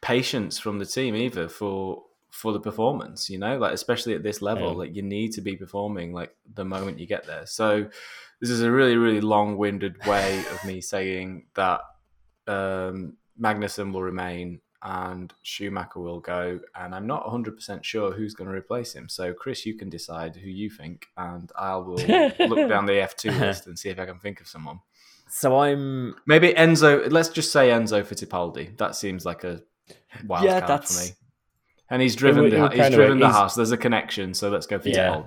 patience 0.00 0.58
from 0.58 0.78
the 0.78 0.86
team 0.86 1.14
either 1.14 1.48
for 1.48 2.04
for 2.30 2.52
the 2.52 2.60
performance. 2.60 3.28
You 3.30 3.38
know, 3.38 3.58
like 3.58 3.72
especially 3.72 4.14
at 4.14 4.22
this 4.22 4.42
level, 4.42 4.70
Yeah. 4.70 4.76
like 4.78 4.94
you 4.94 5.02
need 5.02 5.32
to 5.32 5.40
be 5.40 5.56
performing 5.56 6.12
like 6.12 6.34
the 6.54 6.64
moment 6.64 6.98
you 6.98 7.06
get 7.06 7.26
there. 7.26 7.46
So 7.46 7.88
this 8.40 8.50
is 8.50 8.62
a 8.62 8.70
really 8.70 8.96
really 8.96 9.20
long 9.20 9.56
winded 9.56 10.04
way 10.06 10.38
of 10.50 10.64
me 10.64 10.80
saying 10.80 11.46
that 11.54 11.80
um, 12.46 13.16
Magnussen 13.40 13.92
will 13.92 14.02
remain 14.02 14.60
and 14.82 15.32
Schumacher 15.42 16.00
will 16.00 16.20
go, 16.20 16.60
and 16.76 16.94
I'm 16.94 17.06
not 17.06 17.24
100% 17.26 17.82
sure 17.82 18.12
who's 18.12 18.34
going 18.34 18.48
to 18.48 18.54
replace 18.56 18.92
him. 18.94 19.08
So, 19.08 19.32
Chris, 19.32 19.66
you 19.66 19.74
can 19.74 19.88
decide 19.88 20.36
who 20.36 20.48
you 20.48 20.70
think, 20.70 21.06
and 21.16 21.50
I 21.58 21.74
will 21.76 21.96
look 21.96 22.68
down 22.68 22.86
the 22.86 22.92
F2 22.92 23.40
list 23.40 23.66
and 23.66 23.78
see 23.78 23.88
if 23.88 23.98
I 23.98 24.06
can 24.06 24.18
think 24.18 24.40
of 24.40 24.46
someone. 24.48 24.80
So 25.30 25.58
I'm 25.58 26.14
Maybe 26.26 26.54
Enzo, 26.54 27.10
let's 27.12 27.28
just 27.28 27.52
say 27.52 27.68
Enzo 27.68 28.02
Fittipaldi. 28.02 28.76
That 28.78 28.96
seems 28.96 29.26
like 29.26 29.44
a 29.44 29.60
wild 30.26 30.44
Yeah, 30.44 30.60
card 30.60 30.70
that's- 30.70 30.96
for 30.98 31.04
me. 31.06 31.14
And 31.90 32.00
he's 32.02 32.14
driven 32.16 32.44
would- 32.44 32.52
the, 32.52 32.56
it 32.56 32.60
would 32.62 32.72
he's 32.74 32.86
of- 32.86 32.92
driven 32.92 33.18
the 33.18 33.26
he's- 33.26 33.36
house. 33.36 33.54
There's 33.54 33.72
a 33.72 33.76
connection, 33.76 34.32
so 34.34 34.48
let's 34.50 34.66
go 34.66 34.80
Yeah. 34.84 35.22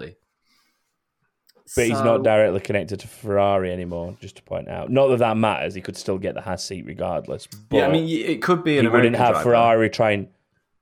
Fittipaldi. 1.72 1.76
But 1.76 1.86
he's 1.88 1.97
so- 1.97 2.03
not 2.03 2.24
directly 2.24 2.59
connected 2.59 2.99
to 3.01 3.07
Ferrari 3.07 3.72
anymore. 3.72 4.15
Just 4.19 4.36
to 4.38 4.43
point 4.43 4.67
out, 4.69 4.91
not 4.91 5.07
that 5.07 5.19
that 5.19 5.38
matters. 5.38 5.74
He 5.74 5.82
could 5.82 5.97
still 5.97 6.17
get 6.17 6.36
the 6.36 6.41
Haas 6.41 6.63
seat 6.63 6.86
regardless. 6.86 7.47
But 7.69 7.78
Yeah, 7.78 7.88
I 7.88 7.91
mean, 7.91 8.07
it 8.07 8.41
could 8.41 8.63
be 8.63 8.78
an 8.78 8.86
he 8.86 8.89
wouldn't 8.89 9.15
have 9.15 9.32
driver. 9.36 9.43
Ferrari 9.43 9.89
try 9.89 10.11
and. 10.11 10.28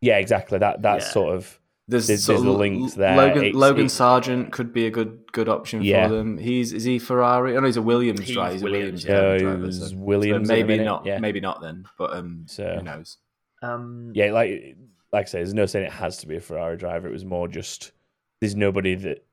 Yeah, 0.02 0.18
exactly. 0.18 0.58
That 0.60 0.82
that's 0.82 1.06
Yeah. 1.08 1.12
sort 1.12 1.36
of 1.36 1.60
There's, 1.88 2.06
There's- 2.06 2.22
sort 2.24 2.36
there's 2.38 2.48
of 2.48 2.54
the 2.54 2.60
links 2.60 2.94
there. 2.94 3.18
Logan, 3.18 3.38
It's- 3.46 3.56
Logan 3.56 3.86
it- 3.88 3.90
Sargeant 3.90 4.52
could 4.52 4.72
be 4.72 4.86
a 4.86 4.92
good 4.92 5.32
good 5.32 5.50
option 5.50 5.82
Yeah. 5.82 6.08
for 6.08 6.14
them. 6.14 6.38
He's 6.38 6.72
is 6.72 6.84
he 6.84 7.00
Ferrari? 7.00 7.58
Oh 7.58 7.62
no, 7.62 7.66
he's 7.66 7.78
a 7.78 7.82
Williams 7.82 8.20
He's 8.22 8.36
driver. 8.36 8.54
He's 8.54 8.62
a 8.62 8.66
Williams, 8.66 9.06
Williams 9.06 9.06
yeah. 9.06 9.20
driver. 9.20 9.40
Driver, 9.40 9.66
he 9.66 9.72
so- 9.72 9.96
Williams 9.98 10.48
so 10.48 10.54
maybe 10.54 10.78
not. 10.78 11.06
yeah. 11.08 11.18
Maybe 11.18 11.40
not 11.40 11.62
then. 11.62 11.86
But 11.98 12.14
um, 12.14 12.44
So- 12.48 12.76
who 12.78 12.84
knows? 12.84 13.18
Um, 13.64 14.12
yeah, 14.14 14.32
like 14.32 14.76
like 15.12 15.26
I 15.26 15.30
say, 15.30 15.40
there's 15.40 15.56
no 15.56 15.66
saying 15.66 15.88
it 15.88 15.92
has 15.92 16.18
to 16.20 16.28
be 16.28 16.36
a 16.36 16.40
Ferrari 16.40 16.78
driver. 16.78 17.08
It 17.08 17.12
was 17.12 17.26
more 17.26 17.48
just 17.48 17.92
there's 18.40 18.56
nobody 18.56 18.94
that 18.94 19.26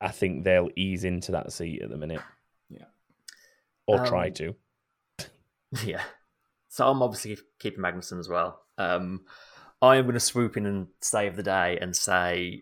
I 0.00 0.08
think 0.10 0.44
they'll 0.44 0.70
ease 0.76 1.04
into 1.04 1.32
that 1.32 1.52
seat 1.52 1.82
at 1.82 1.90
the 1.90 1.96
minute. 1.98 2.22
Yeah. 2.68 2.84
or 3.86 4.04
try 4.06 4.28
Um, 4.28 4.34
to. 4.34 4.54
Yeah. 5.84 6.02
So 6.68 6.88
I'm 6.88 7.02
obviously 7.02 7.38
keeping 7.58 7.80
Magnussen 7.80 8.18
as 8.18 8.28
well. 8.28 8.62
Um, 8.78 9.22
I 9.82 9.96
am 9.96 10.04
going 10.04 10.14
to 10.14 10.20
swoop 10.20 10.56
in 10.56 10.66
and 10.66 10.88
save 11.00 11.36
the 11.36 11.42
day 11.42 11.78
and 11.80 11.94
say 11.94 12.60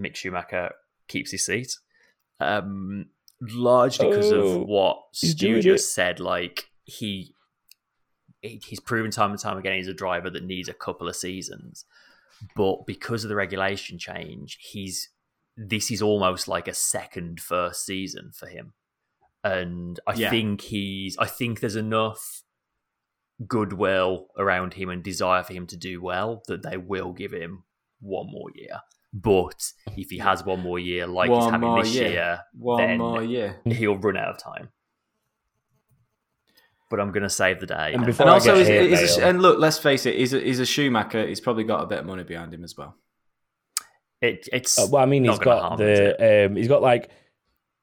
Mick 0.00 0.16
Schumacher 0.16 0.72
keeps 1.08 1.30
his 1.30 1.44
seat. 1.46 1.76
Um, 2.40 3.06
largely 3.40 4.08
because 4.08 4.32
Oh, 4.32 4.60
of 4.62 4.66
what 4.68 4.98
Stu 5.12 5.60
just 5.62 5.94
said. 5.94 6.18
Like 6.20 6.68
he- 6.84 7.34
he's 8.42 8.80
proven 8.80 9.10
time 9.10 9.30
and 9.32 9.40
time 9.40 9.58
again 9.58 9.76
he's 9.76 9.88
a 9.88 9.94
driver 9.94 10.30
that 10.30 10.44
needs 10.44 10.68
a 10.68 10.74
couple 10.74 11.08
of 11.08 11.16
seasons, 11.16 11.84
but 12.56 12.86
because 12.86 13.24
of 13.24 13.28
the 13.28 13.34
regulation 13.36 13.98
change, 13.98 14.58
he's 14.60 15.08
this 15.60 15.90
is 15.90 16.00
almost 16.00 16.46
like 16.46 16.68
a 16.68 16.74
second 16.74 17.40
first 17.40 17.84
season 17.84 18.30
for 18.32 18.46
him. 18.46 18.74
And 19.42 19.98
I 20.06 20.14
Yeah. 20.14 20.30
think 20.30 20.60
he's 20.62 21.16
I 21.18 21.26
think 21.26 21.58
there's 21.60 21.74
enough 21.76 22.42
goodwill 23.46 24.28
around 24.38 24.74
him 24.74 24.88
and 24.88 25.02
desire 25.02 25.42
for 25.42 25.52
him 25.52 25.66
to 25.68 25.76
do 25.76 26.00
well 26.02 26.42
that 26.48 26.62
they 26.62 26.76
will 26.76 27.12
give 27.12 27.32
him 27.32 27.64
one 28.00 28.26
more 28.30 28.50
year. 28.54 28.80
But 29.12 29.72
if 29.96 30.10
he 30.10 30.18
has 30.18 30.44
one 30.44 30.60
more 30.60 30.78
year 30.78 31.06
like 31.06 31.30
he's 31.30 31.44
having 31.50 31.74
this 31.76 31.94
year. 31.94 32.08
year, 32.10 32.40
One 32.52 32.78
then 32.86 32.98
more 32.98 33.22
year. 33.22 33.60
he'll 33.64 33.96
run 33.96 34.16
out 34.16 34.28
of 34.34 34.38
time. 34.38 34.68
But 36.90 37.00
I'm 37.00 37.10
going 37.12 37.22
to 37.22 37.28
save 37.30 37.60
the 37.60 37.66
day. 37.66 37.92
And 37.92 37.96
and- 37.96 38.06
before 38.06 38.24
And 38.24 38.30
I 38.30 38.34
also, 38.34 38.54
get 38.56 38.66
is, 38.68 39.00
is 39.12 39.18
a, 39.18 39.26
and 39.28 39.42
look, 39.42 39.58
let's 39.58 39.78
face 39.78 40.06
it, 40.06 40.16
he's 40.16 40.32
a, 40.32 40.40
he's 40.40 40.58
a 40.60 40.66
Schumacher. 40.66 41.26
He's 41.26 41.40
probably 41.40 41.64
got 41.64 41.82
a 41.82 41.86
bit 41.86 41.98
of 42.00 42.06
money 42.06 42.22
behind 42.24 42.52
him 42.54 42.64
as 42.64 42.76
well. 42.76 42.96
It, 44.20 44.48
it's 44.52 44.78
Uh, 44.78 44.86
well, 44.90 45.02
I 45.02 45.06
mean, 45.06 45.22
not 45.22 45.32
he's 45.32 45.38
gonna 45.40 45.56
got 45.60 45.68
harm 45.68 45.80
him, 45.80 45.88
is 45.88 45.98
it? 46.00 46.18
the 46.18 46.46
um, 46.46 46.56
he's 46.56 46.68
got 46.68 46.82
like 46.82 47.10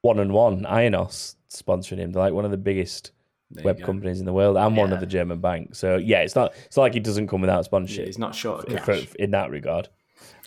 one 0.01 0.19
and 0.19 0.33
one 0.33 0.63
Ionos 0.63 1.35
sponsoring 1.49 1.97
him. 1.97 2.11
They're 2.11 2.21
like 2.23 2.33
one 2.33 2.45
of 2.45 2.51
the 2.51 2.57
biggest 2.57 3.11
There 3.51 3.63
web 3.63 3.79
go. 3.79 3.85
companies 3.85 4.19
in 4.19 4.25
the 4.25 4.33
world 4.33 4.57
and 4.57 4.75
one 4.75 4.91
of 4.91 4.99
the 4.99 5.05
German 5.05 5.39
banks. 5.39 5.77
So 5.79 5.95
yeah, 5.97 6.19
it's 6.21 6.35
not 6.35 6.53
it's 6.65 6.75
not 6.75 6.83
like 6.83 6.93
he 6.93 6.99
doesn't 6.99 7.27
come 7.27 7.41
without 7.41 7.57
Yeah, 7.59 7.61
sponsorship 7.63 8.05
he's 8.07 8.17
not 8.19 8.35
short 8.35 8.65
of 8.67 8.73
in- 8.73 8.77
cash. 8.83 9.05
for- 9.05 9.17
in 9.17 9.31
that 9.31 9.49
regard. 9.49 9.87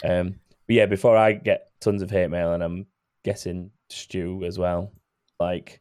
Um, 0.05 0.39
but 0.67 0.77
yeah, 0.77 0.87
before 0.87 1.17
I 1.17 1.33
get 1.33 1.71
tons 1.81 2.03
of 2.03 2.11
hate 2.11 2.29
mail, 2.31 2.53
and 2.53 2.63
I'm 2.63 2.87
guessing 3.25 3.71
Stu 3.89 4.45
as 4.45 4.59
well. 4.59 4.93
Like, 5.41 5.81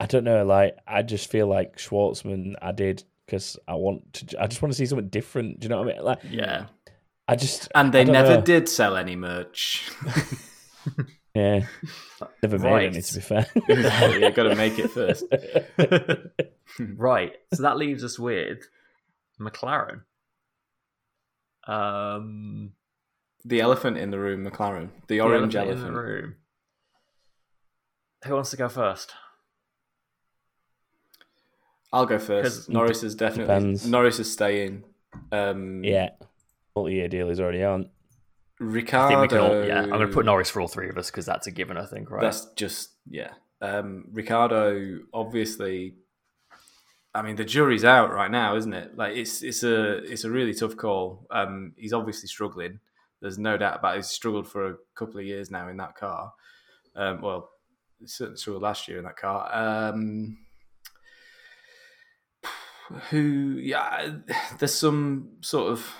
I 0.00 0.06
don't 0.06 0.24
know. 0.24 0.44
Like, 0.44 0.76
I 0.86 1.02
just 1.02 1.30
feel 1.30 1.46
like 1.46 1.76
Shwartzman. 1.76 2.54
I 2.60 2.72
did 2.72 3.04
because 3.26 3.58
I 3.68 3.74
want 3.74 4.12
to. 4.14 4.42
I 4.42 4.46
just 4.48 4.60
want 4.62 4.72
to 4.72 4.76
see 4.76 4.86
something 4.86 5.08
different. 5.08 5.60
Do 5.60 5.66
you 5.66 5.68
know 5.68 5.78
what 5.78 5.88
I 5.90 5.92
mean? 5.94 6.04
Like, 6.04 6.18
Yeah. 6.28 6.66
I 7.28 7.36
just 7.36 7.68
And 7.74 7.92
they 7.92 8.04
never 8.04 8.36
know. 8.36 8.40
did 8.42 8.68
sell 8.68 8.96
any 8.96 9.16
merch. 9.16 9.90
Yeah, 11.34 11.64
never 12.42 12.58
made 12.58 12.70
Right. 12.70 12.86
any. 12.92 13.00
To 13.00 13.14
be 13.14 13.20
fair, 13.20 13.46
you 14.20 14.30
got 14.32 14.42
to 14.42 14.54
make 14.54 14.78
it 14.78 14.90
first. 14.90 15.24
Right. 16.78 17.32
So 17.54 17.62
that 17.62 17.78
leaves 17.78 18.04
us 18.04 18.18
with 18.18 18.68
McLaren. 19.40 20.02
Um, 21.66 22.72
The 23.46 23.62
elephant 23.62 23.96
in 23.96 24.10
the 24.10 24.18
room, 24.18 24.44
McLaren. 24.44 24.90
The 25.06 25.16
the 25.16 25.20
orange 25.22 25.54
elephant 25.56 25.78
elephant. 25.78 25.88
in 25.88 25.94
the 25.94 26.00
room. 26.00 26.34
Who 28.26 28.34
wants 28.34 28.50
to 28.50 28.56
go 28.58 28.68
first? 28.68 29.14
I'll 31.92 32.06
go 32.06 32.18
first. 32.18 32.68
Norris 32.68 33.02
is 33.02 33.14
definitely 33.14 33.54
Depends. 33.54 33.86
Norris 33.86 34.18
is 34.18 34.30
staying. 34.32 34.84
Um, 35.30 35.82
yeah, 35.84 36.10
multi-year 36.76 37.08
deal 37.08 37.28
is 37.28 37.40
already 37.40 37.62
on. 37.62 37.90
I 38.60 38.64
Ricciardo. 38.64 39.60
all, 39.60 39.66
yeah, 39.66 39.82
I'm 39.82 39.90
going 39.90 40.06
to 40.06 40.12
put 40.12 40.24
Norris 40.24 40.50
for 40.50 40.60
all 40.60 40.68
three 40.68 40.88
of 40.88 40.96
us 40.96 41.10
because 41.10 41.26
that's 41.26 41.46
a 41.46 41.50
given, 41.50 41.76
I 41.76 41.86
think, 41.86 42.10
right? 42.10 42.22
That's 42.22 42.46
just 42.54 42.90
yeah. 43.08 43.32
Um, 43.60 44.04
Ricciardo, 44.12 45.00
obviously, 45.12 45.94
I 47.14 47.22
mean, 47.22 47.36
the 47.36 47.44
jury's 47.44 47.84
out 47.84 48.12
right 48.12 48.30
now, 48.30 48.56
isn't 48.56 48.72
it? 48.72 48.96
Like 48.96 49.16
it's 49.16 49.42
it's 49.42 49.62
a 49.64 49.98
it's 49.98 50.24
a 50.24 50.30
really 50.30 50.54
tough 50.54 50.76
call. 50.76 51.26
Um, 51.30 51.72
he's 51.76 51.92
obviously 51.92 52.28
struggling. 52.28 52.80
There's 53.20 53.38
no 53.38 53.56
doubt 53.56 53.78
about 53.78 53.94
it. 53.94 53.98
He's 53.98 54.08
struggled 54.08 54.48
for 54.48 54.70
a 54.70 54.76
couple 54.94 55.18
of 55.18 55.26
years 55.26 55.50
now 55.50 55.68
in 55.68 55.76
that 55.76 55.94
car. 55.94 56.32
Um, 56.96 57.20
well, 57.20 57.50
certainly 58.04 58.38
struggled 58.38 58.62
last 58.62 58.88
year 58.88 58.98
in 58.98 59.04
that 59.04 59.16
car. 59.16 59.48
Um, 59.52 60.38
who, 63.10 63.58
yeah, 63.60 64.16
there's 64.58 64.74
some 64.74 65.36
sort 65.40 65.72
of 65.72 65.94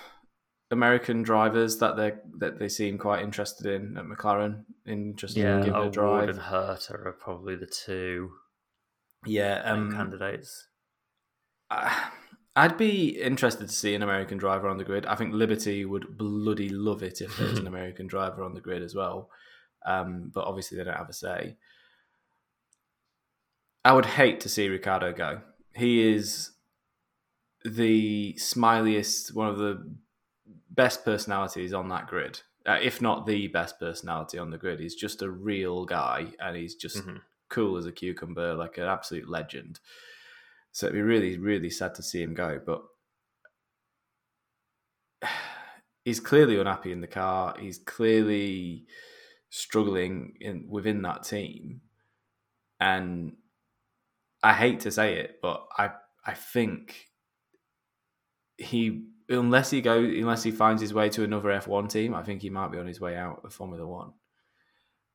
American 0.72 1.22
drivers 1.22 1.78
that 1.78 1.96
they 1.96 2.12
that 2.38 2.58
they 2.58 2.68
seem 2.68 2.98
quite 2.98 3.22
interested 3.22 3.66
in 3.66 3.96
at 3.96 4.04
McLaren 4.04 4.64
in 4.86 5.14
just 5.16 5.36
Yeah, 5.36 5.62
giving 5.62 5.74
a 5.74 5.90
drive. 5.90 6.28
and 6.28 6.38
Herta 6.40 7.06
are 7.06 7.12
probably 7.12 7.56
the 7.56 7.66
two 7.66 8.32
Yeah, 9.26 9.60
um, 9.64 9.92
candidates. 9.92 10.68
I- 11.70 12.10
I'd 12.54 12.76
be 12.76 13.18
interested 13.18 13.66
to 13.68 13.74
see 13.74 13.94
an 13.94 14.02
American 14.02 14.36
driver 14.36 14.68
on 14.68 14.76
the 14.76 14.84
grid. 14.84 15.06
I 15.06 15.14
think 15.14 15.32
Liberty 15.32 15.86
would 15.86 16.18
bloody 16.18 16.68
love 16.68 17.02
it 17.02 17.22
if 17.22 17.34
there 17.38 17.48
was 17.48 17.58
an 17.58 17.66
American 17.74 18.06
driver 18.06 18.42
on 18.42 18.52
the 18.52 18.60
grid 18.60 18.82
as 18.82 18.94
well. 18.94 19.30
Um, 19.86 20.30
but 20.34 20.44
obviously, 20.44 20.76
they 20.76 20.84
don't 20.84 20.98
have 20.98 21.08
a 21.08 21.14
say. 21.14 21.56
I 23.86 23.94
would 23.94 24.04
hate 24.04 24.40
to 24.40 24.50
see 24.50 24.68
Ricciardo 24.68 25.14
go. 25.14 25.40
He 25.74 26.12
is 26.14 26.50
the 27.64 28.34
smiliest, 28.38 29.34
one 29.34 29.48
of 29.48 29.56
the 29.56 29.94
best 30.74 31.04
personalities 31.04 31.72
on 31.72 31.88
that 31.88 32.06
grid, 32.08 32.40
uh, 32.66 32.78
if 32.82 33.02
not 33.02 33.26
the 33.26 33.48
best 33.48 33.78
personality 33.78 34.38
on 34.38 34.50
the 34.50 34.58
grid. 34.58 34.80
He's 34.80 34.94
just 34.96 35.22
a 35.22 35.30
real 35.30 35.84
guy, 35.86 36.34
and 36.40 36.56
he's 36.56 36.74
just 36.76 37.04
Mhm. 37.04 37.22
cool 37.50 37.76
as 37.76 37.86
a 37.86 37.92
cucumber, 37.92 38.54
like 38.54 38.78
an 38.78 38.84
absolute 38.84 39.28
legend. 39.28 39.80
So 40.72 40.86
it'd 40.86 40.94
be 40.96 41.02
really, 41.02 41.38
really 41.38 41.70
sad 41.70 41.94
to 41.96 42.02
see 42.02 42.22
him 42.22 42.34
go. 42.34 42.60
But 42.64 42.82
he's 46.04 46.20
clearly 46.20 46.58
unhappy 46.58 46.92
in 46.92 47.00
the 47.00 47.06
car. 47.06 47.56
He's 47.58 47.78
clearly 47.78 48.86
struggling 49.50 50.36
in 50.40 50.68
within 50.68 51.02
that 51.02 51.24
team, 51.24 51.82
and 52.80 53.36
I 54.42 54.54
hate 54.54 54.80
to 54.80 54.90
say 54.90 55.18
it, 55.18 55.40
but 55.40 55.68
I 55.76 55.94
I 56.24 56.34
think 56.34 57.10
he 58.58 59.08
unless 59.32 59.70
he 59.70 59.80
go 59.80 59.98
unless 59.98 60.42
he 60.42 60.50
finds 60.50 60.80
his 60.80 60.94
way 60.94 61.08
to 61.10 61.24
another 61.24 61.50
F 61.50 61.66
one 61.66 61.88
team, 61.88 62.14
I 62.14 62.22
think 62.22 62.42
he 62.42 62.50
might 62.50 62.72
be 62.72 62.78
on 62.78 62.86
his 62.86 63.00
way 63.00 63.16
out 63.16 63.42
of 63.44 63.52
Formula 63.52 63.86
One. 63.86 64.12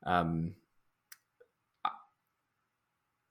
Um. 0.03 0.55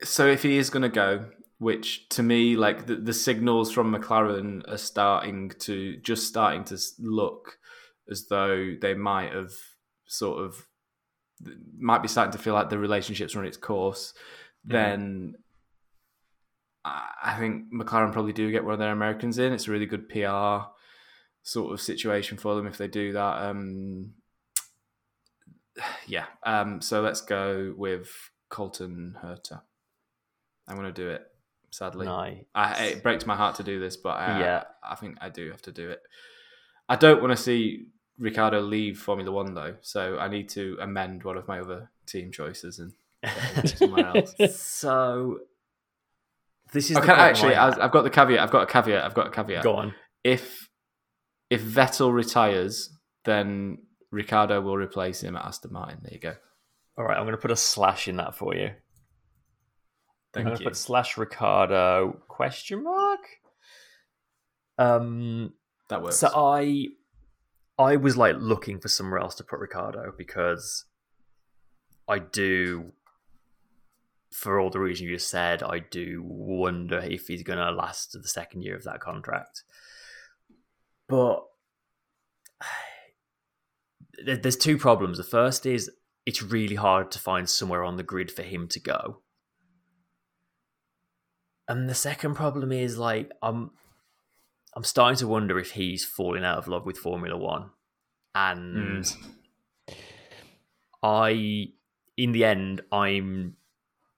So 0.03 0.27
if 0.27 0.43
he 0.43 0.59
is 0.59 0.69
going 0.71 0.83
to 0.83 0.89
go, 0.89 1.27
which 1.59 2.09
to 2.11 2.23
me, 2.23 2.57
like 2.57 2.87
the, 2.87 2.97
the 2.97 3.15
signals 3.15 3.73
from 3.73 3.95
McLaren 3.95 4.63
are 4.71 4.77
starting 4.77 5.51
to 5.61 5.97
just 5.99 6.27
starting 6.27 6.65
to 6.65 6.79
look 6.99 7.59
as 8.11 8.27
though 8.29 8.75
they 8.81 8.95
might 8.95 9.33
have 9.33 9.53
sort 10.07 10.45
of 10.45 10.67
might 11.79 12.03
be 12.03 12.09
starting 12.09 12.33
to 12.33 12.39
feel 12.39 12.55
like 12.55 12.71
the 12.71 12.79
relationship's 12.79 13.35
run 13.35 13.47
its 13.47 13.57
course. 13.57 14.13
Then 14.65 15.37
I 16.85 17.09
I 17.23 17.39
think 17.39 17.73
McLaren 17.73 18.13
probably 18.13 18.33
do 18.33 18.51
get 18.51 18.65
one 18.65 18.75
of 18.75 18.79
their 18.79 18.93
Americans 18.93 19.39
in. 19.39 19.53
It's 19.53 19.69
a 19.69 19.71
really 19.71 19.87
good 19.87 20.09
PR 20.09 20.71
sort 21.47 21.73
of 21.73 21.81
situation 21.81 22.37
for 22.37 22.57
them 22.57 22.67
if 22.67 22.77
they 22.77 22.89
do 22.89 23.13
that. 23.13 23.43
Um, 23.43 24.15
yeah. 26.09 26.25
Um, 26.43 26.81
so 26.81 27.01
let's 27.03 27.21
go 27.21 27.73
with 27.77 28.11
Colton 28.49 29.17
Herta. 29.23 29.61
I'm 30.67 30.75
going 30.77 30.93
to 30.93 30.93
do 30.93 31.09
it. 31.09 31.23
Sadly, 31.71 32.07
Nice. 32.07 32.39
I, 32.55 32.85
it 32.87 33.03
breaks 33.03 33.27
my 33.27 33.37
heart 33.37 33.55
to 33.57 33.63
do 33.63 33.79
this, 33.79 33.97
but 33.97 34.17
I, 34.17 34.41
Yeah. 34.41 34.65
I 34.83 34.97
think 34.97 35.19
I 35.21 35.29
do 35.29 35.51
have 35.53 35.63
to 35.63 35.73
do 35.73 35.89
it. 35.91 36.03
I 36.89 36.97
don't 36.97 37.21
want 37.23 37.37
to 37.37 37.41
see 37.41 37.87
Ricciardo 38.19 38.61
leave 38.61 38.99
Formula 38.99 39.31
One 39.31 39.55
though, 39.55 39.77
so 39.83 40.19
I 40.19 40.27
need 40.29 40.49
to 40.51 40.79
amend 40.81 41.23
one 41.23 41.37
of 41.37 41.47
my 41.47 41.61
other 41.61 41.91
team 42.07 42.33
choices 42.33 42.79
and 42.81 42.93
somewhere 43.69 44.07
else. 44.17 44.59
so 44.59 45.41
this 46.73 46.91
is 46.91 46.97
Okay, 46.97 47.13
actually, 47.13 47.55
I 47.55 47.69
I 47.69 47.85
I've 47.85 47.93
got 47.93 48.03
the 48.03 48.11
caveat. 48.11 48.41
I've 48.41 48.51
got 48.51 48.63
a 48.63 48.67
caveat. 48.67 49.05
I've 49.05 49.15
got 49.15 49.27
a 49.27 49.31
caveat. 49.31 49.63
Go 49.63 49.77
on. 49.77 49.95
If 50.25 50.69
if 51.51 51.63
Vettel 51.63 52.13
retires, 52.13 52.91
then 53.25 53.79
Ricciardo 54.11 54.61
will 54.61 54.77
replace 54.77 55.23
him 55.23 55.37
at 55.37 55.45
Aston 55.45 55.73
Martin. 55.73 55.99
There 56.03 56.13
you 56.15 56.21
go. 56.21 56.35
All 56.99 57.05
right, 57.05 57.17
I'm 57.17 57.25
going 57.25 57.37
to 57.37 57.41
put 57.41 57.51
a 57.51 57.57
slash 57.57 58.09
in 58.09 58.17
that 58.17 58.35
for 58.35 58.55
you. 58.55 58.67
I'm 58.67 58.75
Thank 60.33 60.47
going 60.47 60.59
to 60.59 60.65
put 60.65 60.77
slash 60.77 61.17
Ricciardo 61.17 62.21
question 62.29 62.85
mark. 62.85 63.21
Um, 64.79 65.55
That 65.89 66.03
works. 66.03 66.17
so 66.17 66.29
I, 66.35 66.89
I 67.79 67.97
was 67.97 68.17
like 68.17 68.37
looking 68.39 68.79
for 68.81 68.89
somewhere 68.89 69.21
else 69.21 69.35
to 69.37 69.45
put 69.45 69.61
Ricciardo 69.61 70.13
because 70.17 70.85
I 72.09 72.19
do, 72.19 72.93
for 74.33 74.61
all 74.61 74.71
the 74.71 74.81
reasons 74.81 75.09
you 75.09 75.17
just 75.17 75.31
said, 75.31 75.63
I 75.63 75.79
do 75.79 76.23
wonder 76.25 76.99
if 76.99 77.29
he's 77.29 77.43
going 77.43 77.59
to 77.59 77.71
last 77.71 78.13
to 78.13 78.19
the 78.19 78.29
second 78.29 78.63
year 78.63 78.77
of 78.77 78.85
that 78.85 79.01
contract. 79.01 79.63
But 81.09 81.45
there's 84.25 84.57
two 84.57 84.79
problems. 84.79 85.19
The 85.19 85.25
first 85.25 85.67
is 85.67 85.91
it's 86.25 86.43
really 86.43 86.75
hard 86.75 87.11
to 87.13 87.19
find 87.19 87.49
somewhere 87.49 87.85
on 87.85 87.97
the 87.97 88.03
grid 88.03 88.31
for 88.31 88.43
him 88.43 88.67
to 88.69 88.81
go. 88.81 89.23
And 91.69 91.89
the 91.89 91.95
second 91.95 92.35
problem 92.35 92.73
is 92.73 92.99
like 92.99 93.31
I'm 93.43 93.71
I'm 94.75 94.85
starting 94.85 95.17
to 95.19 95.29
wonder 95.29 95.59
if 95.59 95.73
he's 95.73 96.05
falling 96.05 96.45
out 96.45 96.59
of 96.59 96.69
love 96.69 96.85
with 96.85 96.99
Formula 96.99 97.37
One. 97.37 97.71
And 98.35 99.05
mm. 99.05 99.17
I 101.03 101.69
in 102.17 102.33
the 102.33 102.45
end 102.45 102.83
I'm 102.93 103.57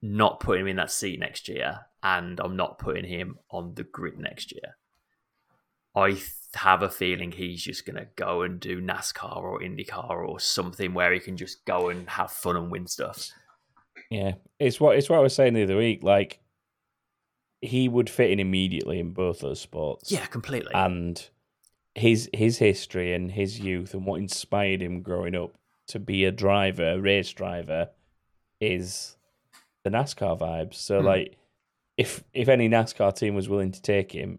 not 0.02 0.40
putting 0.40 0.62
him 0.62 0.68
in 0.68 0.76
that 0.76 0.90
seat 0.90 1.20
next 1.20 1.48
year 1.48 1.80
and 2.02 2.38
I'm 2.40 2.56
not 2.56 2.78
putting 2.78 3.04
him 3.04 3.38
on 3.50 3.74
the 3.74 3.84
grid 3.84 4.18
next 4.18 4.52
year. 4.52 4.76
I 5.94 6.10
th- 6.10 6.32
have 6.54 6.82
a 6.82 6.88
feeling 6.88 7.32
he's 7.32 7.62
just 7.62 7.84
going 7.84 7.96
to 7.96 8.06
go 8.16 8.42
and 8.42 8.58
do 8.58 8.80
NASCAR 8.80 9.36
or 9.36 9.60
IndyCar 9.60 10.26
or 10.26 10.40
something 10.40 10.94
where 10.94 11.12
he 11.12 11.20
can 11.20 11.36
just 11.36 11.64
go 11.64 11.88
and 11.90 12.08
have 12.10 12.30
fun 12.30 12.56
and 12.56 12.70
win 12.70 12.86
stuff. 12.86 13.30
Yeah, 14.10 14.34
it's 14.58 14.80
what 14.80 14.96
it's 14.96 15.10
what 15.10 15.18
I 15.18 15.22
was 15.22 15.34
saying 15.34 15.52
the 15.54 15.64
other 15.64 15.76
week. 15.76 16.02
Like 16.02 16.40
he 17.60 17.88
would 17.88 18.08
fit 18.08 18.30
in 18.30 18.40
immediately 18.40 18.98
in 19.00 19.12
both 19.12 19.40
those 19.40 19.60
sports. 19.60 20.10
Yeah, 20.10 20.26
completely. 20.26 20.72
and 20.74 21.28
his 21.94 22.30
his 22.32 22.58
history 22.58 23.12
and 23.12 23.30
his 23.32 23.58
youth 23.58 23.92
and 23.92 24.06
what 24.06 24.20
inspired 24.20 24.80
him 24.80 25.02
growing 25.02 25.34
up 25.34 25.54
to 25.88 25.98
be 25.98 26.24
a 26.24 26.30
driver, 26.32 26.92
a 26.92 27.00
race 27.00 27.32
driver, 27.32 27.90
is 28.60 29.16
the 29.84 29.90
NASCAR 29.90 30.38
vibes. 30.38 30.74
So 30.74 31.00
Hmm. 31.00 31.06
like, 31.06 31.36
if 31.96 32.22
if 32.32 32.48
any 32.48 32.68
NASCAR 32.68 33.14
team 33.16 33.34
was 33.34 33.48
willing 33.48 33.72
to 33.72 33.82
take 33.82 34.12
him, 34.12 34.38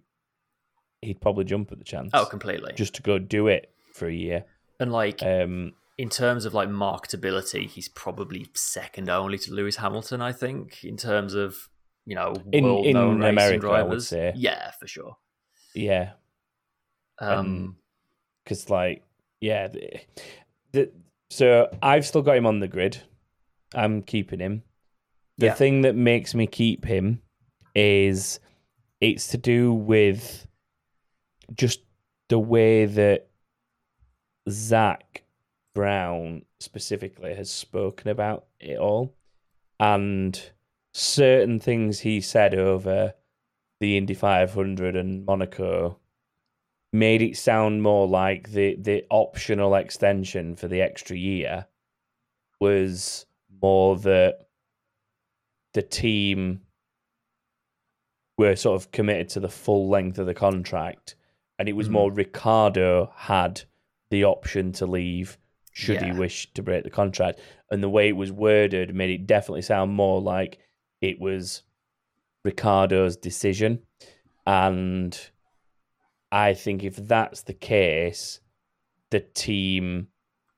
he'd 1.02 1.22
probably 1.22 1.46
jump 1.46 1.72
at 1.72 1.78
the 1.80 1.84
chance. 1.86 2.12
oh, 2.14 2.26
completely. 2.26 2.74
just 2.76 2.96
to 2.96 3.02
go 3.02 3.18
do 3.20 3.48
it 3.48 3.72
for 3.94 4.08
a 4.08 4.14
year. 4.14 4.46
and 4.80 4.92
like 4.92 5.22
Um, 5.24 5.74
in 5.98 6.10
terms 6.10 6.46
of 6.46 6.54
like 6.54 6.70
marketability, 6.70 7.68
he's 7.68 7.90
probably 7.90 8.48
second 8.54 9.10
only 9.10 9.38
to 9.40 9.54
Lewis 9.54 9.78
Hamilton, 9.78 10.22
I 10.22 10.32
think, 10.32 10.84
in 10.84 10.98
terms 10.98 11.34
of 11.34 11.70
you 12.06 12.16
know 12.16 12.34
In- 12.52 12.66
in 12.66 12.96
racing 13.20 13.24
America, 13.24 13.60
drivers. 13.60 14.12
Yeah, 14.36 14.72
for 14.80 14.88
sure. 14.88 15.18
yeah, 15.76 16.12
Um, 17.20 17.78
because 18.44 18.70
like 18.70 19.04
yeah 19.42 19.68
the, 19.68 20.00
the, 20.72 20.92
so 21.30 21.70
i've 21.82 22.06
still 22.06 22.22
got 22.22 22.36
him 22.36 22.46
on 22.46 22.60
the 22.60 22.68
grid 22.68 22.98
i'm 23.76 24.02
keeping 24.02 24.40
him 24.40 24.64
the 25.38 25.46
Yeah. 25.48 25.54
thing 25.54 25.82
that 25.84 25.96
makes 25.96 26.34
me 26.36 26.48
keep 26.48 26.84
him 26.84 27.22
is 27.76 28.40
it's 29.00 29.28
to 29.28 29.38
do 29.38 29.72
with 29.74 30.46
just 31.56 31.82
the 32.30 32.40
way 32.40 32.86
that 32.86 33.28
zak 34.50 35.24
brown 35.76 36.44
specifically 36.60 37.34
has 37.34 37.50
spoken 37.50 38.10
about 38.10 38.46
it 38.60 38.78
all 38.78 39.16
and 39.80 40.52
certain 40.94 41.60
things 41.60 42.00
he 42.00 42.20
said 42.20 42.56
over 42.56 43.14
the 43.80 43.98
indy 43.98 44.14
500 44.14 44.96
and 44.96 45.26
monaco 45.26 45.98
made 46.92 47.22
it 47.22 47.38
sound 47.38 47.84
more 47.84 48.08
like 48.08 48.52
the 48.52 48.76
the 48.80 49.06
optional 49.12 49.76
extension 49.76 50.56
for 50.56 50.68
the 50.68 50.82
extra 50.82 51.16
year 51.16 51.68
was 52.60 53.26
more 53.62 53.96
that 53.98 54.48
the 55.74 55.82
team 55.82 56.62
were 58.38 58.56
sort 58.56 58.82
of 58.82 58.92
committed 58.92 59.30
to 59.30 59.40
the 59.40 59.50
full 59.50 59.88
length 59.88 60.18
of 60.18 60.26
the 60.26 60.34
contract 60.34 61.16
and 61.60 61.70
it 61.70 61.74
was 61.74 61.88
Mhm. 61.88 61.92
more 61.92 62.12
Ricciardo 62.12 63.12
had 63.16 63.62
the 64.10 64.24
option 64.24 64.72
to 64.74 64.86
leave 64.88 65.38
should 65.72 66.02
he 66.02 66.12
wish 66.12 66.52
to 66.54 66.64
break 66.64 66.84
the 66.84 66.90
contract 66.90 67.40
and 67.70 67.84
the 67.84 67.90
way 67.90 68.08
it 68.10 68.16
was 68.16 68.32
worded 68.32 68.94
made 68.96 69.12
it 69.12 69.28
definitely 69.28 69.62
sound 69.62 69.92
more 69.94 70.20
like 70.20 70.58
it 71.02 71.20
was 71.20 71.62
Ricciardo's 72.44 73.16
decision 73.18 73.84
And 74.48 75.30
I 76.32 76.54
think 76.56 76.84
if 76.84 76.96
that's 76.96 77.44
the 77.44 77.54
case, 77.54 78.40
the 79.12 79.20
team 79.20 80.08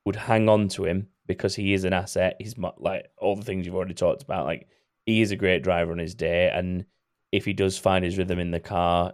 would 0.05 0.15
hang 0.15 0.47
on 0.49 0.67
to 0.69 0.85
him 0.85 1.07
because 1.27 1.55
he 1.55 1.73
is 1.73 1.83
an 1.83 1.91
asset. 1.93 2.35
He's 2.39 2.57
like 2.77 3.07
all 3.17 3.35
the 3.35 3.43
things 3.43 3.65
you've 3.65 3.75
already 3.75 3.93
talked 3.93 4.23
about. 4.23 4.45
Like 4.45 4.67
he 5.05 5.21
is 5.21 5.31
a 5.31 5.35
great 5.35 5.61
driver 5.63 5.91
on 5.91 5.97
his 5.97 6.15
day, 6.15 6.49
and 6.53 6.85
if 7.31 7.43
he 7.45 7.53
does 7.53 7.77
find 7.77 8.05
his 8.05 8.17
rhythm 8.17 8.39
in 8.39 8.51
the 8.51 8.59
car, 8.59 9.13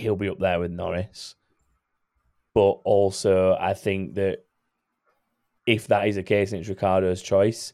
he'll 0.00 0.16
be 0.16 0.28
up 0.28 0.38
there 0.38 0.58
with 0.60 0.70
Norris. 0.70 1.34
But 2.54 2.70
also, 2.84 3.56
I 3.60 3.74
think 3.74 4.14
that 4.14 4.44
if 5.66 5.88
that 5.88 6.08
is 6.08 6.16
the 6.16 6.22
case 6.22 6.52
and 6.52 6.60
it's 6.60 6.68
Ricciardo's 6.68 7.22
choice, 7.22 7.72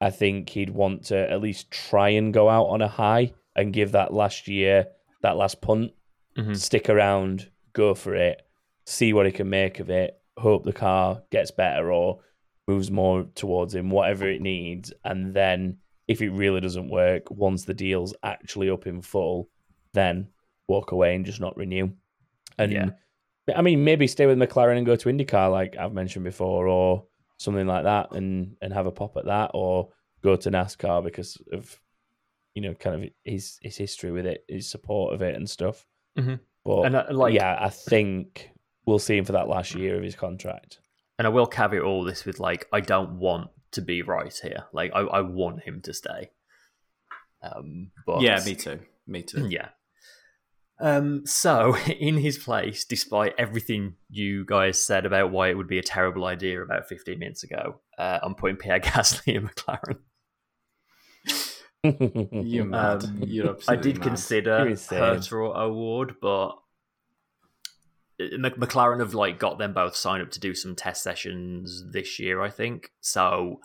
I 0.00 0.10
think 0.10 0.48
he'd 0.50 0.70
want 0.70 1.06
to 1.06 1.30
at 1.30 1.40
least 1.40 1.70
try 1.70 2.10
and 2.10 2.32
go 2.32 2.48
out 2.48 2.66
on 2.66 2.82
a 2.82 2.88
high 2.88 3.32
and 3.54 3.72
give 3.72 3.92
that 3.92 4.12
last 4.12 4.46
year, 4.48 4.86
that 5.22 5.36
last 5.36 5.60
punt, 5.60 5.92
Mhm. 6.36 6.56
stick 6.56 6.88
around, 6.88 7.50
go 7.72 7.94
for 7.94 8.14
it, 8.14 8.46
see 8.84 9.12
what 9.12 9.26
he 9.26 9.32
can 9.32 9.48
make 9.50 9.80
of 9.80 9.90
it, 9.90 10.20
hope 10.38 10.64
the 10.64 10.72
car 10.72 11.22
gets 11.30 11.50
better 11.50 11.90
or 11.90 12.20
moves 12.68 12.90
more 12.90 13.24
towards 13.34 13.74
him, 13.74 13.90
whatever 13.90 14.28
it 14.28 14.42
needs. 14.42 14.92
And 15.04 15.34
then 15.34 15.78
if 16.06 16.20
it 16.20 16.30
really 16.30 16.60
doesn't 16.60 16.90
work, 16.90 17.30
once 17.30 17.64
the 17.64 17.74
deal's 17.74 18.14
actually 18.22 18.68
up 18.70 18.86
in 18.86 19.00
full, 19.00 19.48
then 19.94 20.28
walk 20.68 20.92
away 20.92 21.14
and 21.14 21.24
just 21.24 21.40
not 21.40 21.56
renew. 21.56 21.90
And 22.58 22.72
Yeah. 22.72 22.90
I 23.54 23.62
mean, 23.62 23.84
maybe 23.84 24.06
stay 24.08 24.26
with 24.26 24.38
McLaren 24.38 24.76
and 24.76 24.84
go 24.86 24.96
to 24.96 25.08
IndyCar, 25.08 25.50
like 25.52 25.76
I've 25.76 25.92
mentioned 25.92 26.24
before, 26.24 26.66
or 26.66 27.06
something 27.38 27.66
like 27.66 27.84
that, 27.84 28.10
and 28.12 28.56
and 28.60 28.72
have 28.72 28.86
a 28.86 28.90
pop 28.92 29.16
at 29.16 29.26
that, 29.26 29.52
or 29.54 29.90
go 30.22 30.34
to 30.36 30.50
NASCAR 30.50 31.04
because 31.04 31.36
of 31.52 31.78
you 32.54 32.62
know 32.62 32.74
kind 32.74 33.04
of 33.04 33.10
his 33.24 33.58
his 33.62 33.76
history 33.76 34.10
with 34.10 34.26
it, 34.26 34.44
his 34.48 34.68
support 34.68 35.14
of 35.14 35.22
it, 35.22 35.36
and 35.36 35.48
stuff. 35.48 35.86
Mhm. 36.18 36.40
But 36.64 36.82
And 36.86 36.96
uh, 36.96 37.04
like, 37.10 37.34
yeah, 37.34 37.56
I 37.60 37.68
think 37.70 38.50
we'll 38.86 38.98
see 38.98 39.16
him 39.16 39.24
for 39.24 39.32
that 39.32 39.46
last 39.48 39.74
year 39.76 39.96
of 39.96 40.02
his 40.02 40.16
contract. 40.16 40.80
and 41.18 41.26
I 41.26 41.30
will 41.30 41.46
caveat 41.46 41.82
all 41.82 42.02
this 42.02 42.24
with 42.24 42.40
like, 42.40 42.66
I 42.72 42.80
don't 42.80 43.18
want 43.20 43.50
to 43.72 43.80
be 43.82 44.02
right 44.02 44.36
here. 44.42 44.64
Like, 44.72 44.90
I, 44.94 45.00
I 45.00 45.20
want 45.20 45.62
him 45.62 45.80
to 45.82 45.94
stay. 45.94 46.30
Um, 47.42 47.90
but 48.06 48.22
Yeah, 48.22 48.40
me 48.44 48.54
too. 48.56 48.80
Me 49.06 49.22
too. 49.22 49.46
Yeah. 49.48 49.68
Um, 50.78 51.26
so, 51.26 51.76
in 51.86 52.16
his 52.16 52.38
place, 52.38 52.84
despite 52.84 53.34
everything 53.38 53.94
you 54.10 54.44
guys 54.44 54.82
said 54.82 55.06
about 55.06 55.30
why 55.30 55.48
it 55.48 55.56
would 55.56 55.68
be 55.68 55.78
a 55.78 55.82
terrible 55.82 56.24
idea 56.24 56.62
about 56.62 56.88
15 56.88 57.18
minutes 57.18 57.42
ago, 57.42 57.80
uh, 57.98 58.18
I'm 58.22 58.34
putting 58.34 58.56
Pierre 58.56 58.80
Gasly 58.80 59.34
in 59.36 59.48
McLaren. 59.48 59.98
You're 62.44 62.64
mad. 62.64 63.04
Um, 63.04 63.22
You're 63.24 63.56
I 63.68 63.76
did 63.76 63.98
mad. 63.98 64.06
consider. 64.06 64.66
Herta 64.66 65.56
O'Ward, 65.56 66.16
but 66.20 66.48
uh, 68.20 68.36
McLaren 68.38 69.00
have 69.00 69.14
like 69.14 69.38
got 69.38 69.58
them 69.58 69.72
both 69.72 69.94
signed 69.94 70.22
up 70.22 70.30
to 70.32 70.40
do 70.40 70.54
some 70.54 70.74
test 70.74 71.02
sessions 71.02 71.84
this 71.92 72.18
year, 72.18 72.42
I 72.42 72.50
think. 72.50 72.90
So 73.00 73.60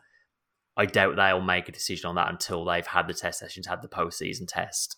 I 0.77 0.85
doubt 0.85 1.15
they'll 1.15 1.41
make 1.41 1.67
a 1.67 1.71
decision 1.71 2.09
on 2.09 2.15
that 2.15 2.29
until 2.29 2.63
they've 2.63 2.85
had 2.85 3.07
the 3.07 3.13
test 3.13 3.39
sessions, 3.39 3.67
had 3.67 3.81
the 3.81 3.87
postseason 3.87 4.47
test. 4.47 4.97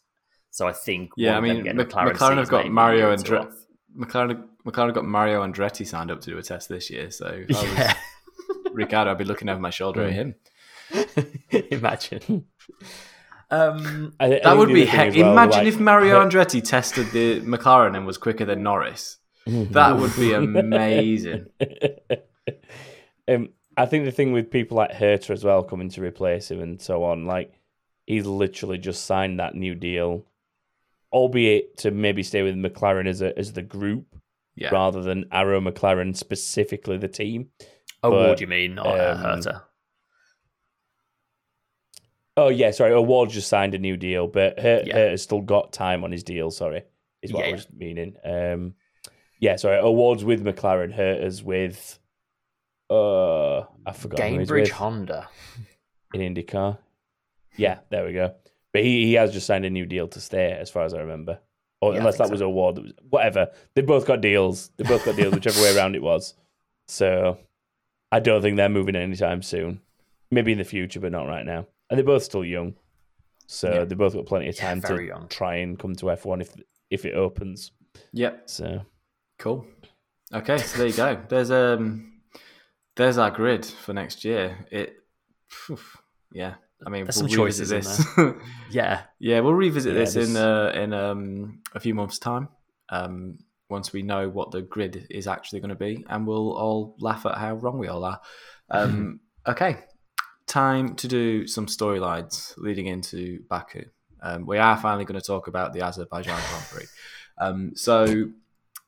So 0.54 0.68
I 0.68 0.72
think 0.72 1.10
Yeah, 1.18 1.32
I 1.32 1.40
one 1.40 1.44
of 1.44 1.48
them 1.48 1.56
mean, 1.56 1.76
getting 1.76 1.82
McLaren, 1.92 2.12
McLaren 2.14 2.38
have 2.38 2.48
got 2.48 2.70
Mario 2.70 3.10
a 3.10 3.14
and 3.14 3.28
year 3.28 3.40
Dre- 3.40 3.52
McLaren, 4.06 4.44
McLaren 4.68 4.86
have 4.86 4.94
got 4.96 5.06
Mario 5.06 5.42
Andretti 5.44 5.86
signed 5.86 6.12
up 6.12 6.22
to 6.22 6.30
do 6.30 6.38
a 6.38 6.44
test 6.44 6.70
this 6.70 6.92
year. 6.92 7.10
So 7.10 7.26
if 7.50 7.56
I 7.58 7.62
was. 7.64 7.74
Yeah. 7.78 7.94
Ricciardo, 8.72 9.12
I'd 9.12 9.18
be 9.18 9.24
looking 9.24 9.50
over 9.50 9.60
my 9.60 9.72
shoulder 9.72 10.04
at 10.04 10.14
him. 10.14 10.36
Imagine. 11.72 12.46
Um, 13.50 14.14
I- 14.20 14.26
I 14.26 14.40
That 14.44 14.58
would 14.58 14.70
be 14.70 14.86
heck. 14.86 15.16
well, 15.16 15.32
Imagine 15.32 15.60
like- 15.60 15.68
if 15.68 15.80
Mario 15.80 16.20
Andretti 16.24 16.64
tested 16.64 17.08
the 17.12 17.42
McLaren 17.42 17.96
and 17.98 18.06
was 18.06 18.18
quicker 18.20 18.46
than 18.46 18.62
Norris. 18.64 19.18
That 19.48 19.98
would 19.98 20.16
be 20.16 20.34
amazing. 20.34 21.48
um, 23.28 23.50
I 23.76 23.86
think 23.88 24.06
the 24.06 24.12
thing 24.12 24.32
with 24.34 24.52
people 24.52 24.78
like 24.78 24.92
Herta 24.92 25.32
as 25.32 25.44
well 25.44 25.64
coming 25.64 25.90
to 25.90 26.02
replace 26.02 26.50
him 26.52 26.62
and 26.62 26.82
so 26.82 27.04
on, 27.04 27.26
like 27.26 27.54
he's 28.06 28.26
literally 28.26 28.78
just 28.78 29.06
signed 29.06 29.40
that 29.40 29.56
new 29.56 29.76
deal, 29.76 30.26
albeit 31.14 31.78
to 31.78 31.92
maybe 31.92 32.24
stay 32.24 32.42
with 32.42 32.56
McLaren 32.56 33.08
as 33.08 33.22
a 33.22 33.38
as 33.38 33.54
the 33.54 33.62
group 33.62 34.06
Yeah. 34.56 34.70
rather 34.72 35.02
than 35.02 35.26
Arrow 35.32 35.62
McLaren 35.62 36.16
specifically 36.18 36.98
the 36.98 37.08
team. 37.08 37.50
O'Ward, 38.04 38.28
But, 38.32 38.42
you 38.42 38.48
mean, 38.48 38.76
not 38.76 38.88
um, 38.88 39.18
Herta? 39.24 39.62
Oh 42.36 42.50
yeah, 42.50 42.72
sorry, 42.72 42.92
O'Ward 42.94 43.30
just 43.30 43.48
signed 43.48 43.76
a 43.76 43.80
new 43.80 43.96
deal, 43.96 44.28
but 44.28 44.60
Her- 44.60 44.84
Yeah. 44.86 44.98
Herta's 44.98 45.22
still 45.22 45.42
got 45.42 45.72
time 45.72 46.04
on 46.04 46.12
his 46.12 46.24
deal. 46.24 46.50
Sorry, 46.52 46.84
is 47.22 47.32
what 47.32 47.44
Yeah, 47.46 47.50
I 47.52 47.54
was 47.54 47.68
meaning. 47.72 48.16
Um, 48.24 48.74
yeah, 49.40 49.56
sorry, 49.58 49.78
O'Ward's 49.78 50.24
with 50.26 50.44
McLaren, 50.44 50.94
Herta's 50.94 51.44
with. 51.44 52.00
Uh, 52.90 53.60
I 53.86 53.92
forgot 53.94 54.20
Gainbridge. 54.20 54.70
Honda. 54.70 55.30
in 56.14 56.22
IndyCar. 56.36 56.78
Yeah, 57.58 57.80
there 57.90 58.06
we 58.06 58.14
go. 58.14 58.36
But 58.74 58.84
he, 58.84 59.06
he 59.06 59.14
has 59.14 59.32
just 59.32 59.46
signed 59.48 59.66
a 59.66 59.70
new 59.70 59.86
deal 59.86 60.08
to 60.10 60.20
stay, 60.20 60.52
as 60.52 60.70
far 60.70 60.84
as 60.84 60.94
I 60.94 61.00
remember. 61.00 61.40
Or 61.82 61.94
Yeah, 61.94 62.00
unless 62.00 62.18
that 62.18 62.30
was 62.32 62.42
a 62.42 62.46
O'Ward, 62.46 62.76
that 62.78 62.84
was, 62.84 62.94
whatever. 63.10 63.52
They 63.76 63.82
both 63.82 64.06
got 64.08 64.22
deals. 64.22 64.72
They 64.78 64.84
both 64.84 65.06
got 65.06 65.16
deals, 65.16 65.34
whichever 65.34 65.62
way 65.62 65.76
around 65.78 65.96
it 65.96 66.02
was. 66.02 66.34
So 66.88 67.38
I 68.12 68.20
don't 68.20 68.42
think 68.42 68.58
they're 68.58 68.70
moving 68.70 68.96
anytime 68.96 69.42
soon. 69.42 69.82
Maybe 70.32 70.52
in 70.52 70.58
the 70.58 70.64
future, 70.64 71.00
but 71.00 71.12
not 71.12 71.28
right 71.28 71.46
now. 71.46 71.68
And 71.90 71.98
they're 71.98 72.06
both 72.06 72.24
still 72.24 72.44
young, 72.44 72.74
so 73.46 73.72
Yeah. 73.72 73.84
they 73.86 73.94
both 73.96 74.14
got 74.14 74.26
plenty 74.26 74.48
of 74.50 74.56
time 74.56 74.82
very 74.82 75.06
to 75.06 75.08
young. 75.08 75.28
try 75.28 75.58
and 75.58 75.78
come 75.78 75.94
to 75.98 76.06
F1 76.08 76.42
if 76.42 76.56
if 76.90 77.06
it 77.06 77.14
opens. 77.14 77.72
Yep. 78.14 78.50
So 78.50 78.82
Cool. 79.38 79.68
Okay, 80.34 80.58
so 80.58 80.78
there 80.80 80.88
you 80.88 80.94
go. 80.94 81.22
There's 81.30 81.52
um, 81.52 82.14
there's 82.96 83.20
our 83.20 83.30
grid 83.30 83.66
for 83.66 83.94
next 83.94 84.24
year. 84.26 84.66
It, 84.72 84.96
phew, 85.50 85.78
yeah. 86.32 86.56
I 86.86 86.90
mean, 86.90 87.06
There's 87.06 87.18
we'll 87.18 87.30
some 87.30 87.38
choices 87.38 87.70
this. 87.70 88.06
Yeah. 88.72 89.04
yeah, 89.20 89.40
we'll 89.40 89.54
revisit 89.54 89.94
Yeah, 89.94 90.00
this 90.00 90.16
in 90.16 90.36
uh, 90.36 90.72
in 90.76 90.94
um, 90.94 91.60
a 91.74 91.80
few 91.80 91.94
months' 91.94 92.20
time. 92.20 92.50
Um, 92.90 93.40
once 93.70 93.94
we 93.94 94.04
know 94.04 94.30
what 94.30 94.52
the 94.52 94.62
grid 94.62 95.08
is 95.10 95.28
actually 95.28 95.60
going 95.60 95.70
to 95.70 95.76
be, 95.76 96.06
and 96.10 96.28
we'll 96.28 96.52
all 96.52 96.96
laugh 97.00 97.26
at 97.26 97.38
how 97.38 97.56
wrong 97.56 97.80
we 97.80 97.88
all 97.88 98.04
are. 98.04 98.22
Um, 98.70 99.20
okay, 99.48 99.80
time 100.48 100.96
to 100.96 101.08
do 101.08 101.48
some 101.48 101.66
storylines 101.66 102.54
leading 102.58 102.88
into 102.88 103.40
Baku. 103.50 103.86
Um, 104.22 104.46
we 104.46 104.58
are 104.58 104.78
finally 104.78 105.06
going 105.06 105.20
to 105.20 105.26
talk 105.26 105.48
about 105.48 105.74
the 105.74 105.82
Azerbaijan 105.82 106.40
Grand 106.50 106.66
Prix. 106.72 106.86
Um, 107.40 107.72
so 107.76 108.30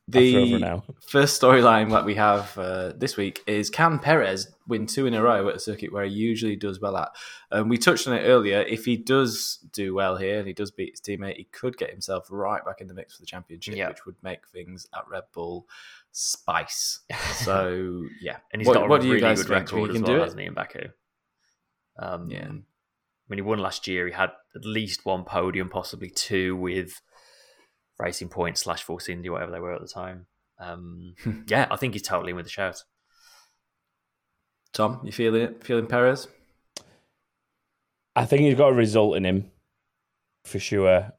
the 0.08 0.58
now. 0.58 0.84
first 1.08 1.40
storyline 1.40 1.90
that 1.90 2.04
we 2.04 2.14
have 2.14 2.56
uh, 2.58 2.92
this 2.96 3.16
week 3.16 3.42
is 3.46 3.70
can 3.70 3.98
Perez 3.98 4.48
win 4.68 4.86
two 4.86 5.06
in 5.06 5.14
a 5.14 5.22
row 5.22 5.48
at 5.48 5.56
a 5.56 5.58
circuit 5.58 5.92
where 5.92 6.04
he 6.04 6.12
usually 6.12 6.54
does 6.56 6.80
well 6.80 6.96
at? 6.96 7.10
Um, 7.50 7.68
we 7.68 7.76
touched 7.78 8.06
on 8.06 8.14
it 8.14 8.20
earlier. 8.22 8.60
If 8.60 8.84
he 8.84 8.96
does 8.96 9.58
do 9.72 9.94
well 9.94 10.16
here 10.16 10.38
and 10.38 10.46
he 10.46 10.52
does 10.52 10.70
beat 10.70 10.90
his 10.92 11.00
teammate, 11.00 11.36
he 11.36 11.44
could 11.44 11.76
get 11.76 11.90
himself 11.90 12.28
right 12.30 12.64
back 12.64 12.80
in 12.80 12.86
the 12.86 12.94
mix 12.94 13.16
for 13.16 13.22
the 13.22 13.26
championship, 13.26 13.74
Yeah. 13.76 13.88
which 13.88 14.06
would 14.06 14.16
make 14.22 14.46
things 14.48 14.86
at 14.94 15.08
Red 15.08 15.24
Bull 15.32 15.66
spice. 16.12 17.00
So 17.36 18.04
yeah, 18.20 18.36
And 18.52 18.60
he's 18.62 18.66
what, 18.68 18.74
got 18.74 18.84
a 18.84 18.88
what 18.88 19.00
do 19.02 19.08
really 19.08 19.20
you 19.20 19.26
guys 19.26 19.42
good 19.42 19.50
record 19.50 19.90
He 19.90 19.96
as 19.96 20.02
can 20.02 20.02
well, 20.02 20.12
do 20.12 20.20
it. 20.20 20.24
hasn't 20.24 20.40
he, 20.40 20.46
in 20.46 20.54
Baku? 20.54 20.88
Um, 21.98 22.30
Yeah. 22.30 22.48
When 23.28 23.38
he 23.38 23.42
won 23.42 23.58
last 23.58 23.88
year, 23.88 24.06
he 24.06 24.12
had 24.12 24.30
at 24.54 24.64
least 24.64 25.04
one 25.04 25.24
podium, 25.24 25.68
possibly 25.68 26.08
two, 26.10 26.54
with 26.56 27.02
Racing 27.98 28.28
Point 28.28 28.58
slash 28.58 28.82
Force 28.82 29.08
India, 29.08 29.32
whatever 29.32 29.52
they 29.52 29.60
were 29.60 29.74
at 29.74 29.80
the 29.80 29.88
time. 29.88 30.26
Um, 30.58 31.14
yeah, 31.46 31.66
I 31.70 31.76
think 31.76 31.94
he's 31.94 32.02
totally 32.02 32.30
in 32.30 32.36
with 32.36 32.46
the 32.46 32.50
shout. 32.50 32.84
Tom, 34.72 35.00
you 35.04 35.12
feeling 35.12 35.42
it? 35.42 35.64
Feeling 35.64 35.86
Perez? 35.86 36.28
I 38.14 38.24
think 38.24 38.42
he's 38.42 38.56
got 38.56 38.68
a 38.68 38.74
result 38.74 39.16
in 39.16 39.24
him 39.24 39.50
for 40.44 40.58
sure. 40.58 41.12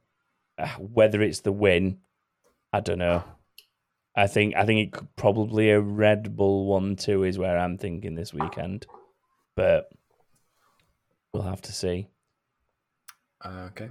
Uh, 0.58 0.68
Whether 0.80 1.22
it's 1.22 1.42
the 1.42 1.52
win, 1.52 2.00
I 2.74 2.80
don't 2.80 3.00
know. 3.00 3.24
I 4.16 4.26
think 4.26 4.56
I 4.56 4.66
think 4.66 4.80
it 4.80 4.94
could 4.94 5.16
probably 5.16 5.70
a 5.70 5.80
Red 5.80 6.36
Bull 6.36 6.66
one 6.66 6.96
two 6.96 7.24
is 7.24 7.38
where 7.38 7.58
I'm 7.58 7.78
thinking 7.78 8.16
this 8.16 8.34
weekend, 8.34 8.88
but 9.56 9.90
we'll 11.32 11.44
have 11.44 11.62
to 11.64 11.72
see. 11.72 12.08
Uh, 13.46 13.70
okay. 13.70 13.90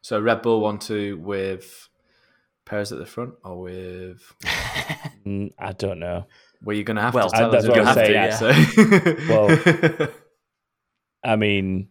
So 0.00 0.18
Red 0.18 0.40
Bull 0.40 0.60
one 0.60 0.78
two 0.78 1.18
with 1.18 1.90
Perez 2.66 2.92
at 2.92 2.98
the 2.98 3.06
front, 3.06 3.34
or 3.44 3.58
with 3.60 4.20
Mm, 5.24 5.52
I 5.58 5.72
don't 5.72 5.98
know. 5.98 6.26
Well, 6.62 6.76
you're 6.76 6.84
going 6.84 6.96
to 6.96 7.02
have 7.02 7.14
Well, 7.14 7.30
to 7.30 7.36
tell 7.36 7.50
that's 7.50 7.64
us. 7.64 7.68
what 7.68 7.76
you're 7.78 7.86
I'm 7.86 7.94
gonna 7.94 8.06
saying, 8.06 8.30
have 8.30 9.96
to, 9.96 9.96
so- 10.06 10.12
I 11.24 11.36
mean, 11.36 11.88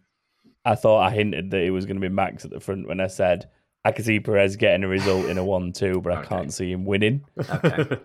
I 0.64 0.74
thought 0.74 1.00
I 1.00 1.10
hinted 1.10 1.50
that 1.50 1.60
it 1.62 1.70
was 1.70 1.84
going 1.86 1.96
to 1.96 2.00
be 2.00 2.08
Max 2.14 2.44
at 2.44 2.50
the 2.50 2.60
front 2.60 2.88
when 2.88 3.00
I 3.00 3.06
said 3.08 3.48
I 3.84 3.92
could 3.92 4.04
see 4.04 4.18
Perez 4.20 4.56
getting 4.56 4.82
a 4.84 4.88
result 4.88 5.26
in 5.26 5.38
a 5.38 5.44
one 5.56 5.72
two, 5.72 6.00
but 6.00 6.12
I 6.12 6.24
can't 6.24 6.52
see 6.52 6.72
him 6.72 6.84
winning. 6.84 7.24
okay. 7.38 7.98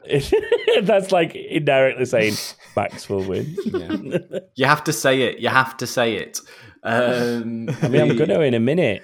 That's 0.84 1.12
like 1.12 1.34
indirectly 1.36 2.06
saying 2.06 2.34
Max 2.76 3.10
will 3.10 3.24
win. 3.24 3.56
Yeah. 3.66 4.40
You 4.56 4.66
have 4.66 4.84
to 4.86 4.94
say 4.94 5.22
it. 5.24 5.40
You 5.40 5.50
have 5.50 5.78
to 5.78 5.88
say 5.88 6.16
it. 6.16 6.40
Um, 6.84 7.70
I 7.82 7.88
mean, 7.88 8.02
I'm 8.02 8.16
gonna 8.18 8.40
in 8.42 8.54
a 8.54 8.60
minute. 8.60 9.04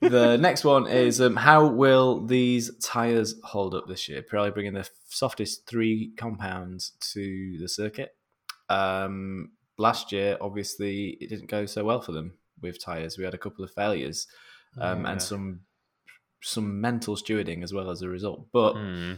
The 0.00 0.36
next 0.36 0.64
one 0.64 0.86
is 0.86 1.20
um, 1.20 1.36
how 1.36 1.66
will 1.66 2.24
these 2.24 2.74
tires 2.78 3.34
hold 3.44 3.74
up 3.74 3.86
this 3.88 4.08
year? 4.08 4.22
Pirelli 4.22 4.52
bringing 4.54 4.74
the 4.74 4.88
softest 5.08 5.66
three 5.66 6.12
compounds 6.16 6.92
to 7.12 7.58
the 7.58 7.68
circuit. 7.68 8.14
Um, 8.68 9.52
last 9.78 10.12
year, 10.12 10.36
obviously, 10.40 11.16
it 11.20 11.28
didn't 11.28 11.48
go 11.50 11.66
so 11.66 11.84
well 11.84 12.00
for 12.00 12.12
them 12.12 12.34
with 12.60 12.82
tires. 12.82 13.16
We 13.18 13.24
had 13.24 13.34
a 13.34 13.38
couple 13.38 13.64
of 13.64 13.70
failures 13.72 14.26
um, 14.80 15.04
Yeah. 15.04 15.12
and 15.12 15.22
some 15.22 15.60
some 16.40 16.80
mental 16.80 17.16
stewarding 17.16 17.64
as 17.64 17.72
well 17.72 17.90
as 17.90 18.00
a 18.02 18.08
result. 18.08 18.46
But 18.52 18.74
Hmm. 18.74 19.14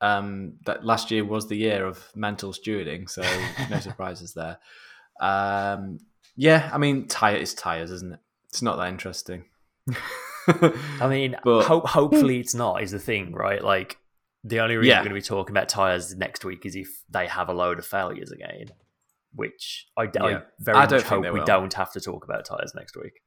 um, 0.00 0.54
that 0.66 0.84
last 0.84 1.12
year 1.12 1.24
was 1.24 1.48
the 1.48 1.54
year 1.56 1.86
of 1.86 2.04
mental 2.16 2.52
stewarding, 2.52 3.08
so 3.08 3.22
no 3.70 3.78
surprises 3.80 4.34
there. 4.34 4.58
Um, 5.20 5.98
yeah, 6.34 6.68
I 6.72 6.78
mean, 6.78 7.06
tire 7.06 7.36
is 7.36 7.54
tires, 7.54 7.92
isn't 7.92 8.14
it? 8.14 8.20
It's 8.48 8.62
not 8.62 8.76
that 8.78 8.88
interesting. 8.88 9.44
I 10.48 11.06
mean, 11.08 11.36
But- 11.44 11.64
ho- 11.66 11.80
hopefully 11.80 12.40
it's 12.40 12.54
not. 12.54 12.82
Is 12.82 12.90
the 12.90 12.98
thing 12.98 13.32
right? 13.32 13.62
Like 13.62 13.98
the 14.44 14.60
only 14.60 14.76
reason 14.76 14.90
Yeah. 14.90 14.98
we're 15.00 15.04
going 15.08 15.20
to 15.20 15.22
be 15.22 15.26
talking 15.26 15.52
about 15.56 15.68
tires 15.68 16.14
next 16.16 16.44
week 16.44 16.66
is 16.66 16.74
if 16.76 16.88
they 17.08 17.26
have 17.28 17.48
a 17.48 17.52
load 17.52 17.78
of 17.78 17.86
failures 17.86 18.32
again, 18.32 18.66
which 19.34 19.86
I, 19.96 20.06
d- 20.06 20.18
I 20.18 20.30
Yeah. 20.30 20.40
very 20.58 20.78
I 20.78 20.90
much 20.90 21.02
hope 21.02 21.22
we 21.24 21.30
will. 21.30 21.44
don't 21.44 21.72
have 21.74 21.92
to 21.92 22.00
talk 22.00 22.24
about 22.24 22.44
tires 22.44 22.72
next 22.74 22.96
week. 22.96 23.20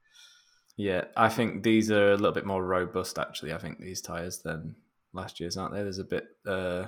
Yeah, 0.76 1.04
I 1.16 1.30
think 1.30 1.62
these 1.62 1.90
are 1.90 2.12
a 2.12 2.16
little 2.16 2.32
bit 2.32 2.44
more 2.44 2.62
robust. 2.62 3.18
Actually, 3.18 3.54
I 3.54 3.58
think 3.58 3.80
these 3.80 4.02
tires 4.02 4.40
than 4.42 4.76
last 5.14 5.40
year's, 5.40 5.56
aren't 5.56 5.72
they? 5.72 5.82
There's 5.82 5.98
a 5.98 6.04
bit. 6.04 6.24
Uh, 6.46 6.84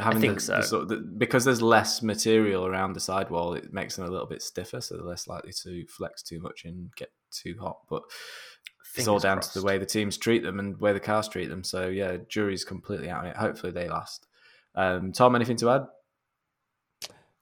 having 0.00 0.20
think 0.20 0.34
the, 0.36 0.40
so. 0.40 0.56
the 0.56 0.62
sort 0.64 0.82
of 0.82 0.88
the, 0.88 0.96
because 0.96 1.44
there's 1.44 1.62
less 1.62 2.02
material 2.02 2.66
around 2.66 2.94
the 2.94 3.00
sidewall, 3.00 3.54
it 3.54 3.72
makes 3.72 3.94
them 3.94 4.04
a 4.04 4.10
little 4.10 4.26
bit 4.26 4.42
stiffer, 4.42 4.80
so 4.80 4.96
they're 4.96 5.06
less 5.06 5.28
likely 5.28 5.52
to 5.62 5.86
flex 5.86 6.24
too 6.24 6.40
much 6.40 6.62
and 6.64 6.90
get 6.96 7.10
too 7.30 7.54
hot. 7.60 7.76
But 7.88 8.02
it's 8.96 9.08
all 9.08 9.18
Fingers 9.18 9.22
down 9.22 9.40
to 9.40 9.58
the 9.60 9.64
way 9.64 9.78
the 9.78 9.86
teams 9.86 10.16
treat 10.16 10.42
them 10.42 10.58
and 10.58 10.78
way 10.80 10.92
the 10.92 11.00
cars 11.00 11.28
treat 11.28 11.46
them. 11.48 11.64
So 11.64 11.88
yeah, 11.88 12.18
jury's 12.28 12.64
completely 12.64 13.10
out 13.10 13.24
on 13.24 13.30
it. 13.30 13.36
Hopefully 13.36 13.72
they 13.72 13.88
last. 13.88 14.26
Um, 14.74 15.12
Tom, 15.12 15.34
anything 15.34 15.56
to 15.58 15.70
add? 15.70 15.86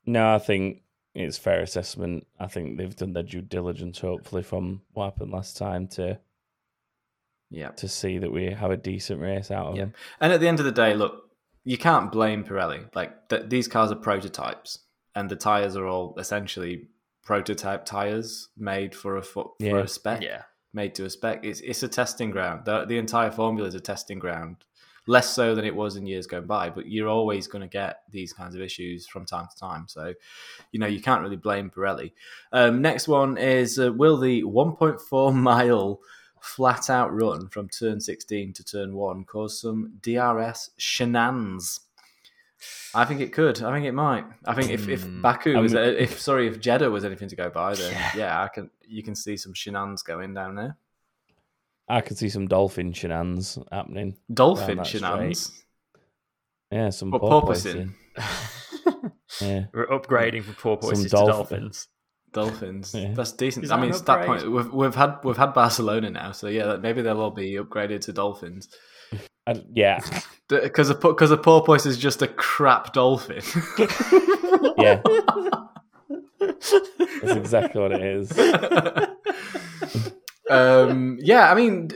No, 0.07 0.35
I 0.35 0.39
think 0.39 0.83
it's 1.15 1.39
fair 1.39 1.61
assessment. 1.61 2.27
I 2.41 2.47
think 2.47 2.77
they've 2.79 2.95
done 2.97 3.13
their 3.13 3.23
due 3.23 3.43
diligence, 3.43 4.01
hopefully, 4.01 4.43
from 4.43 4.83
what 4.93 5.05
happened 5.13 5.31
last 5.31 5.57
time 5.57 5.89
to 5.89 6.19
Yeah. 7.51 7.69
to 7.73 7.89
see 7.89 8.19
that 8.19 8.33
we 8.33 8.47
have 8.51 8.71
a 8.71 8.77
decent 8.77 9.21
race 9.21 9.51
out 9.51 9.67
of 9.69 9.77
Yeah. 9.77 9.83
them. 9.85 9.95
And 10.21 10.33
at 10.33 10.41
the 10.41 10.49
end 10.49 10.59
of 10.59 10.65
the 10.65 10.73
day, 10.73 10.95
look, 10.95 11.31
you 11.65 11.77
can't 11.79 12.11
blame 12.11 12.45
Pirelli. 12.45 12.95
Like 12.95 13.29
th- 13.29 13.49
these 13.49 13.69
cars 13.69 13.93
are 13.93 13.97
prototypes, 13.97 14.79
and 15.15 15.31
the 15.31 15.37
tires 15.37 15.77
are 15.77 15.87
all 15.87 16.15
essentially 16.19 16.89
prototype 17.23 17.85
tires 17.85 18.49
made 18.57 18.95
for 18.95 19.17
a 19.17 19.23
foot 19.23 19.49
for 19.61 19.65
Yeah. 19.67 19.77
a 19.79 19.87
spec, 19.89 20.23
Yeah, 20.23 20.43
made 20.73 20.95
to 20.97 21.05
a 21.05 21.11
spec. 21.11 21.45
It's 21.45 21.61
it's 21.61 21.83
a 21.83 21.89
testing 21.89 22.31
ground. 22.31 22.65
The, 22.65 22.85
the 22.85 22.99
entire 22.99 23.31
formula 23.31 23.69
is 23.69 23.75
a 23.75 23.81
testing 23.81 24.19
ground. 24.19 24.57
Less 25.09 25.31
so 25.31 25.57
than 25.57 25.65
it 25.65 25.75
was 25.75 25.97
in 25.97 26.07
years 26.07 26.29
going 26.29 26.47
by, 26.47 26.71
but 26.71 26.87
you're 26.87 27.09
always 27.09 27.49
going 27.49 27.63
to 27.63 27.69
get 27.69 28.03
these 28.11 28.33
kinds 28.33 28.55
of 28.55 28.61
issues 28.61 29.05
from 29.05 29.27
time 29.27 29.49
to 29.51 29.57
time. 29.59 29.87
So, 29.89 30.15
you 30.71 30.79
know, 30.79 30.87
you 30.87 31.01
can't 31.01 31.23
really 31.23 31.35
blame 31.35 31.71
Pirelli. 31.71 32.13
Um, 32.53 32.81
next 32.81 33.09
one 33.09 33.37
is 33.37 33.81
uh, 33.81 33.93
will 33.93 34.17
the 34.17 34.45
1.4 34.45 35.35
mile 35.43 35.99
flat 36.41 36.89
out 36.89 37.13
run 37.13 37.49
from 37.49 37.69
turn 37.69 38.01
16 38.01 38.53
to 38.53 38.65
turn 38.65 38.95
1 38.95 39.25
cause 39.25 39.61
some 39.61 39.95
DRS 40.03 40.71
shenanigans? 40.77 41.81
I 42.95 43.05
think 43.05 43.21
it 43.21 43.33
could. 43.33 43.63
I 43.63 43.73
think 43.73 43.87
it 43.87 43.93
might. 43.93 44.25
I 44.45 44.55
think 44.55 44.71
if, 44.71 44.89
if 44.89 45.03
Hmm. 45.05 45.23
Baku 45.23 45.59
was, 45.59 45.75
Um, 45.75 45.83
if 45.83 46.21
sorry, 46.21 46.47
if 46.47 46.61
Jeddah 46.61 46.91
was 46.91 47.05
anything 47.05 47.29
to 47.29 47.37
go 47.37 47.49
by, 47.51 47.75
then 47.75 47.93
Yeah. 47.93 48.11
yeah, 48.17 48.43
I 48.43 48.49
can. 48.49 48.71
You 48.87 49.03
can 49.03 49.15
see 49.15 49.37
some 49.37 49.55
shenanigans 49.55 50.03
going 50.03 50.35
down 50.35 50.55
there. 50.57 50.77
I 51.89 52.01
could 52.01 52.17
see 52.19 52.29
some 52.29 52.47
dolphin 52.49 52.93
shenanigans 52.93 53.59
happening. 53.71 54.17
Dolphin 54.33 54.77
that 54.79 54.87
shenanigans. 54.87 55.53
Yeah, 56.71 56.91
some 56.91 57.11
What 57.11 57.23
porpoising. 57.23 57.95
porpoising? 58.17 59.13
Yeah, 59.41 59.65
we're 59.73 59.87
upgrading 59.87 60.45
from 60.45 60.55
porpoises 60.55 61.05
to 61.05 61.09
dolphins. 61.17 61.89
Dolphins. 62.33 62.95
Yeah. 62.95 63.13
That's 63.15 63.33
decent. 63.33 63.65
Is 63.65 63.71
I 63.71 63.77
mean, 63.77 63.87
an 63.87 63.91
it's 63.93 64.01
that 64.03 64.27
point 64.27 64.49
we've 64.51 64.71
we've 64.73 64.95
had 64.95 65.17
we've 65.25 65.37
had 65.39 65.55
Barcelona 65.55 66.11
now, 66.11 66.33
so 66.33 66.49
yeah, 66.49 66.77
maybe 66.77 67.01
they'll 67.03 67.21
all 67.21 67.31
be 67.31 67.53
upgraded 67.55 68.03
to 68.03 68.13
dolphins. 68.13 68.69
I, 69.47 69.63
yeah, 69.73 70.01
Because 70.61 70.91
a 70.91 70.95
because 70.95 71.31
a 71.31 71.37
porpoise 71.37 71.87
is 71.87 71.97
just 71.97 72.23
a 72.23 72.29
crap 72.29 72.93
dolphin. 72.93 73.43
yeah. 74.79 75.01
That's 76.39 77.37
exactly 77.37 77.81
what 77.81 77.93
it 77.93 78.03
is. 78.03 78.39
um, 80.51 81.19
yeah, 81.21 81.51
I 81.51 81.55
mean, 81.55 81.91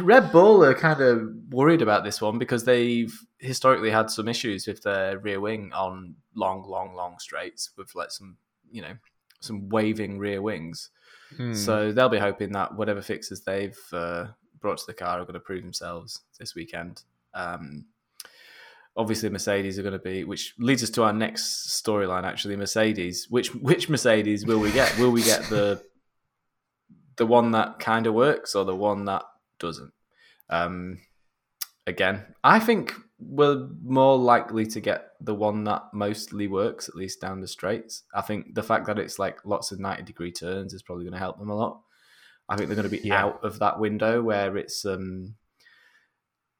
Red 0.00 0.32
Bull 0.32 0.64
are 0.64 0.74
kind 0.74 1.00
of 1.00 1.28
worried 1.50 1.82
about 1.82 2.02
this 2.02 2.20
one 2.20 2.38
because 2.38 2.64
they've 2.64 3.16
historically 3.38 3.90
had 3.90 4.10
some 4.10 4.26
issues 4.26 4.66
with 4.66 4.82
their 4.82 5.18
rear 5.18 5.40
wing 5.40 5.70
on 5.72 6.16
long, 6.34 6.68
long, 6.68 6.94
long 6.94 7.18
straights 7.18 7.70
with 7.76 7.94
like 7.94 8.10
some, 8.10 8.36
you 8.72 8.82
know, 8.82 8.94
some 9.40 9.68
waving 9.68 10.18
rear 10.18 10.42
wings. 10.42 10.90
Hmm. 11.36 11.52
So 11.52 11.92
they'll 11.92 12.08
be 12.08 12.18
hoping 12.18 12.52
that 12.52 12.74
whatever 12.74 13.02
fixes 13.02 13.42
they've 13.42 13.78
uh, 13.92 14.28
brought 14.60 14.78
to 14.78 14.86
the 14.86 14.94
car 14.94 15.20
are 15.20 15.24
going 15.24 15.34
to 15.34 15.40
prove 15.40 15.62
themselves 15.62 16.20
this 16.38 16.54
weekend. 16.54 17.02
Um, 17.34 17.86
obviously, 18.96 19.28
Mercedes 19.28 19.78
are 19.78 19.82
going 19.82 19.92
to 19.92 19.98
be, 19.98 20.24
which 20.24 20.54
leads 20.58 20.82
us 20.82 20.90
to 20.90 21.04
our 21.04 21.12
next 21.12 21.82
storyline. 21.82 22.24
Actually, 22.24 22.56
Mercedes. 22.56 23.26
Which 23.30 23.54
which 23.54 23.88
Mercedes 23.88 24.46
will 24.46 24.60
we 24.60 24.72
get? 24.72 24.96
Will 24.98 25.10
we 25.10 25.22
get 25.22 25.42
the 25.44 25.82
the 27.16 27.26
one 27.26 27.52
that 27.52 27.78
kind 27.78 28.06
of 28.06 28.14
works 28.14 28.54
or 28.54 28.64
the 28.64 28.76
one 28.76 29.04
that 29.06 29.22
doesn't? 29.58 29.92
Um, 30.48 31.00
again, 31.86 32.24
I 32.42 32.58
think 32.58 32.94
we're 33.18 33.68
more 33.82 34.16
likely 34.16 34.66
to 34.66 34.80
get 34.80 35.10
the 35.20 35.34
one 35.34 35.64
that 35.64 35.82
mostly 35.92 36.48
works, 36.48 36.88
at 36.88 36.96
least 36.96 37.20
down 37.20 37.40
the 37.40 37.46
straights. 37.46 38.04
I 38.14 38.22
think 38.22 38.54
the 38.54 38.62
fact 38.62 38.86
that 38.86 38.98
it's 38.98 39.18
like 39.18 39.44
lots 39.44 39.72
of 39.72 39.78
90 39.78 40.02
degree 40.04 40.32
turns 40.32 40.72
is 40.72 40.82
probably 40.82 41.04
going 41.04 41.12
to 41.12 41.18
help 41.18 41.38
them 41.38 41.50
a 41.50 41.56
lot. 41.56 41.80
I 42.50 42.56
think 42.56 42.68
they're 42.68 42.76
going 42.76 42.90
to 42.90 42.96
be 43.00 43.06
Yeah. 43.08 43.24
out 43.24 43.44
of 43.44 43.60
that 43.60 43.78
window 43.78 44.20
where 44.22 44.56
it's 44.56 44.84
um 44.84 45.36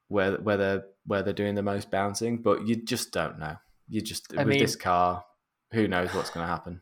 where 0.07 0.33
where 0.37 0.57
they're 0.57 0.83
where 1.05 1.23
they're 1.23 1.33
doing 1.33 1.55
the 1.55 1.63
most 1.63 1.89
bouncing, 1.91 2.41
but 2.41 2.67
you 2.67 2.75
just 2.75 3.11
don't 3.11 3.39
know. 3.39 3.57
You 3.87 4.01
just 4.01 4.33
I 4.33 4.37
with 4.39 4.47
mean- 4.47 4.59
this 4.59 4.75
car, 4.75 5.25
who 5.71 5.87
knows 5.87 6.13
what's 6.13 6.29
going 6.29 6.45
to 6.45 6.51
happen? 6.51 6.81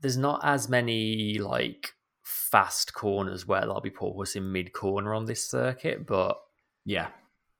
There's 0.00 0.16
not 0.16 0.40
as 0.44 0.68
many 0.68 1.38
like 1.38 1.94
fast 2.22 2.94
corners 2.94 3.46
where 3.46 3.62
they'll 3.62 3.80
be 3.80 3.90
porpoising 3.90 4.44
mid 4.52 4.72
corner 4.72 5.14
on 5.14 5.24
this 5.24 5.44
circuit, 5.48 6.06
but 6.06 6.38
Yeah, 6.84 7.08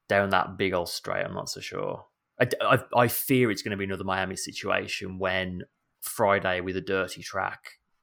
down 0.08 0.30
that 0.30 0.56
big 0.56 0.72
old 0.74 0.88
straight, 0.88 1.24
I'm 1.24 1.34
not 1.34 1.48
so 1.48 1.60
sure. 1.60 2.06
I, 2.40 2.46
I, 2.62 2.78
I 2.96 3.08
fear 3.08 3.50
it's 3.50 3.62
going 3.62 3.72
to 3.72 3.76
be 3.76 3.84
another 3.84 4.04
Miami 4.04 4.36
situation 4.36 5.18
when 5.18 5.64
Friday 6.00 6.60
with 6.60 6.76
a 6.76 6.80
dirty 6.80 7.22
track, 7.22 7.58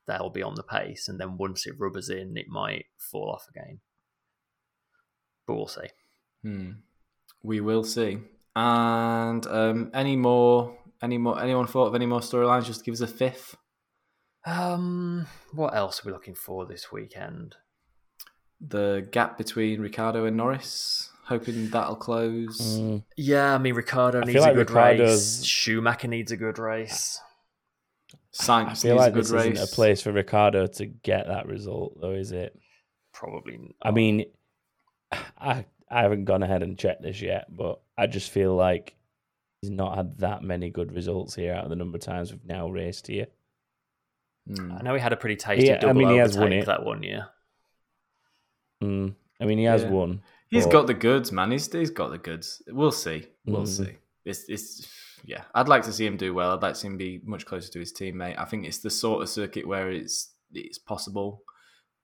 they'll 0.08 0.30
be 0.30 0.44
on 0.44 0.56
the 0.56 0.64
pace, 0.64 1.08
and 1.08 1.20
then 1.20 1.38
once 1.38 1.66
it 1.66 1.76
rubbers 1.80 2.10
in, 2.10 2.38
it 2.38 2.48
might 2.48 2.86
fall 2.98 3.32
off 3.32 3.46
again. 3.50 3.80
But 5.48 5.56
we'll 5.56 5.68
see. 5.68 5.88
Hmm. 6.44 6.72
We 7.44 7.60
will 7.62 7.84
see. 7.84 8.20
And 8.56 9.46
um, 9.48 9.92
any 9.94 10.16
more? 10.16 10.78
Any 11.02 11.18
more? 11.18 11.42
Anyone 11.42 11.68
thought 11.68 11.88
of 11.88 11.96
any 11.96 12.06
more 12.06 12.22
storylines? 12.22 12.66
Just 12.66 12.86
give 12.86 12.94
us 12.94 13.02
a 13.02 13.08
fifth. 13.08 13.56
Um, 14.46 15.26
what 15.54 15.76
else 15.76 16.00
are 16.00 16.08
we 16.08 16.14
looking 16.14 16.36
for 16.36 16.66
this 16.66 16.92
weekend? 16.92 17.56
The 18.62 19.08
gap 19.12 19.38
between 19.38 19.82
Ricciardo 19.82 20.26
and 20.26 20.38
Norris. 20.38 21.10
Hoping 21.26 21.70
that'll 21.70 21.96
close. 21.96 22.78
Mm, 22.80 23.04
Yeah, 23.18 23.56
I 23.56 23.58
mean 23.58 23.74
Ricciardo 23.74 24.22
I 24.22 24.26
needs 24.26 24.34
feel 24.34 24.44
a 24.44 24.54
good 24.54 24.70
Ricciardo's- 24.70 25.40
race. 25.40 25.44
Schumacher 25.46 26.08
needs 26.08 26.32
a 26.32 26.38
good 26.38 26.60
race. 26.60 27.20
Sainz 28.38 28.68
I 28.70 28.74
feel 28.74 28.96
like 28.98 29.12
a 29.12 29.16
good 29.16 29.24
this 29.24 29.32
race. 29.32 29.54
isn't 29.54 29.72
a 29.72 29.76
place 29.76 30.02
for 30.02 30.12
Ricciardo 30.12 30.68
to 30.68 30.86
get 30.86 31.28
that 31.28 31.48
result, 31.48 32.00
though, 32.02 32.12
is 32.12 32.32
it? 32.34 32.58
Probably. 33.14 33.58
Not. 33.58 33.72
I 33.82 33.92
mean, 33.92 34.26
I 35.40 35.66
I 35.90 36.02
haven't 36.02 36.26
gone 36.26 36.44
ahead 36.44 36.64
and 36.64 36.78
checked 36.78 37.02
this 37.04 37.22
yet, 37.22 37.46
but 37.56 37.80
I 37.98 38.08
just 38.08 38.32
feel 38.32 38.56
like 38.56 38.96
he's 39.62 39.72
not 39.72 39.96
had 39.96 40.18
that 40.20 40.44
many 40.44 40.70
good 40.70 40.92
results 40.94 41.34
here 41.36 41.54
out 41.54 41.64
of 41.64 41.70
the 41.70 41.76
number 41.76 41.96
of 41.98 42.02
times 42.04 42.32
we've 42.32 42.44
now 42.46 42.68
raced 42.70 43.08
here. 43.08 43.28
Hmm. 44.48 44.72
I 44.74 44.82
know 44.82 44.94
he 44.96 45.00
had 45.00 45.14
a 45.14 45.18
pretty 45.18 45.38
tasty 45.38 45.68
Yeah, 45.68 45.76
I 45.76 45.78
double 45.78 45.94
mean, 46.02 46.10
he 46.10 46.18
has 46.18 46.36
overtake 46.36 46.52
won 46.52 46.54
it. 46.62 46.66
that 46.66 46.84
one 46.86 47.04
year. 47.04 47.28
Mm, 48.84 49.16
I 49.40 49.46
mean, 49.46 49.58
he 49.58 49.64
has 49.66 49.84
Yeah. 49.84 49.90
won. 49.92 50.22
He's 50.50 50.66
but- 50.66 50.72
got 50.72 50.88
the 50.88 50.94
goods, 50.94 51.32
man. 51.32 51.52
He's 51.52 51.72
he's 51.72 51.90
got 51.90 52.10
the 52.10 52.18
goods. 52.18 52.62
We'll 52.68 52.92
see. 52.92 53.28
We'll 53.46 53.62
Mm. 53.64 53.68
see. 53.68 53.98
It's 54.26 54.50
it's 54.50 54.88
yeah. 55.24 55.44
I'd 55.54 55.68
like 55.68 55.84
to 55.84 55.94
see 55.94 56.06
him 56.06 56.18
do 56.18 56.34
well. 56.34 56.52
I'd 56.52 56.62
like 56.62 56.74
to 56.74 56.80
see 56.80 56.88
him 56.88 56.98
be 56.98 57.22
much 57.24 57.46
closer 57.46 57.72
to 57.72 57.80
his 57.80 57.94
teammate. 57.94 58.40
I 58.40 58.46
think 58.46 58.66
it's 58.66 58.80
the 58.80 58.90
sort 58.90 59.22
of 59.24 59.30
circuit 59.30 59.68
where 59.68 59.92
it's 59.92 60.32
it's 60.54 60.78
possible, 60.78 61.42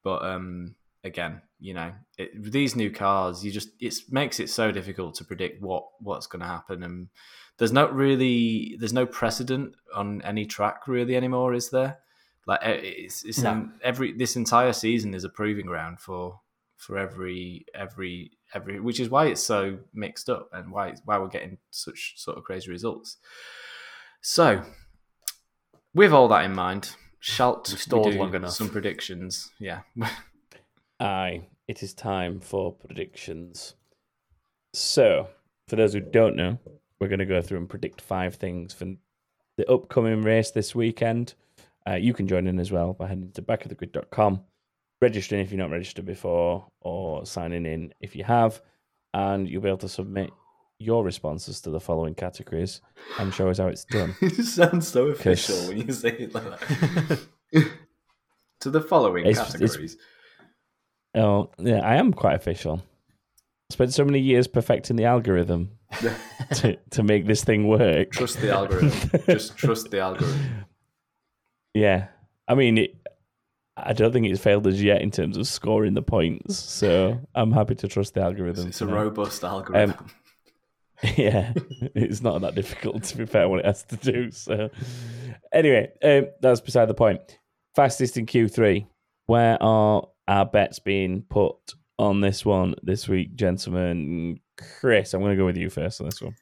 but 0.04 0.24
um, 0.24 0.76
again, 1.04 1.42
you 1.60 1.74
know, 1.74 1.94
it, 2.18 2.52
these 2.52 2.76
new 2.76 2.92
cars, 2.92 3.44
you 3.44 3.52
just 3.52 3.70
it 3.80 3.96
makes 4.10 4.40
it 4.40 4.50
so 4.50 4.72
difficult 4.72 5.16
to 5.16 5.26
predict 5.26 5.62
what 5.62 5.84
what's 6.00 6.28
going 6.28 6.42
to 6.42 6.48
happen, 6.48 6.84
and 6.84 7.10
there's 7.58 7.72
not 7.72 7.94
really 7.94 8.76
there's 8.80 8.94
no 8.94 9.06
precedent 9.06 9.76
on 9.96 10.22
any 10.24 10.46
track 10.46 10.88
really 10.88 11.16
anymore, 11.16 11.54
is 11.54 11.70
there? 11.70 12.00
Like 12.48 12.60
it's 12.64 13.24
it's 13.24 13.40
No. 13.40 13.70
every 13.84 14.14
this 14.14 14.36
entire 14.36 14.74
season 14.74 15.14
is 15.14 15.24
a 15.24 15.30
proving 15.30 15.68
ground 15.68 16.00
for 16.00 16.40
for 16.78 16.98
every 16.98 17.66
every 17.76 18.32
every, 18.54 18.80
which 18.80 19.00
is 19.00 19.10
why 19.10 19.28
it's 19.28 19.42
so 19.42 19.78
mixed 19.94 20.30
up 20.30 20.50
and 20.54 20.72
why 20.72 20.94
why 21.06 21.18
we're 21.18 21.28
getting 21.28 21.58
such 21.72 22.14
sort 22.18 22.38
of 22.38 22.44
crazy 22.44 22.70
results. 22.70 23.18
So, 24.22 24.64
with 25.94 26.12
all 26.14 26.28
that 26.30 26.46
in 26.46 26.54
mind, 26.54 26.96
shalt 27.20 27.74
we 27.92 28.18
long 28.18 28.36
enough. 28.36 28.52
some 28.52 28.70
predictions? 28.70 29.52
Yeah. 29.60 29.82
Aye, 31.00 31.48
it 31.68 31.82
is 31.82 31.94
time 31.94 32.40
for 32.40 32.74
predictions. 32.74 33.76
So, 34.74 35.28
for 35.68 35.76
those 35.76 35.94
who 35.94 36.00
don't 36.00 36.36
know, 36.36 36.60
we're 37.00 37.08
going 37.08 37.20
to 37.20 37.26
go 37.26 37.42
through 37.42 37.58
and 37.58 37.70
predict 37.70 38.02
five 38.02 38.36
things 38.36 38.74
for 38.74 38.86
the 39.58 39.70
upcoming 39.70 40.22
race 40.22 40.52
this 40.52 40.76
weekend. 40.76 41.34
Uh, 41.88 41.96
you 41.96 42.14
can 42.14 42.28
join 42.28 42.46
in 42.46 42.60
as 42.60 42.72
well 42.72 42.94
by 42.94 43.08
heading 43.08 43.32
to 43.32 43.42
backofthegrid.com, 43.42 44.42
registering 45.02 45.42
if 45.42 45.52
you're 45.52 45.58
not 45.60 45.72
registered 45.72 46.06
before, 46.06 46.68
or 46.82 47.26
signing 47.26 47.66
in 47.66 47.94
if 48.00 48.16
you 48.16 48.24
have, 48.24 48.62
and 49.14 49.48
you'll 49.50 49.62
be 49.62 49.68
able 49.70 49.78
to 49.80 49.90
submit 49.90 50.30
your 50.80 51.04
responses 51.04 51.62
to 51.62 51.70
the 51.70 51.80
following 51.80 52.16
categories 52.16 52.82
and 53.20 53.34
show 53.34 53.50
us 53.50 53.58
how 53.60 53.68
it's 53.68 53.86
done. 53.86 54.16
it 54.22 54.44
sounds 54.46 54.88
so 54.88 55.08
official 55.08 55.56
Cause- 55.56 55.68
when 55.68 55.78
you 55.88 55.94
say 55.94 56.10
it 56.10 56.34
like 56.34 56.60
that. 56.60 57.20
to 58.62 58.70
the 58.70 58.82
following 58.82 59.26
It's- 59.26 59.38
it's- 59.56 59.72
categories. 59.72 59.98
Oh, 61.14 61.50
yeah, 61.60 61.82
I 61.82 61.96
am 61.98 62.14
quite 62.14 62.36
official. 62.36 62.82
Spent 63.70 63.94
so 63.94 64.06
many 64.06 64.20
years 64.20 64.48
perfecting 64.48 64.96
the 64.96 65.04
algorithm 65.06 65.72
to, 66.56 66.78
to 66.92 67.04
make 67.04 67.26
this 67.26 67.44
thing 67.44 67.68
work. 67.68 68.12
Trust 68.12 68.40
the 68.40 68.50
algorithm. 68.52 69.22
Just 69.28 69.58
trust 69.58 69.92
the 69.92 70.00
algorithm. 70.00 70.66
Yeah, 71.74 72.08
I 72.48 72.56
mean, 72.56 72.78
it, 72.78 72.96
I 73.86 73.94
don't 73.94 74.12
think 74.12 74.28
it's 74.28 74.42
failed 74.42 74.68
us 74.68 74.76
yet 74.76 75.02
in 75.02 75.12
terms 75.12 75.38
of 75.38 75.48
scoring 75.48 75.94
the 75.94 76.02
points. 76.02 76.58
So 76.58 77.20
I'm 77.36 77.52
happy 77.52 77.76
to 77.76 77.88
trust 77.88 78.14
the 78.14 78.22
algorithm. 78.22 78.68
It's 78.68 78.82
a 78.82 78.86
for 78.86 78.92
now. 78.92 79.04
robust 79.04 79.44
algorithm. 79.44 80.08
yeah, 81.18 81.52
it's 81.96 82.22
not 82.22 82.42
that 82.42 82.54
difficult 82.54 83.04
to 83.04 83.18
be 83.18 83.26
fair 83.26 83.50
what 83.50 83.60
it 83.60 83.66
has 83.66 83.84
to 83.86 83.96
do. 83.96 84.30
So 84.30 84.70
anyway, 85.52 85.92
um, 86.04 86.28
that's 86.42 86.62
beside 86.62 86.86
the 86.86 86.94
point. 86.94 87.40
Fastest 87.76 88.18
in 88.18 88.28
Q3. 88.28 88.86
Where 89.26 89.62
are 89.64 90.08
our 90.28 90.46
bets 90.46 90.78
being 90.78 91.24
put 91.24 91.56
on 91.98 92.22
this 92.22 92.46
one 92.46 92.76
this 92.84 93.08
week, 93.08 93.36
gentlemen? 93.36 94.40
Chris, 94.80 95.14
I'm 95.14 95.22
going 95.22 95.32
to 95.32 95.38
go 95.42 95.46
with 95.46 95.58
you 95.58 95.72
first 95.72 96.02
on 96.02 96.06
this 96.06 96.22
one. 96.22 96.36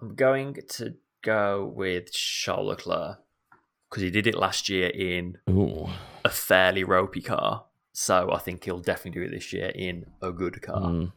I'm 0.00 0.14
going 0.14 0.56
to 0.74 0.94
go 1.22 1.64
with 1.64 2.12
Charles 2.12 2.68
Leclerc 2.68 3.18
because 3.90 4.02
he 4.02 4.10
did 4.10 4.26
it 4.26 4.36
last 4.36 4.68
year 4.68 4.88
in 4.90 5.38
Ooh. 5.50 5.88
A 6.28 6.30
fairly 6.30 6.84
ropey 6.84 7.22
car. 7.22 7.64
So 7.92 8.30
I 8.32 8.38
think 8.38 8.64
he'll 8.64 8.80
definitely 8.80 9.20
do 9.22 9.26
it 9.26 9.30
this 9.30 9.52
year 9.52 9.72
in 9.74 10.04
a 10.22 10.30
good 10.30 10.60
car. 10.62 10.82
Mm. 10.82 11.12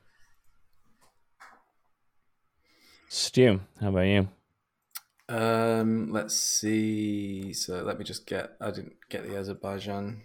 Stu, 3.09 3.59
how 3.81 3.89
about 3.89 4.01
you? 4.01 4.29
Um, 5.27 6.11
let's 6.11 6.35
see. 6.35 7.51
So 7.53 7.83
let 7.83 7.99
me 7.99 8.05
just 8.05 8.25
get. 8.25 8.51
I 8.61 8.71
didn't 8.71 8.93
get 9.09 9.27
the 9.27 9.37
Azerbaijan 9.37 10.21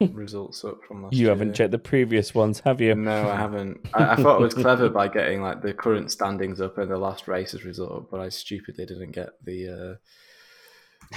results 0.12 0.64
up 0.64 0.78
from 0.86 1.02
last 1.02 1.14
You 1.14 1.22
year. 1.22 1.30
haven't 1.30 1.54
checked 1.54 1.72
the 1.72 1.78
previous 1.78 2.32
ones, 2.32 2.60
have 2.60 2.80
you? 2.80 2.94
No, 2.94 3.28
I 3.28 3.36
haven't. 3.36 3.80
I, 3.92 4.12
I 4.12 4.16
thought 4.16 4.40
it 4.40 4.44
was 4.44 4.54
clever 4.54 4.88
by 4.88 5.08
getting 5.08 5.42
like 5.42 5.62
the 5.62 5.74
current 5.74 6.12
standings 6.12 6.60
up 6.60 6.78
and 6.78 6.90
the 6.90 6.96
last 6.96 7.26
race's 7.28 7.64
result 7.64 8.08
but 8.10 8.20
I 8.20 8.28
stupidly 8.28 8.86
didn't 8.86 9.12
get 9.12 9.30
the 9.44 9.98
uh, 11.12 11.16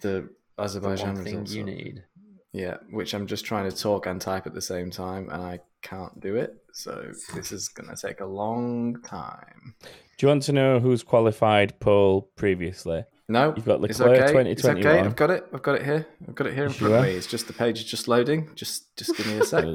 the 0.00 0.28
The 0.56 0.62
Azerbaijan 0.62 1.14
one 1.14 1.24
thing 1.24 1.46
you 1.46 1.64
need. 1.64 2.04
Yeah, 2.52 2.78
which 2.90 3.14
I'm 3.14 3.26
just 3.26 3.44
trying 3.44 3.70
to 3.70 3.76
talk 3.76 4.06
and 4.06 4.20
type 4.20 4.46
at 4.46 4.54
the 4.54 4.60
same 4.60 4.90
time, 4.90 5.28
and 5.30 5.42
I 5.42 5.60
can't 5.82 6.18
do 6.20 6.34
it. 6.36 6.56
So 6.72 7.12
this 7.34 7.52
is 7.52 7.68
gonna 7.68 7.96
take 7.96 8.20
a 8.20 8.26
long 8.26 9.00
time. 9.02 9.74
Do 9.80 10.26
you 10.26 10.28
want 10.28 10.42
to 10.44 10.52
know 10.52 10.80
who's 10.80 11.02
qualified 11.02 11.78
pole 11.80 12.30
previously? 12.36 13.04
No, 13.28 13.54
You've 13.56 13.64
got 13.64 13.82
it's 13.84 14.00
Leclerc 14.00 14.30
okay. 14.30 14.50
It's 14.50 14.64
okay. 14.64 14.82
2021. 14.82 15.06
I've 15.06 15.16
got 15.16 15.30
it. 15.30 15.46
I've 15.54 15.62
got 15.62 15.76
it 15.76 15.84
here. 15.84 16.06
I've 16.28 16.34
got 16.34 16.48
it 16.48 16.54
here 16.54 16.64
in 16.64 16.72
front 16.72 16.94
of 16.94 17.02
me. 17.04 17.10
It's 17.10 17.28
just 17.28 17.46
the 17.46 17.52
page 17.52 17.78
is 17.78 17.84
just 17.84 18.08
loading. 18.08 18.50
Just 18.56 18.96
just 18.96 19.16
give 19.16 19.26
me 19.26 19.38
a 19.38 19.44
sec. 19.44 19.64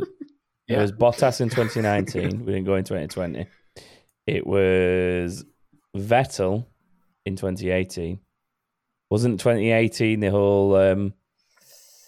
It 0.67 0.79
was 0.79 0.91
Bottas 0.91 1.41
in 1.41 1.49
2019. 1.49 2.39
we 2.43 2.53
didn't 2.53 2.65
go 2.65 2.73
in 2.73 2.83
2020. 2.83 3.45
It 4.25 4.47
was 4.47 5.45
Vettel 5.95 6.65
in 7.25 7.35
2018. 7.35 8.19
Wasn't 9.09 9.39
2018 9.39 10.19
the 10.19 10.31
whole 10.31 10.75
um, 10.75 11.13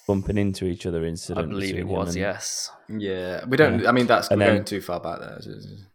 bumping 0.07 0.37
into 0.37 0.65
each 0.65 0.85
other 0.85 1.05
incident? 1.05 1.47
I 1.47 1.49
believe 1.49 1.77
it 1.77 1.87
was, 1.87 2.09
and- 2.09 2.17
yes. 2.17 2.71
Yeah, 2.89 3.43
we 3.45 3.57
don't. 3.57 3.81
Yeah. 3.81 3.89
I 3.89 3.91
mean, 3.91 4.07
that's 4.07 4.29
And 4.29 4.39
we're 4.39 4.47
going 4.47 4.63
too 4.65 4.81
far 4.81 4.99
back 5.01 5.19
there. 5.19 5.39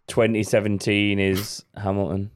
2017 0.09 1.19
is 1.19 1.65
Hamilton. 1.77 2.31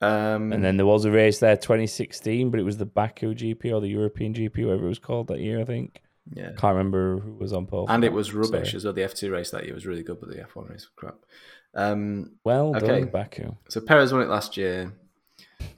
Um, 0.00 0.52
And 0.52 0.64
then 0.64 0.76
there 0.76 0.86
was 0.86 1.04
a 1.04 1.10
race 1.10 1.38
there 1.38 1.56
2016, 1.56 2.50
but 2.50 2.58
it 2.58 2.64
was 2.64 2.78
the 2.78 2.86
Baku 2.86 3.34
GP 3.34 3.72
or 3.72 3.80
the 3.80 3.88
European 3.88 4.34
GP, 4.34 4.64
whatever 4.64 4.86
it 4.86 4.88
was 4.88 4.98
called 4.98 5.28
that 5.28 5.38
year, 5.40 5.60
I 5.60 5.64
think. 5.64 6.02
yeah, 6.34 6.52
Can't 6.56 6.74
remember 6.76 7.18
who 7.20 7.34
was 7.34 7.52
on 7.52 7.66
pole. 7.66 7.86
and 7.88 8.02
it 8.02 8.12
was 8.12 8.32
rubbish 8.34 8.70
sorry. 8.70 8.76
as 8.76 8.84
well. 8.84 8.92
The 8.94 9.02
F2 9.02 9.30
race 9.30 9.50
that 9.50 9.64
year 9.66 9.74
was 9.74 9.86
really 9.86 10.02
good, 10.02 10.18
but 10.20 10.30
the 10.30 10.36
F1 10.42 10.68
race 10.70 10.86
was 10.86 10.90
crap. 10.96 11.16
Um, 11.74 12.32
Well 12.44 12.74
Okay. 12.76 12.86
done, 12.86 13.06
Baku. 13.10 13.54
so 13.68 13.80
Perez 13.80 14.12
won 14.12 14.22
it 14.22 14.28
last 14.28 14.56
year. 14.56 14.92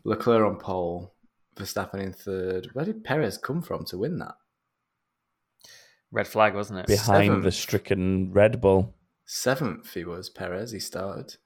Leclerc 0.05 0.47
on 0.47 0.57
pole. 0.57 1.13
Verstappen 1.57 2.01
in 2.01 2.13
third. 2.13 2.69
Where 2.73 2.85
did 2.85 3.05
Perez 3.05 3.39
come 3.39 3.63
from 3.63 3.85
to 3.87 3.99
win 3.99 4.19
that? 4.19 4.35
Red 6.11 6.27
flag, 6.29 6.55
wasn't 6.55 6.81
it? 6.81 6.87
Behind 6.87 7.43
the 7.43 7.53
stricken 7.53 8.33
Red 8.33 8.61
Bull. 8.61 8.95
Seventh 9.25 9.93
he 9.95 10.05
was. 10.05 10.29
Perez. 10.29 10.73
He 10.73 10.79
started. 10.81 11.37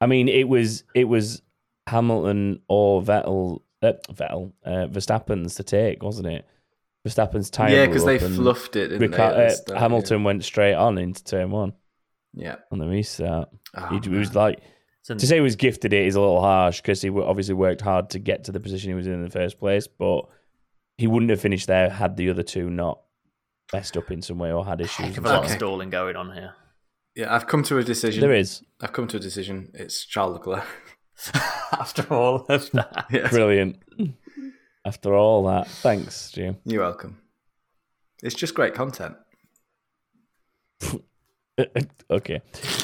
I 0.00 0.06
mean, 0.06 0.28
it 0.28 0.48
was 0.48 0.84
it 0.94 1.04
was 1.04 1.42
Hamilton 1.86 2.60
or 2.68 3.02
Vettel, 3.02 3.62
uh, 3.82 3.92
Vettel, 4.10 4.52
uh, 4.64 4.86
Verstappen's 4.88 5.54
to 5.56 5.62
take, 5.64 6.02
wasn't 6.02 6.28
it? 6.28 6.46
Verstappen's 7.06 7.50
tire. 7.50 7.74
yeah, 7.74 7.86
because 7.86 8.04
they 8.04 8.18
fluffed 8.18 8.76
it. 8.76 8.88
Didn't 8.88 9.10
Rica- 9.10 9.34
they, 9.36 9.46
uh, 9.46 9.50
start, 9.50 9.78
Hamilton 9.80 10.24
went 10.24 10.44
straight 10.44 10.74
on 10.74 10.98
into 10.98 11.22
turn 11.24 11.50
one 11.50 11.72
Yeah. 12.32 12.56
on 12.70 12.78
the 12.78 12.86
restart. 12.86 13.48
yeah. 13.74 13.90
he, 13.90 13.96
Oh, 13.96 14.00
he 14.00 14.08
was 14.10 14.34
like 14.34 14.60
So- 15.02 15.14
to 15.16 15.26
say 15.26 15.34
he 15.36 15.40
was 15.40 15.56
gifted 15.56 15.92
it 15.92 16.06
is 16.06 16.14
a 16.14 16.20
little 16.20 16.40
harsh 16.40 16.80
because 16.80 17.02
he 17.02 17.10
obviously 17.10 17.54
worked 17.54 17.80
hard 17.80 18.10
to 18.10 18.18
get 18.18 18.44
to 18.44 18.52
the 18.52 18.60
position 18.60 18.90
he 18.90 18.94
was 18.94 19.06
in 19.06 19.14
in 19.14 19.24
the 19.24 19.30
first 19.30 19.58
place, 19.58 19.86
but 19.86 20.22
he 20.96 21.06
wouldn't 21.08 21.30
have 21.30 21.40
finished 21.40 21.66
there 21.66 21.90
had 21.90 22.16
the 22.16 22.30
other 22.30 22.42
two 22.44 22.70
not 22.70 23.00
messed 23.72 23.96
up 23.96 24.10
in 24.10 24.22
some 24.22 24.38
way 24.38 24.52
or 24.52 24.64
had 24.64 24.80
issues. 24.80 25.06
heck 25.06 25.16
of 25.18 25.24
and 25.24 25.26
a 25.26 25.28
lot 25.30 25.38
of 25.40 25.44
Okay. 25.46 25.56
stalling 25.56 25.90
going 25.90 26.14
on 26.16 26.32
here. 26.32 26.54
yeah, 27.16 27.34
I've 27.34 27.46
come 27.48 27.62
to 27.64 27.78
a 27.78 27.82
decision. 27.84 28.20
There 28.20 28.32
is 28.32 28.62
I've 28.80 28.92
come 28.92 29.08
to 29.08 29.16
a 29.16 29.20
decision. 29.20 29.70
It's 29.74 30.04
Charles 30.04 30.34
Leclerc. 30.34 30.64
After 31.72 32.02
all 32.14 32.46
of 32.48 32.70
that. 32.72 33.06
yes. 33.10 33.30
brilliant. 33.32 33.82
After 34.84 35.14
all 35.14 35.44
that, 35.46 35.66
thanks, 35.68 36.30
Jim. 36.32 36.56
You're 36.64 36.82
welcome. 36.82 37.18
It's 38.22 38.34
just 38.34 38.54
great 38.54 38.74
content. 38.74 39.16
okay. 42.10 42.40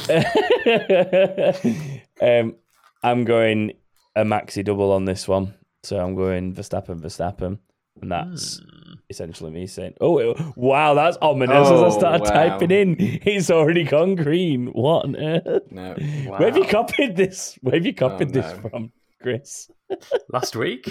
um, 2.22 2.54
I'm 3.02 3.24
going 3.24 3.72
a 4.16 4.24
maxi 4.24 4.64
double 4.64 4.92
on 4.92 5.04
this 5.04 5.28
one. 5.28 5.54
So 5.82 5.98
I'm 5.98 6.14
going 6.14 6.54
Verstappen, 6.54 7.00
Verstappen. 7.00 7.58
And 8.00 8.12
that's 8.12 8.58
Hmm. 8.58 8.94
essentially 9.10 9.50
me 9.50 9.66
saying, 9.66 9.94
oh, 10.00 10.18
it- 10.18 10.36
wow, 10.56 10.94
that's 10.94 11.16
ominous 11.20 11.66
as 11.66 11.80
I 11.80 11.86
Oh, 11.86 11.90
start 11.98 12.20
wow. 12.22 12.30
typing 12.30 12.70
in. 12.70 12.96
It's 12.98 13.50
already 13.50 13.84
gone 13.84 14.14
green. 14.14 14.68
What 14.68 15.04
on 15.04 15.16
earth? 15.16 15.70
No. 15.70 15.94
Where 16.26 16.48
have 16.50 16.56
you 16.56 16.64
copied 16.64 17.16
this? 17.16 17.58
Where 17.62 17.74
have 17.74 17.86
you 17.86 17.94
copied 17.94 18.32
this 18.32 18.46
no. 18.62 18.68
from, 18.68 18.92
Chris? 19.20 19.70
Last 20.32 20.54
week? 20.56 20.88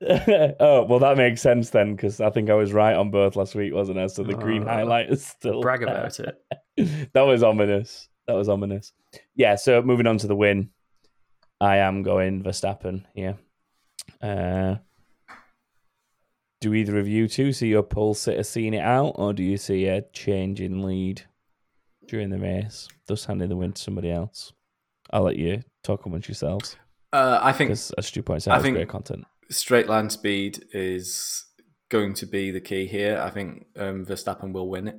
oh, 0.60 0.84
well, 0.84 0.98
that 0.98 1.16
makes 1.16 1.40
sense 1.40 1.70
then, 1.70 1.94
because 1.96 2.20
I 2.20 2.30
think 2.30 2.50
I 2.50 2.54
was 2.54 2.72
right 2.72 2.94
on 2.94 3.10
both 3.10 3.34
last 3.36 3.54
week, 3.54 3.72
wasn't 3.72 3.98
I? 3.98 4.06
So 4.08 4.22
the 4.22 4.34
green 4.34 4.62
Oh. 4.64 4.66
highlight 4.68 5.10
is 5.10 5.24
still 5.26 5.62
Brag 5.62 5.80
there. 5.80 5.88
about 5.88 6.20
it. 6.20 7.10
that 7.14 7.22
was 7.22 7.42
ominous. 7.42 8.08
That 8.26 8.34
was 8.34 8.48
ominous. 8.48 8.92
Yeah, 9.34 9.54
so 9.56 9.80
moving 9.82 10.06
on 10.06 10.18
to 10.18 10.26
the 10.26 10.36
win, 10.36 10.70
I 11.60 11.78
am 11.78 12.02
going 12.02 12.42
Verstappen 12.42 13.04
here. 13.14 13.38
Uh, 14.20 14.76
do 16.60 16.74
either 16.74 16.98
of 16.98 17.06
you 17.08 17.28
two 17.28 17.52
see 17.52 17.68
your 17.68 17.82
pole 17.82 18.14
sitter 18.14 18.42
seeing 18.42 18.74
it 18.74 18.80
out, 18.82 19.12
or 19.16 19.32
do 19.32 19.42
you 19.42 19.56
see 19.56 19.86
a 19.86 20.02
change 20.12 20.60
in 20.60 20.82
lead 20.82 21.22
during 22.08 22.30
the 22.30 22.38
race, 22.38 22.88
thus 23.06 23.24
handing 23.24 23.48
the 23.48 23.56
win 23.56 23.72
to 23.72 23.80
somebody 23.82 24.10
else? 24.10 24.52
I'll 25.10 25.22
let 25.22 25.36
you 25.36 25.62
talk 25.84 26.04
amongst 26.06 26.28
yourselves, 26.28 26.76
Uh, 27.12 27.38
I 27.40 27.52
think 27.52 27.68
because 27.68 27.92
as 27.92 28.06
Stu 28.06 28.22
points 28.22 28.48
I 28.48 28.52
out, 28.52 28.56
it's 28.56 28.64
think- 28.64 28.76
great 28.76 28.88
content. 28.88 29.24
Straight 29.50 29.88
line 29.88 30.10
speed 30.10 30.64
is 30.72 31.44
going 31.88 32.14
to 32.14 32.26
be 32.26 32.50
the 32.50 32.60
key 32.60 32.86
here. 32.86 33.20
I 33.20 33.30
think 33.30 33.66
um, 33.76 34.04
Verstappen 34.06 34.52
will 34.52 34.68
win 34.68 34.88
it. 34.88 34.96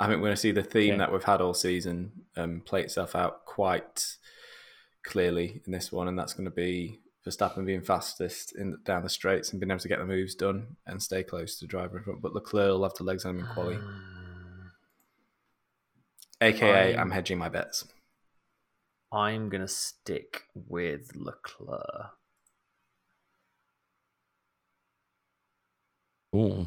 I 0.00 0.06
think 0.06 0.18
we're 0.20 0.28
going 0.28 0.36
to 0.36 0.40
see 0.40 0.52
the 0.52 0.62
theme 0.62 0.90
Okay. 0.94 0.98
that 0.98 1.12
we've 1.12 1.22
had 1.24 1.40
all 1.40 1.54
season 1.54 2.12
um, 2.36 2.62
play 2.64 2.82
itself 2.82 3.16
out 3.16 3.44
quite 3.46 4.16
clearly 5.04 5.60
in 5.66 5.72
this 5.72 5.90
one, 5.90 6.06
and 6.08 6.18
that's 6.18 6.34
going 6.34 6.44
to 6.44 6.54
be 6.54 7.00
Verstappen 7.26 7.66
being 7.66 7.82
fastest 7.82 8.54
in 8.56 8.78
down 8.84 9.02
the 9.02 9.08
straights 9.08 9.50
and 9.50 9.60
being 9.60 9.70
able 9.70 9.80
to 9.80 9.88
get 9.88 9.98
the 9.98 10.04
moves 10.06 10.34
done 10.34 10.76
and 10.86 11.02
stay 11.02 11.22
close 11.24 11.58
to 11.58 11.64
the 11.64 11.68
driver 11.68 11.98
in 11.98 12.04
front. 12.04 12.22
But 12.22 12.32
Leclerc 12.32 12.70
will 12.70 12.84
have 12.84 12.94
the 12.94 13.04
legs 13.04 13.24
on 13.24 13.34
him 13.36 13.40
in 13.44 13.52
quali. 13.54 13.78
AKA, 16.40 16.92
I'm- 16.94 17.00
I'm 17.00 17.10
hedging 17.10 17.38
my 17.38 17.48
bets. 17.48 17.84
I'm 19.10 19.48
gonna 19.48 19.66
stick 19.68 20.44
with 20.54 21.16
Leclerc. 21.16 22.12
Ooh. 26.34 26.66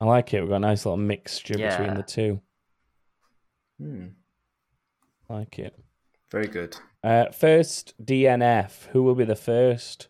I 0.00 0.04
like 0.04 0.34
it. 0.34 0.40
We've 0.40 0.50
got 0.50 0.56
a 0.56 0.60
nice 0.60 0.84
little 0.84 0.96
mixture 0.98 1.56
between 1.56 1.94
the 1.94 2.02
two. 2.02 2.40
Hmm. 3.80 4.06
Like 5.28 5.58
it. 5.58 5.78
Very 6.30 6.46
good. 6.48 6.76
Uh, 7.02 7.30
first 7.30 7.94
DNF. 8.04 8.86
Who 8.92 9.02
will 9.02 9.14
be 9.14 9.24
the 9.24 9.36
first 9.36 10.08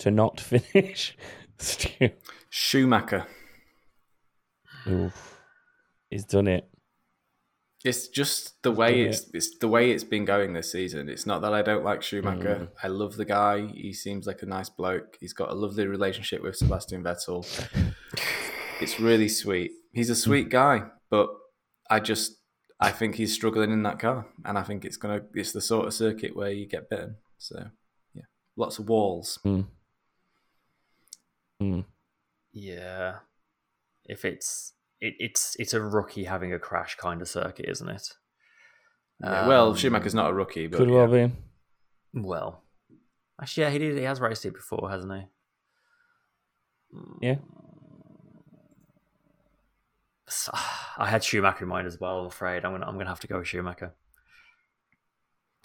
to 0.00 0.10
not 0.10 0.40
finish? 0.72 1.16
Stu. 1.58 2.10
Schumacher. 2.50 3.26
Oof. 4.86 5.40
He's 6.10 6.24
done 6.24 6.48
it. 6.48 6.68
It's 7.84 8.08
just 8.08 8.62
the 8.62 8.72
way 8.72 9.02
it's 9.02 9.28
it's 9.34 9.58
the 9.58 9.68
way 9.68 9.90
it's 9.90 10.04
been 10.04 10.24
going 10.24 10.54
this 10.54 10.72
season. 10.72 11.10
It's 11.10 11.26
not 11.26 11.42
that 11.42 11.52
I 11.52 11.60
don't 11.60 11.84
like 11.84 12.02
Schumacher. 12.02 12.60
Mm. 12.62 12.68
I 12.82 12.88
love 12.88 13.16
the 13.16 13.26
guy. 13.26 13.66
He 13.66 13.92
seems 13.92 14.26
like 14.26 14.40
a 14.40 14.46
nice 14.46 14.70
bloke. 14.70 15.18
He's 15.20 15.34
got 15.34 15.50
a 15.50 15.54
lovely 15.54 15.86
relationship 15.86 16.42
with 16.42 16.56
Sebastian 16.56 17.04
Vettel. 17.04 17.46
It's 18.80 18.98
really 18.98 19.28
sweet. 19.28 19.72
He's 19.92 20.08
a 20.08 20.16
sweet 20.16 20.48
guy, 20.48 20.84
but 21.10 21.28
I 21.90 22.00
just 22.00 22.38
I 22.80 22.90
think 22.90 23.16
he's 23.16 23.32
struggling 23.32 23.70
in 23.70 23.82
that 23.82 23.98
car, 23.98 24.26
and 24.44 24.58
I 24.58 24.62
think 24.62 24.84
it's 24.84 24.96
gonna 24.96 25.22
it's 25.34 25.52
the 25.52 25.60
sort 25.60 25.86
of 25.86 25.94
circuit 25.94 26.34
where 26.34 26.50
you 26.50 26.66
get 26.66 26.88
bitten. 26.88 27.16
So 27.38 27.66
yeah, 28.14 28.24
lots 28.56 28.78
of 28.78 28.88
walls. 28.88 29.38
Mm. 29.44 29.66
Mm. 31.62 31.84
Yeah, 32.52 33.16
if 34.06 34.24
it's 34.24 34.72
it, 35.00 35.14
it's 35.18 35.56
it's 35.58 35.74
a 35.74 35.80
rookie 35.82 36.24
having 36.24 36.52
a 36.52 36.58
crash 36.58 36.96
kind 36.96 37.20
of 37.22 37.28
circuit, 37.28 37.66
isn't 37.68 37.88
it? 37.88 38.08
Yeah, 39.22 39.46
well, 39.46 39.70
Um, 39.70 39.76
Schumacher's 39.76 40.14
not 40.14 40.30
a 40.30 40.34
rookie, 40.34 40.66
but 40.66 40.78
Could 40.78 40.88
yeah. 40.88 40.94
well 40.94 41.06
be. 41.28 41.32
Well, 42.14 42.62
actually, 43.40 43.64
yeah, 43.64 43.70
he 43.70 43.78
did. 43.78 43.96
He 43.98 44.04
has 44.04 44.20
raced 44.20 44.44
it 44.44 44.54
before, 44.54 44.90
hasn't 44.90 45.12
he? 45.12 45.22
Yeah. 47.20 47.36
So, 50.28 50.52
I 50.98 51.08
had 51.08 51.24
Schumacher 51.24 51.64
in 51.64 51.68
mind 51.68 51.86
as 51.86 51.98
well. 52.00 52.20
I'm 52.20 52.26
afraid 52.26 52.64
I'm 52.64 52.72
gonna 52.72 52.86
I'm 52.86 52.96
gonna 52.98 53.08
have 53.10 53.20
to 53.20 53.26
go 53.26 53.38
with 53.38 53.48
Schumacher. 53.48 53.94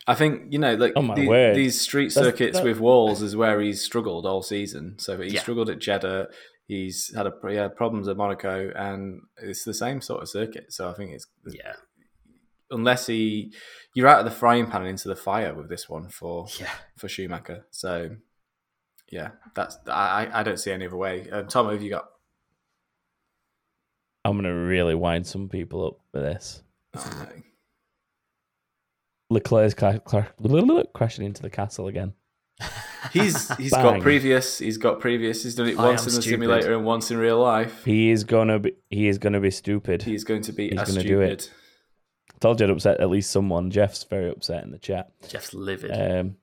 I 0.07 0.15
think 0.15 0.51
you 0.51 0.59
know, 0.59 0.75
like 0.75 0.93
Oh 0.95 1.01
my 1.01 1.15
the- 1.15 1.27
word. 1.27 1.55
these 1.55 1.79
street 1.79 2.13
That's- 2.13 2.31
circuits 2.31 2.57
that- 2.57 2.63
with 2.65 2.79
walls 2.79 3.21
is 3.21 3.35
where 3.35 3.59
he's 3.61 3.83
struggled 3.83 4.25
all 4.25 4.41
season. 4.41 4.97
So 4.99 5.19
he 5.21 5.29
Yeah. 5.33 5.41
struggled 5.41 5.69
at 5.69 5.79
Jeddah. 5.79 6.29
He's 6.69 7.11
had 7.15 7.25
a 7.25 7.33
he 7.49 7.55
had 7.55 7.75
problems 7.75 8.07
at 8.07 8.15
Monaco, 8.15 8.71
and 8.75 9.23
it's 9.41 9.63
the 9.63 9.73
same 9.73 10.01
sort 10.01 10.21
of 10.21 10.29
circuit. 10.29 10.71
So 10.71 10.87
I 10.87 10.93
think 10.93 11.13
it's 11.13 11.25
Yeah, 11.47 11.73
unless 12.69 13.07
he 13.07 13.51
you're 13.95 14.07
out 14.07 14.19
of 14.19 14.25
the 14.25 14.31
frying 14.31 14.67
pan 14.67 14.81
and 14.81 14.89
into 14.91 15.07
the 15.07 15.15
fire 15.15 15.55
with 15.55 15.67
this 15.67 15.89
one 15.89 16.09
for 16.09 16.45
yeah. 16.59 16.69
for 16.95 17.09
Schumacher. 17.09 17.65
So 17.71 18.11
yeah, 19.11 19.31
that's 19.55 19.79
I 19.87 20.27
I- 20.27 20.39
I 20.41 20.43
don't 20.43 20.59
see 20.59 20.71
any 20.71 20.85
other 20.85 20.95
way. 20.95 21.27
Um, 21.31 21.47
Tom, 21.47 21.65
who 21.65 21.71
have 21.71 21.81
you 21.81 21.89
got? 21.89 22.05
I'm 24.23 24.35
gonna 24.37 24.53
really 24.53 24.93
wind 24.93 25.25
some 25.25 25.49
people 25.49 25.87
up 25.87 25.97
with 26.13 26.21
this. 26.21 26.61
Oh, 26.95 27.25
no. 27.35 27.41
Leclerc's 29.31 29.73
cra- 29.73 29.99
cra- 30.01 30.33
crashing 30.93 31.25
into 31.25 31.41
the 31.41 31.49
castle 31.49 31.87
again. 31.87 32.13
He's 33.13 33.55
he's 33.57 33.71
Bang. 33.71 33.83
got 33.83 34.01
previous. 34.01 34.57
He's 34.59 34.77
got 34.77 34.99
previous. 34.99 35.43
He's 35.43 35.55
done 35.55 35.67
it 35.69 35.77
I 35.79 35.85
once 35.87 36.01
in 36.01 36.13
the 36.13 36.21
stupid. 36.21 36.29
simulator 36.29 36.73
and 36.75 36.85
once 36.85 37.11
in 37.11 37.17
real 37.17 37.39
life. 37.39 37.83
He 37.85 38.09
is 38.11 38.23
gonna 38.23 38.59
be. 38.59 38.73
He 38.89 39.07
is 39.07 39.17
gonna 39.17 39.39
be 39.39 39.51
stupid. 39.51 40.03
He's 40.03 40.23
going 40.23 40.41
to 40.43 40.51
be 40.51 40.69
He's 40.69 40.77
gonna 40.77 40.87
stupid. 41.01 41.07
do 41.07 41.21
it. 41.21 41.51
Told 42.39 42.59
you 42.59 42.65
I'd 42.67 42.71
upset 42.71 42.99
at 42.99 43.09
least 43.09 43.31
someone. 43.31 43.69
Jeff's 43.71 44.03
very 44.03 44.29
upset 44.29 44.63
in 44.63 44.71
the 44.71 44.77
chat. 44.79 45.11
Jeff's 45.27 45.53
livid. 45.53 45.91
Um, 45.91 46.35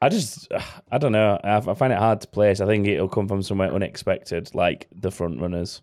I 0.00 0.08
just, 0.08 0.48
I 0.90 0.98
don't 0.98 1.12
know. 1.12 1.38
I, 1.44 1.56
I 1.58 1.74
find 1.74 1.92
it 1.92 1.98
hard 1.98 2.20
to 2.22 2.28
place. 2.28 2.60
I 2.60 2.66
think 2.66 2.86
it'll 2.88 3.08
come 3.08 3.28
from 3.28 3.42
somewhere 3.42 3.72
unexpected, 3.72 4.52
like 4.54 4.88
the 4.92 5.10
front 5.12 5.40
runners. 5.40 5.82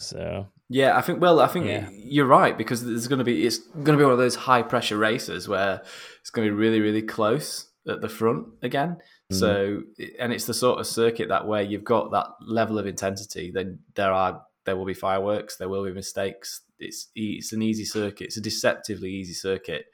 So 0.00 0.48
Yeah, 0.68 0.96
I 0.96 1.02
think. 1.02 1.20
Well, 1.20 1.40
I 1.40 1.46
think 1.46 1.66
Yeah. 1.66 1.88
you're 1.92 2.26
right 2.26 2.56
because 2.58 2.84
there's 2.84 3.06
going 3.08 3.18
to 3.20 3.24
be 3.24 3.46
it's 3.46 3.58
going 3.58 3.84
to 3.84 3.96
be 3.96 4.02
one 4.04 4.12
of 4.12 4.18
those 4.18 4.34
high 4.34 4.62
pressure 4.62 4.96
races 4.98 5.48
where 5.48 5.82
it's 6.20 6.30
going 6.30 6.46
to 6.48 6.52
be 6.52 6.56
really 6.58 6.80
really 6.80 7.02
close 7.02 7.68
at 7.86 8.00
the 8.00 8.08
front 8.08 8.46
again. 8.62 8.96
So 9.30 9.82
and 10.18 10.32
it's 10.32 10.46
the 10.46 10.54
sort 10.54 10.80
of 10.80 10.86
circuit 10.86 11.28
that 11.28 11.46
where 11.46 11.62
you've 11.62 11.84
got 11.84 12.10
that 12.12 12.28
level 12.40 12.78
of 12.78 12.86
intensity, 12.86 13.50
then 13.50 13.80
there 13.94 14.12
are 14.12 14.42
there 14.64 14.76
will 14.76 14.86
be 14.86 14.94
fireworks, 14.94 15.56
there 15.56 15.68
will 15.68 15.84
be 15.84 15.92
mistakes. 15.92 16.62
It's 16.78 17.08
it's 17.14 17.52
an 17.52 17.62
easy 17.62 17.84
circuit. 17.84 18.26
It's 18.26 18.36
a 18.36 18.40
deceptively 18.42 19.10
easy 19.10 19.34
circuit 19.34 19.86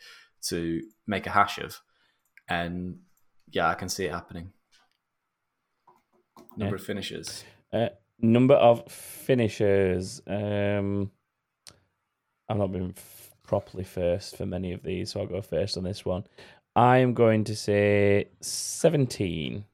to 0.49 0.83
make 1.07 1.27
a 1.27 1.31
hash 1.31 1.59
of, 1.59 1.81
and 2.49 2.99
yeah, 3.51 3.69
I 3.69 3.75
can 3.75 3.89
see 3.89 4.05
it 4.07 4.12
happening. 4.12 4.53
Number 6.57 6.77
Yeah. 6.77 6.81
of 6.81 6.87
finishes. 6.87 7.45
Uh, 7.73 7.89
number 8.21 8.55
of 8.55 8.91
finishers. 8.91 10.21
Um, 10.27 11.11
I've 12.49 12.57
not 12.59 12.73
been 12.73 12.95
f- 12.97 13.31
properly 13.43 13.85
first 13.85 14.37
for 14.37 14.47
many 14.47 14.73
of 14.73 14.83
these, 14.83 15.11
so 15.12 15.21
I'll 15.21 15.27
go 15.27 15.43
first 15.43 15.77
on 15.77 15.85
this 15.85 16.05
one. 16.05 16.25
I'm 16.81 17.12
going 17.12 17.44
to 17.44 17.55
say 17.55 18.31
17. 18.40 19.65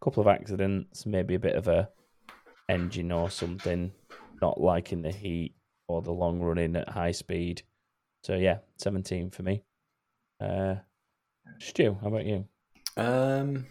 A 0.00 0.04
couple 0.04 0.20
of 0.20 0.26
accidents, 0.26 1.06
maybe 1.06 1.36
a 1.36 1.38
bit 1.38 1.54
of 1.54 1.68
a 1.68 1.88
engine 2.68 3.12
or 3.12 3.30
something, 3.30 3.92
not 4.42 4.60
liking 4.60 5.02
the 5.02 5.12
heat 5.12 5.54
or 5.86 6.02
the 6.02 6.10
long 6.10 6.40
running 6.40 6.74
at 6.74 6.88
high 6.88 7.12
speed. 7.12 7.62
So 8.24 8.34
yeah, 8.34 8.58
17 8.78 9.30
for 9.30 9.44
me. 9.44 9.62
Uh, 10.40 10.74
Stu, 11.60 11.96
how 12.02 12.08
about 12.08 12.24
you? 12.26 12.44
Um, 12.96 13.66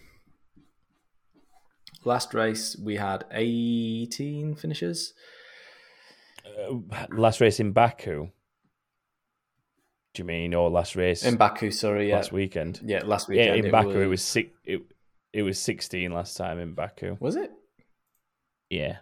last 2.05 2.33
race 2.33 2.77
we 2.81 2.95
had 2.95 3.25
eighteen 3.31 4.55
finishes. 4.55 5.13
Uh, 6.45 6.75
last 7.09 7.41
race 7.41 7.59
in 7.59 7.73
Baku. 7.73 8.29
Do 10.19 10.23
you 10.23 10.27
mean 10.27 10.53
or 10.53 10.69
last 10.69 10.97
race 10.97 11.23
In 11.23 11.37
Baku, 11.37 11.71
sorry, 11.71 12.09
yeah, 12.09 12.17
last 12.17 12.33
weekend? 12.33 12.81
yeah, 12.83 13.03
last 13.05 13.29
weekend. 13.29 13.57
yeah, 13.57 13.63
in 13.63 13.71
Baku 13.71 14.01
it 14.01 14.07
was 14.07 14.21
six. 14.21 14.49
It, 14.65 14.81
it 15.31 15.43
was 15.43 15.57
sixteen 15.57 16.11
last 16.11 16.35
time 16.35 16.59
in 16.59 16.73
Baku. 16.73 17.15
Was 17.21 17.37
it? 17.37 17.49
Yeah, 18.69 18.97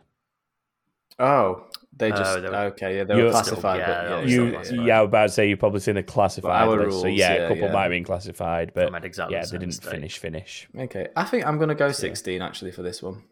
Oh, 1.18 1.66
they 1.92 2.12
Oh, 2.12 2.16
just 2.16 2.36
they 2.44 2.48
were- 2.48 2.56
okay. 2.56 2.98
Yeah, 2.98 3.04
they 3.06 3.16
You're 3.16 3.26
were 3.26 3.32
still- 3.32 3.44
classified. 3.58 3.80
yeah, 3.80 3.88
but 3.88 4.28
yeah, 4.30 4.36
you. 4.44 4.52
classified. 4.52 4.86
Yeah, 4.86 4.98
I 5.00 5.02
was 5.02 5.08
about 5.08 5.24
to 5.24 5.30
say 5.30 5.50
you've 5.50 5.58
probably 5.58 5.80
seen 5.80 5.96
the 5.96 6.04
classified 6.04 6.68
our 6.68 6.86
list. 6.86 7.02
so 7.02 7.08
yeah, 7.08 7.34
yeah, 7.34 7.34
a 7.46 7.48
couple 7.48 7.64
yeah. 7.64 7.72
might 7.74 7.82
have 7.84 7.90
been 7.90 8.04
classified, 8.04 8.72
but 8.76 9.04
exactly 9.04 9.36
yeah, 9.38 9.42
the 9.44 9.48
they 9.48 9.58
didn't 9.58 9.68
mistake. 9.70 9.90
finish. 9.92 10.18
Finish. 10.20 10.68
Okay, 10.78 11.08
I 11.16 11.24
think 11.24 11.48
I'm 11.48 11.58
going 11.58 11.70
to 11.70 11.74
go 11.76 11.92
16 11.92 12.44
actually 12.44 12.70
for 12.72 12.84
this 12.84 13.02
one 13.02 13.24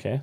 Okay. 0.00 0.22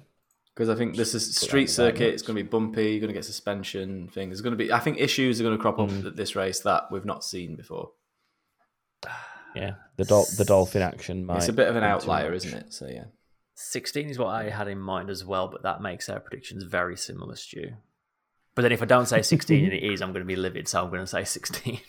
Because 0.56 0.70
I 0.70 0.76
think 0.76 0.96
this 0.96 1.14
is 1.14 1.36
street 1.36 1.70
circuit. 1.70 2.14
It's 2.14 2.24
going 2.24 2.38
to 2.38 2.44
be 2.44 2.48
bumpy. 2.50 2.92
You're 2.92 3.02
going 3.02 3.10
to 3.10 3.14
get 3.14 3.26
suspension 3.26 4.08
things. 4.08 4.30
There's 4.32 4.42
going 4.42 4.58
to 4.58 4.64
be. 4.64 4.72
I 4.72 4.80
think 4.80 5.00
issues 5.00 5.40
are 5.40 5.44
going 5.44 5.58
to 5.58 5.62
crop 5.62 5.78
up 5.80 5.90
Mm. 5.90 6.06
at 6.08 6.16
this 6.16 6.36
race 6.36 6.62
that 6.62 6.92
we've 6.92 7.06
not 7.06 7.24
seen 7.24 7.56
before. 7.56 7.92
Yeah, 9.56 9.76
the 9.96 10.04
dol- 10.04 10.28
the 10.38 10.44
dolphin 10.44 10.82
action 10.82 11.26
might. 11.26 11.38
it's 11.38 11.48
a 11.48 11.54
bit 11.54 11.70
of 11.70 11.78
an 11.78 11.84
outlier, 11.86 12.34
isn't 12.34 12.54
it? 12.54 12.74
So 12.74 12.88
yeah. 12.88 13.06
16 13.56 14.10
is 14.10 14.20
what 14.20 14.28
I 14.28 14.50
had 14.50 14.68
in 14.68 14.78
mind 14.80 15.10
as 15.10 15.24
well, 15.24 15.48
but 15.48 15.64
that 15.64 15.82
makes 15.82 16.10
our 16.10 16.20
predictions 16.20 16.64
very 16.66 16.98
similar, 16.98 17.38
Stu. 17.38 17.70
But 18.54 18.64
then 18.64 18.74
if 18.74 18.82
I 18.82 18.86
don't 18.86 19.06
say 19.06 19.22
16 19.22 19.64
and 19.64 19.72
it 19.74 19.82
is, 19.82 20.02
I'm 20.02 20.12
going 20.12 20.26
to 20.26 20.28
be 20.28 20.36
livid, 20.36 20.68
so 20.68 20.84
I'm 20.84 20.90
going 20.90 21.00
to 21.00 21.08
say 21.08 21.24
16. 21.24 21.80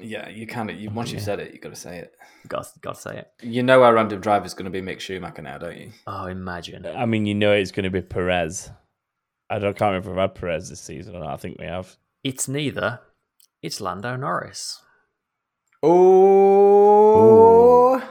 Yeah, 0.00 0.28
you 0.28 0.46
kind 0.46 0.70
of. 0.70 0.80
You, 0.80 0.90
once 0.90 1.12
you've 1.12 1.22
said 1.22 1.40
it, 1.40 1.52
you've 1.52 1.60
got 1.62 1.70
to 1.70 1.76
say 1.76 1.98
it. 1.98 2.14
got, 2.48 2.66
got 2.80 2.94
to 2.96 3.00
say 3.00 3.18
it. 3.18 3.28
You 3.42 3.62
know 3.62 3.82
our 3.82 3.94
random 3.94 4.20
driver 4.20 4.46
is 4.46 4.54
going 4.54 4.64
to 4.64 4.70
be 4.70 4.80
Mick 4.80 5.00
Schumacher 5.00 5.42
now, 5.42 5.58
don't 5.58 5.76
you? 5.76 5.92
Oh, 6.06 6.26
imagine. 6.26 6.86
I 6.86 7.06
mean, 7.06 7.26
you 7.26 7.34
know, 7.34 7.52
it's 7.52 7.70
going 7.70 7.84
to 7.84 7.90
be 7.90 8.02
Perez. 8.02 8.70
I 9.48 9.58
don't 9.58 9.76
can't 9.76 9.90
remember 9.90 10.10
if 10.10 10.16
we've 10.16 10.20
had 10.20 10.34
Perez 10.34 10.68
this 10.70 10.80
season 10.80 11.16
or 11.16 11.20
not. 11.20 11.32
I 11.32 11.36
think 11.36 11.58
we 11.58 11.66
have. 11.66 11.96
It's 12.24 12.48
neither. 12.48 13.00
It's 13.62 13.80
Lando 13.80 14.16
Norris. 14.16 14.80
Oh. 15.82 18.02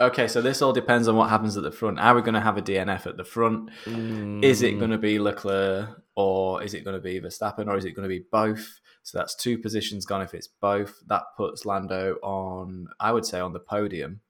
Okay, 0.00 0.28
so 0.28 0.40
this 0.40 0.62
all 0.62 0.72
depends 0.72 1.08
on 1.08 1.16
what 1.16 1.28
happens 1.28 1.56
at 1.58 1.62
the 1.62 1.70
front. 1.70 1.98
Are 2.00 2.14
we 2.14 2.22
going 2.22 2.34
to 2.34 2.40
have 2.40 2.56
a 2.56 2.62
DNF 2.62 3.06
at 3.06 3.16
the 3.18 3.24
front? 3.24 3.68
Is 3.86 4.62
it 4.62 4.74
Mm, 4.74 4.78
going 4.78 4.90
to 4.92 4.98
be 4.98 5.18
Leclerc 5.18 6.02
or 6.16 6.62
is 6.62 6.72
it 6.74 6.84
going 6.84 6.96
to 6.96 7.02
be 7.02 7.20
Verstappen 7.20 7.66
or 7.66 7.76
is 7.76 7.84
it 7.84 7.92
going 7.92 8.08
to 8.08 8.14
be 8.14 8.24
both? 8.32 8.80
So 9.02 9.18
that's 9.18 9.34
two 9.34 9.58
positions 9.58 10.06
gone. 10.06 10.22
If 10.22 10.34
it's 10.34 10.48
both, 10.48 10.94
that 11.08 11.22
puts 11.36 11.64
Lando 11.64 12.16
on, 12.22 12.88
I 13.00 13.12
would 13.12 13.26
say, 13.26 13.40
on 13.40 13.52
the 13.52 13.60
podium. 13.60 14.20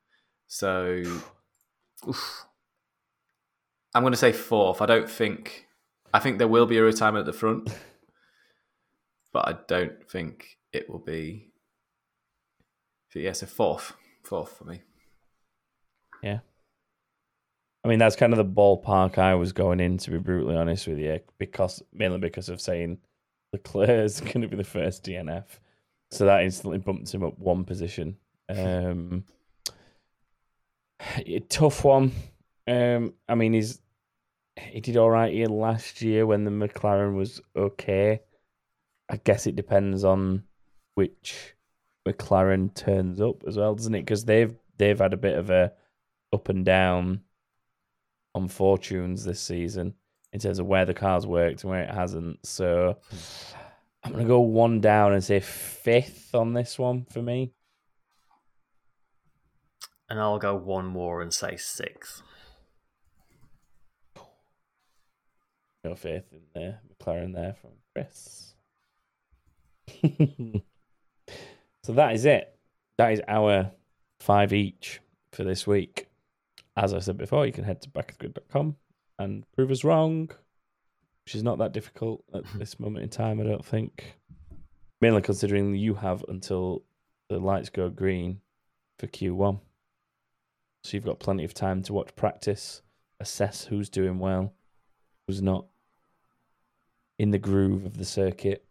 So 0.46 1.02
oof. 2.08 2.46
I'm 3.94 4.02
going 4.02 4.12
to 4.12 4.16
say 4.16 4.32
fourth. 4.32 4.80
I 4.80 4.86
don't 4.86 5.10
think, 5.10 5.66
I 6.14 6.20
think 6.20 6.38
there 6.38 6.48
will 6.48 6.66
be 6.66 6.78
a 6.78 6.82
retirement 6.82 7.26
at 7.28 7.32
the 7.32 7.38
front, 7.38 7.70
but 9.32 9.48
I 9.48 9.56
don't 9.66 10.08
think 10.08 10.56
it 10.72 10.88
will 10.88 11.00
be. 11.00 11.52
So 13.10 13.18
yeah, 13.18 13.32
so 13.32 13.46
fourth, 13.46 13.92
fourth 14.22 14.56
for 14.56 14.64
me. 14.64 14.82
Yeah. 16.22 16.38
I 17.84 17.88
mean, 17.88 17.98
that's 17.98 18.14
kind 18.14 18.32
of 18.32 18.36
the 18.36 18.44
ballpark 18.44 19.18
I 19.18 19.34
was 19.34 19.52
going 19.52 19.80
in, 19.80 19.98
to 19.98 20.10
be 20.12 20.18
brutally 20.18 20.56
honest 20.56 20.86
with 20.86 20.98
you, 20.98 21.18
because 21.38 21.82
mainly 21.92 22.18
because 22.18 22.48
of 22.48 22.60
saying 22.60 22.98
Leclerc's 23.52 24.20
going 24.20 24.42
to 24.42 24.48
be 24.48 24.56
the 24.56 24.64
first 24.64 25.04
DNF. 25.04 25.44
So 26.10 26.24
that 26.24 26.42
instantly 26.42 26.78
bumped 26.78 27.12
him 27.12 27.22
up 27.22 27.38
one 27.38 27.64
position. 27.64 28.16
Um, 28.48 29.24
tough 31.48 31.84
one. 31.84 32.12
Um, 32.66 33.14
I 33.28 33.34
mean, 33.34 33.52
he's 33.52 33.80
he 34.58 34.80
did 34.80 34.96
all 34.96 35.10
right 35.10 35.32
here 35.32 35.46
last 35.46 36.02
year 36.02 36.26
when 36.26 36.44
the 36.44 36.50
McLaren 36.50 37.16
was 37.16 37.40
okay. 37.56 38.20
I 39.08 39.16
guess 39.16 39.46
it 39.46 39.56
depends 39.56 40.04
on 40.04 40.44
which 40.94 41.54
McLaren 42.06 42.74
turns 42.74 43.20
up 43.20 43.42
as 43.46 43.56
well, 43.56 43.74
doesn't 43.74 43.94
it? 43.94 44.02
Because 44.02 44.24
they've 44.24 44.54
they've 44.76 44.98
had 44.98 45.12
a 45.12 45.18
bit 45.18 45.38
of 45.38 45.50
a 45.50 45.72
up 46.32 46.48
and 46.48 46.64
down 46.64 47.22
on 48.34 48.48
fortunes 48.48 49.24
this 49.24 49.40
season 49.40 49.94
in 50.32 50.40
terms 50.40 50.58
of 50.58 50.66
where 50.66 50.84
the 50.84 50.94
car's 50.94 51.26
worked 51.26 51.62
and 51.62 51.70
where 51.70 51.82
it 51.82 51.90
hasn't. 51.90 52.44
So 52.46 52.96
hmm. 53.10 53.16
I'm 54.04 54.12
gonna 54.12 54.24
go 54.24 54.40
one 54.40 54.80
down 54.80 55.12
and 55.12 55.22
say 55.22 55.40
fifth 55.40 56.34
on 56.34 56.54
this 56.54 56.78
one 56.78 57.06
for 57.10 57.20
me. 57.20 57.52
And 60.08 60.18
I'll 60.18 60.38
go 60.38 60.56
one 60.56 60.86
more 60.86 61.22
and 61.22 61.32
say 61.32 61.56
sixth. 61.56 62.22
No 65.84 65.94
faith 65.94 66.24
in 66.32 66.40
the 66.52 66.78
McLaren 66.92 67.34
there 67.34 67.54
from 67.54 67.70
Chris. 67.94 68.54
so 71.82 71.92
that 71.92 72.14
is 72.14 72.24
it. 72.24 72.54
That 72.98 73.12
is 73.12 73.22
our 73.26 73.70
five 74.18 74.52
each 74.52 75.00
for 75.32 75.44
this 75.44 75.66
week. 75.66 76.08
As 76.76 76.92
I 76.92 76.98
said 76.98 77.16
before, 77.16 77.46
you 77.46 77.52
can 77.52 77.64
head 77.64 77.80
to 77.82 77.90
backofthegrid.com 77.90 78.76
and 79.20 79.44
prove 79.52 79.70
us 79.70 79.84
wrong, 79.84 80.30
which 81.24 81.34
is 81.34 81.42
not 81.42 81.58
that 81.58 81.72
difficult 81.72 82.24
at 82.34 82.42
this 82.58 82.80
moment 82.80 83.04
in 83.04 83.10
time, 83.10 83.38
I 83.40 83.44
don't 83.44 83.64
think. 83.64 84.16
Mainly 85.00 85.22
considering 85.22 85.74
you 85.74 85.94
have 85.94 86.24
until 86.28 86.82
the 87.28 87.38
lights 87.38 87.70
go 87.70 87.88
green 87.88 88.40
for 88.98 89.06
Q1. 89.06 89.60
So 90.82 90.96
you've 90.96 91.04
got 91.04 91.20
plenty 91.20 91.44
of 91.44 91.54
time 91.54 91.82
to 91.84 91.92
watch 91.92 92.16
practice, 92.16 92.80
assess 93.20 93.64
who's 93.64 93.90
doing 93.90 94.18
well, 94.18 94.54
who's 95.26 95.42
not 95.42 95.66
in 97.18 97.30
the 97.30 97.38
groove 97.38 97.84
of 97.84 97.98
the 97.98 98.04
circuit, 98.04 98.64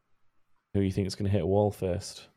who 0.73 0.81
you 0.81 0.91
think 0.91 1.07
is 1.07 1.15
going 1.15 1.25
to 1.25 1.31
hit 1.31 1.43
a 1.43 1.47
wall 1.47 1.71
first. 1.71 2.27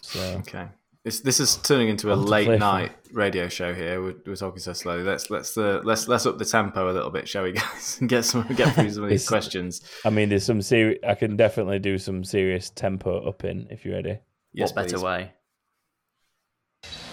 So 0.00 0.20
Okay. 0.40 0.66
This 1.04 1.20
this 1.20 1.38
is 1.38 1.56
turning 1.56 1.88
into 1.88 2.10
a 2.10 2.16
late 2.16 2.58
night 2.58 2.92
radio 3.12 3.46
show 3.48 3.74
here. 3.74 4.00
We're, 4.00 4.14
we're 4.24 4.36
talking 4.36 4.58
so 4.58 4.72
slowly. 4.72 5.02
Let's 5.02 5.28
let's 5.28 5.56
uh, 5.58 5.82
let's 5.84 6.08
let's 6.08 6.24
up 6.24 6.38
the 6.38 6.46
tempo 6.46 6.90
a 6.90 6.92
little 6.92 7.10
bit, 7.10 7.28
shall 7.28 7.42
we, 7.42 7.52
guys? 7.60 7.98
And 8.00 8.08
get 8.08 8.24
some 8.24 8.46
get 8.54 8.74
through 8.74 8.90
some 8.90 9.04
of 9.04 9.10
these 9.10 9.28
questions. 9.28 9.82
I 10.06 10.08
mean, 10.08 10.30
there's 10.30 10.44
some 10.44 10.62
serious. 10.62 10.98
I 11.06 11.14
can 11.14 11.36
definitely 11.36 11.78
do 11.78 11.98
some 11.98 12.24
serious 12.24 12.70
tempo 12.70 13.28
up 13.28 13.44
in 13.44 13.66
if 13.70 13.84
you're 13.84 13.96
ready. 13.96 14.18
Yes, 14.54 14.70
what 14.70 14.84
better 14.84 14.96
please. 14.96 15.02
way? 15.02 15.32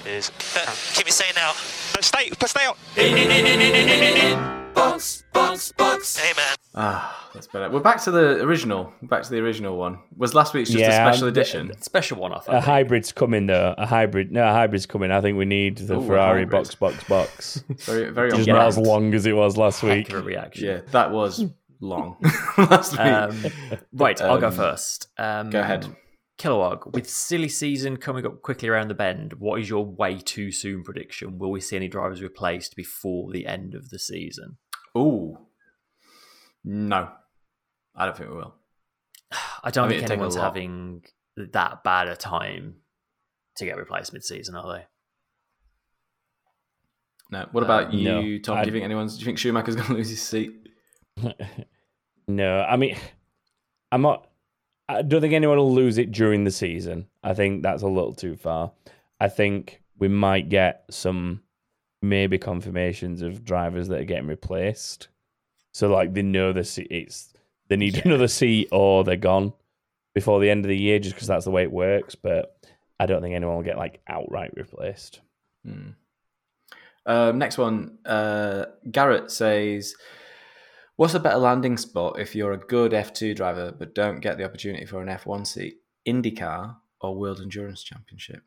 is 0.06 0.32
uh, 0.56 0.60
keep 0.94 1.08
it 1.08 1.14
saying 1.14 1.34
now. 1.36 1.52
No, 1.96 2.02
stay, 2.02 2.32
but 2.40 2.50
stay 2.50 2.66
out. 2.66 2.78
Box, 4.82 5.24
box, 5.32 5.72
box. 5.74 6.18
Hey 6.18 6.34
man, 6.36 6.56
Ah, 6.74 7.30
that's 7.36 7.46
better. 7.46 7.70
We're 7.70 7.82
back 7.82 8.02
to 8.02 8.10
the 8.12 8.42
original. 8.44 8.92
Back 9.04 9.22
to 9.22 9.30
the 9.30 9.38
original 9.38 9.78
one. 9.78 10.00
Was 10.18 10.34
last 10.34 10.56
week's 10.56 10.72
just 10.72 10.80
Yeah, 10.82 11.08
a 11.08 11.14
special 11.14 11.28
edition? 11.28 11.72
Special 11.84 12.18
one, 12.18 12.34
I 12.34 12.40
think. 12.40 12.58
A 12.58 12.62
hybrid's 12.62 13.12
coming 13.12 13.46
though. 13.46 13.76
A 13.78 13.86
hybrid. 13.86 14.32
No, 14.32 14.42
a 14.44 14.52
hybrid's 14.52 14.88
coming. 14.88 15.12
I 15.12 15.22
think 15.22 15.38
we 15.38 15.46
need 15.46 15.78
the 15.78 16.00
Ooh, 16.00 16.08
Ferrari 16.08 16.46
box, 16.46 16.74
box, 16.74 17.04
box. 17.04 17.64
Very 17.86 18.10
very 18.10 18.32
on 18.32 18.38
Just 18.38 18.48
not 18.48 18.66
as 18.66 18.80
long 18.80 19.14
as 19.14 19.28
it 19.28 19.34
was 19.36 19.56
last 19.56 19.84
week. 19.84 20.08
Accurate 20.08 20.26
reaction. 20.26 20.66
Yeah, 20.66 20.82
that 20.90 21.12
was 21.12 21.46
long 21.80 22.18
last 22.58 22.94
week. 22.94 23.02
Um, 23.02 23.46
right, 23.94 24.20
I'll 24.20 24.40
go 24.40 24.48
Um, 24.48 24.54
first. 24.54 25.10
Um, 25.20 25.52
go 25.52 25.60
ahead. 25.60 25.86
Kilowog, 26.40 26.92
with 26.96 27.08
silly 27.08 27.50
season 27.50 27.98
coming 27.98 28.26
up 28.26 28.42
quickly 28.42 28.68
around 28.68 28.88
the 28.88 28.96
bend, 28.96 29.34
what 29.34 29.60
is 29.62 29.70
your 29.70 29.86
way 29.86 30.18
too 30.18 30.52
soon 30.52 30.82
prediction? 30.84 31.38
Will 31.38 31.52
we 31.52 31.62
see 31.62 31.76
any 31.76 31.88
drivers 31.88 32.24
replaced 32.24 32.76
before 32.76 33.32
the 33.32 33.46
end 33.46 33.76
of 33.76 33.90
the 33.92 34.00
season? 34.00 34.58
Ooh, 34.98 35.38
no, 36.64 37.10
I 37.96 38.06
don't 38.06 38.18
think 38.18 38.30
we 38.30 38.36
will. 38.36 38.56
I 39.64 39.72
don't 39.72 39.86
I 39.86 39.88
mean, 39.90 40.00
think 40.00 40.04
it'd 40.04 40.08
take 40.08 40.10
a 40.10 40.14
anyone's 40.14 40.36
having 40.36 41.04
that 41.38 41.84
bad 41.84 42.08
a 42.08 42.16
time 42.16 42.76
to 43.58 43.66
get 43.66 43.78
replaced 43.78 44.14
mid-season, 44.14 44.56
are 44.56 44.78
they? 44.78 44.86
No. 47.30 47.48
What 47.52 47.64
about 47.64 47.88
Um, 47.88 47.92
you, 47.94 48.04
no, 48.04 48.22
Tom? 48.40 48.56
Do 48.56 48.60
I'd- 48.62 48.68
you 48.68 48.74
think 48.74 48.84
anyone's? 48.86 49.16
Do 49.16 49.22
you 49.22 49.26
think 49.26 49.38
Schumacher's 49.38 49.76
going 49.76 49.88
to 49.90 49.94
lose 49.94 50.10
his 50.10 50.22
seat? 50.22 50.68
no, 52.28 52.62
I 52.62 52.76
mean, 52.76 52.98
I'm 53.92 54.02
not. 54.02 54.28
I 54.90 55.02
don't 55.04 55.22
think 55.22 55.34
anyone 55.34 55.58
will 55.58 55.74
lose 55.74 55.98
it 55.98 56.12
during 56.12 56.44
the 56.44 56.52
season. 56.52 57.08
I 57.24 57.34
think 57.34 57.64
that's 57.64 57.84
a 57.84 57.88
little 57.88 58.14
too 58.14 58.36
far. 58.36 58.74
I 59.22 59.30
think 59.30 59.82
we 59.98 60.10
might 60.10 60.50
get 60.50 60.84
some 60.90 61.42
maybe 62.02 62.38
confirmations 62.38 63.22
of 63.22 63.44
drivers 63.46 63.88
that 63.90 64.00
are 64.02 64.06
getting 64.06 64.28
replaced. 64.28 65.08
So 65.74 65.88
like 65.90 66.14
they 66.14 66.22
know 66.24 66.52
the 66.54 66.64
se- 66.64 66.88
it's 66.90 67.34
they 67.70 67.78
need 67.78 67.96
Yeah. 67.96 68.02
another 68.06 68.28
seat 68.28 68.68
or 68.72 69.04
they're 69.04 69.16
gone 69.16 69.54
before 70.14 70.40
the 70.42 70.50
end 70.50 70.66
of 70.66 70.70
the 70.70 70.78
year, 70.78 71.00
just 71.00 71.16
because 71.16 71.28
that's 71.28 71.46
the 71.46 71.52
way 71.52 71.64
it 71.64 71.72
works. 71.72 72.16
But 72.16 72.58
I 73.00 73.06
don't 73.06 73.22
think 73.22 73.34
anyone 73.36 73.56
will 73.56 73.64
get 73.64 73.78
like 73.78 74.02
outright 74.08 74.52
replaced. 74.56 75.22
Hmm. 75.66 75.92
Um, 77.06 77.38
next 77.40 77.58
one, 77.58 77.98
uh, 78.06 78.66
Garrett 78.92 79.32
says, 79.32 79.96
"What's 80.98 81.14
a 81.16 81.20
better 81.20 81.38
landing 81.40 81.78
spot 81.78 82.20
if 82.20 82.36
you're 82.36 82.52
a 82.52 82.58
good 82.58 82.92
F2 82.94 83.34
driver 83.36 83.72
but 83.72 83.96
don't 83.96 84.20
get 84.20 84.38
the 84.38 84.44
opportunity 84.44 84.86
for 84.86 85.02
an 85.02 85.08
F1 85.08 85.46
seat? 85.48 85.78
IndyCar 86.08 86.76
or 87.00 87.16
World 87.16 87.40
Endurance 87.42 87.84
Championship? 87.84 88.44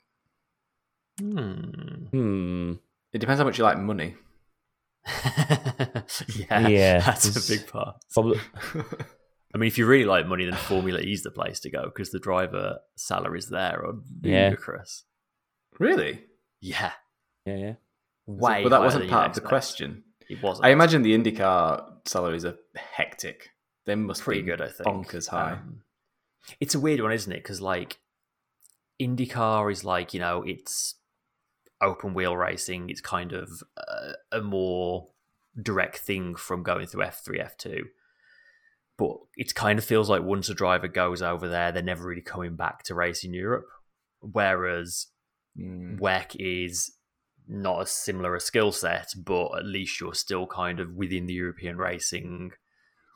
Hmm. 1.19 2.07
Hmm. 2.13 2.73
It 3.15 3.19
depends 3.21 3.39
how 3.39 3.45
much 3.47 3.57
you 3.59 3.65
like 3.65 3.79
money. 3.79 4.17
yeah, 5.25 6.05
Yeah, 6.69 6.99
that's 7.01 7.51
a 7.51 7.53
big 7.57 7.67
part. 7.69 7.97
Probably. 8.13 8.41
I 9.55 9.59
mean, 9.59 9.69
if 9.69 9.79
you 9.79 9.87
really 9.87 10.05
like 10.05 10.27
money, 10.27 10.45
then 10.45 10.55
Formula 10.55 10.99
E 11.01 11.13
is 11.13 11.23
the 11.23 11.31
place 11.31 11.61
to 11.61 11.71
go 11.71 11.85
because 11.85 12.11
the 12.11 12.19
driver 12.19 12.79
salaries 12.97 13.49
there 13.49 13.85
are 13.87 13.95
Yeah. 14.23 14.49
ludicrous. 14.51 15.05
really? 15.79 16.25
Yeah, 16.61 16.93
Yeah, 17.47 17.57
yeah. 17.57 17.73
way. 18.27 18.63
but 18.63 18.71
that 18.71 18.81
wasn't 18.81 19.09
part 19.11 19.29
of 19.29 19.35
the 19.35 19.41
question. 19.43 20.03
It 20.29 20.43
wasn't. 20.43 20.67
I 20.67 20.71
imagine 20.71 21.03
the 21.03 21.17
IndyCar 21.17 22.07
salaries 22.07 22.45
are 22.45 22.57
hectic. 22.75 23.51
They 23.85 23.95
must 23.95 24.23
pretty 24.23 24.41
be 24.41 24.47
good. 24.47 24.63
I 24.63 24.69
think 24.69 24.89
bonkers 24.89 25.29
high. 25.29 25.53
Um, 25.53 25.83
it's 26.59 26.75
a 26.75 26.81
weird 26.81 27.01
one, 27.01 27.13
isn't 27.13 27.31
it? 27.33 27.43
Because 27.43 27.61
like 27.61 27.99
IndyCar 29.01 29.71
is 29.71 29.85
like 29.85 30.15
you 30.15 30.21
know 30.21 30.43
it's 30.43 30.95
open 31.83 32.15
wheel 32.15 32.37
racing. 32.37 32.91
It's 32.91 33.01
kind 33.01 33.33
of 33.33 33.51
uh, 33.77 34.13
a 34.33 34.41
more 34.41 35.09
direct 35.61 35.99
thing 35.99 36.35
from 36.35 36.63
going 36.63 36.87
through 36.87 37.03
F 37.05 37.23
three, 37.25 37.41
F 37.41 37.57
two. 37.57 37.85
But 38.97 39.17
it 39.37 39.55
kind 39.55 39.79
of 39.79 39.85
feels 39.85 40.09
like 40.09 40.23
once 40.23 40.49
a 40.49 40.55
driver 40.55 40.87
goes 40.89 41.21
over 41.21 41.49
there, 41.49 41.73
they're 41.73 41.83
never 41.83 42.07
really 42.07 42.23
coming 42.23 42.55
back 42.57 42.85
to 42.85 42.95
race 42.95 43.25
in 43.25 43.35
Europe. 43.35 43.67
Whereas 44.21 45.09
Mm. 45.57 46.01
WEC 46.01 46.35
is 46.41 46.97
not 47.47 47.83
as 47.83 47.91
similar 47.93 48.35
a 48.35 48.41
skill 48.41 48.73
set, 48.73 49.13
but 49.17 49.57
at 49.57 49.65
least 49.65 50.01
you're 50.01 50.15
still 50.15 50.49
kind 50.49 50.81
of 50.81 50.95
within 50.95 51.27
the 51.27 51.35
European 51.35 51.77
racing 51.77 52.51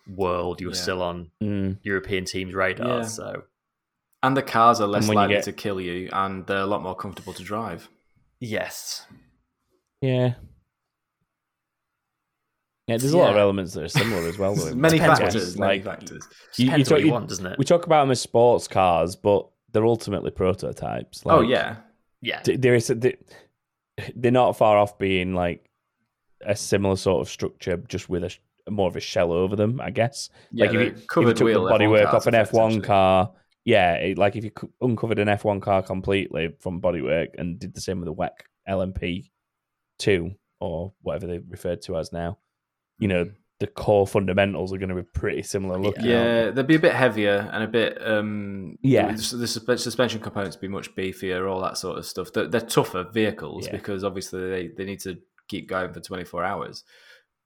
world. 0.07 0.61
You're 0.61 0.71
Yeah. 0.71 0.77
still 0.81 1.03
on 1.03 1.33
Mm. 1.43 1.79
European 1.83 2.25
teams' 2.27 2.55
radar. 2.55 2.99
Yeah. 2.99 3.03
So 3.03 3.45
And 4.23 4.37
the 4.37 4.43
cars 4.43 4.81
are 4.81 4.87
less 4.87 5.09
likely 5.09 5.35
get- 5.37 5.45
to 5.45 5.53
kill 5.53 5.81
you, 5.81 6.09
and 6.13 6.47
they're 6.47 6.59
a 6.59 6.67
lot 6.67 6.83
more 6.83 6.95
comfortable 6.97 7.33
to 7.35 7.43
drive. 7.43 7.89
Yes, 8.41 9.07
Yeah. 10.01 10.35
Yeah, 12.87 12.97
there's 12.97 13.13
a 13.13 13.19
lot 13.19 13.29
of 13.31 13.37
Yeah. 13.37 13.43
elements 13.43 13.75
that 13.75 13.85
are 13.85 13.89
similar 13.89 14.27
as 14.29 14.39
well. 14.39 14.55
Though. 14.55 14.75
Many 14.75 14.99
Depends 14.99 15.21
what 15.21 15.33
factors. 15.33 15.55
you- 15.55 15.61
Many 15.61 15.75
like- 15.75 15.85
factors. 15.85 16.23
You- 16.57 16.65
you 16.65 16.71
depends 16.71 16.89
talk- 16.89 16.95
what 16.95 17.01
you 17.01 17.07
you- 17.09 17.13
want, 17.13 17.29
doesn't 17.29 17.47
it? 17.47 17.59
We 17.59 17.65
talk 17.67 17.85
about 17.85 18.03
them 18.05 18.11
as 18.13 18.21
sports 18.23 18.67
cars, 18.67 19.15
but 19.15 19.47
they're 19.73 19.85
ultimately 19.85 20.31
prototypes. 20.31 21.23
Oh, 21.27 21.29
like, 21.29 21.39
oh 21.39 21.41
yeah, 21.43 21.77
yeah, 22.23 22.41
d- 22.43 22.57
there 22.57 22.75
is 22.75 22.89
a, 22.89 22.95
they- 22.95 23.19
they're 24.17 24.31
not 24.33 24.57
far 24.57 24.79
off 24.79 24.97
being 24.99 25.35
like 25.35 25.69
a 26.47 26.57
similar 26.57 26.97
sort 26.97 27.21
of 27.21 27.29
structure, 27.29 27.77
just 27.89 28.09
with 28.09 28.25
a 28.25 28.31
sh- 28.31 28.39
more 28.71 28.89
of 28.89 28.97
a 28.97 29.01
shell 29.01 29.33
over 29.33 29.55
them, 29.55 29.81
I 29.83 29.91
guess. 29.91 30.31
yeah. 30.53 30.65
like 30.65 30.69
if 30.69 30.73
you, 30.75 30.79
they're 30.79 30.89
if 30.95 31.01
you 31.03 31.07
covered 31.09 31.37
took 31.37 31.45
wheel 31.47 31.65
the 31.65 31.71
F1 31.73 31.79
bodywork 31.81 32.15
off 32.15 32.27
an 32.27 32.35
F1 32.35 32.83
car, 32.85 33.33
yeah, 33.69 33.95
it, 33.97 34.17
like 34.17 34.35
if 34.35 34.45
you 34.45 34.51
co- 34.51 34.71
uncovered 34.81 35.19
an 35.19 35.29
F1 35.29 35.61
car 35.61 35.83
completely 35.83 36.55
from 36.59 36.81
bodywork 36.81 37.29
and 37.37 37.59
did 37.59 37.75
the 37.75 37.83
same 37.83 38.01
with 38.01 38.09
a 38.09 38.13
WEC 38.13 38.31
LMP 38.67 39.29
two 39.99 40.33
or 40.59 40.95
whatever 41.03 41.27
they 41.27 41.39
referred 41.39 41.83
to 41.83 41.99
as 41.99 42.11
now, 42.11 42.39
you 42.99 43.09
know, 43.09 43.31
the 43.61 43.67
core 43.67 44.07
fundamentals 44.07 44.73
are 44.73 44.79
going 44.79 44.89
to 44.89 44.95
be 44.95 45.03
pretty 45.03 45.43
similar 45.43 45.79
looking. 45.79 46.07
Yeah, 46.07 46.51
they'd 46.51 46.67
be 46.67 46.77
a 46.77 46.79
bit 46.89 46.95
heavier 46.95 47.51
and 47.53 47.63
a 47.63 47.67
bit. 47.67 47.99
um 48.07 48.79
Yeah. 48.83 49.09
the, 49.13 49.37
the 49.37 49.45
suspe- 49.47 49.79
suspension 49.79 50.21
components 50.21 50.57
would 50.57 50.63
be 50.63 50.69
much 50.69 50.95
beefier, 50.97 51.51
all 51.51 51.61
that 51.61 51.77
sort 51.77 51.99
of 51.99 52.07
stuff. 52.07 52.33
They're, 52.33 52.47
they're 52.47 52.61
tougher 52.63 53.05
vehicles 53.13 53.67
Yeah. 53.67 53.73
because 53.73 54.03
obviously 54.03 54.49
they, 54.49 54.69
they 54.69 54.85
need 54.87 55.01
to 55.01 55.19
keep 55.49 55.69
going 55.69 55.93
for 55.93 56.01
twenty 56.01 56.25
four 56.25 56.43
hours. 56.43 56.85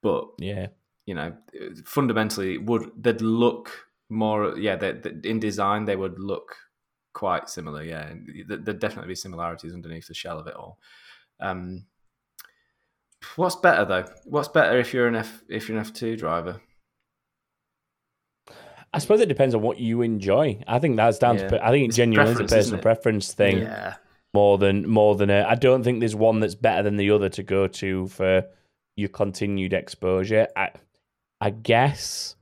But 0.01 0.25
Yeah. 0.39 0.67
you 1.05 1.15
know, 1.15 1.33
fundamentally, 1.85 2.57
would 2.59 2.91
they'd 2.97 3.21
look 3.21 3.71
more? 4.13 4.57
Yeah, 4.57 4.75
they, 4.75 4.93
they, 4.93 5.29
in 5.29 5.39
design 5.39 5.85
they 5.85 5.95
would 5.95 6.19
look 6.19 6.55
quite 7.13 7.49
similar. 7.49 7.83
Yeah, 7.83 8.13
There- 8.47 8.57
there'd 8.57 8.79
definitely 8.79 9.09
be 9.09 9.15
similarities 9.15 9.73
underneath 9.73 10.07
the 10.07 10.13
shell 10.13 10.39
of 10.39 10.47
it 10.47 10.55
all. 10.55 10.79
Um, 11.39 11.85
what's 13.35 13.55
better 13.55 13.85
though? 13.85 14.05
What's 14.25 14.47
better 14.47 14.77
if 14.79 14.93
you're 14.93 15.07
an 15.07 15.15
F 15.15 15.43
if 15.49 15.67
you're 15.67 15.77
an 15.77 15.85
F 15.85 15.93
two 15.93 16.15
driver? 16.15 16.61
I 18.95 18.99
suppose 18.99 19.21
it 19.21 19.27
depends 19.29 19.55
on 19.55 19.61
what 19.61 19.79
you 19.79 20.01
enjoy. 20.03 20.61
I 20.67 20.77
think 20.79 20.97
that's 20.97 21.17
down 21.17 21.37
Yeah. 21.37 21.47
to. 21.49 21.65
I 21.65 21.71
think 21.71 21.85
it 21.85 21.87
It's 21.87 21.97
genuinely 21.97 22.31
is 22.33 22.39
a 22.39 22.55
personal 22.55 22.81
preference 22.81 23.33
thing 23.33 23.59
Yeah. 23.59 23.95
more 24.33 24.57
than 24.59 24.87
more 24.87 25.15
than 25.15 25.29
a. 25.31 25.43
I 25.43 25.55
don't 25.55 25.83
think 25.83 25.99
there's 25.99 26.15
one 26.15 26.39
that's 26.39 26.55
better 26.55 26.83
than 26.83 26.97
the 26.97 27.09
other 27.11 27.29
to 27.29 27.43
go 27.43 27.67
to 27.67 28.07
for 28.07 28.43
your 28.95 29.09
continued 29.09 29.73
exposure. 29.73 30.47
I, 30.55 30.69
I 31.41 31.49
guess 31.49 32.35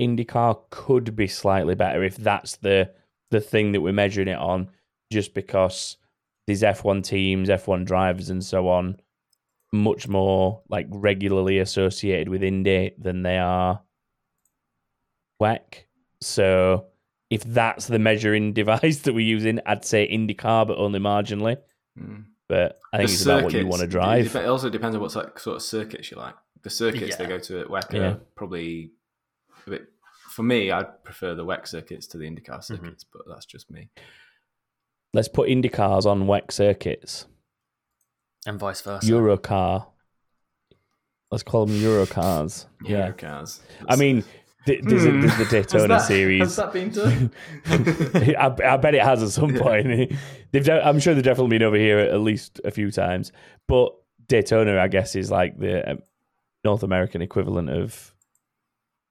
IndyCar 0.00 0.58
could 0.70 1.14
be 1.16 1.26
slightly 1.26 1.74
better 1.74 2.02
if 2.02 2.16
that's 2.16 2.56
the 2.56 2.90
the 3.30 3.40
thing 3.40 3.72
that 3.72 3.80
we're 3.80 3.92
measuring 3.92 4.28
it 4.28 4.38
on, 4.38 4.68
just 5.12 5.34
because 5.34 5.96
these 6.46 6.62
F1 6.62 7.02
teams, 7.04 7.48
F1 7.48 7.84
drivers, 7.84 8.30
and 8.30 8.44
so 8.44 8.68
on, 8.68 8.96
much 9.72 10.06
more 10.08 10.62
like 10.68 10.86
regularly 10.90 11.58
associated 11.58 12.28
with 12.28 12.42
Indy 12.42 12.92
than 12.98 13.22
they 13.22 13.38
are 13.38 13.80
WEC. 15.40 15.84
So 16.20 16.86
if 17.30 17.42
that's 17.44 17.86
the 17.86 17.98
measuring 17.98 18.52
device 18.60 19.00
that 19.00 19.14
we're 19.14 19.20
using, 19.26 19.60
I'd 19.66 19.84
say 19.84 20.08
IndyCar, 20.08 20.66
but 20.66 20.78
only 20.78 21.00
marginally. 21.00 21.56
Hmm. 21.98 22.20
But 22.48 22.78
I 22.92 22.98
think 22.98 23.08
The 23.08 23.14
it's 23.14 23.22
about 23.24 23.44
what 23.44 23.52
you 23.54 23.66
want 23.66 23.80
to 23.80 23.88
drive. 23.88 24.36
it 24.36 24.46
also 24.46 24.68
depends 24.68 24.94
on 24.94 25.00
what 25.02 25.12
sort 25.12 25.32
of 25.46 25.62
circuits 25.62 26.10
you 26.10 26.18
like. 26.18 26.34
The 26.62 26.70
circuits 26.70 27.16
they 27.16 27.26
go 27.26 27.38
to 27.38 27.60
at 27.60 27.68
WEC 27.68 27.92
Yeah. 27.94 28.00
are 28.00 28.20
probably 28.36 28.92
a 29.66 29.70
bit. 29.70 29.86
For 30.30 30.42
me, 30.42 30.70
I'd 30.70 31.04
prefer 31.04 31.34
the 31.34 31.44
WEC 31.44 31.68
circuits 31.68 32.06
to 32.08 32.18
the 32.18 32.24
IndyCar 32.24 32.58
Mm-hmm. 32.58 32.74
circuits, 32.74 33.04
but 33.04 33.22
that's 33.28 33.46
just 33.46 33.70
me. 33.70 33.88
Let's 35.12 35.28
put 35.28 35.48
IndyCars 35.48 36.06
on 36.06 36.24
WEC 36.26 36.50
circuits. 36.50 37.26
And 38.46 38.58
vice 38.58 38.80
versa. 38.82 39.06
Eurocar. 39.10 39.86
Let's 41.30 41.42
call 41.44 41.66
them 41.66 41.76
Eurocars. 41.76 42.66
Yeah. 42.84 43.12
cars. 43.12 43.60
I 43.88 43.96
mean, 43.96 44.24
th- 44.66 44.82
there's, 44.84 45.04
a, 45.06 45.10
there's 45.12 45.36
the 45.38 45.44
Daytona 45.50 46.00
series. 46.00 46.40
Has 46.42 46.56
that 46.56 46.72
been 46.72 46.90
done? 46.90 47.30
I, 47.66 48.54
I 48.72 48.76
bet 48.76 48.94
it 48.94 49.02
has 49.02 49.22
at 49.22 49.30
some 49.30 49.54
point. 49.54 50.12
They've, 50.52 50.64
de- 50.64 50.86
I'm 50.86 51.00
sure 51.00 51.14
they've 51.14 51.24
definitely 51.24 51.56
been 51.58 51.62
over 51.66 51.76
here 51.76 51.98
at 51.98 52.20
least 52.20 52.60
a 52.64 52.70
few 52.70 52.90
times. 52.90 53.32
But 53.66 53.94
Daytona, 54.28 54.78
I 54.80 54.88
guess, 54.88 55.16
is 55.16 55.30
like 55.30 55.58
the 55.58 55.92
um, 55.92 55.98
North 56.64 56.82
American 56.82 57.22
equivalent 57.22 57.70
of 57.70 58.13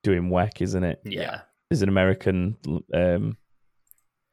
doing 0.04 0.30
WEC, 0.30 0.62
isn't 0.62 0.84
it? 0.84 1.02
yeah. 1.06 1.42
There's 1.70 1.82
an 1.82 1.90
American. 1.90 2.58
Um, 2.94 3.38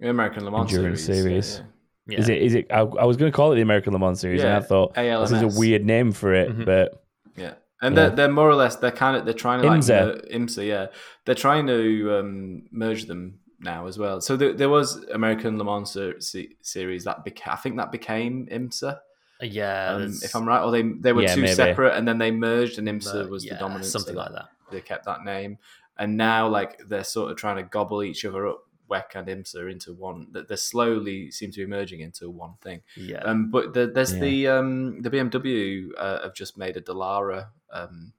American 0.02 0.44
Le 0.44 0.50
Mans 0.50 0.70
Endurance 0.72 1.02
series. 1.02 1.22
series. 1.46 1.62
yeah, 2.06 2.14
Yeah. 2.14 2.18
Is 2.20 2.28
it? 2.28 2.42
Is 2.42 2.54
it? 2.54 2.66
I, 2.70 2.80
I 2.80 3.04
was 3.04 3.16
going 3.16 3.30
to 3.32 3.36
call 3.36 3.52
it 3.52 3.56
the 3.56 3.62
American 3.62 3.92
Le 3.92 3.98
Mans 3.98 4.20
series, 4.20 4.42
and 4.42 4.50
I 4.52 4.56
Yeah, 4.56 4.60
thought 4.60 4.94
this 4.94 5.30
is 5.32 5.42
a 5.42 5.58
weird 5.58 5.84
name 5.84 6.12
for 6.12 6.34
it, 6.34 6.50
Mhm. 6.50 6.64
but 6.66 7.04
Yeah. 7.36 7.44
Yeah. 7.44 7.54
And 7.82 7.96
they're, 7.96 8.10
they're 8.10 8.28
more 8.30 8.48
or 8.50 8.54
less 8.56 8.76
they're 8.76 8.90
kind 8.90 9.16
of 9.16 9.24
they're 9.24 9.32
trying 9.32 9.62
to 9.62 9.68
like 9.68 9.78
IMSA. 9.80 9.88
mer- 10.30 10.38
IMSA, 10.38 10.66
yeah. 10.66 10.86
They're 11.24 11.34
trying 11.34 11.66
to 11.68 12.18
um, 12.18 12.62
merge 12.70 13.06
them 13.06 13.38
now 13.58 13.86
as 13.86 13.98
well. 13.98 14.20
So 14.20 14.36
there, 14.36 14.52
there 14.52 14.68
was 14.68 14.96
American 15.14 15.56
Le 15.56 15.64
Mans 15.64 15.90
ser- 15.90 16.20
series 16.60 17.04
that 17.04 17.24
beca- 17.24 17.52
I 17.52 17.56
think 17.56 17.76
that 17.78 17.90
became 17.90 18.48
IMSA. 18.52 18.98
yeah. 19.40 19.94
um, 19.94 20.12
if 20.22 20.34
I'm 20.36 20.46
right, 20.46 20.62
or 20.62 20.70
they 20.70 20.82
they 20.82 21.14
were 21.14 21.22
Yeah, 21.22 21.34
two 21.34 21.40
maybe. 21.42 21.54
separate, 21.54 21.94
and 21.96 22.06
then 22.06 22.18
they 22.18 22.30
merged, 22.30 22.78
and 22.78 22.86
IMSA 22.86 23.24
uh, 23.24 23.28
was 23.28 23.46
yeah, 23.46 23.54
the 23.54 23.60
dominant. 23.60 23.86
something 23.86 24.12
so 24.14 24.20
like 24.20 24.32
that. 24.32 24.46
They 24.70 24.80
kept 24.80 25.04
that 25.06 25.24
name, 25.24 25.58
and 25.98 26.16
now 26.16 26.48
like 26.48 26.78
they're 26.88 27.04
sort 27.04 27.30
of 27.30 27.36
trying 27.36 27.56
to 27.56 27.62
gobble 27.64 28.02
each 28.02 28.24
other 28.24 28.46
up, 28.48 28.62
WEC 28.90 29.14
and 29.14 29.28
IMSA, 29.28 29.70
into 29.70 29.92
one. 29.94 30.28
That 30.32 30.48
they 30.48 30.56
slowly 30.56 31.30
seem 31.30 31.50
to 31.52 31.58
be 31.58 31.66
merging 31.66 32.00
into 32.00 32.30
one 32.30 32.54
thing. 32.62 32.82
Yeah. 32.96 33.18
Um, 33.22 33.50
but 33.50 33.72
the, 33.74 33.86
there's 33.86 34.14
Yeah. 34.14 34.20
the 34.20 34.46
um, 34.48 35.02
the 35.02 35.10
BMW 35.10 35.88
uh, 35.96 36.22
have 36.22 36.34
just 36.34 36.56
made 36.58 36.76
a 36.76 36.80
Dallara 36.80 37.48
um, 37.72 38.12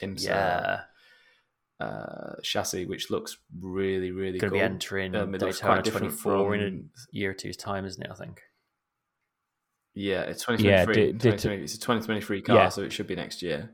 IMSA 0.00 0.24
yeah. 0.24 0.80
uh, 1.80 2.34
chassis, 2.42 2.86
which 2.86 3.10
looks 3.10 3.38
really 3.60 4.10
really 4.10 4.38
Going 4.38 4.50
to 4.52 4.58
cool. 4.58 4.58
be 4.58 4.72
entering 4.74 5.14
Um, 5.14 5.34
it 5.34 5.38
Daytona 5.38 5.74
quite 5.74 5.84
different 5.84 6.18
24 6.20 6.54
in 6.56 6.90
a 6.94 7.16
year 7.16 7.30
or 7.30 7.34
two's 7.34 7.56
time, 7.56 7.84
isn't 7.84 8.02
it? 8.02 8.10
I 8.10 8.14
think. 8.14 8.42
Yeah, 9.94 10.22
it's 10.22 10.44
Yeah, 10.48 10.84
2023. 10.84 10.94
Day- 10.94 11.12
Day- 11.12 11.30
2020 11.36 11.62
it's 11.64 11.74
a 11.74 11.80
2023 11.80 12.42
car, 12.42 12.56
Yeah. 12.56 12.68
so 12.68 12.82
it 12.82 12.92
should 12.92 13.06
be 13.06 13.16
next 13.16 13.42
year. 13.42 13.70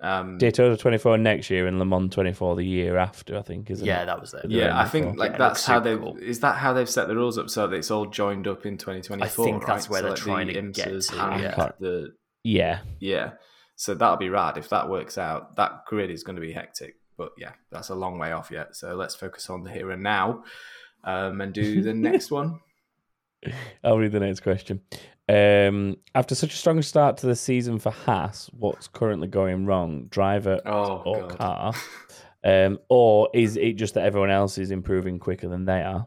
Um, 0.00 0.38
Daytona 0.38 0.76
24 0.76 1.18
next 1.18 1.50
year 1.50 1.66
and 1.66 1.78
Le 1.80 1.84
Mans 1.84 2.14
24 2.14 2.54
the 2.56 2.64
year 2.64 2.96
after, 2.98 3.36
I 3.36 3.42
think, 3.42 3.68
isn't 3.70 3.84
Yeah, 3.84 4.02
it? 4.02 4.06
that 4.06 4.20
was 4.20 4.32
it. 4.32 4.44
Yeah, 4.48 4.58
year 4.66 4.72
I 4.72 4.84
think 4.84 5.18
like 5.18 5.32
Yeah, 5.32 5.38
that's 5.38 5.66
how 5.66 5.80
they've 5.80 5.98
cool. 5.98 6.16
is 6.20 6.38
that 6.40 6.56
how 6.56 6.72
they've 6.72 6.88
set 6.88 7.08
the 7.08 7.16
rules 7.16 7.36
up 7.36 7.50
so 7.50 7.66
that 7.66 7.74
it's 7.76 7.90
all 7.90 8.06
joined 8.06 8.46
up 8.46 8.64
in 8.64 8.78
2024. 8.78 9.44
I 9.44 9.50
think 9.50 9.66
that's 9.66 9.86
right? 9.86 9.90
where 9.90 10.00
So, 10.00 10.02
they're 10.02 10.10
like, 10.10 10.18
the 10.18 10.24
trying 10.24 10.46
to 10.46 10.52
get 10.72 10.84
to, 11.02 11.16
yeah. 11.40 11.70
The 11.80 12.14
Yeah. 12.44 12.78
yeah, 13.00 13.30
so 13.74 13.94
that'll 13.94 14.16
be 14.18 14.28
rad 14.30 14.56
if 14.56 14.68
that 14.68 14.88
works 14.88 15.18
out. 15.18 15.56
That 15.56 15.84
grid 15.86 16.10
is 16.10 16.22
going 16.22 16.36
to 16.36 16.42
be 16.42 16.52
hectic, 16.52 16.94
but 17.16 17.32
yeah, 17.36 17.52
that's 17.72 17.88
a 17.88 17.96
long 17.96 18.18
way 18.20 18.30
off 18.30 18.50
yet. 18.52 18.76
So 18.76 18.94
let's 18.94 19.16
focus 19.16 19.50
on 19.50 19.64
the 19.64 19.70
here 19.72 19.90
and 19.90 20.02
now, 20.04 20.44
um, 21.02 21.40
and 21.40 21.52
do 21.52 21.82
the 21.82 21.92
next 22.08 22.30
one. 22.30 22.60
I'll 23.82 23.98
read 23.98 24.12
the 24.12 24.20
next 24.20 24.40
question. 24.40 24.80
Um, 25.28 25.96
after 26.14 26.34
such 26.34 26.54
a 26.54 26.56
strong 26.56 26.80
start 26.82 27.18
to 27.18 27.26
the 27.26 27.36
season 27.36 27.78
for 27.78 27.90
Haas, 27.90 28.48
what's 28.52 28.88
currently 28.88 29.28
going 29.28 29.66
wrong? 29.66 30.06
Driver 30.08 30.60
Oh 30.64 31.02
or 31.04 31.28
god. 31.28 31.38
car? 31.38 31.72
Um, 32.44 32.78
or 32.88 33.28
is 33.34 33.56
it 33.56 33.74
just 33.74 33.94
that 33.94 34.04
everyone 34.06 34.30
else 34.30 34.58
is 34.58 34.70
improving 34.70 35.18
quicker 35.18 35.48
than 35.48 35.64
they 35.66 35.82
are 35.82 36.06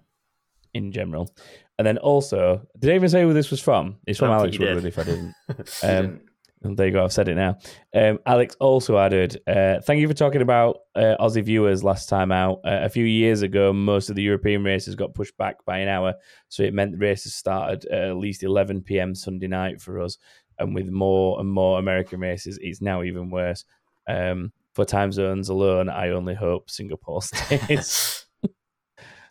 in 0.74 0.92
general? 0.92 1.34
And 1.78 1.86
then 1.86 1.98
also, 2.00 2.66
did 2.80 2.92
I 2.92 2.96
even 2.96 3.10
say 3.10 3.22
who 3.24 3.34
this 3.34 3.52
was 3.52 3.60
from? 3.60 3.98
It's 4.08 4.20
from 4.20 4.30
Alex 4.30 4.58
Woodward, 4.58 4.86
if 4.86 4.98
I 5.00 5.04
didn't. 5.04 5.34
Um, 5.50 5.66
didn't- 5.84 6.22
And 6.64 6.78
there 6.78 6.88
you 6.88 6.94
go. 6.94 7.04
I've 7.04 7.14
said 7.14 7.28
it 7.28 7.36
now. 7.36 7.58
Um, 7.96 8.20
Alex 8.26 8.56
also 8.60 8.98
added, 9.00 9.42
uh, 9.48 9.80
"Thank 9.82 10.00
you 10.00 10.08
for 10.08 10.14
talking 10.14 10.44
about 10.44 10.78
uh, 10.96 11.16
Aussie 11.20 11.44
viewers 11.44 11.84
last 11.84 12.08
time 12.08 12.32
out. 12.32 12.60
Uh, 12.64 12.82
a 12.84 12.90
few 12.90 13.04
years 13.06 13.42
ago, 13.42 13.74
most 13.74 14.10
of 14.10 14.16
the 14.16 14.22
European 14.22 14.64
races 14.64 14.96
got 14.96 15.16
pushed 15.16 15.36
back 15.38 15.66
by 15.66 15.80
an 15.80 15.90
hour, 15.90 16.14
so 16.50 16.62
it 16.62 16.74
meant 16.74 16.92
the 16.92 17.00
races 17.00 17.34
started 17.34 17.86
at 17.86 18.16
least 18.16 18.44
11 18.44 18.82
p.m. 18.82 19.16
Sunday 19.16 19.48
night 19.48 19.82
for 19.82 20.00
us. 20.02 20.18
And 20.60 20.76
with 20.76 20.88
more 20.90 21.40
and 21.40 21.50
more 21.50 21.80
American 21.80 22.20
races, 22.20 22.60
it's 22.62 22.82
now 22.82 23.02
even 23.02 23.32
worse. 23.32 23.66
Um, 24.08 24.52
for 24.76 24.86
time 24.86 25.12
zones 25.12 25.50
alone, 25.50 25.90
I 25.90 26.10
only 26.10 26.36
hope 26.36 26.70
Singapore 26.70 27.22
stays. 27.24 28.28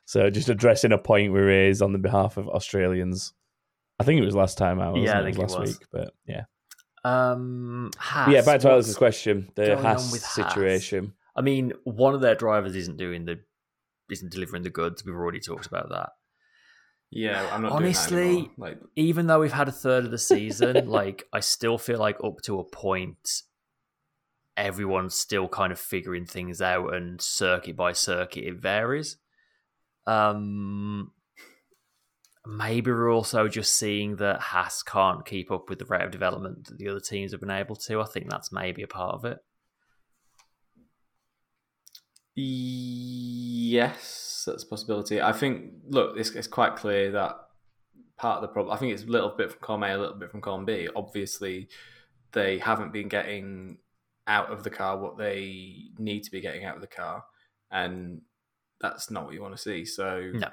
so, 0.04 0.30
just 0.30 0.48
addressing 0.48 0.90
a 0.90 0.98
point 0.98 1.32
we 1.32 1.38
raised 1.38 1.80
on 1.80 1.92
the 1.92 1.98
behalf 1.98 2.38
of 2.38 2.48
Australians. 2.48 3.34
I 4.00 4.04
think 4.04 4.20
it 4.20 4.24
was 4.24 4.34
last 4.34 4.58
time 4.58 4.80
out. 4.80 4.96
Yeah, 4.96 5.20
I 5.20 5.22
think 5.22 5.36
it 5.36 5.40
it 5.40 5.42
was 5.44 5.52
last 5.52 5.60
was. 5.60 5.70
week, 5.70 5.86
but 5.92 6.10
yeah. 6.26 6.44
Um, 7.04 7.90
Haas, 7.96 8.32
Yeah, 8.32 8.42
back 8.42 8.60
to 8.60 8.66
what's 8.68 8.74
Alex's 8.74 8.96
question. 8.96 9.50
The 9.54 9.66
going 9.66 9.78
Haas 9.78 10.12
with 10.12 10.22
Haas? 10.22 10.34
situation. 10.52 11.14
I 11.34 11.40
mean, 11.42 11.72
one 11.84 12.14
of 12.14 12.20
their 12.20 12.34
drivers 12.34 12.74
isn't 12.76 12.96
doing 12.98 13.24
the, 13.24 13.40
isn't 14.10 14.30
delivering 14.32 14.62
the 14.62 14.70
goods. 14.70 15.04
We've 15.04 15.14
already 15.14 15.40
talked 15.40 15.66
about 15.66 15.88
that. 15.90 16.10
yeah, 17.10 17.48
I'm 17.52 17.62
not 17.62 17.72
Honestly, 17.72 18.32
doing 18.32 18.42
that 18.44 18.58
like 18.58 18.78
Even 18.96 19.26
though 19.28 19.40
we've 19.40 19.52
had 19.52 19.68
a 19.68 19.72
third 19.72 20.04
of 20.04 20.10
the 20.10 20.18
season, 20.18 20.88
like 20.90 21.24
I 21.32 21.40
still 21.40 21.78
feel 21.78 21.98
like 21.98 22.22
up 22.22 22.42
to 22.42 22.58
a 22.58 22.64
point, 22.64 23.42
everyone's 24.56 25.14
still 25.14 25.48
kind 25.48 25.72
of 25.72 25.78
figuring 25.80 26.26
things 26.26 26.60
out, 26.60 26.92
and 26.94 27.20
circuit 27.20 27.76
by 27.76 27.92
circuit 27.92 28.44
it 28.44 28.56
varies. 28.56 29.16
Um, 30.06 31.12
maybe 32.46 32.90
we're 32.90 33.12
also 33.12 33.48
just 33.48 33.76
seeing 33.76 34.16
that 34.16 34.40
Haas 34.40 34.82
can't 34.82 35.26
keep 35.26 35.50
up 35.50 35.68
with 35.68 35.78
the 35.78 35.84
rate 35.84 36.02
of 36.02 36.10
development 36.10 36.66
that 36.66 36.78
the 36.78 36.88
other 36.88 37.00
teams 37.00 37.32
have 37.32 37.40
been 37.40 37.50
able 37.50 37.76
to. 37.76 38.00
I 38.00 38.06
think 38.06 38.30
that's 38.30 38.52
maybe 38.52 38.82
a 38.82 38.86
part 38.86 39.14
of 39.14 39.24
it. 39.24 39.38
Yes, 42.34 44.44
that's 44.46 44.62
a 44.62 44.66
possibility. 44.66 45.20
I 45.20 45.32
think, 45.32 45.72
look, 45.88 46.16
it's, 46.16 46.30
it's 46.30 46.48
quite 46.48 46.76
clear 46.76 47.12
that 47.12 47.36
part 48.16 48.36
of 48.36 48.42
the 48.42 48.48
problem, 48.48 48.74
I 48.74 48.78
think 48.78 48.92
it's 48.92 49.04
a 49.04 49.06
little 49.06 49.34
bit 49.36 49.50
from 49.50 49.60
column 49.60 49.82
A, 49.82 49.94
a 49.94 49.98
little 49.98 50.16
bit 50.16 50.30
from 50.30 50.40
column 50.40 50.64
B. 50.64 50.88
Obviously, 50.96 51.68
they 52.32 52.58
haven't 52.58 52.92
been 52.92 53.08
getting 53.08 53.78
out 54.26 54.52
of 54.52 54.62
the 54.62 54.70
car 54.70 54.98
what 54.98 55.18
they 55.18 55.88
need 55.98 56.22
to 56.22 56.30
be 56.30 56.40
getting 56.40 56.64
out 56.64 56.76
of 56.76 56.80
the 56.80 56.86
car, 56.86 57.24
and 57.70 58.22
that's 58.80 59.10
not 59.10 59.24
what 59.24 59.34
you 59.34 59.42
want 59.42 59.56
to 59.56 59.62
see. 59.62 59.84
So, 59.84 60.30
No. 60.32 60.48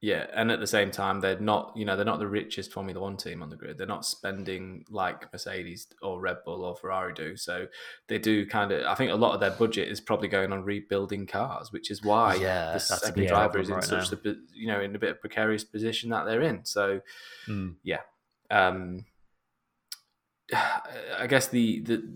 Yeah, 0.00 0.26
and 0.32 0.52
at 0.52 0.60
the 0.60 0.66
same 0.68 0.92
time, 0.92 1.18
they're 1.20 1.40
not, 1.40 1.72
you 1.74 1.84
know, 1.84 1.96
they're 1.96 2.04
not 2.04 2.20
the 2.20 2.28
richest 2.28 2.72
Formula 2.72 3.00
One 3.00 3.16
team 3.16 3.42
on 3.42 3.50
the 3.50 3.56
grid. 3.56 3.78
They're 3.78 3.86
not 3.86 4.04
spending 4.04 4.84
like 4.88 5.32
Mercedes 5.32 5.88
or 6.02 6.20
Red 6.20 6.36
Bull 6.44 6.64
or 6.64 6.76
Ferrari 6.76 7.12
do. 7.14 7.36
So 7.36 7.66
they 8.06 8.20
do 8.20 8.46
kind 8.46 8.70
of. 8.70 8.86
I 8.86 8.94
think 8.94 9.10
a 9.10 9.16
lot 9.16 9.34
of 9.34 9.40
their 9.40 9.50
budget 9.50 9.88
is 9.88 10.00
probably 10.00 10.28
going 10.28 10.52
on 10.52 10.62
rebuilding 10.62 11.26
cars, 11.26 11.72
which 11.72 11.90
is 11.90 12.00
why 12.04 12.36
Yeah, 12.36 12.74
the 12.74 12.78
second 12.78 13.26
driver 13.26 13.58
is 13.58 13.70
in 13.70 13.74
right 13.74 13.82
such 13.84 14.10
the, 14.10 14.38
you 14.54 14.68
know, 14.68 14.80
in 14.80 14.94
a 14.94 15.00
bit 15.00 15.10
of 15.10 15.20
precarious 15.20 15.64
position 15.64 16.10
that 16.10 16.24
they're 16.26 16.42
in. 16.42 16.64
So 16.64 17.00
Mm. 17.48 17.74
um, 18.50 19.04
I 20.54 21.26
guess 21.26 21.48
the, 21.48 21.80
the 21.80 22.08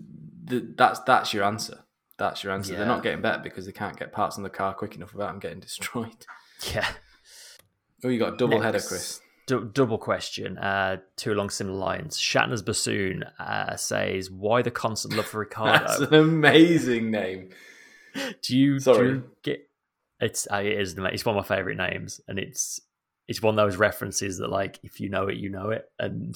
the 0.45 0.73
that's 0.77 0.99
that's 1.01 1.33
your 1.33 1.43
answer. 1.43 1.79
That's 2.17 2.43
your 2.43 2.53
answer. 2.53 2.75
They're 2.75 2.85
not 2.85 3.03
getting 3.03 3.21
better 3.21 3.41
because 3.43 3.65
they 3.65 3.71
can't 3.71 3.97
get 3.97 4.11
parts 4.13 4.37
on 4.37 4.43
the 4.43 4.49
car 4.49 4.73
quick 4.73 4.95
enough 4.95 5.13
without 5.13 5.27
them 5.31 5.39
getting 5.39 5.59
destroyed. 5.69 6.25
Yeah. 6.73 6.87
Oh, 8.03 8.09
you 8.09 8.19
got 8.19 8.33
a 8.33 8.37
double 8.37 8.59
header, 8.59 8.73
Next. 8.77 8.87
Chris. 8.87 9.21
Du- 9.45 9.65
double 9.73 9.97
question, 9.97 10.57
uh, 10.57 10.97
two 11.17 11.33
along 11.33 11.49
similar 11.49 11.77
lines. 11.77 12.17
Shatner's 12.17 12.61
bassoon 12.61 13.23
uh, 13.39 13.75
says, 13.75 14.31
"Why 14.31 14.61
the 14.61 14.71
constant 14.71 15.15
love 15.15 15.25
for 15.25 15.39
Ricciardo?" 15.41 15.85
That's 15.87 15.99
an 15.99 16.13
amazing 16.13 17.11
name. 17.11 17.49
do 18.41 18.57
you 18.57 18.73
do 18.75 18.79
Sorry. 18.79 19.07
you 19.09 19.23
get? 19.43 19.67
It's 20.21 20.47
uh, 20.51 20.57
it 20.63 20.79
is 20.79 20.95
the 20.95 21.03
it's 21.05 21.25
one 21.25 21.37
of 21.37 21.49
my 21.49 21.55
favorite 21.55 21.75
names, 21.77 22.21
and 22.27 22.39
it's 22.39 22.79
it's 23.27 23.41
one 23.41 23.57
of 23.57 23.65
those 23.65 23.75
references 23.77 24.37
that 24.37 24.49
like 24.49 24.79
if 24.83 24.99
you 25.01 25.09
know 25.09 25.27
it, 25.27 25.35
you 25.37 25.49
know 25.49 25.71
it, 25.71 25.89
and 25.99 26.35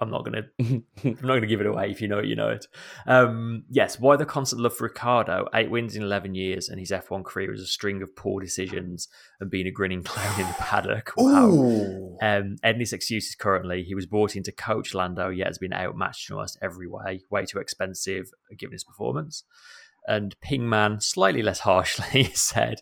I'm 0.00 0.10
not 0.10 0.24
gonna 0.24 0.42
I'm 0.60 0.84
not 1.02 1.22
going 1.22 1.40
to 1.42 1.46
give 1.46 1.60
it 1.60 1.66
away 1.66 1.90
if 1.90 2.00
you 2.00 2.08
know 2.08 2.18
it, 2.18 2.26
you 2.26 2.36
know 2.36 2.48
it. 2.48 2.66
Um, 3.06 3.64
yes, 3.70 3.98
why 3.98 4.16
the 4.16 4.26
constant 4.26 4.60
love 4.62 4.76
for 4.76 4.84
Ricciardo? 4.84 5.48
Eight 5.54 5.70
wins 5.70 5.96
in 5.96 6.02
11 6.02 6.34
years, 6.34 6.68
and 6.68 6.78
his 6.78 6.90
F1 6.90 7.24
career 7.24 7.52
is 7.52 7.60
a 7.60 7.66
string 7.66 8.02
of 8.02 8.14
poor 8.14 8.40
decisions 8.40 9.08
and 9.40 9.50
being 9.50 9.66
a 9.66 9.70
grinning 9.70 10.02
clown 10.02 10.40
in 10.40 10.46
the 10.46 10.54
paddock. 10.58 11.12
Wow. 11.16 12.16
Um, 12.22 12.56
Edney's 12.64 12.92
excuses 12.92 13.34
currently, 13.34 13.82
he 13.82 13.94
was 13.94 14.06
brought 14.06 14.36
in 14.36 14.42
to 14.44 14.52
coach 14.52 14.94
Lando, 14.94 15.28
yet 15.28 15.48
has 15.48 15.58
been 15.58 15.72
outmatched 15.72 16.30
in 16.30 16.34
almost 16.34 16.58
every 16.62 16.88
way, 16.88 17.22
way 17.30 17.44
too 17.44 17.58
expensive 17.58 18.30
given 18.58 18.72
his 18.72 18.84
performance. 18.84 19.44
And 20.06 20.36
Pingman, 20.40 21.02
slightly 21.02 21.42
less 21.42 21.60
harshly, 21.60 22.24
said, 22.34 22.80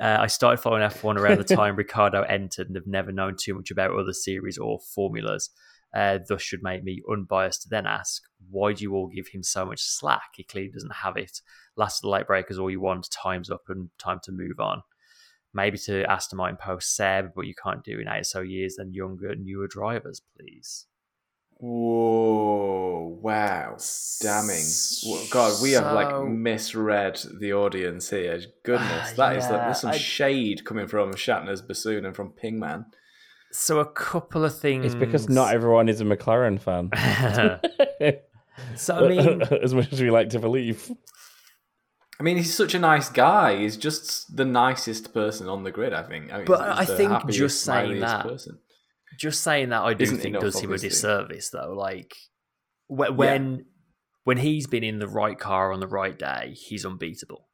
uh, 0.00 0.18
I 0.20 0.26
started 0.26 0.58
following 0.58 0.82
F1 0.82 1.16
around 1.16 1.38
the 1.38 1.44
time 1.56 1.76
Ricciardo 1.76 2.22
entered 2.22 2.66
and 2.66 2.76
have 2.76 2.86
never 2.86 3.12
known 3.12 3.36
too 3.40 3.54
much 3.54 3.70
about 3.70 3.92
other 3.92 4.12
series 4.12 4.58
or 4.58 4.78
formulas. 4.94 5.50
Uh, 5.96 6.18
thus, 6.28 6.42
should 6.42 6.62
make 6.62 6.84
me 6.84 7.00
unbiased 7.10 7.62
to 7.62 7.68
then 7.70 7.86
ask, 7.86 8.22
why 8.50 8.74
do 8.74 8.82
you 8.82 8.92
all 8.94 9.06
give 9.06 9.28
him 9.28 9.42
so 9.42 9.64
much 9.64 9.80
slack? 9.80 10.28
He 10.34 10.44
clearly 10.44 10.70
doesn't 10.70 10.92
have 10.96 11.16
it. 11.16 11.40
Last 11.74 11.98
of 11.98 12.02
the 12.02 12.08
late 12.10 12.26
breakers, 12.26 12.58
all 12.58 12.70
you 12.70 12.82
want, 12.82 13.08
time's 13.10 13.50
up 13.50 13.62
and 13.68 13.88
time 13.98 14.20
to 14.24 14.32
move 14.32 14.60
on. 14.60 14.82
Maybe 15.54 15.78
to 15.86 16.04
Aston 16.04 16.36
Martin 16.36 16.58
post 16.60 16.94
Seb, 16.94 17.30
but 17.34 17.46
you 17.46 17.54
can't 17.54 17.82
do 17.82 17.98
in 17.98 18.08
eight 18.08 18.20
or 18.20 18.24
so 18.24 18.40
years 18.40 18.74
than 18.76 18.92
younger, 18.92 19.34
newer 19.36 19.68
drivers, 19.68 20.20
please. 20.38 20.84
Whoa! 21.58 23.18
Wow! 23.22 23.78
Damning! 24.20 24.66
God, 25.30 25.62
we 25.62 25.72
have 25.72 25.94
like 25.94 26.28
misread 26.28 27.18
the 27.40 27.54
audience 27.54 28.10
here. 28.10 28.38
Goodness, 28.64 29.12
that 29.16 29.36
is 29.36 29.44
like, 29.44 29.52
Yeah, 29.52 29.64
there's 29.64 29.80
some 29.80 29.92
I- 29.92 29.96
shade 29.96 30.66
coming 30.66 30.88
from 30.88 31.14
Shatner's 31.14 31.62
bassoon 31.62 32.04
and 32.04 32.14
from 32.14 32.32
Pingman. 32.32 32.84
So 33.58 33.78
a 33.80 33.86
couple 33.86 34.44
of 34.44 34.58
things. 34.58 34.84
It's 34.84 34.94
because 34.94 35.30
not 35.30 35.54
everyone 35.54 35.88
is 35.88 36.02
a 36.02 36.04
McLaren 36.04 36.60
fan. 36.60 36.90
so 38.76 39.06
I 39.06 39.08
mean, 39.08 39.40
as 39.62 39.72
much 39.72 39.90
as 39.94 40.02
we 40.02 40.10
like 40.10 40.28
to 40.30 40.38
believe. 40.38 40.92
I 42.20 42.22
mean, 42.22 42.36
he's 42.36 42.54
such 42.54 42.74
a 42.74 42.78
nice 42.78 43.08
guy. 43.08 43.56
He's 43.56 43.78
just 43.78 44.36
the 44.36 44.44
nicest 44.44 45.14
person 45.14 45.48
on 45.48 45.64
the 45.64 45.70
grid. 45.70 45.94
I 45.94 46.02
think. 46.02 46.30
I 46.30 46.36
mean, 46.36 46.44
But 46.44 46.60
I 46.60 46.84
think 46.84 47.10
happiest, 47.10 47.38
just 47.38 47.62
saying 47.62 48.00
that- 48.00 48.24
person. 48.26 48.58
just 49.18 49.40
saying 49.42 49.70
that 49.70 49.80
I 49.82 49.94
do 49.94 50.04
Isn't 50.04 50.18
think 50.18 50.38
does 50.38 50.60
him 50.60 50.70
a 50.70 50.76
disservice, 50.76 51.48
though. 51.48 51.72
Like 51.74 52.14
wh- 52.88 53.16
when 53.16 53.64
when 54.24 54.36
he's 54.36 54.66
been 54.66 54.84
in 54.84 54.98
the 54.98 55.08
right 55.08 55.38
car 55.38 55.72
on 55.72 55.80
the 55.80 55.88
right 55.88 56.18
day, 56.18 56.54
he's 56.58 56.84
unbeatable. 56.84 57.48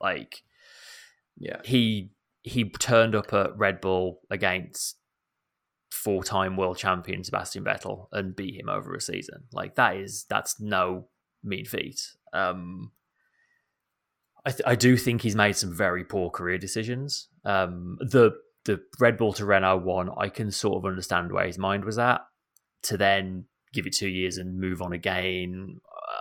Like 0.00 0.42
Yeah, 1.36 1.60
he 1.64 2.12
he 2.42 2.70
turned 2.70 3.16
up 3.16 3.32
at 3.32 3.58
Red 3.58 3.80
Bull 3.80 4.20
against 4.30 4.96
four 5.94 6.24
time 6.24 6.56
world 6.56 6.76
champion 6.76 7.22
Sebastian 7.22 7.64
Vettel 7.64 8.08
and 8.12 8.34
beat 8.34 8.58
him 8.58 8.68
over 8.68 8.94
a 8.94 9.00
season. 9.00 9.44
Like 9.52 9.76
that 9.76 9.96
is 9.96 10.24
that's 10.28 10.60
no 10.60 11.08
mean 11.42 11.64
feat. 11.64 12.00
Um, 12.32 12.90
I 14.44 14.50
th- 14.50 14.66
I 14.66 14.74
do 14.74 14.96
think 14.96 15.22
he's 15.22 15.36
made 15.36 15.56
some 15.56 15.72
very 15.72 16.04
poor 16.04 16.30
career 16.30 16.58
decisions. 16.58 17.28
Um, 17.44 17.96
the 18.00 18.32
the 18.64 18.82
Red 18.98 19.16
Bull 19.16 19.32
to 19.34 19.44
Renault 19.44 19.78
one, 19.78 20.10
I 20.16 20.28
can 20.28 20.50
sort 20.50 20.78
of 20.78 20.84
understand 20.84 21.30
where 21.30 21.46
his 21.46 21.58
mind 21.58 21.84
was 21.84 21.98
at. 21.98 22.22
To 22.84 22.96
then 22.96 23.44
give 23.72 23.86
it 23.86 23.94
two 23.94 24.08
years 24.08 24.36
and 24.36 24.60
move 24.60 24.82
on 24.82 24.92
again, 24.92 25.80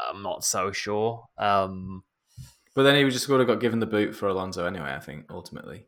I'm 0.10 0.22
not 0.22 0.46
so 0.46 0.72
sure. 0.72 1.26
Um, 1.38 2.04
but 2.76 2.84
then 2.84 2.96
he 2.96 3.04
was 3.04 3.14
just 3.14 3.28
would 3.28 3.40
have 3.40 3.48
got 3.48 3.60
given 3.60 3.80
the 3.80 3.86
boot 3.86 4.16
for 4.16 4.28
Alonso 4.28 4.66
anyway. 4.66 4.94
I 4.94 5.00
think 5.00 5.26
ultimately. 5.30 5.88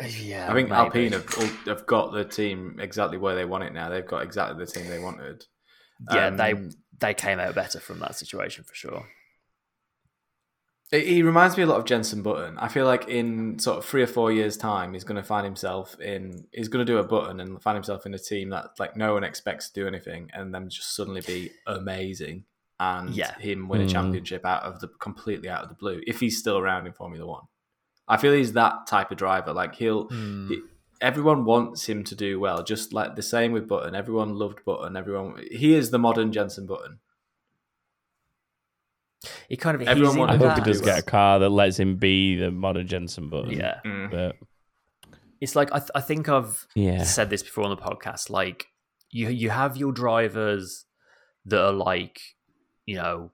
Yeah, 0.00 0.50
I 0.50 0.54
think 0.54 0.68
maybe. 0.70 0.78
Alpine 0.78 1.12
have, 1.12 1.34
all- 1.38 1.74
have 1.74 1.86
got 1.86 2.12
the 2.12 2.24
team 2.24 2.78
exactly 2.80 3.18
where 3.18 3.34
they 3.34 3.44
want 3.44 3.64
it 3.64 3.72
now. 3.72 3.88
They've 3.88 4.06
got 4.06 4.22
exactly 4.22 4.64
the 4.64 4.70
team 4.70 4.88
they 4.88 4.98
wanted. 4.98 5.44
Yeah, 6.12 6.30
they 6.30 6.52
Um, 6.52 6.70
they 6.98 7.14
came 7.14 7.38
out 7.38 7.54
better 7.54 7.78
from 7.80 7.98
that 8.00 8.14
situation 8.16 8.64
for 8.64 8.74
sure. 8.74 9.06
He 10.90 11.04
he 11.14 11.22
reminds 11.22 11.56
me 11.56 11.62
a 11.62 11.66
lot 11.66 11.78
of 11.78 11.84
Jensen 11.86 12.22
Button. 12.22 12.58
I 12.58 12.68
feel 12.68 12.84
like 12.86 13.08
in 13.08 13.58
sort 13.58 13.78
of 13.78 13.84
three 13.84 14.02
or 14.02 14.06
four 14.06 14.30
years' 14.30 14.56
time, 14.56 14.92
he's 14.92 15.04
going 15.04 15.16
to 15.20 15.22
find 15.26 15.44
himself 15.44 15.98
in. 16.00 16.46
He's 16.52 16.68
going 16.68 16.84
to 16.84 16.92
do 16.92 16.98
a 16.98 17.04
button 17.04 17.40
and 17.40 17.62
find 17.62 17.76
himself 17.76 18.04
in 18.06 18.14
a 18.14 18.18
team 18.18 18.50
that 18.50 18.70
like 18.78 18.96
no 18.96 19.14
one 19.14 19.24
expects 19.24 19.70
to 19.70 19.80
do 19.80 19.86
anything, 19.86 20.30
and 20.34 20.54
then 20.54 20.68
just 20.68 20.94
suddenly 20.94 21.22
be 21.22 21.50
amazing, 21.66 22.44
and 22.78 23.10
Yeah. 23.14 23.38
him 23.38 23.68
win 23.68 23.82
a 23.82 23.84
Mm. 23.86 23.90
championship 23.92 24.44
out 24.44 24.64
of 24.64 24.80
the 24.80 24.88
completely 24.88 25.48
out 25.48 25.62
of 25.62 25.68
the 25.70 25.74
blue 25.74 26.02
if 26.06 26.20
he's 26.20 26.38
still 26.38 26.58
around 26.58 26.86
in 26.86 26.92
Formula 26.92 27.26
One. 27.26 27.44
I 28.08 28.16
feel 28.16 28.32
he's 28.32 28.52
that 28.54 28.86
type 28.86 29.10
of 29.10 29.16
driver. 29.18 29.52
Like 29.52 29.74
he'll. 29.74 30.08
he- 30.08 30.62
everyone 31.00 31.44
wants 31.44 31.88
him 31.88 32.04
to 32.04 32.14
do 32.14 32.38
well, 32.38 32.62
just 32.62 32.92
like 32.92 33.16
the 33.16 33.22
same 33.22 33.50
with 33.52 33.66
Button. 33.66 33.94
Everyone 33.94 34.34
loved 34.36 34.64
Button. 34.64 34.96
Everyone. 34.96 35.42
He 35.50 35.74
is 35.74 35.90
the 35.90 35.98
modern 35.98 36.30
Jensen 36.32 36.66
Button. 36.66 36.98
He 39.48 39.56
kind 39.56 39.74
of 39.80 39.86
Everyone 39.86 40.10
he's 40.14 40.18
wanted 40.18 40.42
I 40.42 40.46
hope 40.48 40.58
he 40.58 40.64
to 40.64 40.70
does 40.70 40.80
get 40.80 40.98
a 40.98 41.02
car 41.02 41.38
that 41.40 41.50
lets 41.50 41.78
him 41.78 41.96
be 41.96 42.36
the 42.36 42.50
modern 42.50 42.86
Jensen 42.88 43.28
Button. 43.28 43.52
Yeah, 43.52 43.78
Mm. 43.84 44.10
But 44.10 44.36
it's 45.40 45.54
like 45.54 45.72
I, 45.72 45.78
th- 45.78 45.90
I 45.94 46.00
think 46.00 46.28
I've 46.28 46.66
yeah. 46.74 47.02
said 47.04 47.30
this 47.30 47.42
before 47.42 47.64
on 47.64 47.70
the 47.70 47.76
podcast. 47.76 48.30
Like 48.30 48.66
you 49.10 49.28
you 49.28 49.50
have 49.50 49.76
your 49.76 49.92
drivers 49.92 50.86
that 51.46 51.60
are 51.64 51.72
like 51.72 52.20
you 52.86 52.96
know 52.96 53.30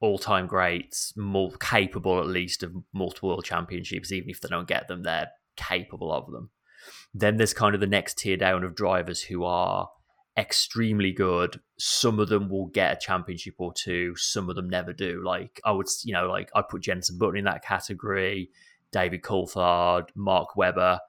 all 0.00 0.18
time 0.18 0.46
greats, 0.46 1.12
more 1.16 1.52
capable 1.60 2.20
at 2.20 2.26
least 2.26 2.62
of 2.62 2.74
multiple 2.92 3.28
world 3.28 3.44
championships, 3.44 4.10
even 4.12 4.30
if 4.30 4.40
they 4.40 4.48
don't 4.48 4.68
get 4.68 4.88
them, 4.88 5.02
they're 5.02 5.30
capable 5.56 6.12
of 6.12 6.30
them. 6.32 6.50
Then 7.12 7.36
there's 7.36 7.54
kind 7.54 7.74
of 7.74 7.80
the 7.80 7.86
next 7.86 8.18
tier 8.18 8.36
down 8.36 8.64
of 8.64 8.74
drivers 8.74 9.22
who 9.22 9.44
are 9.44 9.88
extremely 10.38 11.12
good. 11.12 11.60
Some 11.78 12.18
of 12.18 12.28
them 12.28 12.48
will 12.48 12.66
get 12.66 12.96
a 12.96 13.00
championship 13.00 13.54
or 13.58 13.72
two, 13.74 14.14
some 14.16 14.48
of 14.48 14.56
them 14.56 14.70
never 14.70 14.92
do. 14.92 15.22
Like 15.24 15.60
I 15.64 15.72
would, 15.72 15.86
you 16.04 16.14
know, 16.14 16.28
like 16.28 16.50
I 16.54 16.62
put 16.62 16.82
Jensen 16.82 17.18
Button 17.18 17.36
in 17.36 17.44
that 17.44 17.64
category, 17.64 18.50
David 18.92 19.22
Coulthard, 19.22 20.08
Mark 20.14 20.56
Webber. 20.56 21.00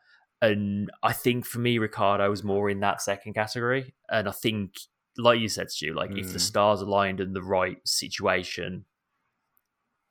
And 0.42 0.90
I 1.04 1.14
think 1.14 1.46
for 1.46 1.60
me, 1.60 1.78
Ricciardo 1.78 2.30
was 2.30 2.44
more 2.44 2.70
in 2.70 2.80
that 2.80 3.02
second 3.02 3.34
category. 3.34 3.94
And 4.10 4.28
I 4.28 4.32
think, 4.32 4.74
like 5.18 5.40
you 5.40 5.48
said, 5.50 5.72
Stu, 5.72 5.94
like 5.94 6.12
if 6.12 6.32
the 6.34 6.40
Mm. 6.40 6.42
stars 6.42 6.82
aligned 6.82 7.20
and 7.20 7.36
the 7.36 7.42
right 7.44 7.78
situation 7.88 8.86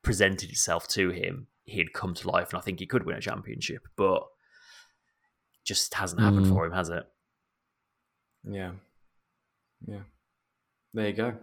presented 0.02 0.50
itself 0.50 0.86
to 0.88 1.10
him, 1.10 1.46
he'd 1.64 1.92
come 1.92 2.14
to 2.14 2.28
life 2.30 2.50
and 2.50 2.58
I 2.58 2.62
think 2.62 2.78
he 2.80 2.86
could 2.86 3.04
win 3.06 3.16
a 3.16 3.20
championship. 3.20 3.86
But 3.96 4.24
just 5.64 5.94
hasn't 5.94 6.20
happened 6.20 6.46
Mm. 6.46 6.50
for 6.54 6.66
him, 6.66 6.72
has 6.72 6.88
it? 6.88 7.04
Yeah. 8.44 8.72
Yeah. 9.86 10.02
There 10.94 11.06
you 11.08 11.12
go. 11.14 11.38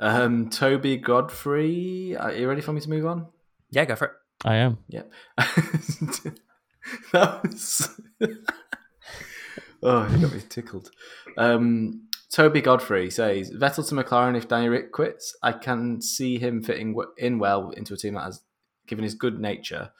Um, 0.00 0.48
Toby 0.50 0.96
Godfrey, 0.96 2.16
are 2.16 2.32
you 2.32 2.48
ready 2.48 2.60
for 2.62 2.72
me 2.72 2.80
to 2.80 2.88
move 2.90 3.06
on? 3.06 3.26
Yeah, 3.70 3.84
go 3.84 3.96
for 3.96 4.06
it. 4.06 4.12
I 4.44 4.56
am. 4.56 4.78
Yep. 4.88 5.12
that 7.12 7.42
was. 7.42 8.00
oh, 9.82 10.08
you 10.08 10.18
got 10.26 10.32
me 10.34 10.40
tickled. 10.48 10.90
Um, 11.36 12.07
Toby 12.30 12.60
Godfrey 12.60 13.10
says 13.10 13.50
Vettel 13.50 13.88
to 13.88 13.94
McLaren 13.94 14.36
if 14.36 14.48
Danny 14.48 14.68
Rick 14.68 14.92
quits. 14.92 15.34
I 15.42 15.52
can 15.52 16.02
see 16.02 16.38
him 16.38 16.62
fitting 16.62 16.94
in 17.16 17.38
well 17.38 17.70
into 17.70 17.94
a 17.94 17.96
team 17.96 18.14
that 18.14 18.24
has, 18.24 18.42
given 18.86 19.02
his 19.02 19.14
good 19.14 19.40
nature. 19.40 19.90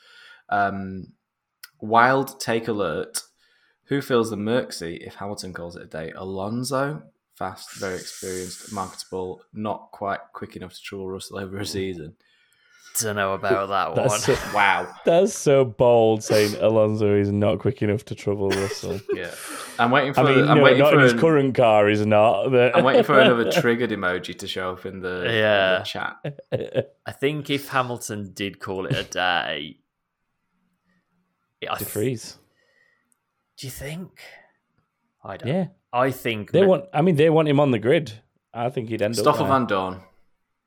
Um, 0.48 1.12
wild 1.80 2.38
take 2.40 2.68
alert. 2.68 3.22
Who 3.84 4.02
fills 4.02 4.28
the 4.28 4.36
Merksy 4.36 4.98
if 5.06 5.14
Hamilton 5.14 5.54
calls 5.54 5.76
it 5.76 5.82
a 5.82 5.86
day? 5.86 6.12
Alonso, 6.14 7.02
fast, 7.34 7.78
very 7.78 7.94
experienced, 7.94 8.70
marketable, 8.72 9.40
not 9.54 9.90
quite 9.92 10.20
quick 10.34 10.56
enough 10.56 10.74
to 10.74 10.82
trouble 10.82 11.08
Russell 11.08 11.38
over 11.38 11.58
a 11.58 11.64
season. 11.64 12.16
Don't 13.00 13.16
know 13.16 13.32
about 13.34 13.68
that 13.68 13.88
one. 13.96 14.08
That's 14.08 14.24
so, 14.24 14.36
Wow. 14.54 14.92
that's 15.04 15.34
so 15.38 15.64
bold 15.64 16.22
saying 16.24 16.56
Alonso 16.60 17.14
is 17.14 17.30
not 17.30 17.58
quick 17.60 17.80
enough 17.82 18.04
to 18.06 18.14
trouble 18.14 18.50
Russell. 18.50 19.00
Yeah. 19.14 19.30
I'm 19.80 19.92
waiting 19.92 20.12
for. 20.12 20.22
I 20.22 20.34
mean, 20.34 20.48
I'm 20.48 20.58
no, 20.58 20.64
waiting 20.64 20.80
not 20.80 20.90
for 20.92 20.96
in 20.98 21.02
his 21.04 21.12
an- 21.12 21.18
current 21.20 21.54
car, 21.54 21.86
he's 21.88 22.04
not. 22.04 22.50
But... 22.50 22.76
I'm 22.76 22.82
waiting 22.82 23.04
for 23.04 23.16
another 23.20 23.48
triggered 23.60 23.90
emoji 23.90 24.36
to 24.40 24.48
show 24.48 24.72
up 24.72 24.84
in 24.84 24.98
the, 25.00 25.20
in 25.20 25.28
the 25.28 25.34
Yeah. 25.34 25.82
chat. 25.84 26.16
I 27.06 27.12
think 27.12 27.48
if 27.48 27.68
Hamilton 27.68 28.32
did 28.34 28.58
call 28.58 28.86
it 28.86 28.96
a 28.96 29.04
day, 29.04 29.76
I 31.70 31.74
De 31.78 31.84
th- 31.84 31.90
Vries. 31.92 32.38
do 33.56 33.66
you 33.68 33.70
think? 33.70 34.20
I 35.24 35.36
don't. 35.36 35.48
Yeah, 35.48 35.66
I 35.92 36.10
think 36.10 36.50
they 36.52 36.60
Mc- 36.62 36.68
want. 36.68 36.84
I 36.92 37.02
mean, 37.02 37.14
they 37.16 37.30
want 37.30 37.46
him 37.48 37.60
on 37.60 37.70
the 37.70 37.78
grid. 37.78 38.12
I 38.52 38.70
think 38.70 38.88
he'd 38.88 39.02
end 39.02 39.14
Stoffel 39.16 39.44
up. 39.44 39.48
Van 39.50 39.66
Dorn. 39.66 40.00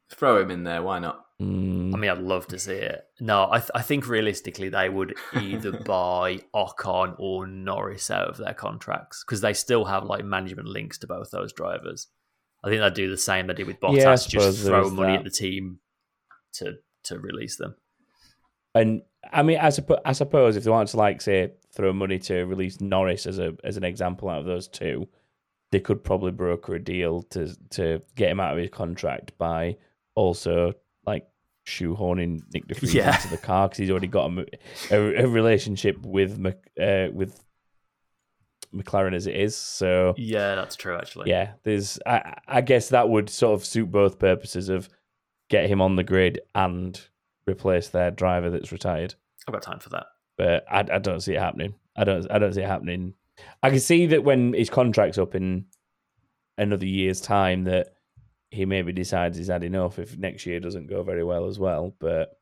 Throw 0.10 0.42
him 0.42 0.52
in 0.52 0.64
there. 0.64 0.82
Why 0.82 1.00
not? 1.00 1.26
Mm, 1.42 1.94
I 1.96 1.98
mean, 1.98 2.10
I'd 2.12 2.20
love 2.20 2.48
to 2.48 2.60
see 2.60 2.74
it. 2.74 3.06
No, 3.20 3.48
I, 3.50 3.60
th- 3.60 3.72
I 3.74 3.82
think 3.82 4.08
realistically 4.08 4.70
they 4.70 4.90
would 4.90 5.16
either 5.34 5.72
buy 5.86 6.40
Ocon 6.54 7.16
or 7.18 7.48
Norris 7.48 8.12
out 8.12 8.28
of 8.28 8.38
their 8.38 8.54
contracts 8.54 9.24
because 9.26 9.42
they 9.42 9.54
still 9.54 9.86
have 9.86 10.04
like 10.04 10.24
management 10.24 10.68
links 10.68 10.98
to 11.00 11.08
both 11.08 11.32
those 11.32 11.52
drivers. 11.54 12.08
I 12.64 12.70
think 12.70 12.82
they'd 12.82 12.94
do 12.94 13.10
the 13.10 13.18
same 13.18 13.48
they 13.48 13.56
did 13.56 13.66
with 13.68 13.80
Bottas, 13.80 13.98
Yeah, 13.98 14.16
just 14.16 14.64
throw 14.64 14.90
money 14.92 15.14
that. 15.14 15.20
at 15.20 15.24
the 15.24 15.32
team 15.32 15.80
to 16.54 16.76
to 17.06 17.18
release 17.18 17.56
them. 17.56 17.76
and 18.76 19.02
I 19.34 19.42
mean, 19.44 19.58
I 19.60 19.70
suppose, 19.70 20.00
I 20.06 20.12
suppose 20.14 20.56
if 20.56 20.64
they 20.64 20.70
wanted 20.72 20.92
to, 20.92 20.98
like, 20.98 21.22
say, 21.22 21.54
throw 21.74 21.94
money 21.94 22.20
to 22.20 22.44
release 22.44 22.80
Norris 22.82 23.26
as 23.26 23.40
a 23.40 23.56
as 23.64 23.78
an 23.78 23.84
example 23.84 24.30
out 24.30 24.40
of 24.42 24.46
those 24.46 24.68
two, 24.68 25.08
they 25.72 25.80
could 25.80 26.04
probably 26.04 26.32
broker 26.32 26.76
a 26.76 26.84
deal 26.84 27.24
to 27.24 27.56
to 27.72 28.02
get 28.16 28.30
him 28.30 28.40
out 28.40 28.54
of 28.54 28.60
his 28.60 28.70
contract 28.70 29.32
by 29.40 29.78
also 30.14 30.74
shoehorning 31.72 32.42
Nyck 32.54 32.68
De 32.68 32.76
Vries 32.76 32.94
Yeah. 32.94 33.16
into 33.16 33.30
the 33.30 33.38
car 33.38 33.68
because 33.68 33.78
he's 33.80 33.90
already 33.90 34.08
got 34.08 34.32
a 34.92 35.24
a 35.24 35.28
relationship 35.28 35.98
with 36.06 36.34
uh, 36.80 37.08
with 37.14 37.42
McLaren 38.74 39.14
as 39.16 39.28
it 39.28 39.36
is. 39.36 39.56
So 39.56 40.14
Yeah, 40.18 40.56
that's 40.56 40.76
true. 40.76 40.96
Actually, 40.96 41.30
yeah, 41.30 41.54
there's 41.64 42.00
I, 42.06 42.36
I 42.48 42.62
guess 42.62 42.90
that 42.90 43.10
would 43.10 43.30
sort 43.30 43.54
of 43.60 43.66
suit 43.66 43.92
both 43.92 44.20
purposes 44.20 44.70
of 44.70 44.90
get 45.50 45.70
him 45.70 45.82
on 45.82 45.96
the 45.96 46.04
grid 46.04 46.40
and 46.56 47.00
replace 47.48 47.90
their 47.90 48.12
driver 48.12 48.50
that's 48.50 48.72
retired. 48.72 49.16
I've 49.48 49.54
got 49.54 49.64
time 49.64 49.80
for 49.80 49.90
that. 49.90 50.06
But 50.38 50.66
I, 50.72 50.80
I 50.80 51.00
don't 51.00 51.20
see 51.20 51.34
it 51.36 51.42
happening. 51.42 51.74
I 51.96 52.04
don't 52.06 52.26
I 52.32 52.40
don't 52.40 52.54
see 52.54 52.62
it 52.62 52.68
happening. 52.68 53.14
I 53.64 53.70
can 53.70 53.80
see 53.80 54.06
that 54.08 54.24
when 54.24 54.54
his 54.54 54.70
contract's 54.70 55.18
up 55.18 55.36
in 55.36 55.66
another 56.58 56.86
year's 56.86 57.20
time 57.20 57.64
that 57.66 57.94
he 58.52 58.66
maybe 58.66 58.92
decides 58.92 59.38
he's 59.38 59.48
had 59.48 59.64
enough 59.64 59.98
if 59.98 60.18
next 60.18 60.46
year 60.46 60.60
doesn't 60.60 60.88
go 60.88 61.02
very 61.04 61.24
well 61.24 61.48
as 61.48 61.58
well. 61.58 61.96
But 62.00 62.38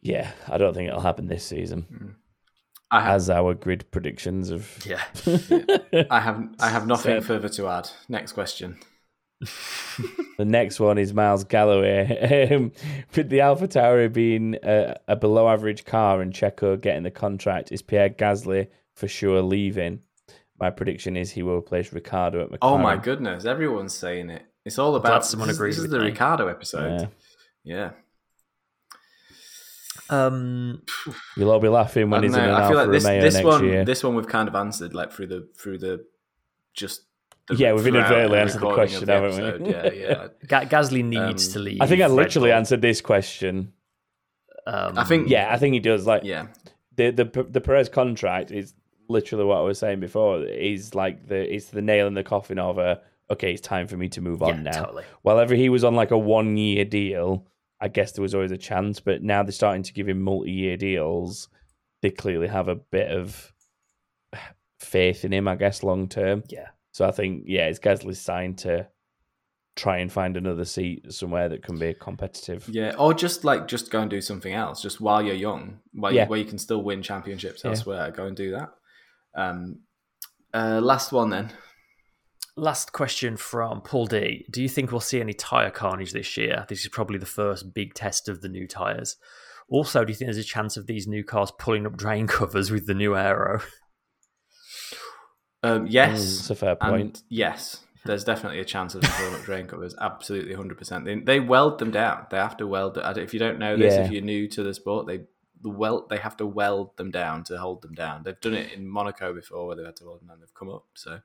yeah, 0.00 0.30
I 0.48 0.58
don't 0.58 0.74
think 0.74 0.88
it'll 0.88 1.00
happen 1.00 1.26
this 1.26 1.44
season. 1.44 2.16
I 2.90 3.00
have, 3.00 3.14
As 3.16 3.30
our 3.30 3.54
grid 3.54 3.90
predictions 3.90 4.50
of 4.50 4.70
Yeah, 4.86 5.02
I 6.10 6.20
have, 6.20 6.48
I 6.60 6.68
have 6.68 6.86
nothing 6.86 7.20
So- 7.20 7.26
further 7.26 7.48
to 7.50 7.68
add. 7.68 7.90
Next 8.08 8.32
question. 8.32 8.78
The 10.36 10.44
next 10.44 10.80
one 10.80 10.98
is 10.98 11.14
Miles 11.14 11.44
Galloway. 11.44 12.48
Um, 12.52 12.72
With 13.14 13.28
the 13.28 13.38
AlphaTauri 13.38 14.12
being 14.12 14.56
a, 14.64 14.96
a 15.06 15.14
below 15.14 15.48
average 15.48 15.84
car 15.84 16.20
and 16.20 16.32
Checo 16.32 16.80
getting 16.80 17.04
the 17.04 17.10
contract, 17.12 17.70
is 17.70 17.82
Pierre 17.82 18.10
Gasly 18.10 18.66
for 18.94 19.06
sure 19.06 19.42
leaving? 19.42 20.00
My 20.60 20.70
prediction 20.70 21.16
is 21.16 21.30
he 21.32 21.42
will 21.42 21.58
replace 21.58 21.92
Ricciardo 21.92 22.42
at 22.42 22.50
McLaren. 22.50 22.58
Oh 22.62 22.78
my 22.78 22.96
goodness, 22.96 23.44
everyone's 23.44 23.94
saying 23.94 24.30
it. 24.30 24.42
It's 24.64 24.78
all 24.78 24.94
about. 24.96 25.08
glad 25.08 25.24
someone 25.24 25.48
this, 25.48 25.54
is- 25.54 25.60
agrees 25.60 25.76
This 25.76 25.84
is 25.84 25.90
with 25.90 25.90
the 25.92 25.98
me. 26.04 26.10
Ricciardo 26.10 26.46
episode. 26.48 27.10
Yeah. 27.64 27.74
Yeah. 27.76 27.90
um, 30.10 30.82
You'll 31.36 31.50
all 31.50 31.60
be 31.60 31.68
laughing 31.68 32.10
when 32.10 32.20
don't 32.22 32.30
he's 32.30 32.36
in 32.36 32.44
an 32.44 32.50
I 32.50 32.68
feel 32.68 32.78
Alfa 32.78 32.90
like 32.90 32.90
this, 32.92 33.04
Romeo 33.04 33.20
this 33.22 33.34
next 33.34 33.46
one, 33.46 33.64
year. 33.64 33.84
this 33.84 34.04
one 34.04 34.14
we've 34.14 34.28
kind 34.28 34.48
of 34.48 34.54
answered 34.54 34.94
like 34.94 35.12
through 35.12 35.28
the 35.28 35.48
through 35.58 35.78
the 35.78 36.04
just. 36.74 37.02
The, 37.48 37.56
Yeah, 37.56 37.72
we've 37.74 37.86
inadvertently 37.86 38.38
answered 38.38 38.62
the 38.62 38.72
question, 38.72 39.04
the 39.04 39.12
haven't 39.12 39.62
we? 39.64 39.70
Yeah, 39.70 39.92
yeah. 39.92 40.26
Ga- 40.46 40.64
Gasly 40.66 41.04
needs 41.04 41.48
Um, 41.48 41.52
to 41.54 41.58
leave. 41.58 41.80
I 41.82 41.86
think 41.86 42.00
I 42.00 42.06
literally 42.06 42.50
Bull. 42.50 42.56
answered 42.58 42.80
this 42.80 43.00
question. 43.02 43.72
Um, 44.66 44.96
I 44.98 45.04
think- 45.04 45.28
Yeah, 45.28 45.52
I 45.52 45.58
think 45.58 45.74
he 45.74 45.80
does. 45.80 46.06
Like 46.06 46.22
yeah. 46.24 46.46
the 46.96 47.10
the 47.10 47.46
the 47.50 47.60
Perez 47.60 47.88
contract 47.90 48.50
is 48.50 48.72
literally 49.08 49.44
what 49.44 49.58
I 49.58 49.62
was 49.62 49.78
saying 49.78 50.00
before. 50.00 50.42
Is 50.44 50.94
like 50.94 51.26
the 51.28 51.54
it's 51.54 51.66
the 51.66 51.82
nail 51.82 52.06
in 52.06 52.14
the 52.14 52.24
coffin 52.24 52.58
of 52.58 52.78
a 52.78 53.00
okay, 53.30 53.52
it's 53.52 53.60
time 53.60 53.86
for 53.86 53.96
me 53.96 54.08
to 54.10 54.20
move 54.20 54.40
yeah, 54.40 54.48
on 54.48 54.62
now. 54.62 54.84
totally. 54.84 55.04
Whenever 55.22 55.54
he 55.54 55.68
was 55.68 55.84
on 55.84 55.94
like 55.94 56.10
a 56.10 56.18
one 56.18 56.56
year 56.56 56.84
deal, 56.84 57.46
I 57.80 57.88
guess 57.88 58.12
there 58.12 58.22
was 58.22 58.34
always 58.34 58.52
a 58.52 58.58
chance. 58.58 59.00
But 59.00 59.22
now 59.22 59.42
they're 59.42 59.52
starting 59.52 59.82
to 59.84 59.92
give 59.92 60.08
him 60.08 60.20
multi 60.22 60.50
year 60.52 60.76
deals. 60.76 61.48
They 62.02 62.10
clearly 62.10 62.48
have 62.48 62.68
a 62.68 62.74
bit 62.74 63.10
of 63.10 63.52
faith 64.78 65.24
in 65.24 65.32
him, 65.32 65.48
I 65.48 65.56
guess, 65.56 65.82
long 65.82 66.08
term. 66.08 66.42
Yeah, 66.48 66.68
So 66.92 67.06
I 67.06 67.10
think, 67.10 67.44
yeah, 67.46 67.66
it's 67.68 67.78
Gasly's 67.78 68.20
signed 68.20 68.58
to 68.58 68.86
try 69.76 69.98
and 69.98 70.12
find 70.12 70.36
another 70.36 70.64
seat 70.64 71.12
somewhere 71.12 71.48
that 71.48 71.62
can 71.62 71.78
be 71.78 71.94
competitive. 71.94 72.68
Yeah, 72.70 72.94
or 72.98 73.12
just 73.14 73.42
like 73.44 73.66
just 73.66 73.90
go 73.90 74.00
and 74.00 74.10
do 74.10 74.20
something 74.20 74.52
else, 74.52 74.82
just 74.82 75.00
while 75.00 75.22
you're 75.22 75.34
young, 75.34 75.80
while 75.92 76.12
Yeah. 76.12 76.24
you, 76.24 76.28
where 76.30 76.38
you 76.38 76.44
can 76.44 76.58
still 76.58 76.82
win 76.82 77.02
championships 77.02 77.62
Yeah. 77.64 77.70
elsewhere. 77.70 78.10
Go 78.10 78.26
and 78.26 78.36
do 78.36 78.50
that. 78.52 78.70
Um, 79.36 79.80
uh, 80.52 80.80
last 80.82 81.12
one 81.12 81.30
then. 81.30 81.50
Last 82.56 82.92
question 82.92 83.36
from 83.36 83.80
Paul 83.80 84.06
D. 84.06 84.46
Do 84.50 84.62
you 84.62 84.68
think 84.68 84.92
we'll 84.92 85.00
see 85.00 85.20
any 85.20 85.32
tyre 85.32 85.70
carnage 85.72 86.12
this 86.12 86.36
year? 86.36 86.66
This 86.68 86.82
is 86.82 86.88
probably 86.88 87.18
the 87.18 87.26
first 87.26 87.74
big 87.74 87.94
test 87.94 88.28
of 88.28 88.42
the 88.42 88.48
new 88.48 88.68
tyres. 88.68 89.16
Also, 89.68 90.04
do 90.04 90.12
you 90.12 90.16
think 90.16 90.26
there's 90.28 90.36
a 90.38 90.44
chance 90.48 90.76
of 90.76 90.86
these 90.86 91.06
new 91.08 91.24
cars 91.24 91.50
pulling 91.58 91.84
up 91.86 91.96
drain 91.96 92.26
covers 92.28 92.70
with 92.70 92.86
the 92.86 92.94
new 92.94 93.16
aero? 93.16 93.60
Um, 95.62 95.86
Mm, 95.86 95.86
yes, 95.90 96.20
it's 96.22 96.50
a 96.50 96.54
fair 96.54 96.76
point. 96.76 97.22
yes, 97.30 97.80
there's 98.04 98.22
definitely 98.22 98.60
a 98.60 98.64
chance 98.66 98.94
of 98.94 99.00
them 99.00 99.10
pulling 99.16 99.34
up 99.34 99.42
drain 99.44 99.66
covers. 99.66 99.94
Absolutely, 100.00 100.54
hundred 100.54 100.76
percent. 100.78 101.06
They, 101.06 101.16
they 101.18 101.40
weld 101.40 101.78
them 101.78 101.90
down. 101.90 102.26
They 102.30 102.36
have 102.36 102.56
to 102.58 102.66
weld. 102.66 102.98
it. 102.98 103.16
If 103.18 103.32
you 103.32 103.40
don't 103.40 103.58
know 103.58 103.76
this, 103.76 103.94
Yeah. 103.94 104.04
if 104.04 104.10
you're 104.12 104.22
new 104.22 104.46
to 104.50 104.62
the 104.62 104.74
sport, 104.74 105.06
they 105.06 105.20
the 105.64 105.70
weld 105.70 106.08
they 106.10 106.18
have 106.18 106.36
to 106.36 106.46
weld 106.46 106.96
them 106.98 107.10
down 107.10 107.42
to 107.44 107.56
hold 107.58 107.82
them 107.82 107.94
down. 107.94 108.22
They've 108.22 108.38
done 108.40 108.54
it 108.54 108.72
in 108.72 108.86
Monaco 108.86 109.32
before, 109.34 109.66
where 109.66 109.74
they've 109.76 109.86
had 109.86 109.96
to 109.96 110.04
weld 110.04 110.20
them 110.20 110.28
down. 110.28 110.38
They've 110.40 110.54
come 110.54 110.68
up. 110.70 110.84
So 110.94 111.18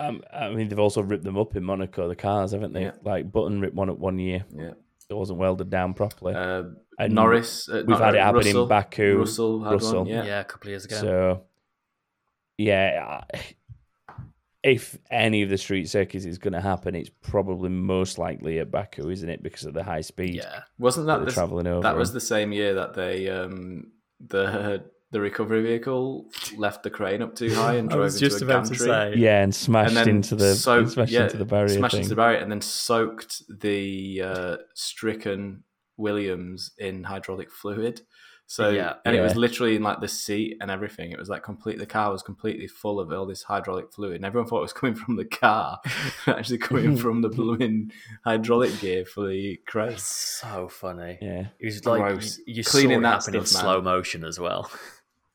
Um, 0.00 0.22
I 0.32 0.50
mean, 0.50 0.68
they've 0.68 0.78
also 0.78 1.00
ripped 1.02 1.24
them 1.24 1.38
up 1.38 1.54
in 1.56 1.62
Monaco, 1.64 2.08
the 2.08 2.16
cars, 2.16 2.50
haven't 2.52 2.72
they? 2.74 2.82
Yeah. 2.82 2.92
Like 3.04 3.30
Button 3.32 3.60
ripped 3.60 3.76
one 3.76 3.88
up 3.88 3.98
one 3.98 4.18
year. 4.18 4.44
yeah, 4.54 4.72
It 5.08 5.14
wasn't 5.14 5.38
welded 5.38 5.70
down 5.70 5.94
properly. 5.94 6.34
uh, 6.34 6.64
And 6.98 7.14
Norris. 7.14 7.68
Uh, 7.68 7.76
We've 7.86 7.88
not- 7.90 8.00
had 8.00 8.14
it 8.16 8.20
happen 8.20 8.36
Russell, 8.38 8.62
in 8.64 8.68
Baku. 8.68 9.18
Russell 9.18 9.62
had 9.64 9.72
Russell. 9.74 9.98
one. 10.00 10.08
Yeah. 10.08 10.24
Yeah. 10.24 10.40
a 10.40 10.44
couple 10.44 10.66
of 10.68 10.70
years 10.70 10.84
ago. 10.86 10.96
So, 10.96 11.42
yeah, 12.58 13.22
I- 13.32 13.54
if 14.64 14.96
any 15.10 15.42
of 15.42 15.50
the 15.50 15.58
street 15.58 15.88
circuits 15.90 16.24
is 16.24 16.38
going 16.38 16.54
to 16.54 16.60
happen, 16.60 16.94
it's 16.94 17.10
probably 17.22 17.68
most 17.68 18.18
likely 18.18 18.58
at 18.58 18.70
Baku, 18.70 19.10
isn't 19.10 19.28
it? 19.28 19.42
Because 19.42 19.64
of 19.66 19.74
the 19.74 19.84
high 19.84 20.00
speed 20.00 20.36
yeah, 20.36 20.62
Wasn't 20.78 21.06
that 21.06 21.18
that 21.18 21.26
the, 21.26 21.32
traveling 21.32 21.66
over. 21.66 21.82
that 21.82 21.96
was 21.96 22.12
the 22.14 22.20
same 22.20 22.50
year 22.50 22.72
that 22.74 22.94
they 22.94 23.28
um, 23.28 23.92
the 24.26 24.84
the 25.10 25.20
recovery 25.20 25.62
vehicle 25.62 26.28
left 26.56 26.82
the 26.82 26.90
crane 26.90 27.22
up 27.22 27.36
too 27.36 27.54
high 27.54 27.74
and 27.74 27.88
I 27.90 27.94
drove 27.94 28.04
was 28.04 28.14
into 28.20 28.26
just 28.30 28.42
a 28.42 28.44
about 28.46 28.64
to 28.64 28.70
gantry? 28.70 28.86
say. 28.86 29.14
yeah, 29.16 29.42
and 29.42 29.54
smashed 29.54 29.96
and 29.96 30.08
into 30.08 30.34
the 30.34 30.54
soaked- 30.54 30.92
smashed 30.92 31.12
yeah, 31.12 31.24
into 31.24 31.36
the 31.36 31.44
barrier. 31.44 31.68
smashed 31.68 31.92
thing. 31.92 32.00
into 32.00 32.08
the 32.10 32.16
barrier, 32.16 32.38
and 32.38 32.50
then 32.50 32.60
soaked 32.62 33.42
the 33.60 34.22
uh, 34.24 34.56
stricken 34.74 35.62
Williams 35.98 36.72
in 36.78 37.04
hydraulic 37.04 37.50
fluid. 37.52 38.00
So 38.46 38.68
Yeah. 38.68 38.94
and 39.06 39.16
it 39.16 39.20
was 39.22 39.36
literally 39.36 39.74
in 39.76 39.82
like 39.82 40.00
the 40.00 40.08
seat 40.08 40.58
and 40.60 40.70
everything. 40.70 41.10
It 41.12 41.18
was 41.18 41.28
like 41.30 41.42
complete. 41.42 41.78
The 41.78 41.86
car 41.86 42.12
was 42.12 42.22
completely 42.22 42.66
full 42.68 43.00
of 43.00 43.10
all 43.10 43.24
this 43.26 43.42
hydraulic 43.42 43.90
fluid, 43.92 44.16
and 44.16 44.24
everyone 44.24 44.48
thought 44.48 44.58
it 44.58 44.62
was 44.62 44.72
coming 44.80 44.94
from 44.94 45.16
the 45.16 45.24
car, 45.24 45.80
actually 46.26 46.58
coming 46.58 46.96
from 47.04 47.22
the 47.22 47.30
blooming 47.30 47.90
hydraulic 48.24 48.78
gear 48.80 49.04
for 49.06 49.26
the 49.28 49.58
crane. 49.66 49.96
so 49.96 50.68
funny. 50.68 51.18
Yeah, 51.22 51.46
It 51.58 51.64
was 51.66 51.84
like 51.86 52.02
Gross. 52.02 52.38
you, 52.46 52.54
you 52.56 52.64
Cleaning 52.64 53.02
that 53.02 53.22
happen 53.22 53.34
in 53.36 53.46
slow 53.46 53.80
motion 53.80 54.24
as 54.24 54.38
well. 54.38 54.70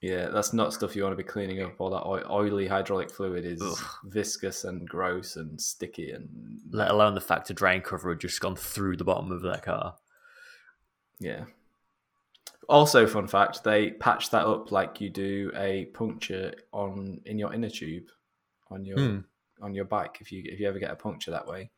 Yeah, 0.01 0.29
that's 0.29 0.53
not 0.53 0.71
stuff 0.73 0.95
you 0.95 1.03
want 1.03 1.11
to 1.11 1.21
be 1.21 1.27
cleaning 1.27 1.61
up. 1.61 1.73
All 1.77 1.89
that 1.89 2.05
oily 2.31 2.67
hydraulic 2.67 3.11
fluid 3.11 3.43
is 3.43 3.61
Ugh. 3.61 3.77
viscous 4.05 4.63
and 4.63 4.87
gross 4.87 5.35
and 5.35 5.59
sticky 5.59 6.11
and 6.11 6.29
Let 6.71 6.89
alone 6.91 7.15
the 7.15 7.21
fact 7.21 7.49
a 7.49 7.53
drain 7.53 7.81
cover 7.81 8.11
had 8.11 8.21
just 8.21 8.39
gone 8.39 8.55
through 8.55 8.95
the 8.95 9.03
bottom 9.03 9.29
of 9.31 9.41
that 9.41 9.63
car. 9.63 9.95
yeah. 11.19 11.45
Also, 12.69 13.07
fun 13.07 13.27
fact: 13.27 13.63
they 13.63 13.91
patch 13.91 14.29
that 14.29 14.45
up 14.45 14.71
like 14.71 15.01
you 15.01 15.09
do 15.09 15.51
a 15.55 15.85
puncture 15.85 16.53
on 16.71 17.19
in 17.25 17.37
your 17.39 17.53
inner 17.53 17.69
tube 17.69 18.05
on 18.71 18.85
your 18.85 18.97
Hmm. 18.99 19.19
on 19.61 19.73
your 19.73 19.85
bike. 19.85 20.17
If 20.21 20.31
you 20.31 20.43
if 20.45 20.59
you 20.59 20.67
ever 20.67 20.79
get 20.79 20.91
a 20.91 20.95
puncture 20.95 21.31
that 21.31 21.47
way, 21.47 21.71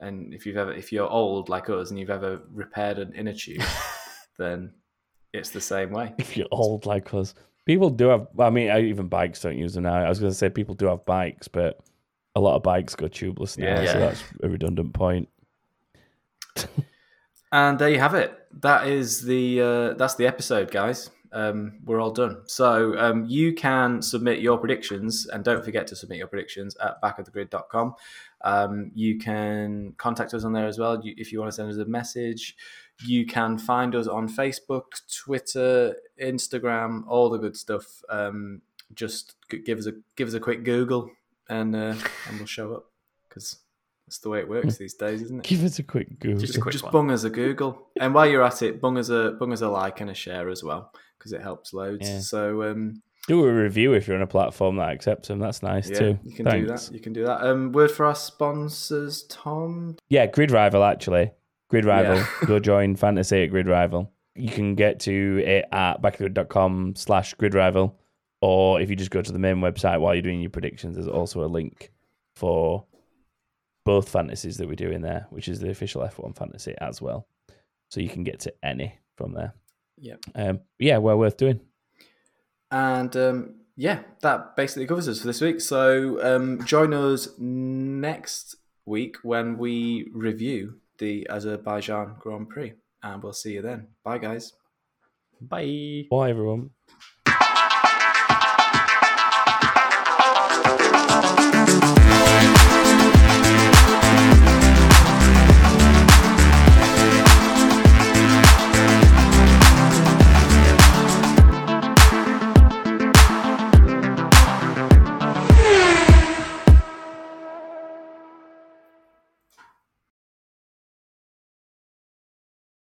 and 0.00 0.34
if 0.34 0.44
you've 0.44 0.56
ever 0.56 0.72
if 0.72 0.90
you're 0.92 1.08
old 1.08 1.48
like 1.48 1.70
us 1.70 1.90
and 1.90 1.98
you've 1.98 2.10
ever 2.10 2.42
repaired 2.52 2.98
an 2.98 3.12
inner 3.14 3.32
tube, 3.34 3.62
then 4.38 4.72
it's 5.32 5.50
the 5.50 5.60
same 5.60 5.90
way. 5.92 6.12
if 6.18 6.36
you're 6.36 6.48
old 6.50 6.86
like 6.86 7.14
us, 7.14 7.34
people 7.64 7.90
do 7.90 8.08
have. 8.08 8.26
I 8.38 8.50
mean, 8.50 8.70
even 8.86 9.06
bikes 9.08 9.40
don't 9.42 9.56
use 9.58 9.74
them 9.74 9.84
now. 9.84 9.94
I 10.04 10.08
was 10.08 10.18
going 10.18 10.32
to 10.32 10.36
say 10.36 10.50
people 10.50 10.74
do 10.74 10.86
have 10.86 11.04
bikes, 11.06 11.46
but 11.48 11.78
a 12.34 12.40
lot 12.40 12.56
of 12.56 12.62
bikes 12.62 12.94
go 12.96 13.06
tubeless 13.06 13.56
now, 13.58 13.80
Yeah. 13.80 13.92
so 13.92 13.98
that's 14.00 14.24
a 14.42 14.48
redundant 14.48 14.92
point. 14.92 15.28
And 17.52 17.78
there 17.78 17.88
you 17.88 17.98
have 18.00 18.14
it. 18.14 18.32
That 18.60 18.88
is 18.88 19.22
the 19.22 19.60
uh, 19.60 19.94
that's 19.94 20.14
the 20.14 20.26
episode, 20.26 20.70
guys. 20.70 21.10
Um, 21.32 21.80
we're 21.84 22.00
all 22.00 22.12
done. 22.12 22.42
So 22.46 22.98
um, 22.98 23.26
you 23.26 23.52
can 23.52 24.00
submit 24.00 24.38
your 24.38 24.56
predictions, 24.56 25.26
and 25.26 25.44
don't 25.44 25.64
forget 25.64 25.86
to 25.88 25.96
submit 25.96 26.18
your 26.18 26.28
predictions 26.28 26.76
at 26.76 27.00
backofthegrid.com. 27.02 27.94
Um, 28.42 28.90
you 28.94 29.18
can 29.18 29.92
contact 29.98 30.32
us 30.32 30.44
on 30.44 30.52
there 30.52 30.66
as 30.66 30.78
well 30.78 31.00
if 31.04 31.32
you 31.32 31.40
want 31.40 31.50
to 31.50 31.54
send 31.54 31.70
us 31.70 31.76
a 31.76 31.84
message. 31.84 32.56
You 33.04 33.26
can 33.26 33.58
find 33.58 33.94
us 33.94 34.06
on 34.06 34.28
Facebook, 34.28 35.02
Twitter, 35.14 35.96
Instagram, 36.18 37.02
all 37.06 37.28
the 37.28 37.38
good 37.38 37.56
stuff. 37.56 38.02
Um, 38.08 38.62
just 38.94 39.34
give 39.48 39.78
us 39.78 39.86
a 39.86 39.92
give 40.16 40.28
us 40.28 40.34
a 40.34 40.40
quick 40.40 40.64
Google, 40.64 41.10
and 41.50 41.76
uh, 41.76 41.94
and 42.28 42.38
we'll 42.38 42.46
show 42.46 42.72
up 42.72 42.86
because 43.28 43.58
that's 44.06 44.18
the 44.18 44.28
way 44.28 44.38
it 44.38 44.48
works 44.48 44.76
these 44.76 44.94
days, 44.94 45.20
isn't 45.22 45.40
it? 45.40 45.44
Give 45.44 45.64
us 45.64 45.78
a 45.78 45.82
quick 45.82 46.20
Google. 46.20 46.40
Just 46.40 46.56
a 46.56 46.60
quick 46.60 46.72
just 46.72 46.84
one. 46.84 46.92
bung 46.92 47.10
us 47.10 47.24
a 47.24 47.30
Google, 47.30 47.88
and 48.00 48.14
while 48.14 48.26
you're 48.26 48.44
at 48.44 48.62
it, 48.62 48.80
bung 48.80 48.98
us 48.98 49.08
a 49.08 49.32
bung 49.38 49.52
us 49.52 49.62
a 49.62 49.68
like 49.68 50.00
and 50.00 50.10
a 50.10 50.14
share 50.14 50.48
as 50.48 50.62
well 50.62 50.92
because 51.18 51.32
it 51.32 51.42
helps 51.42 51.72
loads. 51.72 52.08
Yeah. 52.08 52.20
So 52.20 52.62
um, 52.62 53.02
Do 53.26 53.44
a 53.44 53.52
review 53.52 53.94
if 53.94 54.06
you're 54.06 54.16
on 54.16 54.22
a 54.22 54.28
platform 54.28 54.76
that 54.76 54.90
accepts 54.90 55.28
them. 55.28 55.40
That's 55.40 55.62
nice 55.62 55.90
yeah, 55.90 55.98
too. 55.98 56.18
you 56.24 56.34
can 56.34 56.44
do 56.44 56.66
that. 56.66 56.90
You 56.92 57.00
can 57.00 57.12
do 57.12 57.24
that. 57.24 57.42
Um, 57.42 57.72
word 57.72 57.90
for 57.90 58.06
our 58.06 58.14
sponsors, 58.14 59.24
Tom. 59.24 59.96
Yeah, 60.08 60.26
Grid 60.26 60.52
Rival 60.52 60.84
actually. 60.84 61.32
Grid 61.68 61.84
Rival. 61.84 62.16
Yeah. 62.16 62.26
Go 62.46 62.60
join 62.60 62.94
Fantasy 62.94 63.42
at 63.42 63.50
Grid 63.50 63.66
Rival. 63.66 64.12
You 64.36 64.50
can 64.50 64.74
get 64.76 65.00
to 65.00 65.42
it 65.44 65.64
at 65.72 66.00
backofgrid.com 66.02 66.94
slash 66.94 67.34
grid 67.34 67.54
rival. 67.54 67.98
Or 68.42 68.78
if 68.82 68.90
you 68.90 68.94
just 68.94 69.10
go 69.10 69.22
to 69.22 69.32
the 69.32 69.38
main 69.38 69.56
website 69.56 69.98
while 69.98 70.14
you're 70.14 70.20
doing 70.20 70.42
your 70.42 70.50
predictions, 70.50 70.96
there's 70.96 71.08
also 71.08 71.42
a 71.42 71.48
link 71.48 71.90
for 72.34 72.84
both 73.86 74.08
fantasies 74.08 74.56
that 74.56 74.68
we 74.68 74.74
do 74.74 74.90
in 74.90 75.00
there, 75.00 75.28
which 75.30 75.46
is 75.46 75.60
the 75.60 75.70
official 75.70 76.02
F1 76.02 76.36
fantasy 76.36 76.74
as 76.80 77.00
well. 77.00 77.28
So 77.88 78.00
you 78.00 78.08
can 78.08 78.24
get 78.24 78.40
to 78.40 78.52
any 78.62 78.98
from 79.16 79.32
there. 79.32 79.54
Yeah. 79.96 80.16
Um, 80.34 80.60
yeah, 80.78 80.98
well 80.98 81.16
worth 81.16 81.36
doing. 81.36 81.60
And 82.68 83.16
um, 83.16 83.54
yeah, 83.76 84.00
that 84.22 84.56
basically 84.56 84.88
covers 84.88 85.08
us 85.08 85.20
for 85.20 85.28
this 85.28 85.40
week. 85.40 85.60
So 85.60 86.20
um, 86.20 86.64
join 86.64 86.92
us 86.92 87.28
next 87.38 88.56
week 88.84 89.18
when 89.22 89.56
we 89.56 90.08
review 90.12 90.80
the 90.98 91.28
Azerbaijan 91.30 92.16
Grand 92.18 92.48
Prix. 92.48 92.74
And 93.04 93.22
we'll 93.22 93.34
see 93.34 93.52
you 93.52 93.62
then. 93.62 93.86
Bye, 94.02 94.18
guys. 94.18 94.52
Bye. 95.40 96.06
Bye, 96.10 96.30
everyone. 96.30 96.70